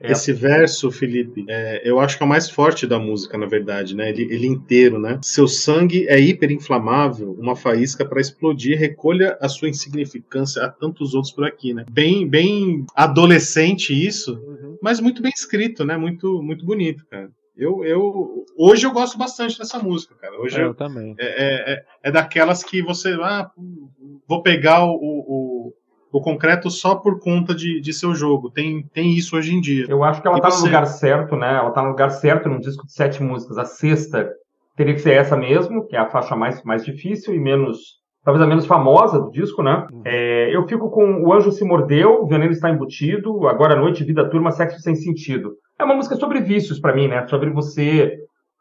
É. 0.00 0.12
Esse 0.12 0.32
verso, 0.32 0.90
Felipe, 0.90 1.44
é, 1.46 1.82
eu 1.84 2.00
acho 2.00 2.16
que 2.16 2.22
é 2.22 2.26
o 2.26 2.28
mais 2.28 2.48
forte 2.48 2.86
da 2.86 2.98
música, 2.98 3.36
na 3.36 3.44
verdade, 3.44 3.94
né? 3.94 4.08
Ele, 4.08 4.22
ele 4.32 4.46
inteiro, 4.46 4.98
né? 4.98 5.18
Seu 5.22 5.46
sangue 5.46 6.08
é 6.08 6.18
hiperinflamável, 6.18 7.32
uma 7.32 7.54
faísca 7.54 8.02
para 8.02 8.20
explodir, 8.20 8.78
recolha 8.78 9.36
a 9.38 9.48
sua 9.48 9.68
insignificância 9.68 10.64
a 10.64 10.70
tantos 10.70 11.12
outros 11.12 11.32
por 11.32 11.44
aqui, 11.44 11.74
né? 11.74 11.84
Bem, 11.90 12.26
bem 12.26 12.86
adolescente 12.96 13.92
isso, 13.92 14.40
uhum. 14.42 14.78
mas 14.80 15.00
muito 15.00 15.20
bem 15.20 15.32
escrito, 15.34 15.84
né? 15.84 15.98
Muito, 15.98 16.42
muito 16.42 16.64
bonito, 16.64 17.04
cara. 17.10 17.30
Eu, 17.56 17.84
eu, 17.84 18.44
hoje 18.56 18.84
eu 18.84 18.90
gosto 18.90 19.16
bastante 19.16 19.58
dessa 19.58 19.78
música, 19.78 20.14
cara. 20.16 20.40
Hoje 20.40 20.60
eu, 20.60 20.66
eu 20.66 20.74
também. 20.74 21.14
É, 21.18 21.26
é, 21.26 21.72
é, 21.72 21.84
é, 22.02 22.10
daquelas 22.10 22.64
que 22.64 22.82
você. 22.82 23.12
Ah, 23.22 23.50
vou 24.26 24.42
pegar 24.42 24.84
o, 24.84 24.92
o, 24.92 25.72
o 26.10 26.20
concreto 26.20 26.68
só 26.68 26.96
por 26.96 27.20
conta 27.20 27.54
de, 27.54 27.80
de 27.80 27.92
seu 27.92 28.12
jogo. 28.14 28.50
Tem, 28.50 28.82
tem 28.92 29.14
isso 29.14 29.36
hoje 29.36 29.54
em 29.54 29.60
dia. 29.60 29.86
Eu 29.88 30.02
acho 30.02 30.20
que 30.20 30.26
ela 30.26 30.38
e 30.38 30.40
tá 30.40 30.50
você... 30.50 30.60
no 30.60 30.66
lugar 30.66 30.86
certo, 30.86 31.36
né? 31.36 31.54
Ela 31.54 31.70
tá 31.70 31.82
no 31.82 31.90
lugar 31.90 32.10
certo 32.10 32.48
num 32.48 32.58
disco 32.58 32.86
de 32.86 32.92
sete 32.92 33.22
músicas. 33.22 33.56
A 33.56 33.64
sexta 33.64 34.32
teria 34.76 34.94
que 34.94 35.00
ser 35.00 35.12
essa 35.12 35.36
mesmo, 35.36 35.86
que 35.86 35.94
é 35.94 35.98
a 36.00 36.10
faixa 36.10 36.34
mais, 36.34 36.62
mais 36.64 36.84
difícil 36.84 37.34
e 37.34 37.38
menos. 37.38 38.02
Talvez 38.24 38.42
a 38.42 38.48
menos 38.48 38.64
famosa 38.64 39.20
do 39.20 39.30
disco, 39.30 39.62
né? 39.62 39.86
Uhum. 39.92 40.02
É, 40.04 40.56
eu 40.56 40.66
fico 40.66 40.90
com 40.90 41.22
O 41.22 41.32
Anjo 41.32 41.52
Se 41.52 41.62
Mordeu, 41.62 42.22
O 42.22 42.26
Veneno 42.26 42.52
Está 42.52 42.70
Embutido, 42.70 43.46
Agora 43.46 43.74
à 43.74 43.76
Noite, 43.76 44.02
Vida 44.02 44.28
Turma, 44.30 44.50
Sexo 44.50 44.80
Sem 44.80 44.94
Sentido. 44.94 45.52
É 45.78 45.84
uma 45.84 45.94
música 45.94 46.16
sobre 46.16 46.40
vícios 46.40 46.80
para 46.80 46.94
mim, 46.94 47.06
né? 47.06 47.26
Sobre 47.26 47.50
você, 47.50 48.16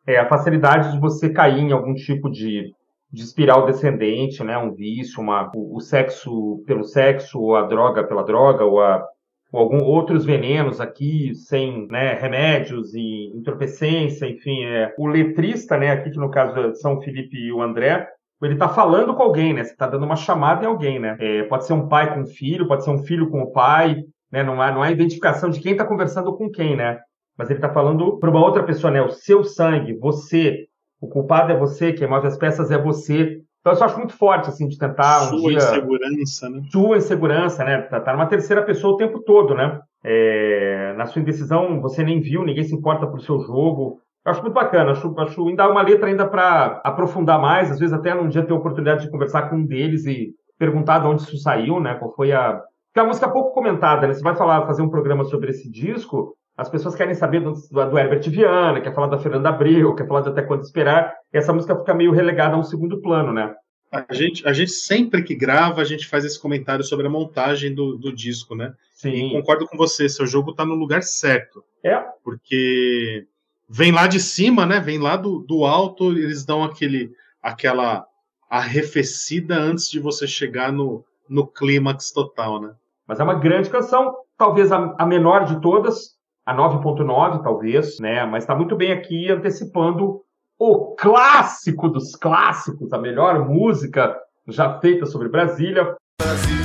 é, 0.06 0.18
a 0.18 0.28
facilidade 0.28 0.92
de 0.92 1.00
você 1.00 1.30
cair 1.30 1.60
em 1.60 1.72
algum 1.72 1.94
tipo 1.94 2.30
de, 2.30 2.74
de 3.10 3.24
espiral 3.24 3.66
descendente, 3.66 4.44
né? 4.44 4.58
Um 4.58 4.74
vício, 4.74 5.22
uma, 5.22 5.50
o, 5.56 5.78
o 5.78 5.80
sexo 5.80 6.62
pelo 6.68 6.84
sexo, 6.84 7.40
ou 7.40 7.56
a 7.56 7.62
droga 7.62 8.04
pela 8.04 8.24
droga, 8.24 8.66
ou, 8.66 8.82
a, 8.82 9.02
ou 9.50 9.62
algum 9.62 9.82
outros 9.82 10.26
venenos 10.26 10.82
aqui 10.82 11.34
sem 11.36 11.88
né, 11.88 12.16
remédios 12.16 12.94
e 12.94 13.32
entorpecência, 13.34 14.26
enfim. 14.26 14.66
É, 14.66 14.94
o 14.98 15.08
letrista, 15.08 15.78
né? 15.78 15.92
Aqui 15.92 16.12
que 16.12 16.18
no 16.18 16.30
caso 16.30 16.76
são 16.76 16.98
o 16.98 17.02
Felipe 17.02 17.38
e 17.38 17.54
o 17.54 17.62
André, 17.62 18.10
ele 18.46 18.56
está 18.56 18.70
falando 18.70 19.14
com 19.14 19.24
alguém, 19.24 19.54
né? 19.54 19.64
Você 19.64 19.72
está 19.72 19.88
dando 19.88 20.06
uma 20.06 20.16
chamada 20.16 20.64
em 20.64 20.68
alguém, 20.68 21.00
né? 21.00 21.16
É, 21.20 21.44
pode 21.44 21.66
ser 21.66 21.74
um 21.74 21.88
pai 21.88 22.14
com 22.14 22.22
um 22.22 22.26
filho, 22.26 22.68
pode 22.68 22.84
ser 22.84 22.90
um 22.90 23.04
filho 23.04 23.30
com 23.30 23.42
o 23.42 23.52
pai, 23.52 24.04
né? 24.32 24.44
Não 24.44 24.62
há, 24.62 24.72
não 24.72 24.82
há 24.82 24.92
identificação 24.92 25.50
de 25.50 25.60
quem 25.60 25.74
está 25.74 25.86
conversando 25.86 26.36
com 26.36 26.50
quem, 26.50 26.76
né? 26.76 27.00
Mas 27.38 27.50
ele 27.50 27.60
está 27.60 27.70
falando 27.70 28.18
para 28.20 28.30
uma 28.30 28.44
outra 28.44 28.64
pessoa, 28.64 28.92
né? 28.92 29.02
O 29.02 29.10
seu 29.10 29.44
sangue, 29.44 29.94
você, 29.94 30.68
o 31.00 31.08
culpado 31.08 31.52
é 31.52 31.58
você, 31.58 31.94
quem 31.94 32.08
move 32.08 32.28
as 32.28 32.38
peças 32.38 32.72
é 32.72 32.78
você. 32.78 33.42
Então, 33.60 33.74
eu 33.74 33.84
acho 33.84 33.98
muito 33.98 34.14
forte, 34.14 34.50
assim, 34.50 34.68
de 34.68 34.78
tentar 34.78 35.22
Sua 35.22 35.38
um 35.38 35.42
dia... 35.48 35.58
insegurança, 35.58 36.50
né? 36.50 36.62
Sua 36.72 36.98
insegurança, 36.98 37.64
né? 37.64 37.82
Tá, 37.84 38.02
tá 38.02 38.12
numa 38.12 38.26
terceira 38.26 38.62
pessoa 38.62 38.94
o 38.94 38.98
tempo 38.98 39.20
todo, 39.22 39.56
né? 39.56 39.80
É... 40.04 40.94
Na 40.98 41.06
sua 41.06 41.22
indecisão, 41.22 41.80
você 41.82 42.04
nem 42.04 42.20
viu, 42.20 42.44
ninguém 42.44 42.64
se 42.64 42.76
importa 42.76 43.08
pro 43.08 43.22
seu 43.22 43.40
jogo. 43.40 44.02
Eu 44.26 44.32
acho 44.32 44.42
muito 44.42 44.54
bacana, 44.54 44.92
acho, 44.92 45.14
acho 45.20 45.48
ainda 45.48 45.70
uma 45.70 45.82
letra 45.82 46.08
ainda 46.08 46.26
para 46.26 46.82
aprofundar 46.84 47.40
mais, 47.40 47.70
às 47.70 47.80
vezes 47.80 47.94
até 47.94 48.14
num 48.14 48.30
dia 48.30 48.44
ter 48.44 48.54
a 48.54 48.56
oportunidade 48.56 49.04
de 49.04 49.12
conversar 49.12 49.50
com 49.50 49.58
um 49.58 49.66
deles 49.66 50.06
e 50.06 50.34
perguntar 50.58 51.00
de 51.00 51.08
onde 51.08 51.24
isso 51.24 51.38
saiu, 51.38 51.80
né? 51.80 51.96
Qual 51.96 52.14
foi 52.16 52.32
a, 52.32 52.62
porque 52.94 53.00
é 53.00 53.02
uma 53.02 53.08
música 53.08 53.28
pouco 53.28 53.56
comentada, 53.56 54.06
né? 54.06 54.14
Você 54.14 54.22
vai 54.22 54.36
falar, 54.36 54.68
fazer 54.68 54.84
um 54.84 54.90
programa 54.90 55.24
sobre 55.24 55.50
esse 55.50 55.68
disco, 55.68 56.38
as 56.56 56.70
pessoas 56.70 56.94
querem 56.94 57.16
saber 57.16 57.40
do, 57.40 57.52
do 57.52 57.98
Herbert 57.98 58.30
Viana, 58.30 58.80
quer 58.82 58.94
falar 58.94 59.08
da 59.08 59.18
Fernanda 59.18 59.50
Abreu, 59.50 59.96
quer 59.96 60.08
falar 60.08 60.22
de 60.22 60.30
Até 60.30 60.44
Quando 60.44 60.62
Esperar, 60.62 61.12
e 61.34 61.38
essa 61.40 61.52
música 61.52 61.76
fica 61.76 61.96
meio 61.96 62.12
relegada 62.12 62.54
a 62.54 62.60
um 62.60 62.64
segundo 62.64 63.02
plano, 63.02 63.34
né? 63.34 63.52
A 63.92 64.14
gente, 64.14 64.48
a 64.48 64.54
gente 64.54 64.72
sempre 64.72 65.24
que 65.24 65.34
grava, 65.34 65.82
a 65.82 65.84
gente 65.84 66.08
faz 66.08 66.24
esse 66.24 66.40
comentário 66.40 66.84
sobre 66.84 67.08
a 67.08 67.10
montagem 67.10 67.74
do, 67.74 67.98
do 67.98 68.14
disco, 68.14 68.56
né? 68.56 68.74
Sim. 68.92 69.30
E 69.30 69.32
concordo 69.32 69.68
com 69.68 69.76
você, 69.76 70.08
seu 70.08 70.28
jogo 70.28 70.52
está 70.52 70.64
no 70.64 70.76
lugar 70.76 71.02
certo. 71.02 71.64
É. 71.84 72.00
Porque 72.24 73.26
vem 73.74 73.92
lá 73.92 74.06
de 74.06 74.20
cima, 74.20 74.68
né? 74.68 74.80
Vem 74.80 75.00
lá 75.00 75.18
do, 75.18 75.40
do 75.40 75.66
alto, 75.66 76.12
eles 76.12 76.46
dão 76.46 76.64
aquele, 76.64 77.12
aquela 77.42 78.06
arrefecida 78.48 79.56
antes 79.56 79.90
de 79.90 80.00
você 80.00 80.28
chegar 80.28 80.72
no, 80.72 81.04
no 81.28 81.48
clímax 81.48 82.12
total, 82.12 82.62
né? 82.62 82.76
Mas 83.08 83.20
é 83.20 83.24
uma 83.24 83.34
grande 83.34 83.72
canção, 83.72 84.16
talvez 84.38 84.72
a, 84.72 84.96
a 85.00 85.06
menor 85.08 85.46
de 85.46 85.60
todas, 85.60 86.16
a 86.46 86.56
9.9 86.56 87.42
talvez, 87.42 88.00
né? 88.00 88.24
Mas 88.28 88.44
está 88.44 88.56
muito 88.56 88.76
bem 88.76 88.92
aqui 88.92 89.32
antecipando 89.32 90.22
o 90.60 90.96
clássico 90.96 91.90
dos 91.90 92.16
clássicos, 92.16 92.94
a 92.94 93.00
melhor 93.00 93.50
música 93.50 94.16
já 94.48 94.80
feita 94.80 95.08
sobre 95.08 95.30
Brasília. 95.30 95.96
Brasília. 96.22 96.63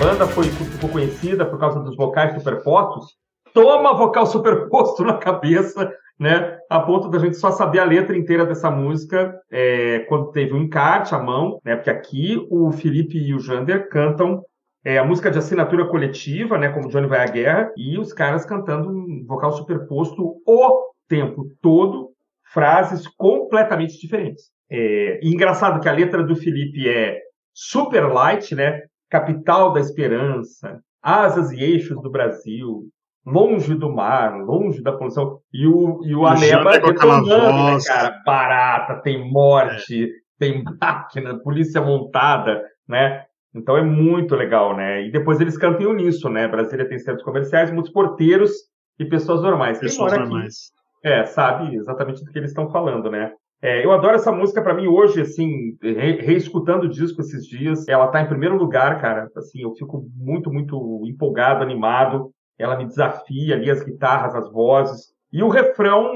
Banda 0.00 0.26
foi, 0.26 0.46
ficou 0.46 0.90
conhecida 0.90 1.46
por 1.46 1.60
causa 1.60 1.78
dos 1.80 1.94
vocais 1.94 2.34
superpostos. 2.34 3.14
Toma 3.54 3.94
vocal 3.94 4.26
superposto 4.26 5.04
na 5.04 5.18
cabeça 5.18 5.92
né? 6.20 6.58
A 6.68 6.80
ponto 6.80 7.08
da 7.08 7.18
gente 7.18 7.38
só 7.38 7.50
saber 7.50 7.78
a 7.78 7.84
letra 7.84 8.14
inteira 8.14 8.44
dessa 8.44 8.70
música 8.70 9.40
é, 9.50 10.00
quando 10.00 10.30
teve 10.30 10.52
um 10.52 10.64
encarte 10.64 11.14
à 11.14 11.18
mão, 11.18 11.58
né? 11.64 11.74
Porque 11.76 11.88
aqui 11.88 12.46
o 12.50 12.70
Felipe 12.70 13.16
e 13.16 13.34
o 13.34 13.40
Jander 13.40 13.88
cantam 13.88 14.44
é, 14.84 14.98
a 14.98 15.04
música 15.04 15.30
de 15.30 15.38
assinatura 15.38 15.86
coletiva, 15.86 16.58
né? 16.58 16.68
Como 16.68 16.90
Johnny 16.90 17.06
vai 17.06 17.22
à 17.22 17.26
guerra, 17.26 17.72
e 17.74 17.98
os 17.98 18.12
caras 18.12 18.44
cantando 18.44 18.90
um 18.90 19.24
vocal 19.26 19.52
superposto 19.52 20.42
o 20.46 20.90
tempo 21.08 21.46
todo, 21.62 22.10
frases 22.52 23.08
completamente 23.08 23.98
diferentes. 23.98 24.50
É, 24.70 25.20
e 25.22 25.32
engraçado 25.32 25.80
que 25.80 25.88
a 25.88 25.92
letra 25.92 26.22
do 26.22 26.36
Felipe 26.36 26.86
é 26.86 27.18
super 27.54 28.12
light, 28.12 28.54
né? 28.54 28.82
Capital 29.10 29.72
da 29.72 29.80
esperança, 29.80 30.80
asas 31.02 31.50
e 31.50 31.60
eixos 31.60 32.00
do 32.00 32.10
Brasil, 32.10 32.88
longe 33.26 33.74
do 33.74 33.90
mar, 33.90 34.38
longe 34.38 34.82
da 34.82 34.92
poluição. 34.92 35.40
E 35.52 35.66
o, 35.66 36.00
e 36.04 36.14
o 36.14 36.26
Aneba 36.26 36.78
detonando, 36.78 37.26
né, 37.26 37.78
cara? 37.86 38.22
Barata, 38.24 39.02
tem 39.02 39.30
morte, 39.30 40.04
é. 40.04 40.08
tem 40.38 40.62
máquina, 40.80 41.38
polícia 41.38 41.80
montada, 41.80 42.62
né? 42.88 43.24
Então 43.54 43.76
é 43.76 43.82
muito 43.82 44.36
legal, 44.36 44.76
né? 44.76 45.04
E 45.04 45.10
depois 45.10 45.40
eles 45.40 45.58
cantam 45.58 45.82
em 45.82 45.86
uníssono, 45.86 46.34
né? 46.34 46.46
Brasília 46.46 46.88
tem 46.88 46.98
centros 46.98 47.24
comerciais, 47.24 47.70
muitos 47.70 47.92
porteiros 47.92 48.52
e 48.98 49.04
pessoas 49.04 49.42
normais. 49.42 49.78
Pessoas 49.78 50.16
normais. 50.16 50.72
Aqui, 51.02 51.14
é, 51.14 51.24
sabe 51.24 51.74
exatamente 51.74 52.24
do 52.24 52.30
que 52.30 52.38
eles 52.38 52.50
estão 52.50 52.70
falando, 52.70 53.10
né? 53.10 53.32
É, 53.62 53.84
eu 53.84 53.92
adoro 53.92 54.16
essa 54.16 54.32
música 54.32 54.62
para 54.62 54.74
mim 54.74 54.86
hoje, 54.86 55.20
assim, 55.20 55.76
re, 55.82 56.20
reescutando 56.22 56.86
o 56.86 56.90
disco 56.90 57.20
esses 57.20 57.46
dias. 57.46 57.86
Ela 57.88 58.08
tá 58.08 58.22
em 58.22 58.28
primeiro 58.28 58.56
lugar, 58.56 59.00
cara. 59.00 59.30
Assim, 59.36 59.62
eu 59.62 59.74
fico 59.74 60.06
muito, 60.16 60.50
muito 60.50 61.02
empolgado, 61.06 61.62
animado 61.62 62.32
ela 62.60 62.76
me 62.76 62.84
desafia 62.84 63.54
ali 63.54 63.70
as 63.70 63.82
guitarras, 63.82 64.34
as 64.34 64.50
vozes. 64.52 65.12
E 65.32 65.42
o 65.42 65.48
refrão, 65.48 66.12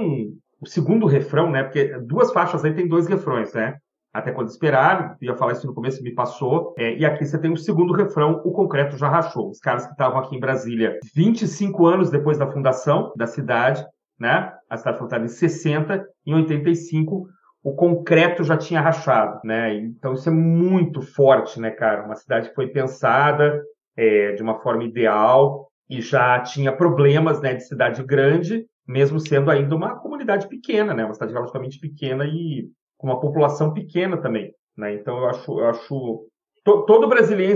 o 0.60 0.66
segundo 0.66 1.06
refrão, 1.06 1.50
né? 1.50 1.62
Porque 1.62 1.98
duas 2.00 2.32
faixas 2.32 2.64
aí 2.64 2.74
tem 2.74 2.86
dois 2.86 3.06
refrões, 3.06 3.52
né? 3.54 3.76
Até 4.12 4.30
quando 4.30 4.48
esperar, 4.48 5.16
ia 5.20 5.34
falar 5.34 5.52
isso 5.52 5.66
no 5.66 5.74
começo, 5.74 6.02
me 6.02 6.14
passou. 6.14 6.74
É, 6.78 6.96
e 6.96 7.04
aqui 7.04 7.24
você 7.24 7.38
tem 7.38 7.50
o 7.50 7.56
segundo 7.56 7.92
refrão, 7.92 8.42
o 8.44 8.52
concreto 8.52 8.96
já 8.96 9.08
rachou. 9.08 9.50
Os 9.50 9.58
caras 9.58 9.86
que 9.86 9.92
estavam 9.92 10.18
aqui 10.18 10.36
em 10.36 10.40
Brasília 10.40 10.98
25 11.14 11.86
anos 11.86 12.10
depois 12.10 12.38
da 12.38 12.50
fundação 12.50 13.12
da 13.16 13.26
cidade, 13.26 13.84
né? 14.20 14.52
A 14.68 14.76
cidade 14.76 14.98
fundada 14.98 15.24
em 15.24 15.28
60, 15.28 16.06
em 16.26 16.34
85 16.34 17.26
o 17.62 17.74
concreto 17.74 18.44
já 18.44 18.58
tinha 18.58 18.80
rachado, 18.80 19.40
né? 19.42 19.74
Então 19.74 20.12
isso 20.12 20.28
é 20.28 20.32
muito 20.32 21.00
forte, 21.00 21.58
né, 21.58 21.70
cara? 21.70 22.04
Uma 22.04 22.14
cidade 22.14 22.50
que 22.50 22.54
foi 22.54 22.66
pensada 22.66 23.62
é, 23.96 24.32
de 24.32 24.42
uma 24.42 24.60
forma 24.60 24.84
ideal, 24.84 25.70
e 25.88 26.00
já 26.00 26.40
tinha 26.40 26.72
problemas 26.72 27.40
né, 27.40 27.54
de 27.54 27.66
cidade 27.66 28.02
grande, 28.02 28.66
mesmo 28.86 29.20
sendo 29.20 29.50
ainda 29.50 29.74
uma 29.74 29.98
comunidade 29.98 30.48
pequena, 30.48 30.94
né, 30.94 31.04
uma 31.04 31.14
cidade 31.14 31.32
relativamente 31.32 31.78
pequena 31.78 32.24
e 32.26 32.68
com 32.98 33.06
uma 33.06 33.20
população 33.20 33.72
pequena 33.72 34.16
também. 34.16 34.52
Né? 34.76 34.94
Então 34.94 35.18
eu 35.18 35.26
acho, 35.28 35.60
eu 35.60 35.66
acho 35.66 36.26
to, 36.64 36.84
todo 36.86 37.08
brasileiro 37.08 37.54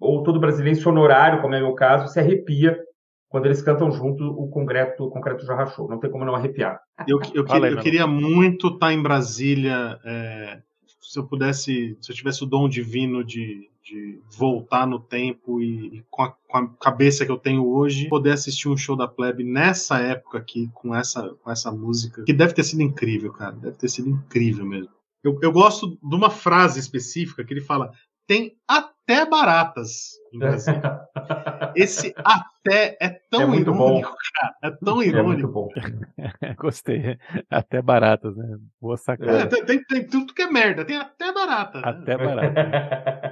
ou 0.00 0.22
todo 0.22 0.40
brasileiro 0.40 0.88
honorário, 0.88 1.40
como 1.40 1.54
é 1.54 1.58
o 1.58 1.66
meu 1.66 1.74
caso, 1.74 2.12
se 2.12 2.18
arrepia 2.18 2.78
quando 3.32 3.46
eles 3.46 3.62
cantam 3.62 3.90
junto 3.90 4.22
o 4.24 4.46
concreto, 4.48 5.04
o 5.04 5.10
concreto 5.10 5.46
já 5.46 5.54
rachou. 5.54 5.88
Não 5.88 5.98
tem 5.98 6.10
como 6.10 6.22
não 6.22 6.34
arrepiar. 6.34 6.78
Eu, 7.08 7.18
eu, 7.32 7.46
eu 7.46 7.78
queria 7.78 8.06
muito 8.06 8.68
estar 8.68 8.92
em 8.92 9.02
Brasília. 9.02 9.98
É, 10.04 10.60
se 11.00 11.18
eu 11.18 11.26
pudesse, 11.26 11.96
se 11.98 12.12
eu 12.12 12.14
tivesse 12.14 12.44
o 12.44 12.46
dom 12.46 12.68
divino 12.68 13.24
de, 13.24 13.70
de 13.82 14.20
voltar 14.36 14.86
no 14.86 15.00
tempo 15.00 15.62
e, 15.62 15.96
e 15.96 16.04
com, 16.10 16.24
a, 16.24 16.34
com, 16.46 16.58
a, 16.58 16.68
cabeça 16.78 17.24
que 17.24 17.32
eu 17.32 17.38
tenho 17.38 17.66
hoje, 17.66 18.06
poder 18.10 18.32
assistir 18.32 18.68
um 18.68 18.76
show 18.76 18.94
da 18.94 19.08
Plebe 19.08 19.42
nessa 19.42 19.98
época 19.98 20.36
aqui, 20.36 20.68
com 20.74 20.94
essa, 20.94 21.30
com 21.42 21.50
essa 21.50 21.72
música, 21.72 22.24
que 22.24 22.34
deve 22.34 22.52
ter 22.52 22.64
sido 22.64 22.82
incrível, 22.82 23.32
cara. 23.32 23.52
Deve 23.52 23.78
ter 23.78 23.88
sido 23.88 24.10
incrível 24.10 24.66
mesmo. 24.66 24.90
Eu, 25.24 25.38
eu 25.40 25.50
gosto 25.50 25.98
de 26.02 26.14
uma 26.14 26.28
frase 26.28 26.78
específica 26.78 27.42
que 27.42 27.54
ele 27.54 27.62
fala: 27.62 27.92
tem 28.26 28.56
até 28.66 29.26
baratas 29.26 30.12
em 30.32 30.38
Brasília. 30.38 31.00
Esse 31.74 32.14
até 32.18 32.96
é 33.00 33.20
tão 33.30 33.42
é 33.42 33.46
muito 33.46 33.70
irônico, 33.70 34.10
bom. 34.10 34.16
cara. 34.34 34.54
É 34.62 34.70
tão 34.84 35.02
irônico. 35.02 35.18
É 35.18 35.22
muito 35.22 35.48
bom. 35.48 35.68
Gostei. 36.58 37.18
Até 37.50 37.80
baratas, 37.80 38.36
né? 38.36 38.58
Boa 38.80 38.96
sacada. 38.96 39.32
É, 39.32 39.46
tem, 39.46 39.64
tem, 39.64 39.84
tem, 39.84 40.06
tudo 40.06 40.34
que 40.34 40.42
é 40.42 40.50
merda. 40.50 40.84
Tem 40.84 40.96
até 40.96 41.32
barata. 41.32 41.80
Né? 41.80 41.88
Até 41.88 42.16
barata. 42.16 43.31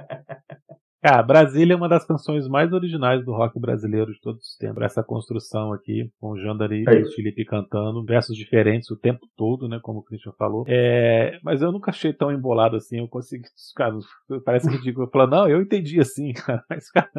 Cara, 1.01 1.23
Brasília 1.23 1.73
é 1.73 1.75
uma 1.75 1.89
das 1.89 2.05
canções 2.05 2.47
mais 2.47 2.71
originais 2.71 3.25
do 3.25 3.31
rock 3.31 3.59
brasileiro 3.59 4.13
de 4.13 4.21
todos 4.21 4.45
os 4.45 4.55
tempos. 4.55 4.83
Essa 4.83 5.03
construção 5.03 5.73
aqui, 5.73 6.11
com 6.19 6.29
o 6.29 6.39
Jandari 6.39 6.83
é 6.87 6.99
e 6.99 7.03
o 7.03 7.11
Felipe 7.11 7.43
cantando, 7.43 8.05
versos 8.05 8.37
diferentes 8.37 8.91
o 8.91 8.95
tempo 8.95 9.27
todo, 9.35 9.67
né? 9.67 9.79
Como 9.81 9.99
o 9.99 10.03
Christian 10.03 10.31
falou. 10.37 10.63
É, 10.67 11.39
mas 11.43 11.63
eu 11.63 11.71
nunca 11.71 11.89
achei 11.89 12.13
tão 12.13 12.31
embolado 12.31 12.75
assim. 12.75 12.99
Eu 12.99 13.07
consegui. 13.07 13.45
Cara, 13.75 13.97
parece 14.45 14.69
ridículo. 14.69 15.07
Eu 15.07 15.09
falo, 15.09 15.27
não, 15.27 15.49
eu 15.49 15.61
entendi 15.61 15.99
assim, 15.99 16.33
cara. 16.37 16.63
Mas, 16.69 16.91
cara. 16.91 17.09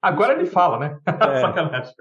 Agora 0.00 0.32
ele 0.32 0.46
fala, 0.46 0.78
né? 0.80 0.98
É. 1.06 1.12
Sacanagem. 1.40 1.94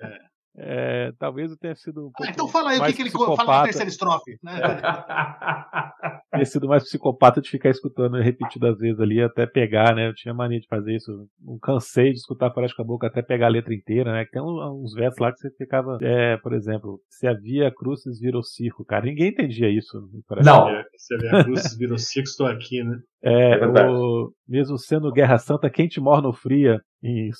É. 0.00 0.31
É, 0.54 1.12
talvez 1.18 1.50
eu 1.50 1.56
tenha 1.56 1.74
sido 1.74 2.00
um 2.00 2.10
pouco. 2.12 2.24
Ah, 2.24 2.30
então 2.30 2.46
fala 2.46 2.70
aí 2.70 2.78
o 2.78 2.84
que, 2.84 2.92
que 2.92 3.02
ele 3.02 3.10
fala 3.10 3.36
na 3.36 3.62
terceira 3.64 3.88
estrofe. 3.88 4.38
Né? 4.42 4.52
tenha 6.30 6.44
sido 6.44 6.68
mais 6.68 6.84
psicopata 6.84 7.40
de 7.40 7.48
ficar 7.48 7.70
escutando 7.70 8.20
repetidas 8.20 8.78
vezes 8.78 9.00
ali 9.00 9.22
até 9.22 9.46
pegar, 9.46 9.94
né? 9.94 10.08
Eu 10.08 10.14
tinha 10.14 10.34
mania 10.34 10.60
de 10.60 10.66
fazer 10.66 10.94
isso. 10.94 11.26
Não 11.40 11.58
cansei 11.58 12.12
de 12.12 12.18
escutar 12.18 12.50
Parece 12.50 12.76
com 12.76 12.82
a 12.82 12.84
Boca 12.84 13.06
até 13.06 13.22
pegar 13.22 13.46
a 13.46 13.50
letra 13.50 13.74
inteira, 13.74 14.12
né? 14.12 14.26
Tem 14.30 14.42
uns 14.42 14.92
versos 14.92 15.18
lá 15.18 15.32
que 15.32 15.38
você 15.38 15.50
ficava. 15.56 15.96
É, 16.02 16.36
por 16.36 16.52
exemplo, 16.52 17.00
se 17.08 17.26
havia 17.26 17.72
cruzes 17.74 18.20
virou 18.20 18.42
circo, 18.42 18.84
cara. 18.84 19.06
Ninguém 19.06 19.28
entendia 19.28 19.70
isso. 19.70 20.06
Não. 20.44 20.66
Se 20.96 21.14
havia 21.14 21.44
cruzes 21.44 21.76
virou 21.78 21.96
circo, 21.96 22.28
estou 22.28 22.46
aqui, 22.46 22.84
né? 22.84 22.98
É, 23.24 23.52
é 23.52 23.88
o, 23.88 24.32
mesmo 24.48 24.76
sendo 24.76 25.12
Guerra 25.12 25.38
Santa, 25.38 25.70
quente 25.70 26.00
morno 26.00 26.32
fria, 26.32 26.80
em 27.02 27.30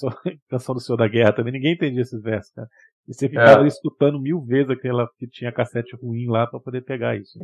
Canção 0.48 0.74
do 0.74 0.80
Senhor 0.80 0.96
da 0.96 1.08
Guerra 1.08 1.32
também, 1.32 1.52
ninguém 1.52 1.74
entendia 1.74 2.02
esses 2.02 2.22
versos, 2.22 2.52
cara. 2.52 2.68
E 3.08 3.14
você 3.14 3.28
ficava 3.28 3.64
é. 3.64 3.66
escutando 3.66 4.20
mil 4.20 4.40
vezes 4.40 4.70
aquela 4.70 5.08
que 5.18 5.26
tinha 5.26 5.50
cassete 5.50 5.96
ruim 5.96 6.26
lá 6.28 6.46
para 6.46 6.60
poder 6.60 6.82
pegar 6.82 7.16
isso. 7.16 7.38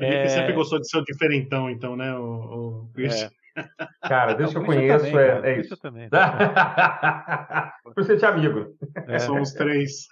é... 0.00 0.26
Você 0.26 0.36
sempre 0.36 0.52
gostou 0.54 0.80
de 0.80 0.88
ser 0.88 0.98
o 0.98 1.04
diferentão, 1.04 1.68
então, 1.68 1.94
né, 1.94 2.14
o, 2.16 2.88
o... 2.94 3.00
É. 3.00 3.30
Cara, 4.02 4.34
desde 4.34 4.54
que 4.54 4.60
eu 4.60 4.64
conheço, 4.64 5.04
também, 5.04 5.20
é, 5.20 5.40
é 5.44 5.60
isso. 5.60 5.76
Também. 5.76 6.08
Por 7.94 8.04
ser 8.04 8.16
de 8.16 8.26
amigo. 8.26 8.74
É, 9.06 9.18
Somos 9.18 9.52
três. 9.52 10.08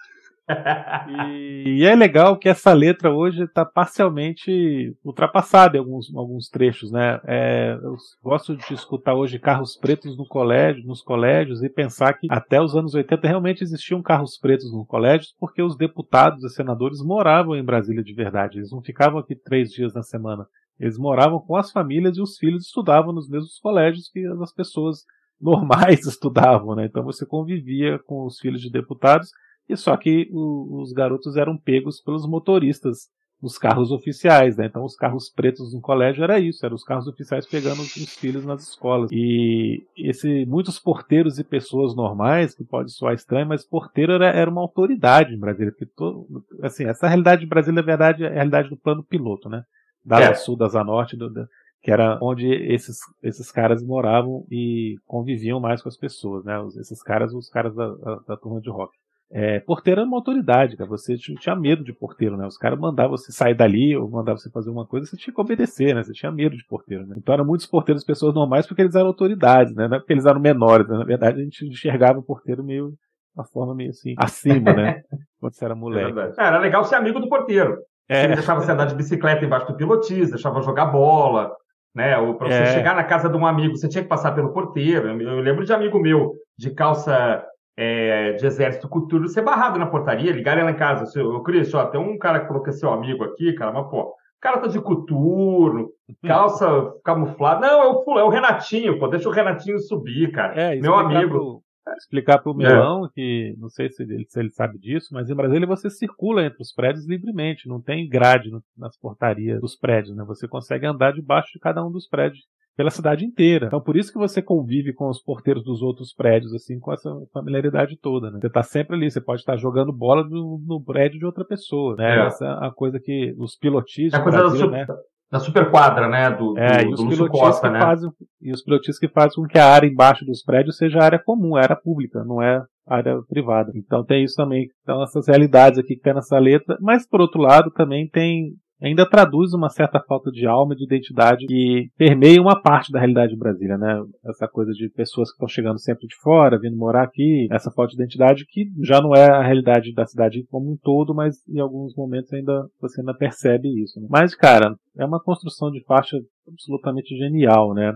E, 1.07 1.79
e, 1.79 1.85
é 1.85 1.95
legal 1.95 2.37
que 2.37 2.49
essa 2.49 2.73
letra 2.73 3.13
hoje 3.13 3.43
está 3.43 3.65
parcialmente 3.65 4.95
ultrapassada 5.03 5.77
em 5.77 5.79
alguns, 5.79 6.13
alguns 6.15 6.49
trechos, 6.49 6.91
né? 6.91 7.19
É, 7.25 7.77
eu 7.81 7.95
gosto 8.21 8.55
de 8.55 8.73
escutar 8.73 9.13
hoje 9.13 9.39
carros 9.39 9.77
pretos 9.77 10.17
no 10.17 10.27
colégio, 10.27 10.85
nos 10.85 11.01
colégios 11.01 11.63
e 11.63 11.69
pensar 11.69 12.13
que 12.13 12.27
até 12.29 12.61
os 12.61 12.75
anos 12.75 12.93
80 12.93 13.27
realmente 13.27 13.63
existiam 13.63 14.01
carros 14.01 14.37
pretos 14.37 14.71
nos 14.71 14.85
colégios 14.85 15.33
porque 15.39 15.61
os 15.61 15.77
deputados 15.77 16.43
e 16.43 16.49
senadores 16.49 17.01
moravam 17.01 17.55
em 17.55 17.63
Brasília 17.63 18.03
de 18.03 18.13
verdade. 18.13 18.59
Eles 18.59 18.71
não 18.71 18.81
ficavam 18.81 19.19
aqui 19.19 19.35
três 19.35 19.71
dias 19.71 19.93
na 19.93 20.03
semana. 20.03 20.45
Eles 20.79 20.97
moravam 20.97 21.39
com 21.39 21.55
as 21.55 21.71
famílias 21.71 22.17
e 22.17 22.21
os 22.21 22.37
filhos 22.37 22.65
estudavam 22.65 23.13
nos 23.13 23.29
mesmos 23.29 23.59
colégios 23.59 24.09
que 24.09 24.25
as 24.41 24.53
pessoas 24.53 25.05
normais 25.39 26.03
estudavam, 26.07 26.75
né? 26.75 26.85
Então 26.85 27.03
você 27.03 27.25
convivia 27.25 27.97
com 27.99 28.25
os 28.25 28.39
filhos 28.39 28.61
de 28.61 28.69
deputados 28.69 29.29
e 29.67 29.77
só 29.77 29.95
que 29.97 30.29
o, 30.31 30.81
os 30.81 30.91
garotos 30.91 31.35
eram 31.37 31.57
pegos 31.57 32.01
pelos 32.01 32.27
motoristas 32.27 33.09
nos 33.43 33.57
carros 33.57 33.91
oficiais, 33.91 34.55
né? 34.55 34.67
Então 34.67 34.85
os 34.85 34.95
carros 34.95 35.29
pretos 35.29 35.73
no 35.73 35.81
colégio 35.81 36.23
era 36.23 36.39
isso, 36.39 36.65
eram 36.65 36.75
os 36.75 36.83
carros 36.85 37.07
oficiais 37.07 37.45
pegando 37.45 37.81
os 37.81 38.15
filhos 38.15 38.45
nas 38.45 38.63
escolas. 38.63 39.09
E 39.11 39.85
esse 39.97 40.45
muitos 40.45 40.79
porteiros 40.79 41.37
e 41.37 41.43
pessoas 41.43 41.93
normais, 41.93 42.55
que 42.55 42.63
pode 42.63 42.93
soar 42.93 43.13
estranho, 43.13 43.45
mas 43.45 43.65
porteiro 43.65 44.13
era, 44.13 44.27
era 44.27 44.49
uma 44.49 44.61
autoridade 44.61 45.33
em 45.33 45.39
Brasília, 45.39 45.73
porque 45.73 45.91
todo, 45.93 46.25
assim, 46.61 46.85
essa 46.85 47.05
realidade 47.05 47.41
de 47.41 47.47
Brasília, 47.47 47.81
na 47.81 47.85
verdade, 47.85 48.23
é 48.23 48.27
a 48.27 48.33
realidade 48.33 48.69
do 48.69 48.77
plano 48.77 49.03
piloto, 49.03 49.49
né? 49.49 49.63
Da 50.05 50.21
é. 50.21 50.33
sul, 50.35 50.55
da 50.55 50.81
norte, 50.81 51.17
do, 51.17 51.29
da, 51.29 51.45
que 51.81 51.91
era 51.91 52.17
onde 52.21 52.47
esses, 52.47 52.97
esses 53.21 53.51
caras 53.51 53.83
moravam 53.83 54.45
e 54.49 54.95
conviviam 55.05 55.59
mais 55.59 55.81
com 55.81 55.89
as 55.89 55.97
pessoas, 55.97 56.45
né? 56.45 56.57
Esses 56.79 57.03
caras, 57.03 57.33
os 57.33 57.49
caras 57.49 57.75
da, 57.75 57.93
da, 57.93 58.15
da 58.25 58.37
turma 58.37 58.61
de 58.61 58.69
rock. 58.69 58.93
É, 59.35 59.59
porteiro 59.61 60.01
era 60.01 60.07
uma 60.07 60.17
autoridade, 60.17 60.77
cara. 60.77 60.87
Você 60.91 61.15
tinha 61.17 61.55
medo 61.55 61.83
de 61.83 61.91
porteiro, 61.91 62.37
né? 62.37 62.45
Os 62.45 62.55
caras 62.55 62.79
mandavam 62.79 63.17
você 63.17 63.31
sair 63.31 63.55
dali 63.55 63.97
ou 63.97 64.07
mandavam 64.07 64.37
você 64.37 64.51
fazer 64.51 64.69
uma 64.69 64.85
coisa, 64.85 65.07
você 65.07 65.17
tinha 65.17 65.33
que 65.33 65.41
obedecer, 65.41 65.95
né? 65.95 66.03
Você 66.03 66.13
tinha 66.13 66.31
medo 66.31 66.55
de 66.55 66.63
porteiro, 66.65 67.07
né? 67.07 67.15
Então 67.17 67.33
eram 67.33 67.43
muitos 67.43 67.65
porteiros 67.65 68.03
pessoas 68.03 68.35
normais 68.35 68.67
porque 68.67 68.83
eles 68.83 68.93
eram 68.93 69.07
autoridades, 69.07 69.73
né? 69.73 69.87
Não 69.87 69.97
é 69.97 69.99
porque 69.99 70.13
eles 70.13 70.27
eram 70.27 70.39
menores, 70.39 70.87
né? 70.87 70.97
Na 70.97 71.03
verdade, 71.03 71.41
a 71.41 71.43
gente 71.43 71.65
enxergava 71.65 72.19
o 72.19 72.23
porteiro 72.23 72.63
meio 72.63 72.93
uma 73.35 73.45
forma 73.45 73.73
meio 73.73 73.89
assim, 73.89 74.13
acima, 74.17 74.71
né? 74.71 75.01
Quando 75.41 75.53
você 75.53 75.65
era 75.65 75.73
moleque. 75.73 76.19
É 76.37 76.45
era 76.45 76.59
legal 76.59 76.83
ser 76.83 76.95
amigo 76.95 77.19
do 77.19 77.27
porteiro. 77.27 77.79
É. 78.07 78.25
Ele 78.25 78.35
deixava 78.35 78.61
você 78.61 78.71
andar 78.71 78.85
de 78.85 78.93
bicicleta 78.93 79.43
embaixo 79.43 79.65
do 79.65 79.75
pilotis, 79.75 80.29
deixava 80.29 80.61
jogar 80.61 80.85
bola, 80.85 81.51
né? 81.95 82.17
Ou 82.19 82.35
para 82.35 82.49
você 82.49 82.61
é. 82.61 82.65
chegar 82.67 82.95
na 82.95 83.03
casa 83.03 83.27
de 83.29 83.35
um 83.35 83.47
amigo, 83.47 83.75
você 83.75 83.89
tinha 83.89 84.03
que 84.03 84.09
passar 84.09 84.33
pelo 84.33 84.53
porteiro. 84.53 85.07
Eu 85.07 85.39
lembro 85.39 85.65
de 85.65 85.73
amigo 85.73 85.99
meu 85.99 86.33
de 86.55 86.71
calça 86.71 87.43
é, 87.75 88.33
de 88.33 88.45
exército 88.45 88.87
cultura 88.87 89.27
ser 89.27 89.41
barrado 89.41 89.79
na 89.79 89.87
portaria, 89.87 90.31
ligarem 90.31 90.63
lá 90.63 90.71
em 90.71 90.75
casa. 90.75 91.19
Eu, 91.19 91.41
Cris, 91.41 91.73
ó, 91.73 91.85
tem 91.85 91.99
um 91.99 92.17
cara 92.17 92.41
que 92.41 92.47
falou 92.47 92.63
que 92.63 92.69
é 92.69 92.73
seu 92.73 92.91
amigo 92.91 93.23
aqui, 93.23 93.53
cara, 93.53 93.71
mas 93.71 93.89
pô, 93.89 94.01
o 94.01 94.15
cara 94.39 94.59
tá 94.59 94.67
de 94.67 94.79
coturno, 94.79 95.89
calça 96.25 96.93
camuflada. 97.03 97.61
Não, 97.61 97.81
é 97.81 97.87
o, 97.87 98.19
é 98.19 98.23
o 98.23 98.29
Renatinho, 98.29 98.99
pô, 98.99 99.07
deixa 99.07 99.27
o 99.27 99.31
Renatinho 99.31 99.79
subir, 99.79 100.31
cara. 100.31 100.53
É, 100.59 100.75
Meu 100.75 100.95
amigo. 100.95 101.29
Pro, 101.29 101.63
explicar 101.97 102.39
pro 102.39 102.53
Milão, 102.53 103.05
é. 103.05 103.09
que 103.13 103.55
não 103.57 103.69
sei 103.69 103.89
se 103.89 104.03
ele, 104.03 104.25
se 104.27 104.39
ele 104.39 104.49
sabe 104.51 104.77
disso, 104.77 105.09
mas 105.11 105.29
em 105.29 105.35
Brasília 105.35 105.67
você 105.67 105.89
circula 105.89 106.45
entre 106.45 106.61
os 106.61 106.71
prédios 106.71 107.05
livremente, 107.05 107.67
não 107.67 107.81
tem 107.81 108.07
grade 108.07 108.49
nas 108.77 108.97
portarias 108.97 109.59
dos 109.59 109.75
prédios, 109.75 110.15
né? 110.15 110.23
Você 110.25 110.47
consegue 110.47 110.85
andar 110.85 111.13
debaixo 111.13 111.51
de 111.53 111.59
cada 111.59 111.83
um 111.85 111.91
dos 111.91 112.07
prédios 112.07 112.45
pela 112.75 112.89
cidade 112.89 113.25
inteira. 113.25 113.67
Então 113.67 113.81
por 113.81 113.95
isso 113.95 114.11
que 114.11 114.17
você 114.17 114.41
convive 114.41 114.93
com 114.93 115.09
os 115.09 115.21
porteiros 115.21 115.63
dos 115.63 115.81
outros 115.81 116.13
prédios, 116.13 116.53
assim, 116.53 116.79
com 116.79 116.91
essa 116.91 117.09
familiaridade 117.33 117.97
toda, 117.97 118.31
né? 118.31 118.39
Você 118.41 118.49
tá 118.49 118.63
sempre 118.63 118.95
ali, 118.95 119.09
você 119.09 119.21
pode 119.21 119.41
estar 119.41 119.57
jogando 119.57 119.93
bola 119.93 120.23
no, 120.23 120.59
no 120.65 120.83
prédio 120.83 121.19
de 121.19 121.25
outra 121.25 121.45
pessoa, 121.45 121.95
né? 121.95 122.19
É. 122.19 122.25
Essa 122.27 122.45
é 122.45 122.67
a 122.67 122.71
coisa 122.71 122.99
que 122.99 123.33
os 123.37 123.55
pilotis 123.57 124.13
é 124.13 124.17
a 124.17 124.21
coisa 124.21 124.37
Brasil, 124.39 124.71
da, 124.71 124.77
né? 124.77 124.85
da 125.33 125.39
super 125.39 125.71
quadra, 125.71 126.07
né? 126.07 126.29
Do, 126.29 126.57
é, 126.57 126.83
do, 126.83 126.91
e 126.91 126.93
os 126.93 127.17
do 127.17 127.27
Costa, 127.27 127.69
né? 127.69 127.79
Fazem, 127.79 128.09
e 128.39 128.51
os 128.51 128.63
pilotis 128.63 128.99
que 128.99 129.07
fazem 129.07 129.35
com 129.35 129.47
que 129.47 129.57
a 129.57 129.67
área 129.67 129.87
embaixo 129.87 130.23
dos 130.25 130.43
prédios 130.43 130.77
seja 130.77 131.01
área 131.01 131.17
comum, 131.17 131.55
área 131.55 131.75
pública, 131.75 132.23
não 132.23 132.39
é 132.41 132.61
área 132.87 133.19
privada. 133.27 133.71
Então 133.75 134.05
tem 134.05 134.23
isso 134.23 134.35
também, 134.35 134.67
então 134.83 135.01
essas 135.01 135.27
realidades 135.27 135.79
aqui 135.79 135.95
que 135.95 136.01
tem 136.01 136.13
nessa 136.13 136.37
letra, 136.37 136.77
mas 136.79 137.07
por 137.07 137.19
outro 137.19 137.41
lado 137.41 137.71
também 137.71 138.07
tem 138.07 138.51
ainda 138.87 139.09
traduz 139.09 139.53
uma 139.53 139.69
certa 139.69 139.99
falta 139.99 140.31
de 140.31 140.45
alma, 140.45 140.75
de 140.75 140.83
identidade 140.83 141.45
que 141.45 141.89
permeia 141.97 142.41
uma 142.41 142.61
parte 142.61 142.91
da 142.91 142.99
realidade 142.99 143.33
de 143.33 143.39
Brasília, 143.39 143.77
né? 143.77 144.01
Essa 144.25 144.47
coisa 144.47 144.71
de 144.71 144.89
pessoas 144.89 145.29
que 145.29 145.35
estão 145.35 145.47
chegando 145.47 145.79
sempre 145.79 146.07
de 146.07 146.15
fora, 146.15 146.59
vindo 146.59 146.77
morar 146.77 147.03
aqui, 147.03 147.47
essa 147.51 147.71
falta 147.71 147.91
de 147.91 148.01
identidade 148.01 148.45
que 148.45 148.67
já 148.81 149.01
não 149.01 149.13
é 149.15 149.29
a 149.29 149.43
realidade 149.43 149.93
da 149.93 150.05
cidade 150.05 150.45
como 150.49 150.71
um 150.71 150.77
todo, 150.81 151.13
mas 151.15 151.35
em 151.47 151.59
alguns 151.59 151.95
momentos 151.95 152.31
ainda 152.33 152.67
você 152.79 153.01
ainda 153.01 153.13
percebe 153.13 153.67
isso. 153.81 153.99
Né? 153.99 154.07
Mas, 154.09 154.35
cara, 154.35 154.75
é 154.97 155.05
uma 155.05 155.21
construção 155.21 155.71
de 155.71 155.83
faixa 155.85 156.17
absolutamente 156.47 157.15
genial, 157.15 157.73
né? 157.73 157.95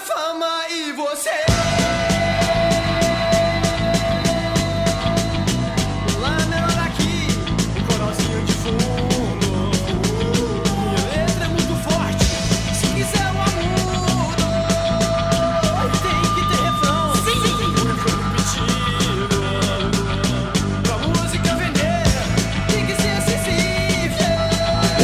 fama 0.00 0.68
e 0.70 0.92
você 0.92 1.37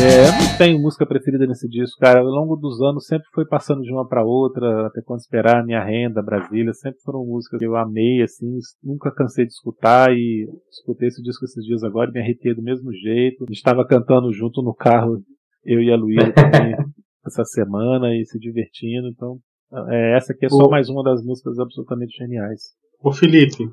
É, 0.05 0.29
eu 0.29 0.33
não 0.33 0.59
tenho 0.59 0.79
música 0.79 1.07
preferida 1.07 1.47
nesse 1.47 1.67
disco, 1.67 1.99
cara. 1.99 2.21
Ao 2.21 2.27
longo 2.27 2.57
dos 2.57 2.79
anos 2.83 3.07
sempre 3.07 3.27
foi 3.33 3.47
passando 3.47 3.81
de 3.81 3.91
uma 3.91 4.07
para 4.07 4.23
outra, 4.23 4.87
até 4.87 5.01
quando 5.01 5.21
esperar 5.21 5.65
minha 5.65 5.83
renda, 5.83 6.23
Brasília, 6.23 6.75
sempre 6.75 7.01
foram 7.01 7.25
músicas 7.25 7.59
que 7.59 7.65
eu 7.65 7.75
amei, 7.75 8.21
assim, 8.21 8.59
nunca 8.83 9.11
cansei 9.11 9.47
de 9.47 9.53
escutar 9.53 10.13
e 10.13 10.47
escutei 10.71 11.09
esse 11.09 11.23
disco 11.23 11.47
esses 11.47 11.65
dias 11.65 11.83
agora 11.83 12.11
e 12.11 12.13
me 12.13 12.21
arrepiei 12.21 12.55
do 12.55 12.63
mesmo 12.63 12.93
jeito. 12.93 13.47
Estava 13.51 13.87
cantando 13.87 14.31
junto 14.31 14.61
no 14.61 14.75
carro, 14.75 15.23
eu 15.65 15.81
e 15.81 15.91
a 15.91 15.97
Luísa 15.97 16.35
também, 16.35 16.77
essa 17.27 17.45
semana 17.47 18.15
e 18.15 18.27
se 18.27 18.39
divertindo, 18.39 19.09
então 19.09 19.39
é, 19.89 20.19
essa 20.19 20.35
aqui 20.35 20.45
é 20.45 20.51
só 20.51 20.69
mais 20.69 20.91
uma 20.91 21.03
das 21.03 21.25
músicas 21.25 21.59
absolutamente 21.59 22.15
geniais. 22.19 22.61
Ô 23.03 23.11
Felipe, 23.11 23.71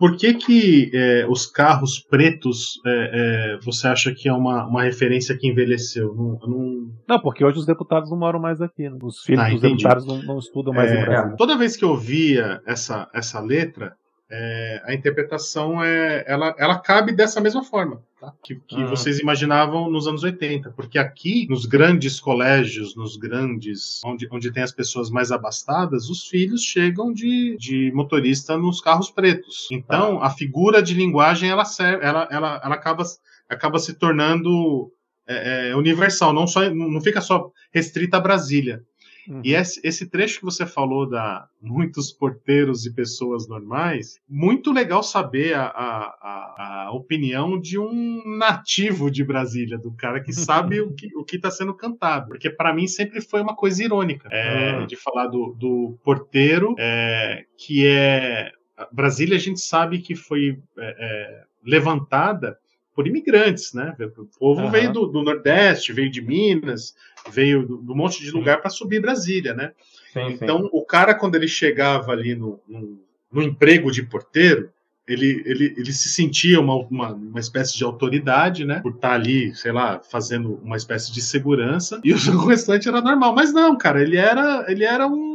por 0.00 0.16
que, 0.16 0.32
que 0.32 0.90
é, 0.94 1.26
os 1.28 1.44
carros 1.44 1.98
pretos 2.00 2.80
é, 2.86 3.10
é, 3.12 3.58
você 3.62 3.86
acha 3.86 4.14
que 4.14 4.30
é 4.30 4.32
uma, 4.32 4.66
uma 4.66 4.82
referência 4.82 5.36
que 5.36 5.46
envelheceu? 5.46 6.14
Não, 6.14 6.38
não... 6.48 6.90
não, 7.06 7.20
porque 7.20 7.44
hoje 7.44 7.58
os 7.58 7.66
deputados 7.66 8.10
não 8.10 8.18
moram 8.18 8.40
mais 8.40 8.62
aqui. 8.62 8.88
Né? 8.88 8.96
Os 9.02 9.20
filhos 9.22 9.44
ah, 9.44 9.50
dos 9.50 9.60
deputados 9.60 10.06
não, 10.06 10.22
não 10.22 10.38
estudam 10.38 10.72
mais 10.72 10.90
em 10.90 10.96
é. 10.96 11.36
Toda 11.36 11.58
vez 11.58 11.76
que 11.76 11.84
eu 11.84 11.94
via 11.98 12.62
essa, 12.66 13.10
essa 13.14 13.40
letra, 13.40 13.94
é, 14.30 14.82
a 14.84 14.94
interpretação 14.94 15.82
é, 15.82 16.24
ela, 16.26 16.54
ela 16.56 16.78
cabe 16.78 17.12
dessa 17.12 17.40
mesma 17.40 17.64
forma 17.64 18.00
tá? 18.20 18.32
que, 18.44 18.54
que 18.66 18.82
ah. 18.82 18.86
vocês 18.86 19.18
imaginavam 19.18 19.90
nos 19.90 20.06
anos 20.06 20.22
80, 20.22 20.70
porque 20.70 20.98
aqui 20.98 21.48
nos 21.48 21.66
grandes 21.66 22.20
colégios, 22.20 22.94
nos 22.94 23.16
grandes 23.16 24.00
onde, 24.04 24.28
onde 24.30 24.52
tem 24.52 24.62
as 24.62 24.72
pessoas 24.72 25.10
mais 25.10 25.32
abastadas, 25.32 26.08
os 26.08 26.26
filhos 26.26 26.62
chegam 26.62 27.12
de, 27.12 27.56
de 27.58 27.90
motorista 27.92 28.56
nos 28.56 28.80
carros 28.80 29.10
pretos. 29.10 29.66
Então 29.72 30.22
ah. 30.22 30.26
a 30.26 30.30
figura 30.30 30.82
de 30.82 30.94
linguagem 30.94 31.50
ela 31.50 31.64
serve, 31.64 32.04
ela, 32.04 32.28
ela, 32.30 32.60
ela 32.62 32.74
acaba 32.74 33.02
acaba 33.48 33.80
se 33.80 33.94
tornando 33.94 34.92
é, 35.26 35.70
é, 35.70 35.76
universal, 35.76 36.32
não 36.32 36.46
só 36.46 36.68
não 36.70 37.00
fica 37.00 37.20
só 37.20 37.50
restrita 37.72 38.16
a 38.18 38.20
Brasília. 38.20 38.84
Uhum. 39.30 39.40
E 39.44 39.54
esse, 39.54 39.80
esse, 39.84 40.10
trecho 40.10 40.40
que 40.40 40.44
você 40.44 40.66
falou 40.66 41.08
da 41.08 41.46
muitos 41.62 42.12
porteiros 42.12 42.84
e 42.84 42.92
pessoas 42.92 43.46
normais, 43.46 44.18
muito 44.28 44.72
legal 44.72 45.04
saber 45.04 45.54
a, 45.54 45.66
a, 45.66 46.86
a 46.86 46.92
opinião 46.92 47.60
de 47.60 47.78
um 47.78 48.22
nativo 48.38 49.08
de 49.08 49.22
Brasília, 49.22 49.78
do 49.78 49.92
cara 49.92 50.20
que 50.20 50.32
sabe 50.34 50.80
o 50.80 50.92
que 50.92 51.08
o 51.16 51.24
está 51.30 51.48
sendo 51.50 51.72
cantado. 51.72 52.28
Porque 52.28 52.50
para 52.50 52.74
mim 52.74 52.88
sempre 52.88 53.20
foi 53.20 53.40
uma 53.40 53.54
coisa 53.54 53.84
irônica 53.84 54.28
é, 54.32 54.78
uhum. 54.78 54.86
de 54.86 54.96
falar 54.96 55.28
do, 55.28 55.54
do 55.56 55.96
porteiro, 56.02 56.74
é, 56.76 57.44
que 57.56 57.86
é. 57.86 58.50
Brasília 58.90 59.36
a 59.36 59.40
gente 59.40 59.60
sabe 59.60 59.98
que 59.98 60.16
foi 60.16 60.58
é, 60.78 60.96
é 60.98 61.44
levantada 61.62 62.58
por 62.94 63.06
imigrantes, 63.06 63.72
né? 63.72 63.94
O 64.16 64.26
povo 64.38 64.62
uhum. 64.62 64.70
veio 64.70 64.92
do, 64.92 65.06
do, 65.06 65.22
Nordeste, 65.22 65.92
veio 65.92 66.10
de 66.10 66.20
Minas, 66.20 66.94
veio 67.30 67.66
do, 67.66 67.92
um 67.92 67.96
monte 67.96 68.22
de 68.22 68.30
lugar 68.30 68.60
para 68.60 68.70
subir 68.70 69.00
Brasília, 69.00 69.54
né? 69.54 69.72
Sim, 70.12 70.26
então, 70.32 70.62
sim. 70.62 70.68
o 70.72 70.84
cara, 70.84 71.14
quando 71.14 71.36
ele 71.36 71.48
chegava 71.48 72.12
ali 72.12 72.34
no, 72.34 72.60
no, 72.68 73.00
no 73.32 73.42
emprego 73.42 73.90
de 73.90 74.02
porteiro, 74.02 74.70
ele, 75.06 75.42
ele, 75.44 75.74
ele 75.76 75.92
se 75.92 76.08
sentia 76.08 76.60
uma, 76.60 76.74
uma, 76.76 77.12
uma, 77.12 77.40
espécie 77.40 77.76
de 77.76 77.82
autoridade, 77.82 78.64
né? 78.64 78.80
Por 78.80 78.92
estar 78.92 79.12
ali, 79.12 79.54
sei 79.56 79.72
lá, 79.72 80.00
fazendo 80.00 80.60
uma 80.62 80.76
espécie 80.76 81.12
de 81.12 81.20
segurança, 81.20 82.00
e 82.04 82.12
o 82.12 82.46
restante 82.46 82.88
era 82.88 83.00
normal. 83.00 83.34
Mas 83.34 83.52
não, 83.52 83.76
cara, 83.76 84.02
ele 84.02 84.16
era, 84.16 84.66
ele 84.68 84.84
era 84.84 85.08
um, 85.08 85.29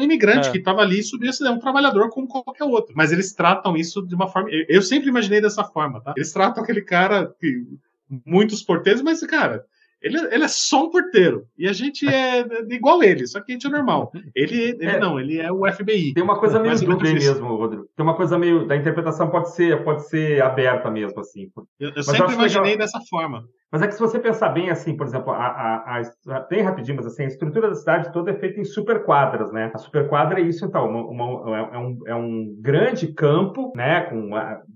um 0.00 0.04
imigrante 0.04 0.48
é. 0.48 0.52
que 0.52 0.58
estava 0.58 0.80
ali 0.80 1.00
e 1.00 1.02
subia, 1.02 1.30
é 1.30 1.50
um 1.50 1.58
trabalhador 1.58 2.08
como 2.10 2.26
qualquer 2.26 2.64
outro. 2.64 2.94
Mas 2.96 3.12
eles 3.12 3.32
tratam 3.32 3.76
isso 3.76 4.02
de 4.06 4.14
uma 4.14 4.26
forma. 4.26 4.48
Eu 4.68 4.82
sempre 4.82 5.08
imaginei 5.08 5.40
dessa 5.40 5.64
forma, 5.64 6.00
tá? 6.00 6.14
Eles 6.16 6.32
tratam 6.32 6.62
aquele 6.62 6.82
cara, 6.82 7.32
que, 7.38 7.64
muitos 8.24 8.62
porteiros, 8.62 9.02
mas, 9.02 9.20
cara, 9.26 9.64
ele, 10.02 10.18
ele 10.32 10.44
é 10.44 10.48
só 10.48 10.86
um 10.86 10.90
porteiro. 10.90 11.46
E 11.58 11.68
a 11.68 11.72
gente 11.72 12.08
é 12.08 12.44
igual 12.70 13.02
ele, 13.02 13.26
só 13.26 13.40
que 13.40 13.52
a 13.52 13.54
gente 13.54 13.66
é 13.66 13.70
normal. 13.70 14.10
Ele, 14.34 14.62
ele 14.62 14.86
é, 14.86 14.98
não, 14.98 15.20
ele 15.20 15.38
é 15.38 15.52
o 15.52 15.70
FBI. 15.70 16.14
Tem 16.14 16.22
uma 16.22 16.38
coisa 16.38 16.58
meio 16.58 16.74
dúvida 16.80 17.12
mesmo, 17.12 17.54
Rodrigo. 17.54 17.86
Tem 17.94 18.04
uma 18.04 18.16
coisa 18.16 18.38
meio. 18.38 18.66
Da 18.66 18.76
interpretação 18.76 19.28
pode 19.28 19.54
ser, 19.54 19.84
pode 19.84 20.08
ser 20.08 20.42
aberta 20.42 20.90
mesmo, 20.90 21.20
assim. 21.20 21.50
Eu, 21.78 21.92
eu 21.94 22.02
sempre 22.02 22.32
imaginei 22.32 22.72
legal... 22.72 22.86
dessa 22.86 23.00
forma. 23.10 23.46
Mas 23.72 23.82
é 23.82 23.86
que 23.86 23.94
se 23.94 24.00
você 24.00 24.18
pensar 24.18 24.48
bem, 24.48 24.68
assim, 24.68 24.96
por 24.96 25.06
exemplo, 25.06 25.32
a, 25.32 25.46
a, 25.46 26.02
a, 26.28 26.40
bem 26.40 26.62
rapidinho, 26.62 26.96
mas 26.96 27.06
assim, 27.06 27.22
a 27.22 27.28
estrutura 27.28 27.68
da 27.68 27.74
cidade 27.76 28.12
toda 28.12 28.32
é 28.32 28.34
feita 28.34 28.58
em 28.58 28.64
superquadras, 28.64 29.52
né? 29.52 29.70
A 29.72 29.78
superquadra 29.78 30.40
é 30.40 30.42
isso, 30.42 30.64
então, 30.64 30.88
uma, 30.88 31.06
uma, 31.06 31.56
é, 31.56 31.74
é, 31.74 31.78
um, 31.78 31.98
é 32.06 32.14
um 32.14 32.56
grande 32.60 33.12
campo, 33.12 33.72
né, 33.76 34.02
com 34.02 34.30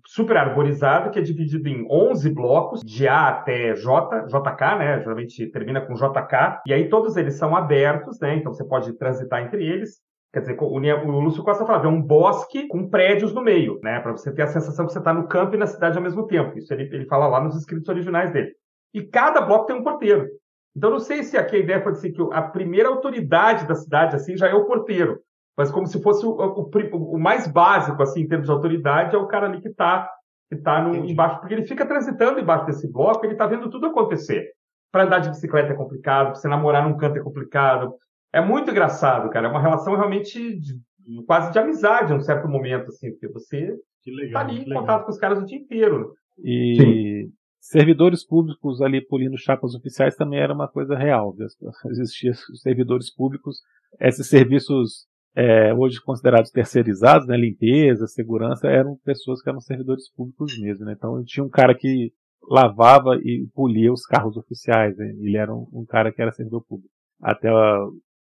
super 0.06 0.36
arborizado, 0.36 1.10
que 1.10 1.18
é 1.18 1.22
dividido 1.22 1.68
em 1.68 1.84
11 1.90 2.32
blocos, 2.32 2.80
de 2.84 3.08
A 3.08 3.28
até 3.28 3.74
J, 3.74 4.26
JK, 4.26 4.78
né? 4.78 5.00
Geralmente 5.00 5.46
termina 5.50 5.80
com 5.80 5.94
JK, 5.94 6.62
e 6.66 6.72
aí 6.72 6.88
todos 6.88 7.16
eles 7.16 7.34
são 7.34 7.56
abertos, 7.56 8.20
né? 8.20 8.36
Então 8.36 8.52
você 8.52 8.64
pode 8.64 8.92
transitar 8.96 9.42
entre 9.42 9.64
eles. 9.64 9.98
Quer 10.32 10.40
dizer, 10.40 10.56
o, 10.60 11.20
Lúcio 11.20 11.44
Costa 11.44 11.64
falava, 11.64 11.86
é 11.86 11.88
um 11.88 12.02
bosque 12.02 12.66
com 12.66 12.88
prédios 12.88 13.32
no 13.32 13.40
meio, 13.42 13.78
né? 13.82 14.00
Para 14.00 14.12
você 14.12 14.32
ter 14.32 14.42
a 14.42 14.48
sensação 14.48 14.84
que 14.84 14.92
você 14.92 14.98
está 14.98 15.12
no 15.12 15.28
campo 15.28 15.54
e 15.54 15.58
na 15.58 15.66
cidade 15.66 15.96
ao 15.96 16.02
mesmo 16.02 16.26
tempo. 16.26 16.58
Isso 16.58 16.72
ele, 16.74 16.84
ele 16.92 17.06
fala 17.06 17.28
lá 17.28 17.40
nos 17.40 17.56
escritos 17.56 17.88
originais 17.88 18.32
dele. 18.32 18.50
E 18.94 19.02
cada 19.02 19.40
bloco 19.40 19.66
tem 19.66 19.74
um 19.76 19.82
porteiro. 19.82 20.28
Então, 20.76 20.90
não 20.90 21.00
sei 21.00 21.24
se 21.24 21.36
aqui 21.36 21.56
a 21.56 21.58
ideia 21.58 21.82
pode 21.82 21.98
ser 21.98 22.12
que 22.12 22.22
a 22.32 22.42
primeira 22.42 22.88
autoridade 22.88 23.66
da 23.66 23.74
cidade 23.74 24.14
assim 24.14 24.36
já 24.36 24.48
é 24.48 24.54
o 24.54 24.66
porteiro. 24.66 25.18
Mas 25.56 25.70
como 25.70 25.86
se 25.86 26.00
fosse 26.00 26.24
o, 26.24 26.30
o, 26.30 27.14
o 27.14 27.18
mais 27.18 27.46
básico, 27.46 28.00
assim, 28.02 28.22
em 28.22 28.28
termos 28.28 28.46
de 28.46 28.52
autoridade, 28.52 29.14
é 29.14 29.18
o 29.18 29.26
cara 29.26 29.46
ali 29.46 29.60
que 29.60 29.68
está 29.68 30.08
que 30.48 30.56
tá 30.56 30.82
no, 30.82 30.94
embaixo. 30.94 31.40
Porque 31.40 31.54
ele 31.54 31.66
fica 31.66 31.86
transitando 31.86 32.40
embaixo 32.40 32.66
desse 32.66 32.90
bloco, 32.90 33.24
ele 33.24 33.34
está 33.34 33.46
vendo 33.46 33.70
tudo 33.70 33.86
acontecer. 33.86 34.50
Para 34.92 35.04
andar 35.04 35.20
de 35.20 35.30
bicicleta 35.30 35.72
é 35.72 35.76
complicado, 35.76 36.26
para 36.26 36.34
você 36.36 36.48
namorar 36.48 36.88
num 36.88 36.96
canto 36.96 37.18
é 37.18 37.22
complicado. 37.22 37.94
É 38.32 38.40
muito 38.40 38.70
engraçado, 38.70 39.30
cara. 39.30 39.46
É 39.46 39.50
uma 39.50 39.60
relação 39.60 39.94
realmente 39.94 40.58
de, 40.58 40.74
quase 41.26 41.52
de 41.52 41.58
amizade 41.58 42.12
em 42.12 42.16
um 42.16 42.20
certo 42.20 42.48
momento, 42.48 42.88
assim, 42.88 43.12
porque 43.12 43.28
você 43.28 43.76
está 44.24 44.40
ali 44.40 44.62
em 44.62 44.72
contato 44.72 45.04
com 45.04 45.10
os 45.10 45.18
caras 45.18 45.38
o 45.38 45.46
dia 45.46 45.58
inteiro. 45.58 46.12
E 46.38 46.76
Sim 46.76 47.32
servidores 47.64 48.22
públicos 48.24 48.82
ali 48.82 49.00
polindo 49.00 49.38
chapas 49.38 49.74
oficiais 49.74 50.14
também 50.14 50.38
era 50.38 50.52
uma 50.52 50.68
coisa 50.68 50.94
real. 50.94 51.34
Existiam 51.86 52.34
servidores 52.62 53.12
públicos, 53.12 53.62
esses 53.98 54.28
serviços 54.28 55.06
é, 55.34 55.72
hoje 55.72 56.00
considerados 56.00 56.50
terceirizados, 56.50 57.26
né, 57.26 57.36
limpeza, 57.36 58.06
segurança, 58.06 58.68
eram 58.68 58.98
pessoas 59.02 59.42
que 59.42 59.48
eram 59.48 59.60
servidores 59.60 60.10
públicos 60.10 60.58
mesmo. 60.58 60.84
Né? 60.84 60.92
Então 60.92 61.24
tinha 61.24 61.42
um 61.42 61.48
cara 61.48 61.74
que 61.74 62.12
lavava 62.50 63.16
e 63.16 63.48
polia 63.54 63.90
os 63.90 64.04
carros 64.04 64.36
oficiais. 64.36 64.94
Né? 64.98 65.14
Ele 65.18 65.36
era 65.38 65.52
um, 65.52 65.66
um, 65.72 65.86
cara 65.86 66.12
que 66.12 66.20
era 66.20 66.32
servidor 66.32 66.62
público. 66.68 66.92
Até 67.22 67.48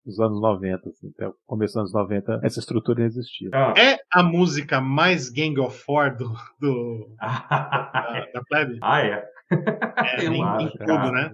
os 0.06 0.20
anos 0.20 0.40
90, 0.40 0.88
assim, 0.88 1.10
até 1.14 1.28
o 1.28 1.34
começo 1.46 1.74
dos 1.74 1.80
anos 1.80 1.92
90, 1.92 2.40
essa 2.42 2.60
estrutura 2.60 3.00
não 3.00 3.06
existia. 3.06 3.48
Ah. 3.52 3.72
É 3.76 3.98
a 4.12 4.22
música 4.22 4.80
mais 4.80 5.30
Gang 5.30 5.58
of 5.60 5.76
Four 5.78 6.16
do, 6.16 6.32
do 6.60 7.08
da, 7.18 8.26
da 8.34 8.42
plebe? 8.48 8.78
Ah, 8.82 9.00
é. 9.00 9.24
É, 9.50 10.24
em, 10.24 10.42
em 10.42 10.70
tudo, 10.70 11.12
né? 11.12 11.30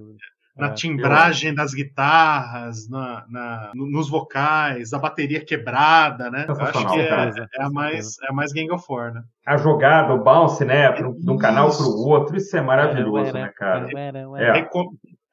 Na 0.56 0.66
é, 0.66 0.72
timbragem 0.72 1.54
das 1.54 1.72
guitarras, 1.72 2.88
na, 2.88 3.24
na, 3.28 3.70
nos 3.74 4.10
vocais, 4.10 4.92
a 4.92 4.98
bateria 4.98 5.44
quebrada, 5.44 6.30
né? 6.30 6.44
Eu 6.46 6.54
acho 6.60 6.86
que 6.92 7.00
é, 7.00 7.08
é, 7.08 7.62
a 7.62 7.70
mais, 7.70 8.16
é 8.22 8.30
a 8.30 8.32
mais 8.32 8.52
Gang 8.52 8.70
of 8.70 8.84
Four, 8.84 9.14
né? 9.14 9.22
A 9.46 9.56
jogada, 9.56 10.12
o 10.12 10.22
bounce, 10.22 10.64
né? 10.64 10.92
De 10.92 11.30
um 11.30 11.38
canal 11.38 11.70
para 11.70 11.86
o 11.86 12.06
outro, 12.06 12.36
isso 12.36 12.56
é 12.56 12.60
maravilhoso, 12.60 13.32
né, 13.32 13.50
cara? 13.56 13.88
É 14.36 14.68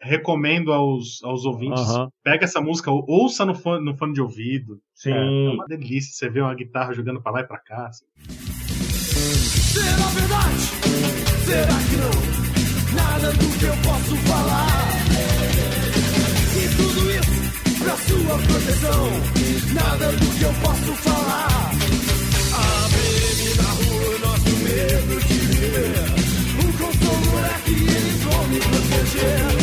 recomendo 0.08 0.72
aos, 0.72 1.22
aos 1.24 1.46
ouvintes, 1.46 1.88
uhum. 1.90 2.08
pega 2.24 2.46
essa 2.46 2.62
música, 2.62 2.90
ouça 2.90 3.46
no 3.46 3.54
fone, 3.54 3.84
no 3.84 3.96
fone 3.96 4.14
de 4.14 4.22
ouvido. 4.22 4.80
Sim. 4.96 5.12
É, 5.12 5.46
é 5.46 5.50
uma 5.50 5.66
delícia 5.66 6.14
você 6.14 6.30
vê 6.30 6.42
uma 6.42 6.56
guitarra 6.56 6.94
jogando 6.94 7.22
pra 7.22 7.32
lá 7.32 7.42
e 7.42 7.44
pra 7.44 7.60
cá. 7.60 7.88
Assim. 7.88 8.06
Será 9.74 10.08
verdade? 10.08 10.60
Será 11.46 11.78
que 11.90 11.96
não? 11.98 12.38
Nada 12.96 13.32
do 13.32 13.60
que 13.60 13.66
eu 13.66 13.78
posso 13.84 14.16
falar. 14.28 14.78
E 16.56 16.68
tudo 16.76 17.12
isso 17.12 17.38
pra 17.84 17.96
sua 17.98 18.38
proteção. 18.40 19.08
Nada 19.74 20.12
do 20.12 20.28
que 20.38 20.44
eu 20.44 20.54
posso 20.62 20.94
falar. 21.04 21.72
A 22.54 22.88
baby 22.90 23.50
na 23.58 23.70
rua, 23.70 24.18
nosso 24.20 24.56
medo 24.64 25.20
de 25.28 25.34
viver. 25.34 26.28
O 26.58 26.68
consolo 26.78 27.40
é 27.46 27.62
que 27.66 27.72
eles 27.72 28.24
vão 28.24 28.48
me 28.48 28.60
proteger. 28.60 29.57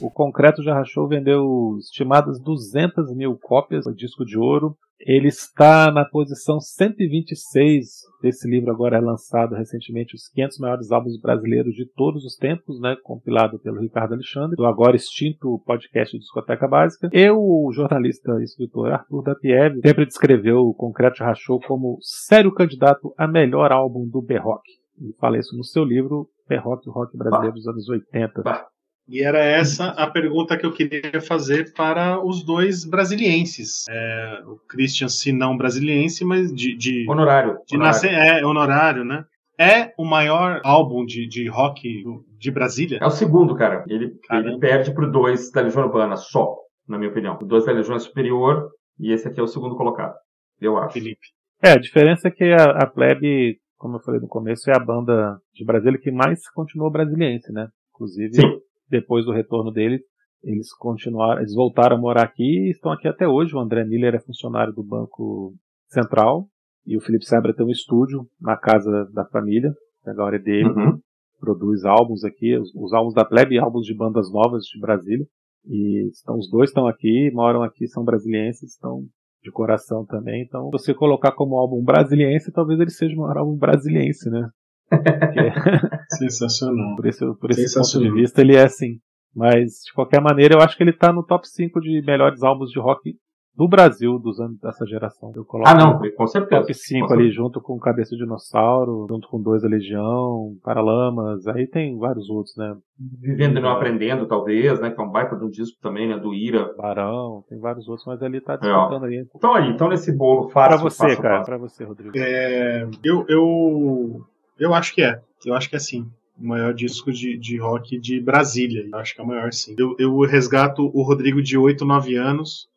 O 0.00 0.10
Concreto 0.10 0.62
já 0.62 0.74
rachou, 0.74 1.08
vendeu 1.08 1.76
estimadas 1.78 2.40
200 2.40 3.14
mil 3.14 3.36
cópias 3.36 3.84
do 3.84 3.94
disco 3.94 4.24
de 4.24 4.38
ouro 4.38 4.76
ele 5.00 5.28
está 5.28 5.92
na 5.92 6.04
posição 6.04 6.60
126 6.60 7.86
desse 8.20 8.48
livro 8.48 8.70
agora 8.70 8.96
é 8.96 9.00
lançado 9.00 9.54
recentemente 9.54 10.16
os 10.16 10.28
500 10.28 10.58
maiores 10.58 10.90
álbuns 10.90 11.20
brasileiros 11.20 11.74
de 11.74 11.86
todos 11.86 12.24
os 12.24 12.34
tempos, 12.36 12.80
né, 12.80 12.96
compilado 13.02 13.60
pelo 13.60 13.80
Ricardo 13.80 14.14
Alexandre, 14.14 14.56
do 14.56 14.66
agora 14.66 14.96
extinto 14.96 15.62
podcast 15.64 16.18
Discoteca 16.18 16.66
Básica. 16.66 17.08
Eu, 17.12 17.38
o 17.38 17.70
jornalista 17.72 18.40
e 18.40 18.42
escritor 18.42 18.90
Arthur 18.90 19.22
da 19.22 19.36
sempre 19.82 20.04
descreveu 20.04 20.62
o 20.62 20.74
Concreto 20.74 21.22
Rachou 21.22 21.60
como 21.60 21.98
sério 22.00 22.52
candidato 22.52 23.14
a 23.16 23.28
melhor 23.28 23.70
álbum 23.70 24.06
do 24.06 24.20
B-Rock. 24.20 24.68
E 25.00 25.12
fala 25.20 25.38
isso 25.38 25.56
no 25.56 25.62
seu 25.62 25.84
livro 25.84 26.28
B-Rock, 26.48 26.90
Rock 26.90 27.16
Brasileiro 27.16 27.54
dos 27.54 27.68
anos 27.68 27.88
80. 27.88 28.42
Bah. 28.42 28.66
E 29.08 29.22
era 29.24 29.38
essa 29.38 29.86
a 29.92 30.06
pergunta 30.06 30.56
que 30.56 30.66
eu 30.66 30.72
queria 30.72 31.20
fazer 31.22 31.72
para 31.72 32.22
os 32.22 32.44
dois 32.44 32.84
brasilienses. 32.84 33.86
É, 33.88 34.42
o 34.46 34.58
Christian, 34.68 35.08
se 35.08 35.32
não 35.32 35.56
brasiliense, 35.56 36.24
mas 36.26 36.54
de. 36.54 36.76
de 36.76 37.06
honorário. 37.08 37.58
De 37.66 37.76
honorário. 37.76 38.02
Nascer, 38.02 38.12
é, 38.12 38.44
honorário, 38.44 39.04
né? 39.04 39.24
É 39.58 39.92
o 39.98 40.04
maior 40.04 40.60
álbum 40.62 41.06
de, 41.06 41.26
de 41.26 41.48
rock 41.48 42.04
de 42.38 42.50
Brasília? 42.50 42.98
É 43.00 43.06
o 43.06 43.10
segundo, 43.10 43.56
cara. 43.56 43.82
Ele, 43.88 44.14
ele 44.30 44.58
perde 44.58 44.92
pro 44.92 45.10
dois 45.10 45.50
da 45.50 45.62
Legião 45.62 45.84
Urbana, 45.84 46.16
só, 46.16 46.54
na 46.86 46.98
minha 46.98 47.10
opinião. 47.10 47.36
O 47.40 47.46
dois 47.46 47.64
da 47.64 47.72
Legião 47.72 47.96
é 47.96 47.98
superior 47.98 48.68
e 49.00 49.10
esse 49.10 49.26
aqui 49.26 49.40
é 49.40 49.42
o 49.42 49.48
segundo 49.48 49.74
colocado. 49.74 50.14
Eu 50.60 50.76
acho. 50.76 50.92
Felipe. 50.92 51.26
É, 51.62 51.72
a 51.72 51.78
diferença 51.78 52.28
é 52.28 52.30
que 52.30 52.44
a, 52.44 52.82
a 52.82 52.86
Plebe, 52.86 53.58
como 53.76 53.96
eu 53.96 54.00
falei 54.00 54.20
no 54.20 54.28
começo, 54.28 54.70
é 54.70 54.76
a 54.76 54.78
banda 54.78 55.40
de 55.52 55.64
Brasília 55.64 55.98
que 55.98 56.10
mais 56.12 56.48
continuou 56.50 56.90
brasiliense, 56.90 57.50
né? 57.52 57.68
Inclusive. 57.94 58.34
Sim 58.34 58.67
depois 58.88 59.24
do 59.24 59.32
retorno 59.32 59.70
dele, 59.70 60.00
eles 60.42 60.72
continuaram, 60.74 61.40
eles 61.40 61.54
voltaram 61.54 61.96
a 61.96 62.00
morar 62.00 62.22
aqui 62.22 62.66
e 62.66 62.70
estão 62.70 62.92
aqui 62.92 63.08
até 63.08 63.26
hoje. 63.26 63.54
O 63.54 63.60
André 63.60 63.84
Miller 63.84 64.14
é 64.14 64.20
funcionário 64.20 64.72
do 64.72 64.84
Banco 64.84 65.54
Central 65.88 66.48
e 66.86 66.96
o 66.96 67.00
Felipe 67.00 67.24
Sebra 67.24 67.54
tem 67.54 67.66
um 67.66 67.70
estúdio 67.70 68.26
na 68.40 68.56
casa 68.56 69.08
da 69.12 69.24
família, 69.26 69.72
agora 70.06 70.36
é 70.36 70.38
dele. 70.38 70.68
Uhum. 70.68 70.98
Produz 71.40 71.84
álbuns 71.84 72.24
aqui, 72.24 72.56
os, 72.56 72.74
os, 72.74 72.92
álbuns 72.92 73.14
da 73.14 73.24
Plebe 73.24 73.54
e 73.54 73.58
álbuns 73.58 73.86
de 73.86 73.94
bandas 73.94 74.30
novas 74.32 74.64
de 74.64 74.80
Brasília. 74.80 75.26
E 75.66 76.08
estão, 76.08 76.36
os 76.36 76.48
dois 76.50 76.70
estão 76.70 76.86
aqui, 76.86 77.30
moram 77.32 77.62
aqui, 77.62 77.86
são 77.86 78.04
brasilienses, 78.04 78.72
estão 78.72 79.04
de 79.42 79.50
coração 79.52 80.04
também. 80.04 80.42
Então, 80.42 80.70
você 80.70 80.94
colocar 80.94 81.32
como 81.32 81.58
álbum 81.58 81.82
brasiliense, 81.82 82.52
talvez 82.52 82.80
ele 82.80 82.90
seja 82.90 83.14
maior 83.14 83.38
álbum 83.38 83.56
brasiliense, 83.56 84.30
né? 84.30 84.48
Sensacional. 86.10 86.96
Por 86.96 87.06
esse, 87.06 87.34
por 87.34 87.50
esse 87.50 87.74
ponto 87.74 87.98
de 87.98 88.10
vista, 88.12 88.40
ele 88.40 88.56
é 88.56 88.64
assim. 88.64 88.98
Mas, 89.34 89.82
de 89.86 89.92
qualquer 89.94 90.20
maneira, 90.20 90.54
eu 90.54 90.60
acho 90.60 90.76
que 90.76 90.82
ele 90.82 90.92
tá 90.92 91.12
no 91.12 91.22
top 91.22 91.46
5 91.48 91.80
de 91.80 92.02
melhores 92.04 92.42
álbuns 92.42 92.70
de 92.70 92.80
rock 92.80 93.14
do 93.58 93.66
Brasil 93.66 94.20
dos 94.20 94.38
anos 94.38 94.56
dessa 94.60 94.86
geração. 94.86 95.32
Eu 95.34 95.44
coloco 95.44 95.68
ah, 95.68 95.74
não, 95.74 96.00
com 96.16 96.26
certeza. 96.28 96.60
Top 96.60 96.72
5 96.72 97.12
ali, 97.12 97.32
junto 97.32 97.60
com 97.60 97.76
Cabeça 97.76 98.10
de 98.14 98.22
Dinossauro, 98.22 99.04
junto 99.10 99.28
com 99.28 99.42
Dois 99.42 99.62
da 99.62 99.68
Legião, 99.68 100.56
Paralamas, 100.62 101.44
aí 101.48 101.66
tem 101.66 101.98
vários 101.98 102.30
outros, 102.30 102.54
né? 102.56 102.76
Vivendo 103.20 103.58
e 103.58 103.60
não 103.60 103.70
aprendendo, 103.70 104.28
talvez, 104.28 104.80
né? 104.80 104.92
Que 104.92 105.00
é 105.00 105.04
um 105.04 105.10
baita 105.10 105.34
de 105.34 105.44
um 105.44 105.48
disco 105.48 105.76
também, 105.82 106.08
né? 106.08 106.16
Do 106.16 106.32
Ira. 106.32 106.72
Barão, 106.76 107.42
tem 107.48 107.58
vários 107.58 107.88
outros, 107.88 108.06
mas 108.06 108.22
ali 108.22 108.40
tá 108.40 108.54
disputando 108.54 109.06
é. 109.06 109.08
aí. 109.08 109.26
Então 109.34 109.52
aí, 109.52 109.70
então 109.70 109.88
nesse 109.88 110.16
bolo 110.16 110.48
fácil. 110.50 110.78
Pra 110.78 110.90
você, 110.90 111.02
fácil, 111.02 111.22
cara, 111.22 111.38
fácil. 111.38 111.46
pra 111.46 111.58
você, 111.58 111.84
Rodrigo. 111.84 112.12
É, 112.16 112.88
eu, 113.02 113.24
eu 113.28 114.20
eu 114.58 114.74
acho 114.74 114.94
que 114.94 115.02
é. 115.02 115.20
Eu 115.44 115.54
acho 115.54 115.68
que 115.68 115.76
é 115.76 115.78
sim. 115.78 116.10
O 116.38 116.46
maior 116.46 116.72
disco 116.72 117.12
de, 117.12 117.36
de 117.36 117.58
rock 117.58 117.98
de 117.98 118.20
Brasília. 118.20 118.88
Eu 118.90 118.98
acho 118.98 119.14
que 119.14 119.20
é 119.20 119.24
o 119.24 119.26
maior, 119.26 119.52
sim. 119.52 119.74
Eu, 119.78 119.96
eu 119.98 120.20
resgato 120.20 120.90
o 120.94 121.02
Rodrigo 121.02 121.42
de 121.42 121.56
8, 121.58 121.84
9 121.84 122.14
anos, 122.16 122.68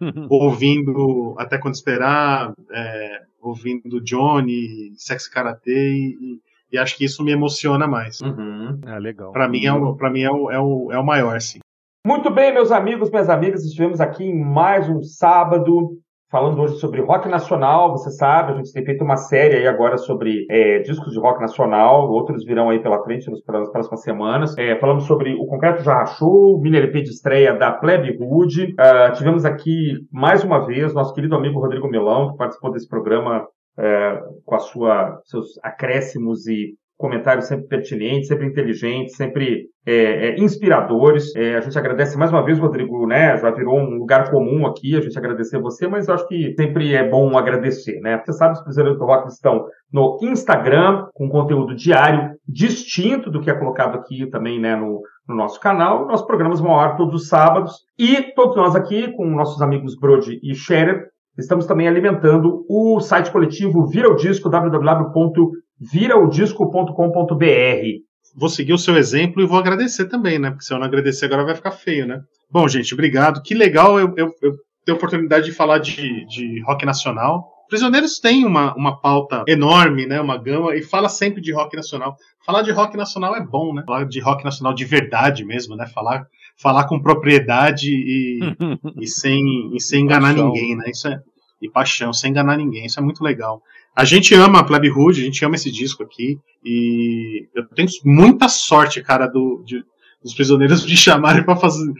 ouvindo 0.28 1.34
Até 1.38 1.58
Quando 1.58 1.74
Esperar, 1.74 2.52
é, 2.70 3.22
ouvindo 3.40 4.00
Johnny, 4.02 4.92
Sex 4.96 5.28
Karate, 5.28 5.70
e, 5.70 6.40
e, 6.72 6.78
acho 6.78 6.96
que 6.96 7.04
isso 7.04 7.24
me 7.24 7.32
emociona 7.32 7.86
mais. 7.86 8.20
Uhum. 8.20 8.80
Ah, 8.84 8.98
legal. 8.98 9.32
Para 9.32 9.48
mim, 9.48 9.64
é 9.64 9.72
o, 9.72 9.94
pra 9.94 10.10
mim 10.10 10.22
é, 10.22 10.30
o, 10.30 10.50
é, 10.50 10.60
o, 10.60 10.92
é 10.92 10.98
o 10.98 11.04
maior, 11.04 11.40
sim. 11.40 11.60
Muito 12.06 12.30
bem, 12.30 12.52
meus 12.52 12.70
amigos, 12.70 13.10
minhas 13.10 13.28
amigas, 13.28 13.64
estivemos 13.64 14.00
aqui 14.00 14.24
em 14.24 14.38
mais 14.38 14.88
um 14.88 15.02
sábado 15.02 15.98
falando 16.30 16.60
hoje 16.60 16.76
sobre 16.76 17.00
rock 17.00 17.28
nacional, 17.28 17.92
você 17.92 18.10
sabe, 18.10 18.52
a 18.52 18.56
gente 18.56 18.72
tem 18.72 18.84
feito 18.84 19.04
uma 19.04 19.16
série 19.16 19.56
aí 19.56 19.66
agora 19.66 19.96
sobre 19.96 20.46
é, 20.50 20.80
discos 20.80 21.12
de 21.12 21.18
rock 21.18 21.40
nacional, 21.40 22.10
outros 22.10 22.44
virão 22.44 22.70
aí 22.70 22.80
pela 22.80 23.02
frente 23.02 23.30
nas 23.30 23.40
próximas 23.42 24.02
semanas. 24.02 24.56
É, 24.58 24.78
falamos 24.78 25.04
sobre 25.04 25.34
o 25.34 25.46
Concreto 25.46 25.82
Já 25.82 25.94
Rachou, 25.94 26.60
mini 26.60 26.76
LP 26.76 27.02
de 27.02 27.10
estreia 27.10 27.54
da 27.54 27.72
Plebe 27.72 28.16
Hood. 28.20 28.74
Uh, 28.74 29.12
tivemos 29.14 29.44
aqui, 29.44 29.94
mais 30.10 30.42
uma 30.42 30.66
vez, 30.66 30.92
nosso 30.92 31.14
querido 31.14 31.36
amigo 31.36 31.60
Rodrigo 31.60 31.88
Melão, 31.88 32.32
que 32.32 32.36
participou 32.36 32.72
desse 32.72 32.88
programa 32.88 33.46
é, 33.78 34.22
com 34.44 34.54
a 34.54 34.58
sua 34.58 35.20
seus 35.24 35.58
acréscimos 35.62 36.46
e 36.46 36.74
comentários 36.96 37.46
sempre 37.46 37.66
pertinentes, 37.66 38.28
sempre 38.28 38.46
inteligentes, 38.46 39.16
sempre 39.16 39.68
é, 39.84 40.28
é, 40.28 40.40
inspiradores. 40.40 41.34
É, 41.36 41.56
a 41.56 41.60
gente 41.60 41.78
agradece 41.78 42.16
mais 42.16 42.30
uma 42.30 42.44
vez, 42.44 42.58
Rodrigo, 42.58 43.06
né? 43.06 43.36
Já 43.36 43.50
virou 43.50 43.78
um 43.78 43.98
lugar 43.98 44.30
comum 44.30 44.66
aqui, 44.66 44.96
a 44.96 45.00
gente 45.00 45.16
agradecer 45.18 45.58
você, 45.58 45.86
mas 45.86 46.08
eu 46.08 46.14
acho 46.14 46.26
que 46.26 46.54
sempre 46.56 46.94
é 46.94 47.08
bom 47.08 47.36
agradecer, 47.36 48.00
né? 48.00 48.20
Você 48.24 48.32
sabe, 48.32 48.54
os 48.54 48.62
Prisioneiros 48.62 48.98
do 48.98 49.04
Rock 49.04 49.28
estão 49.28 49.66
no 49.92 50.18
Instagram, 50.22 51.06
com 51.14 51.28
conteúdo 51.28 51.74
diário, 51.74 52.34
distinto 52.48 53.30
do 53.30 53.40
que 53.40 53.50
é 53.50 53.54
colocado 53.54 53.96
aqui 53.96 54.26
também, 54.26 54.58
né, 54.58 54.74
no, 54.74 55.02
no 55.28 55.34
nosso 55.34 55.60
canal. 55.60 56.06
Nossos 56.06 56.26
programas 56.26 56.60
vão 56.60 56.72
ao 56.72 56.80
ar 56.80 56.96
todos 56.96 57.22
os 57.22 57.28
sábados. 57.28 57.84
E 57.98 58.22
todos 58.34 58.56
nós 58.56 58.74
aqui, 58.74 59.12
com 59.12 59.26
nossos 59.26 59.60
amigos 59.62 59.96
Brody 59.98 60.40
e 60.42 60.54
Scherer, 60.54 61.08
estamos 61.38 61.66
também 61.66 61.86
alimentando 61.86 62.64
o 62.68 62.98
site 63.00 63.30
coletivo 63.30 63.86
Vira 63.86 64.10
o 64.10 64.16
Disco, 64.16 64.48
www 64.48 65.65
viraodisco.com.br. 65.80 68.06
Vou 68.34 68.48
seguir 68.48 68.72
o 68.72 68.78
seu 68.78 68.96
exemplo 68.96 69.42
e 69.42 69.46
vou 69.46 69.58
agradecer 69.58 70.06
também, 70.06 70.38
né? 70.38 70.50
Porque 70.50 70.64
se 70.64 70.72
eu 70.72 70.78
não 70.78 70.86
agradecer 70.86 71.26
agora 71.26 71.44
vai 71.44 71.54
ficar 71.54 71.70
feio, 71.70 72.06
né? 72.06 72.20
Bom, 72.50 72.66
gente, 72.68 72.92
obrigado. 72.92 73.42
Que 73.42 73.54
legal 73.54 73.98
eu, 73.98 74.12
eu, 74.16 74.34
eu 74.42 74.52
ter 74.84 74.92
a 74.92 74.94
oportunidade 74.94 75.46
de 75.46 75.52
falar 75.52 75.78
de, 75.78 76.24
de 76.26 76.62
rock 76.62 76.86
nacional. 76.86 77.52
Prisioneiros 77.68 78.20
tem 78.20 78.44
uma, 78.44 78.74
uma 78.76 79.00
pauta 79.00 79.44
enorme, 79.48 80.06
né? 80.06 80.20
Uma 80.20 80.38
gama, 80.38 80.76
e 80.76 80.82
fala 80.82 81.08
sempre 81.08 81.40
de 81.40 81.52
rock 81.52 81.74
nacional. 81.74 82.16
Falar 82.44 82.62
de 82.62 82.70
rock 82.70 82.96
nacional 82.96 83.34
é 83.34 83.44
bom, 83.44 83.74
né? 83.74 83.82
Falar 83.84 84.04
de 84.04 84.20
rock 84.20 84.44
nacional 84.44 84.72
de 84.72 84.84
verdade 84.84 85.44
mesmo, 85.44 85.74
né? 85.74 85.86
Falar, 85.88 86.26
falar 86.56 86.84
com 86.84 87.02
propriedade 87.02 87.90
e, 87.90 88.38
e, 89.02 89.06
sem, 89.08 89.74
e 89.74 89.80
sem 89.80 90.04
enganar 90.04 90.28
paixão. 90.28 90.46
ninguém, 90.46 90.76
né? 90.76 90.84
Isso 90.88 91.08
é, 91.08 91.20
e 91.60 91.68
paixão, 91.68 92.12
sem 92.12 92.30
enganar 92.30 92.56
ninguém. 92.56 92.86
Isso 92.86 93.00
é 93.00 93.02
muito 93.02 93.24
legal. 93.24 93.60
A 93.96 94.04
gente 94.04 94.34
ama 94.34 94.58
a 94.58 94.64
Plebe 94.64 94.90
Hood, 94.90 95.20
a 95.20 95.24
gente 95.24 95.42
ama 95.42 95.54
esse 95.54 95.70
disco 95.72 96.02
aqui. 96.02 96.38
E 96.62 97.48
eu 97.54 97.66
tenho 97.68 97.88
muita 98.04 98.46
sorte, 98.46 99.02
cara, 99.02 99.26
do, 99.26 99.62
de, 99.64 99.82
dos 100.22 100.34
prisioneiros 100.34 100.84
me 100.86 100.94
chamarem 100.94 101.42
para 101.42 101.56
fazer 101.56 101.90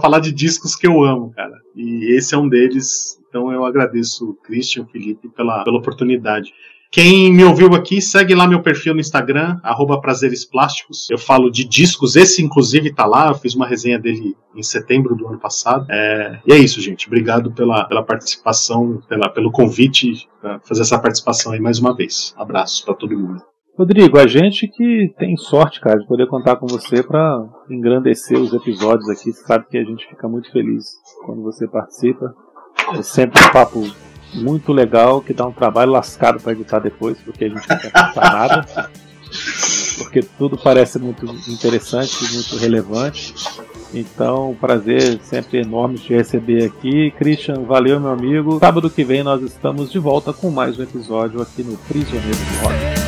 falar 0.00 0.20
de 0.20 0.32
discos 0.32 0.74
que 0.74 0.86
eu 0.86 1.04
amo, 1.04 1.30
cara. 1.32 1.60
E 1.76 2.16
esse 2.16 2.34
é 2.34 2.38
um 2.38 2.48
deles. 2.48 3.20
Então 3.28 3.52
eu 3.52 3.66
agradeço 3.66 4.30
o 4.30 4.34
Christian, 4.34 4.86
Felipe 4.86 5.28
pela, 5.28 5.62
pela 5.62 5.78
oportunidade. 5.78 6.54
Quem 6.92 7.32
me 7.32 7.42
ouviu 7.42 7.74
aqui, 7.74 8.02
segue 8.02 8.34
lá 8.34 8.46
meu 8.46 8.60
perfil 8.60 8.92
no 8.92 9.00
Instagram, 9.00 9.58
arroba 9.62 9.98
Prazeres 9.98 10.44
Plásticos. 10.44 11.08
Eu 11.10 11.16
falo 11.16 11.50
de 11.50 11.64
discos, 11.64 12.16
esse 12.16 12.44
inclusive 12.44 12.92
tá 12.92 13.06
lá, 13.06 13.28
eu 13.28 13.34
fiz 13.34 13.54
uma 13.54 13.66
resenha 13.66 13.98
dele 13.98 14.36
em 14.54 14.62
setembro 14.62 15.16
do 15.16 15.26
ano 15.26 15.38
passado. 15.38 15.86
É, 15.88 16.38
e 16.46 16.52
é 16.52 16.58
isso, 16.58 16.82
gente. 16.82 17.06
Obrigado 17.06 17.50
pela, 17.50 17.84
pela 17.84 18.02
participação, 18.02 19.02
pela, 19.08 19.30
pelo 19.30 19.50
convite 19.50 20.28
para 20.38 20.60
fazer 20.60 20.82
essa 20.82 20.98
participação 20.98 21.52
aí 21.52 21.60
mais 21.60 21.78
uma 21.78 21.96
vez. 21.96 22.34
Abraço 22.36 22.84
para 22.84 22.92
todo 22.92 23.18
mundo. 23.18 23.40
Rodrigo, 23.74 24.18
a 24.18 24.26
gente 24.26 24.68
que 24.68 25.14
tem 25.18 25.34
sorte, 25.38 25.80
cara, 25.80 25.98
de 25.98 26.06
poder 26.06 26.26
contar 26.26 26.56
com 26.56 26.66
você 26.66 27.02
para 27.02 27.42
engrandecer 27.70 28.38
os 28.38 28.52
episódios 28.52 29.08
aqui. 29.08 29.32
Você 29.32 29.46
sabe 29.46 29.64
que 29.70 29.78
a 29.78 29.84
gente 29.84 30.06
fica 30.06 30.28
muito 30.28 30.52
feliz 30.52 30.90
quando 31.24 31.42
você 31.42 31.66
participa. 31.66 32.34
É 32.94 33.00
sempre 33.00 33.42
um 33.42 33.50
papo 33.50 33.82
muito 34.32 34.72
legal, 34.72 35.20
que 35.20 35.32
dá 35.32 35.46
um 35.46 35.52
trabalho 35.52 35.92
lascado 35.92 36.40
para 36.40 36.52
editar 36.52 36.78
depois, 36.78 37.18
porque 37.18 37.44
a 37.44 37.48
gente 37.48 37.68
não 37.68 37.78
quer 37.78 37.92
passar 37.92 38.32
nada. 38.32 38.90
Porque 39.98 40.22
tudo 40.22 40.58
parece 40.58 40.98
muito 40.98 41.24
interessante, 41.48 42.16
muito 42.32 42.56
relevante. 42.56 43.34
Então, 43.94 44.56
prazer 44.60 45.20
sempre 45.22 45.60
enorme 45.60 45.98
te 45.98 46.14
receber 46.14 46.64
aqui. 46.64 47.10
Christian, 47.12 47.62
valeu, 47.62 48.00
meu 48.00 48.10
amigo. 48.10 48.58
Sábado 48.58 48.88
que 48.88 49.04
vem 49.04 49.22
nós 49.22 49.42
estamos 49.42 49.90
de 49.90 49.98
volta 49.98 50.32
com 50.32 50.50
mais 50.50 50.78
um 50.78 50.82
episódio 50.82 51.40
aqui 51.42 51.62
no 51.62 51.76
Prisioneiro 51.76 52.36
do 52.36 52.66
Rock. 52.66 53.01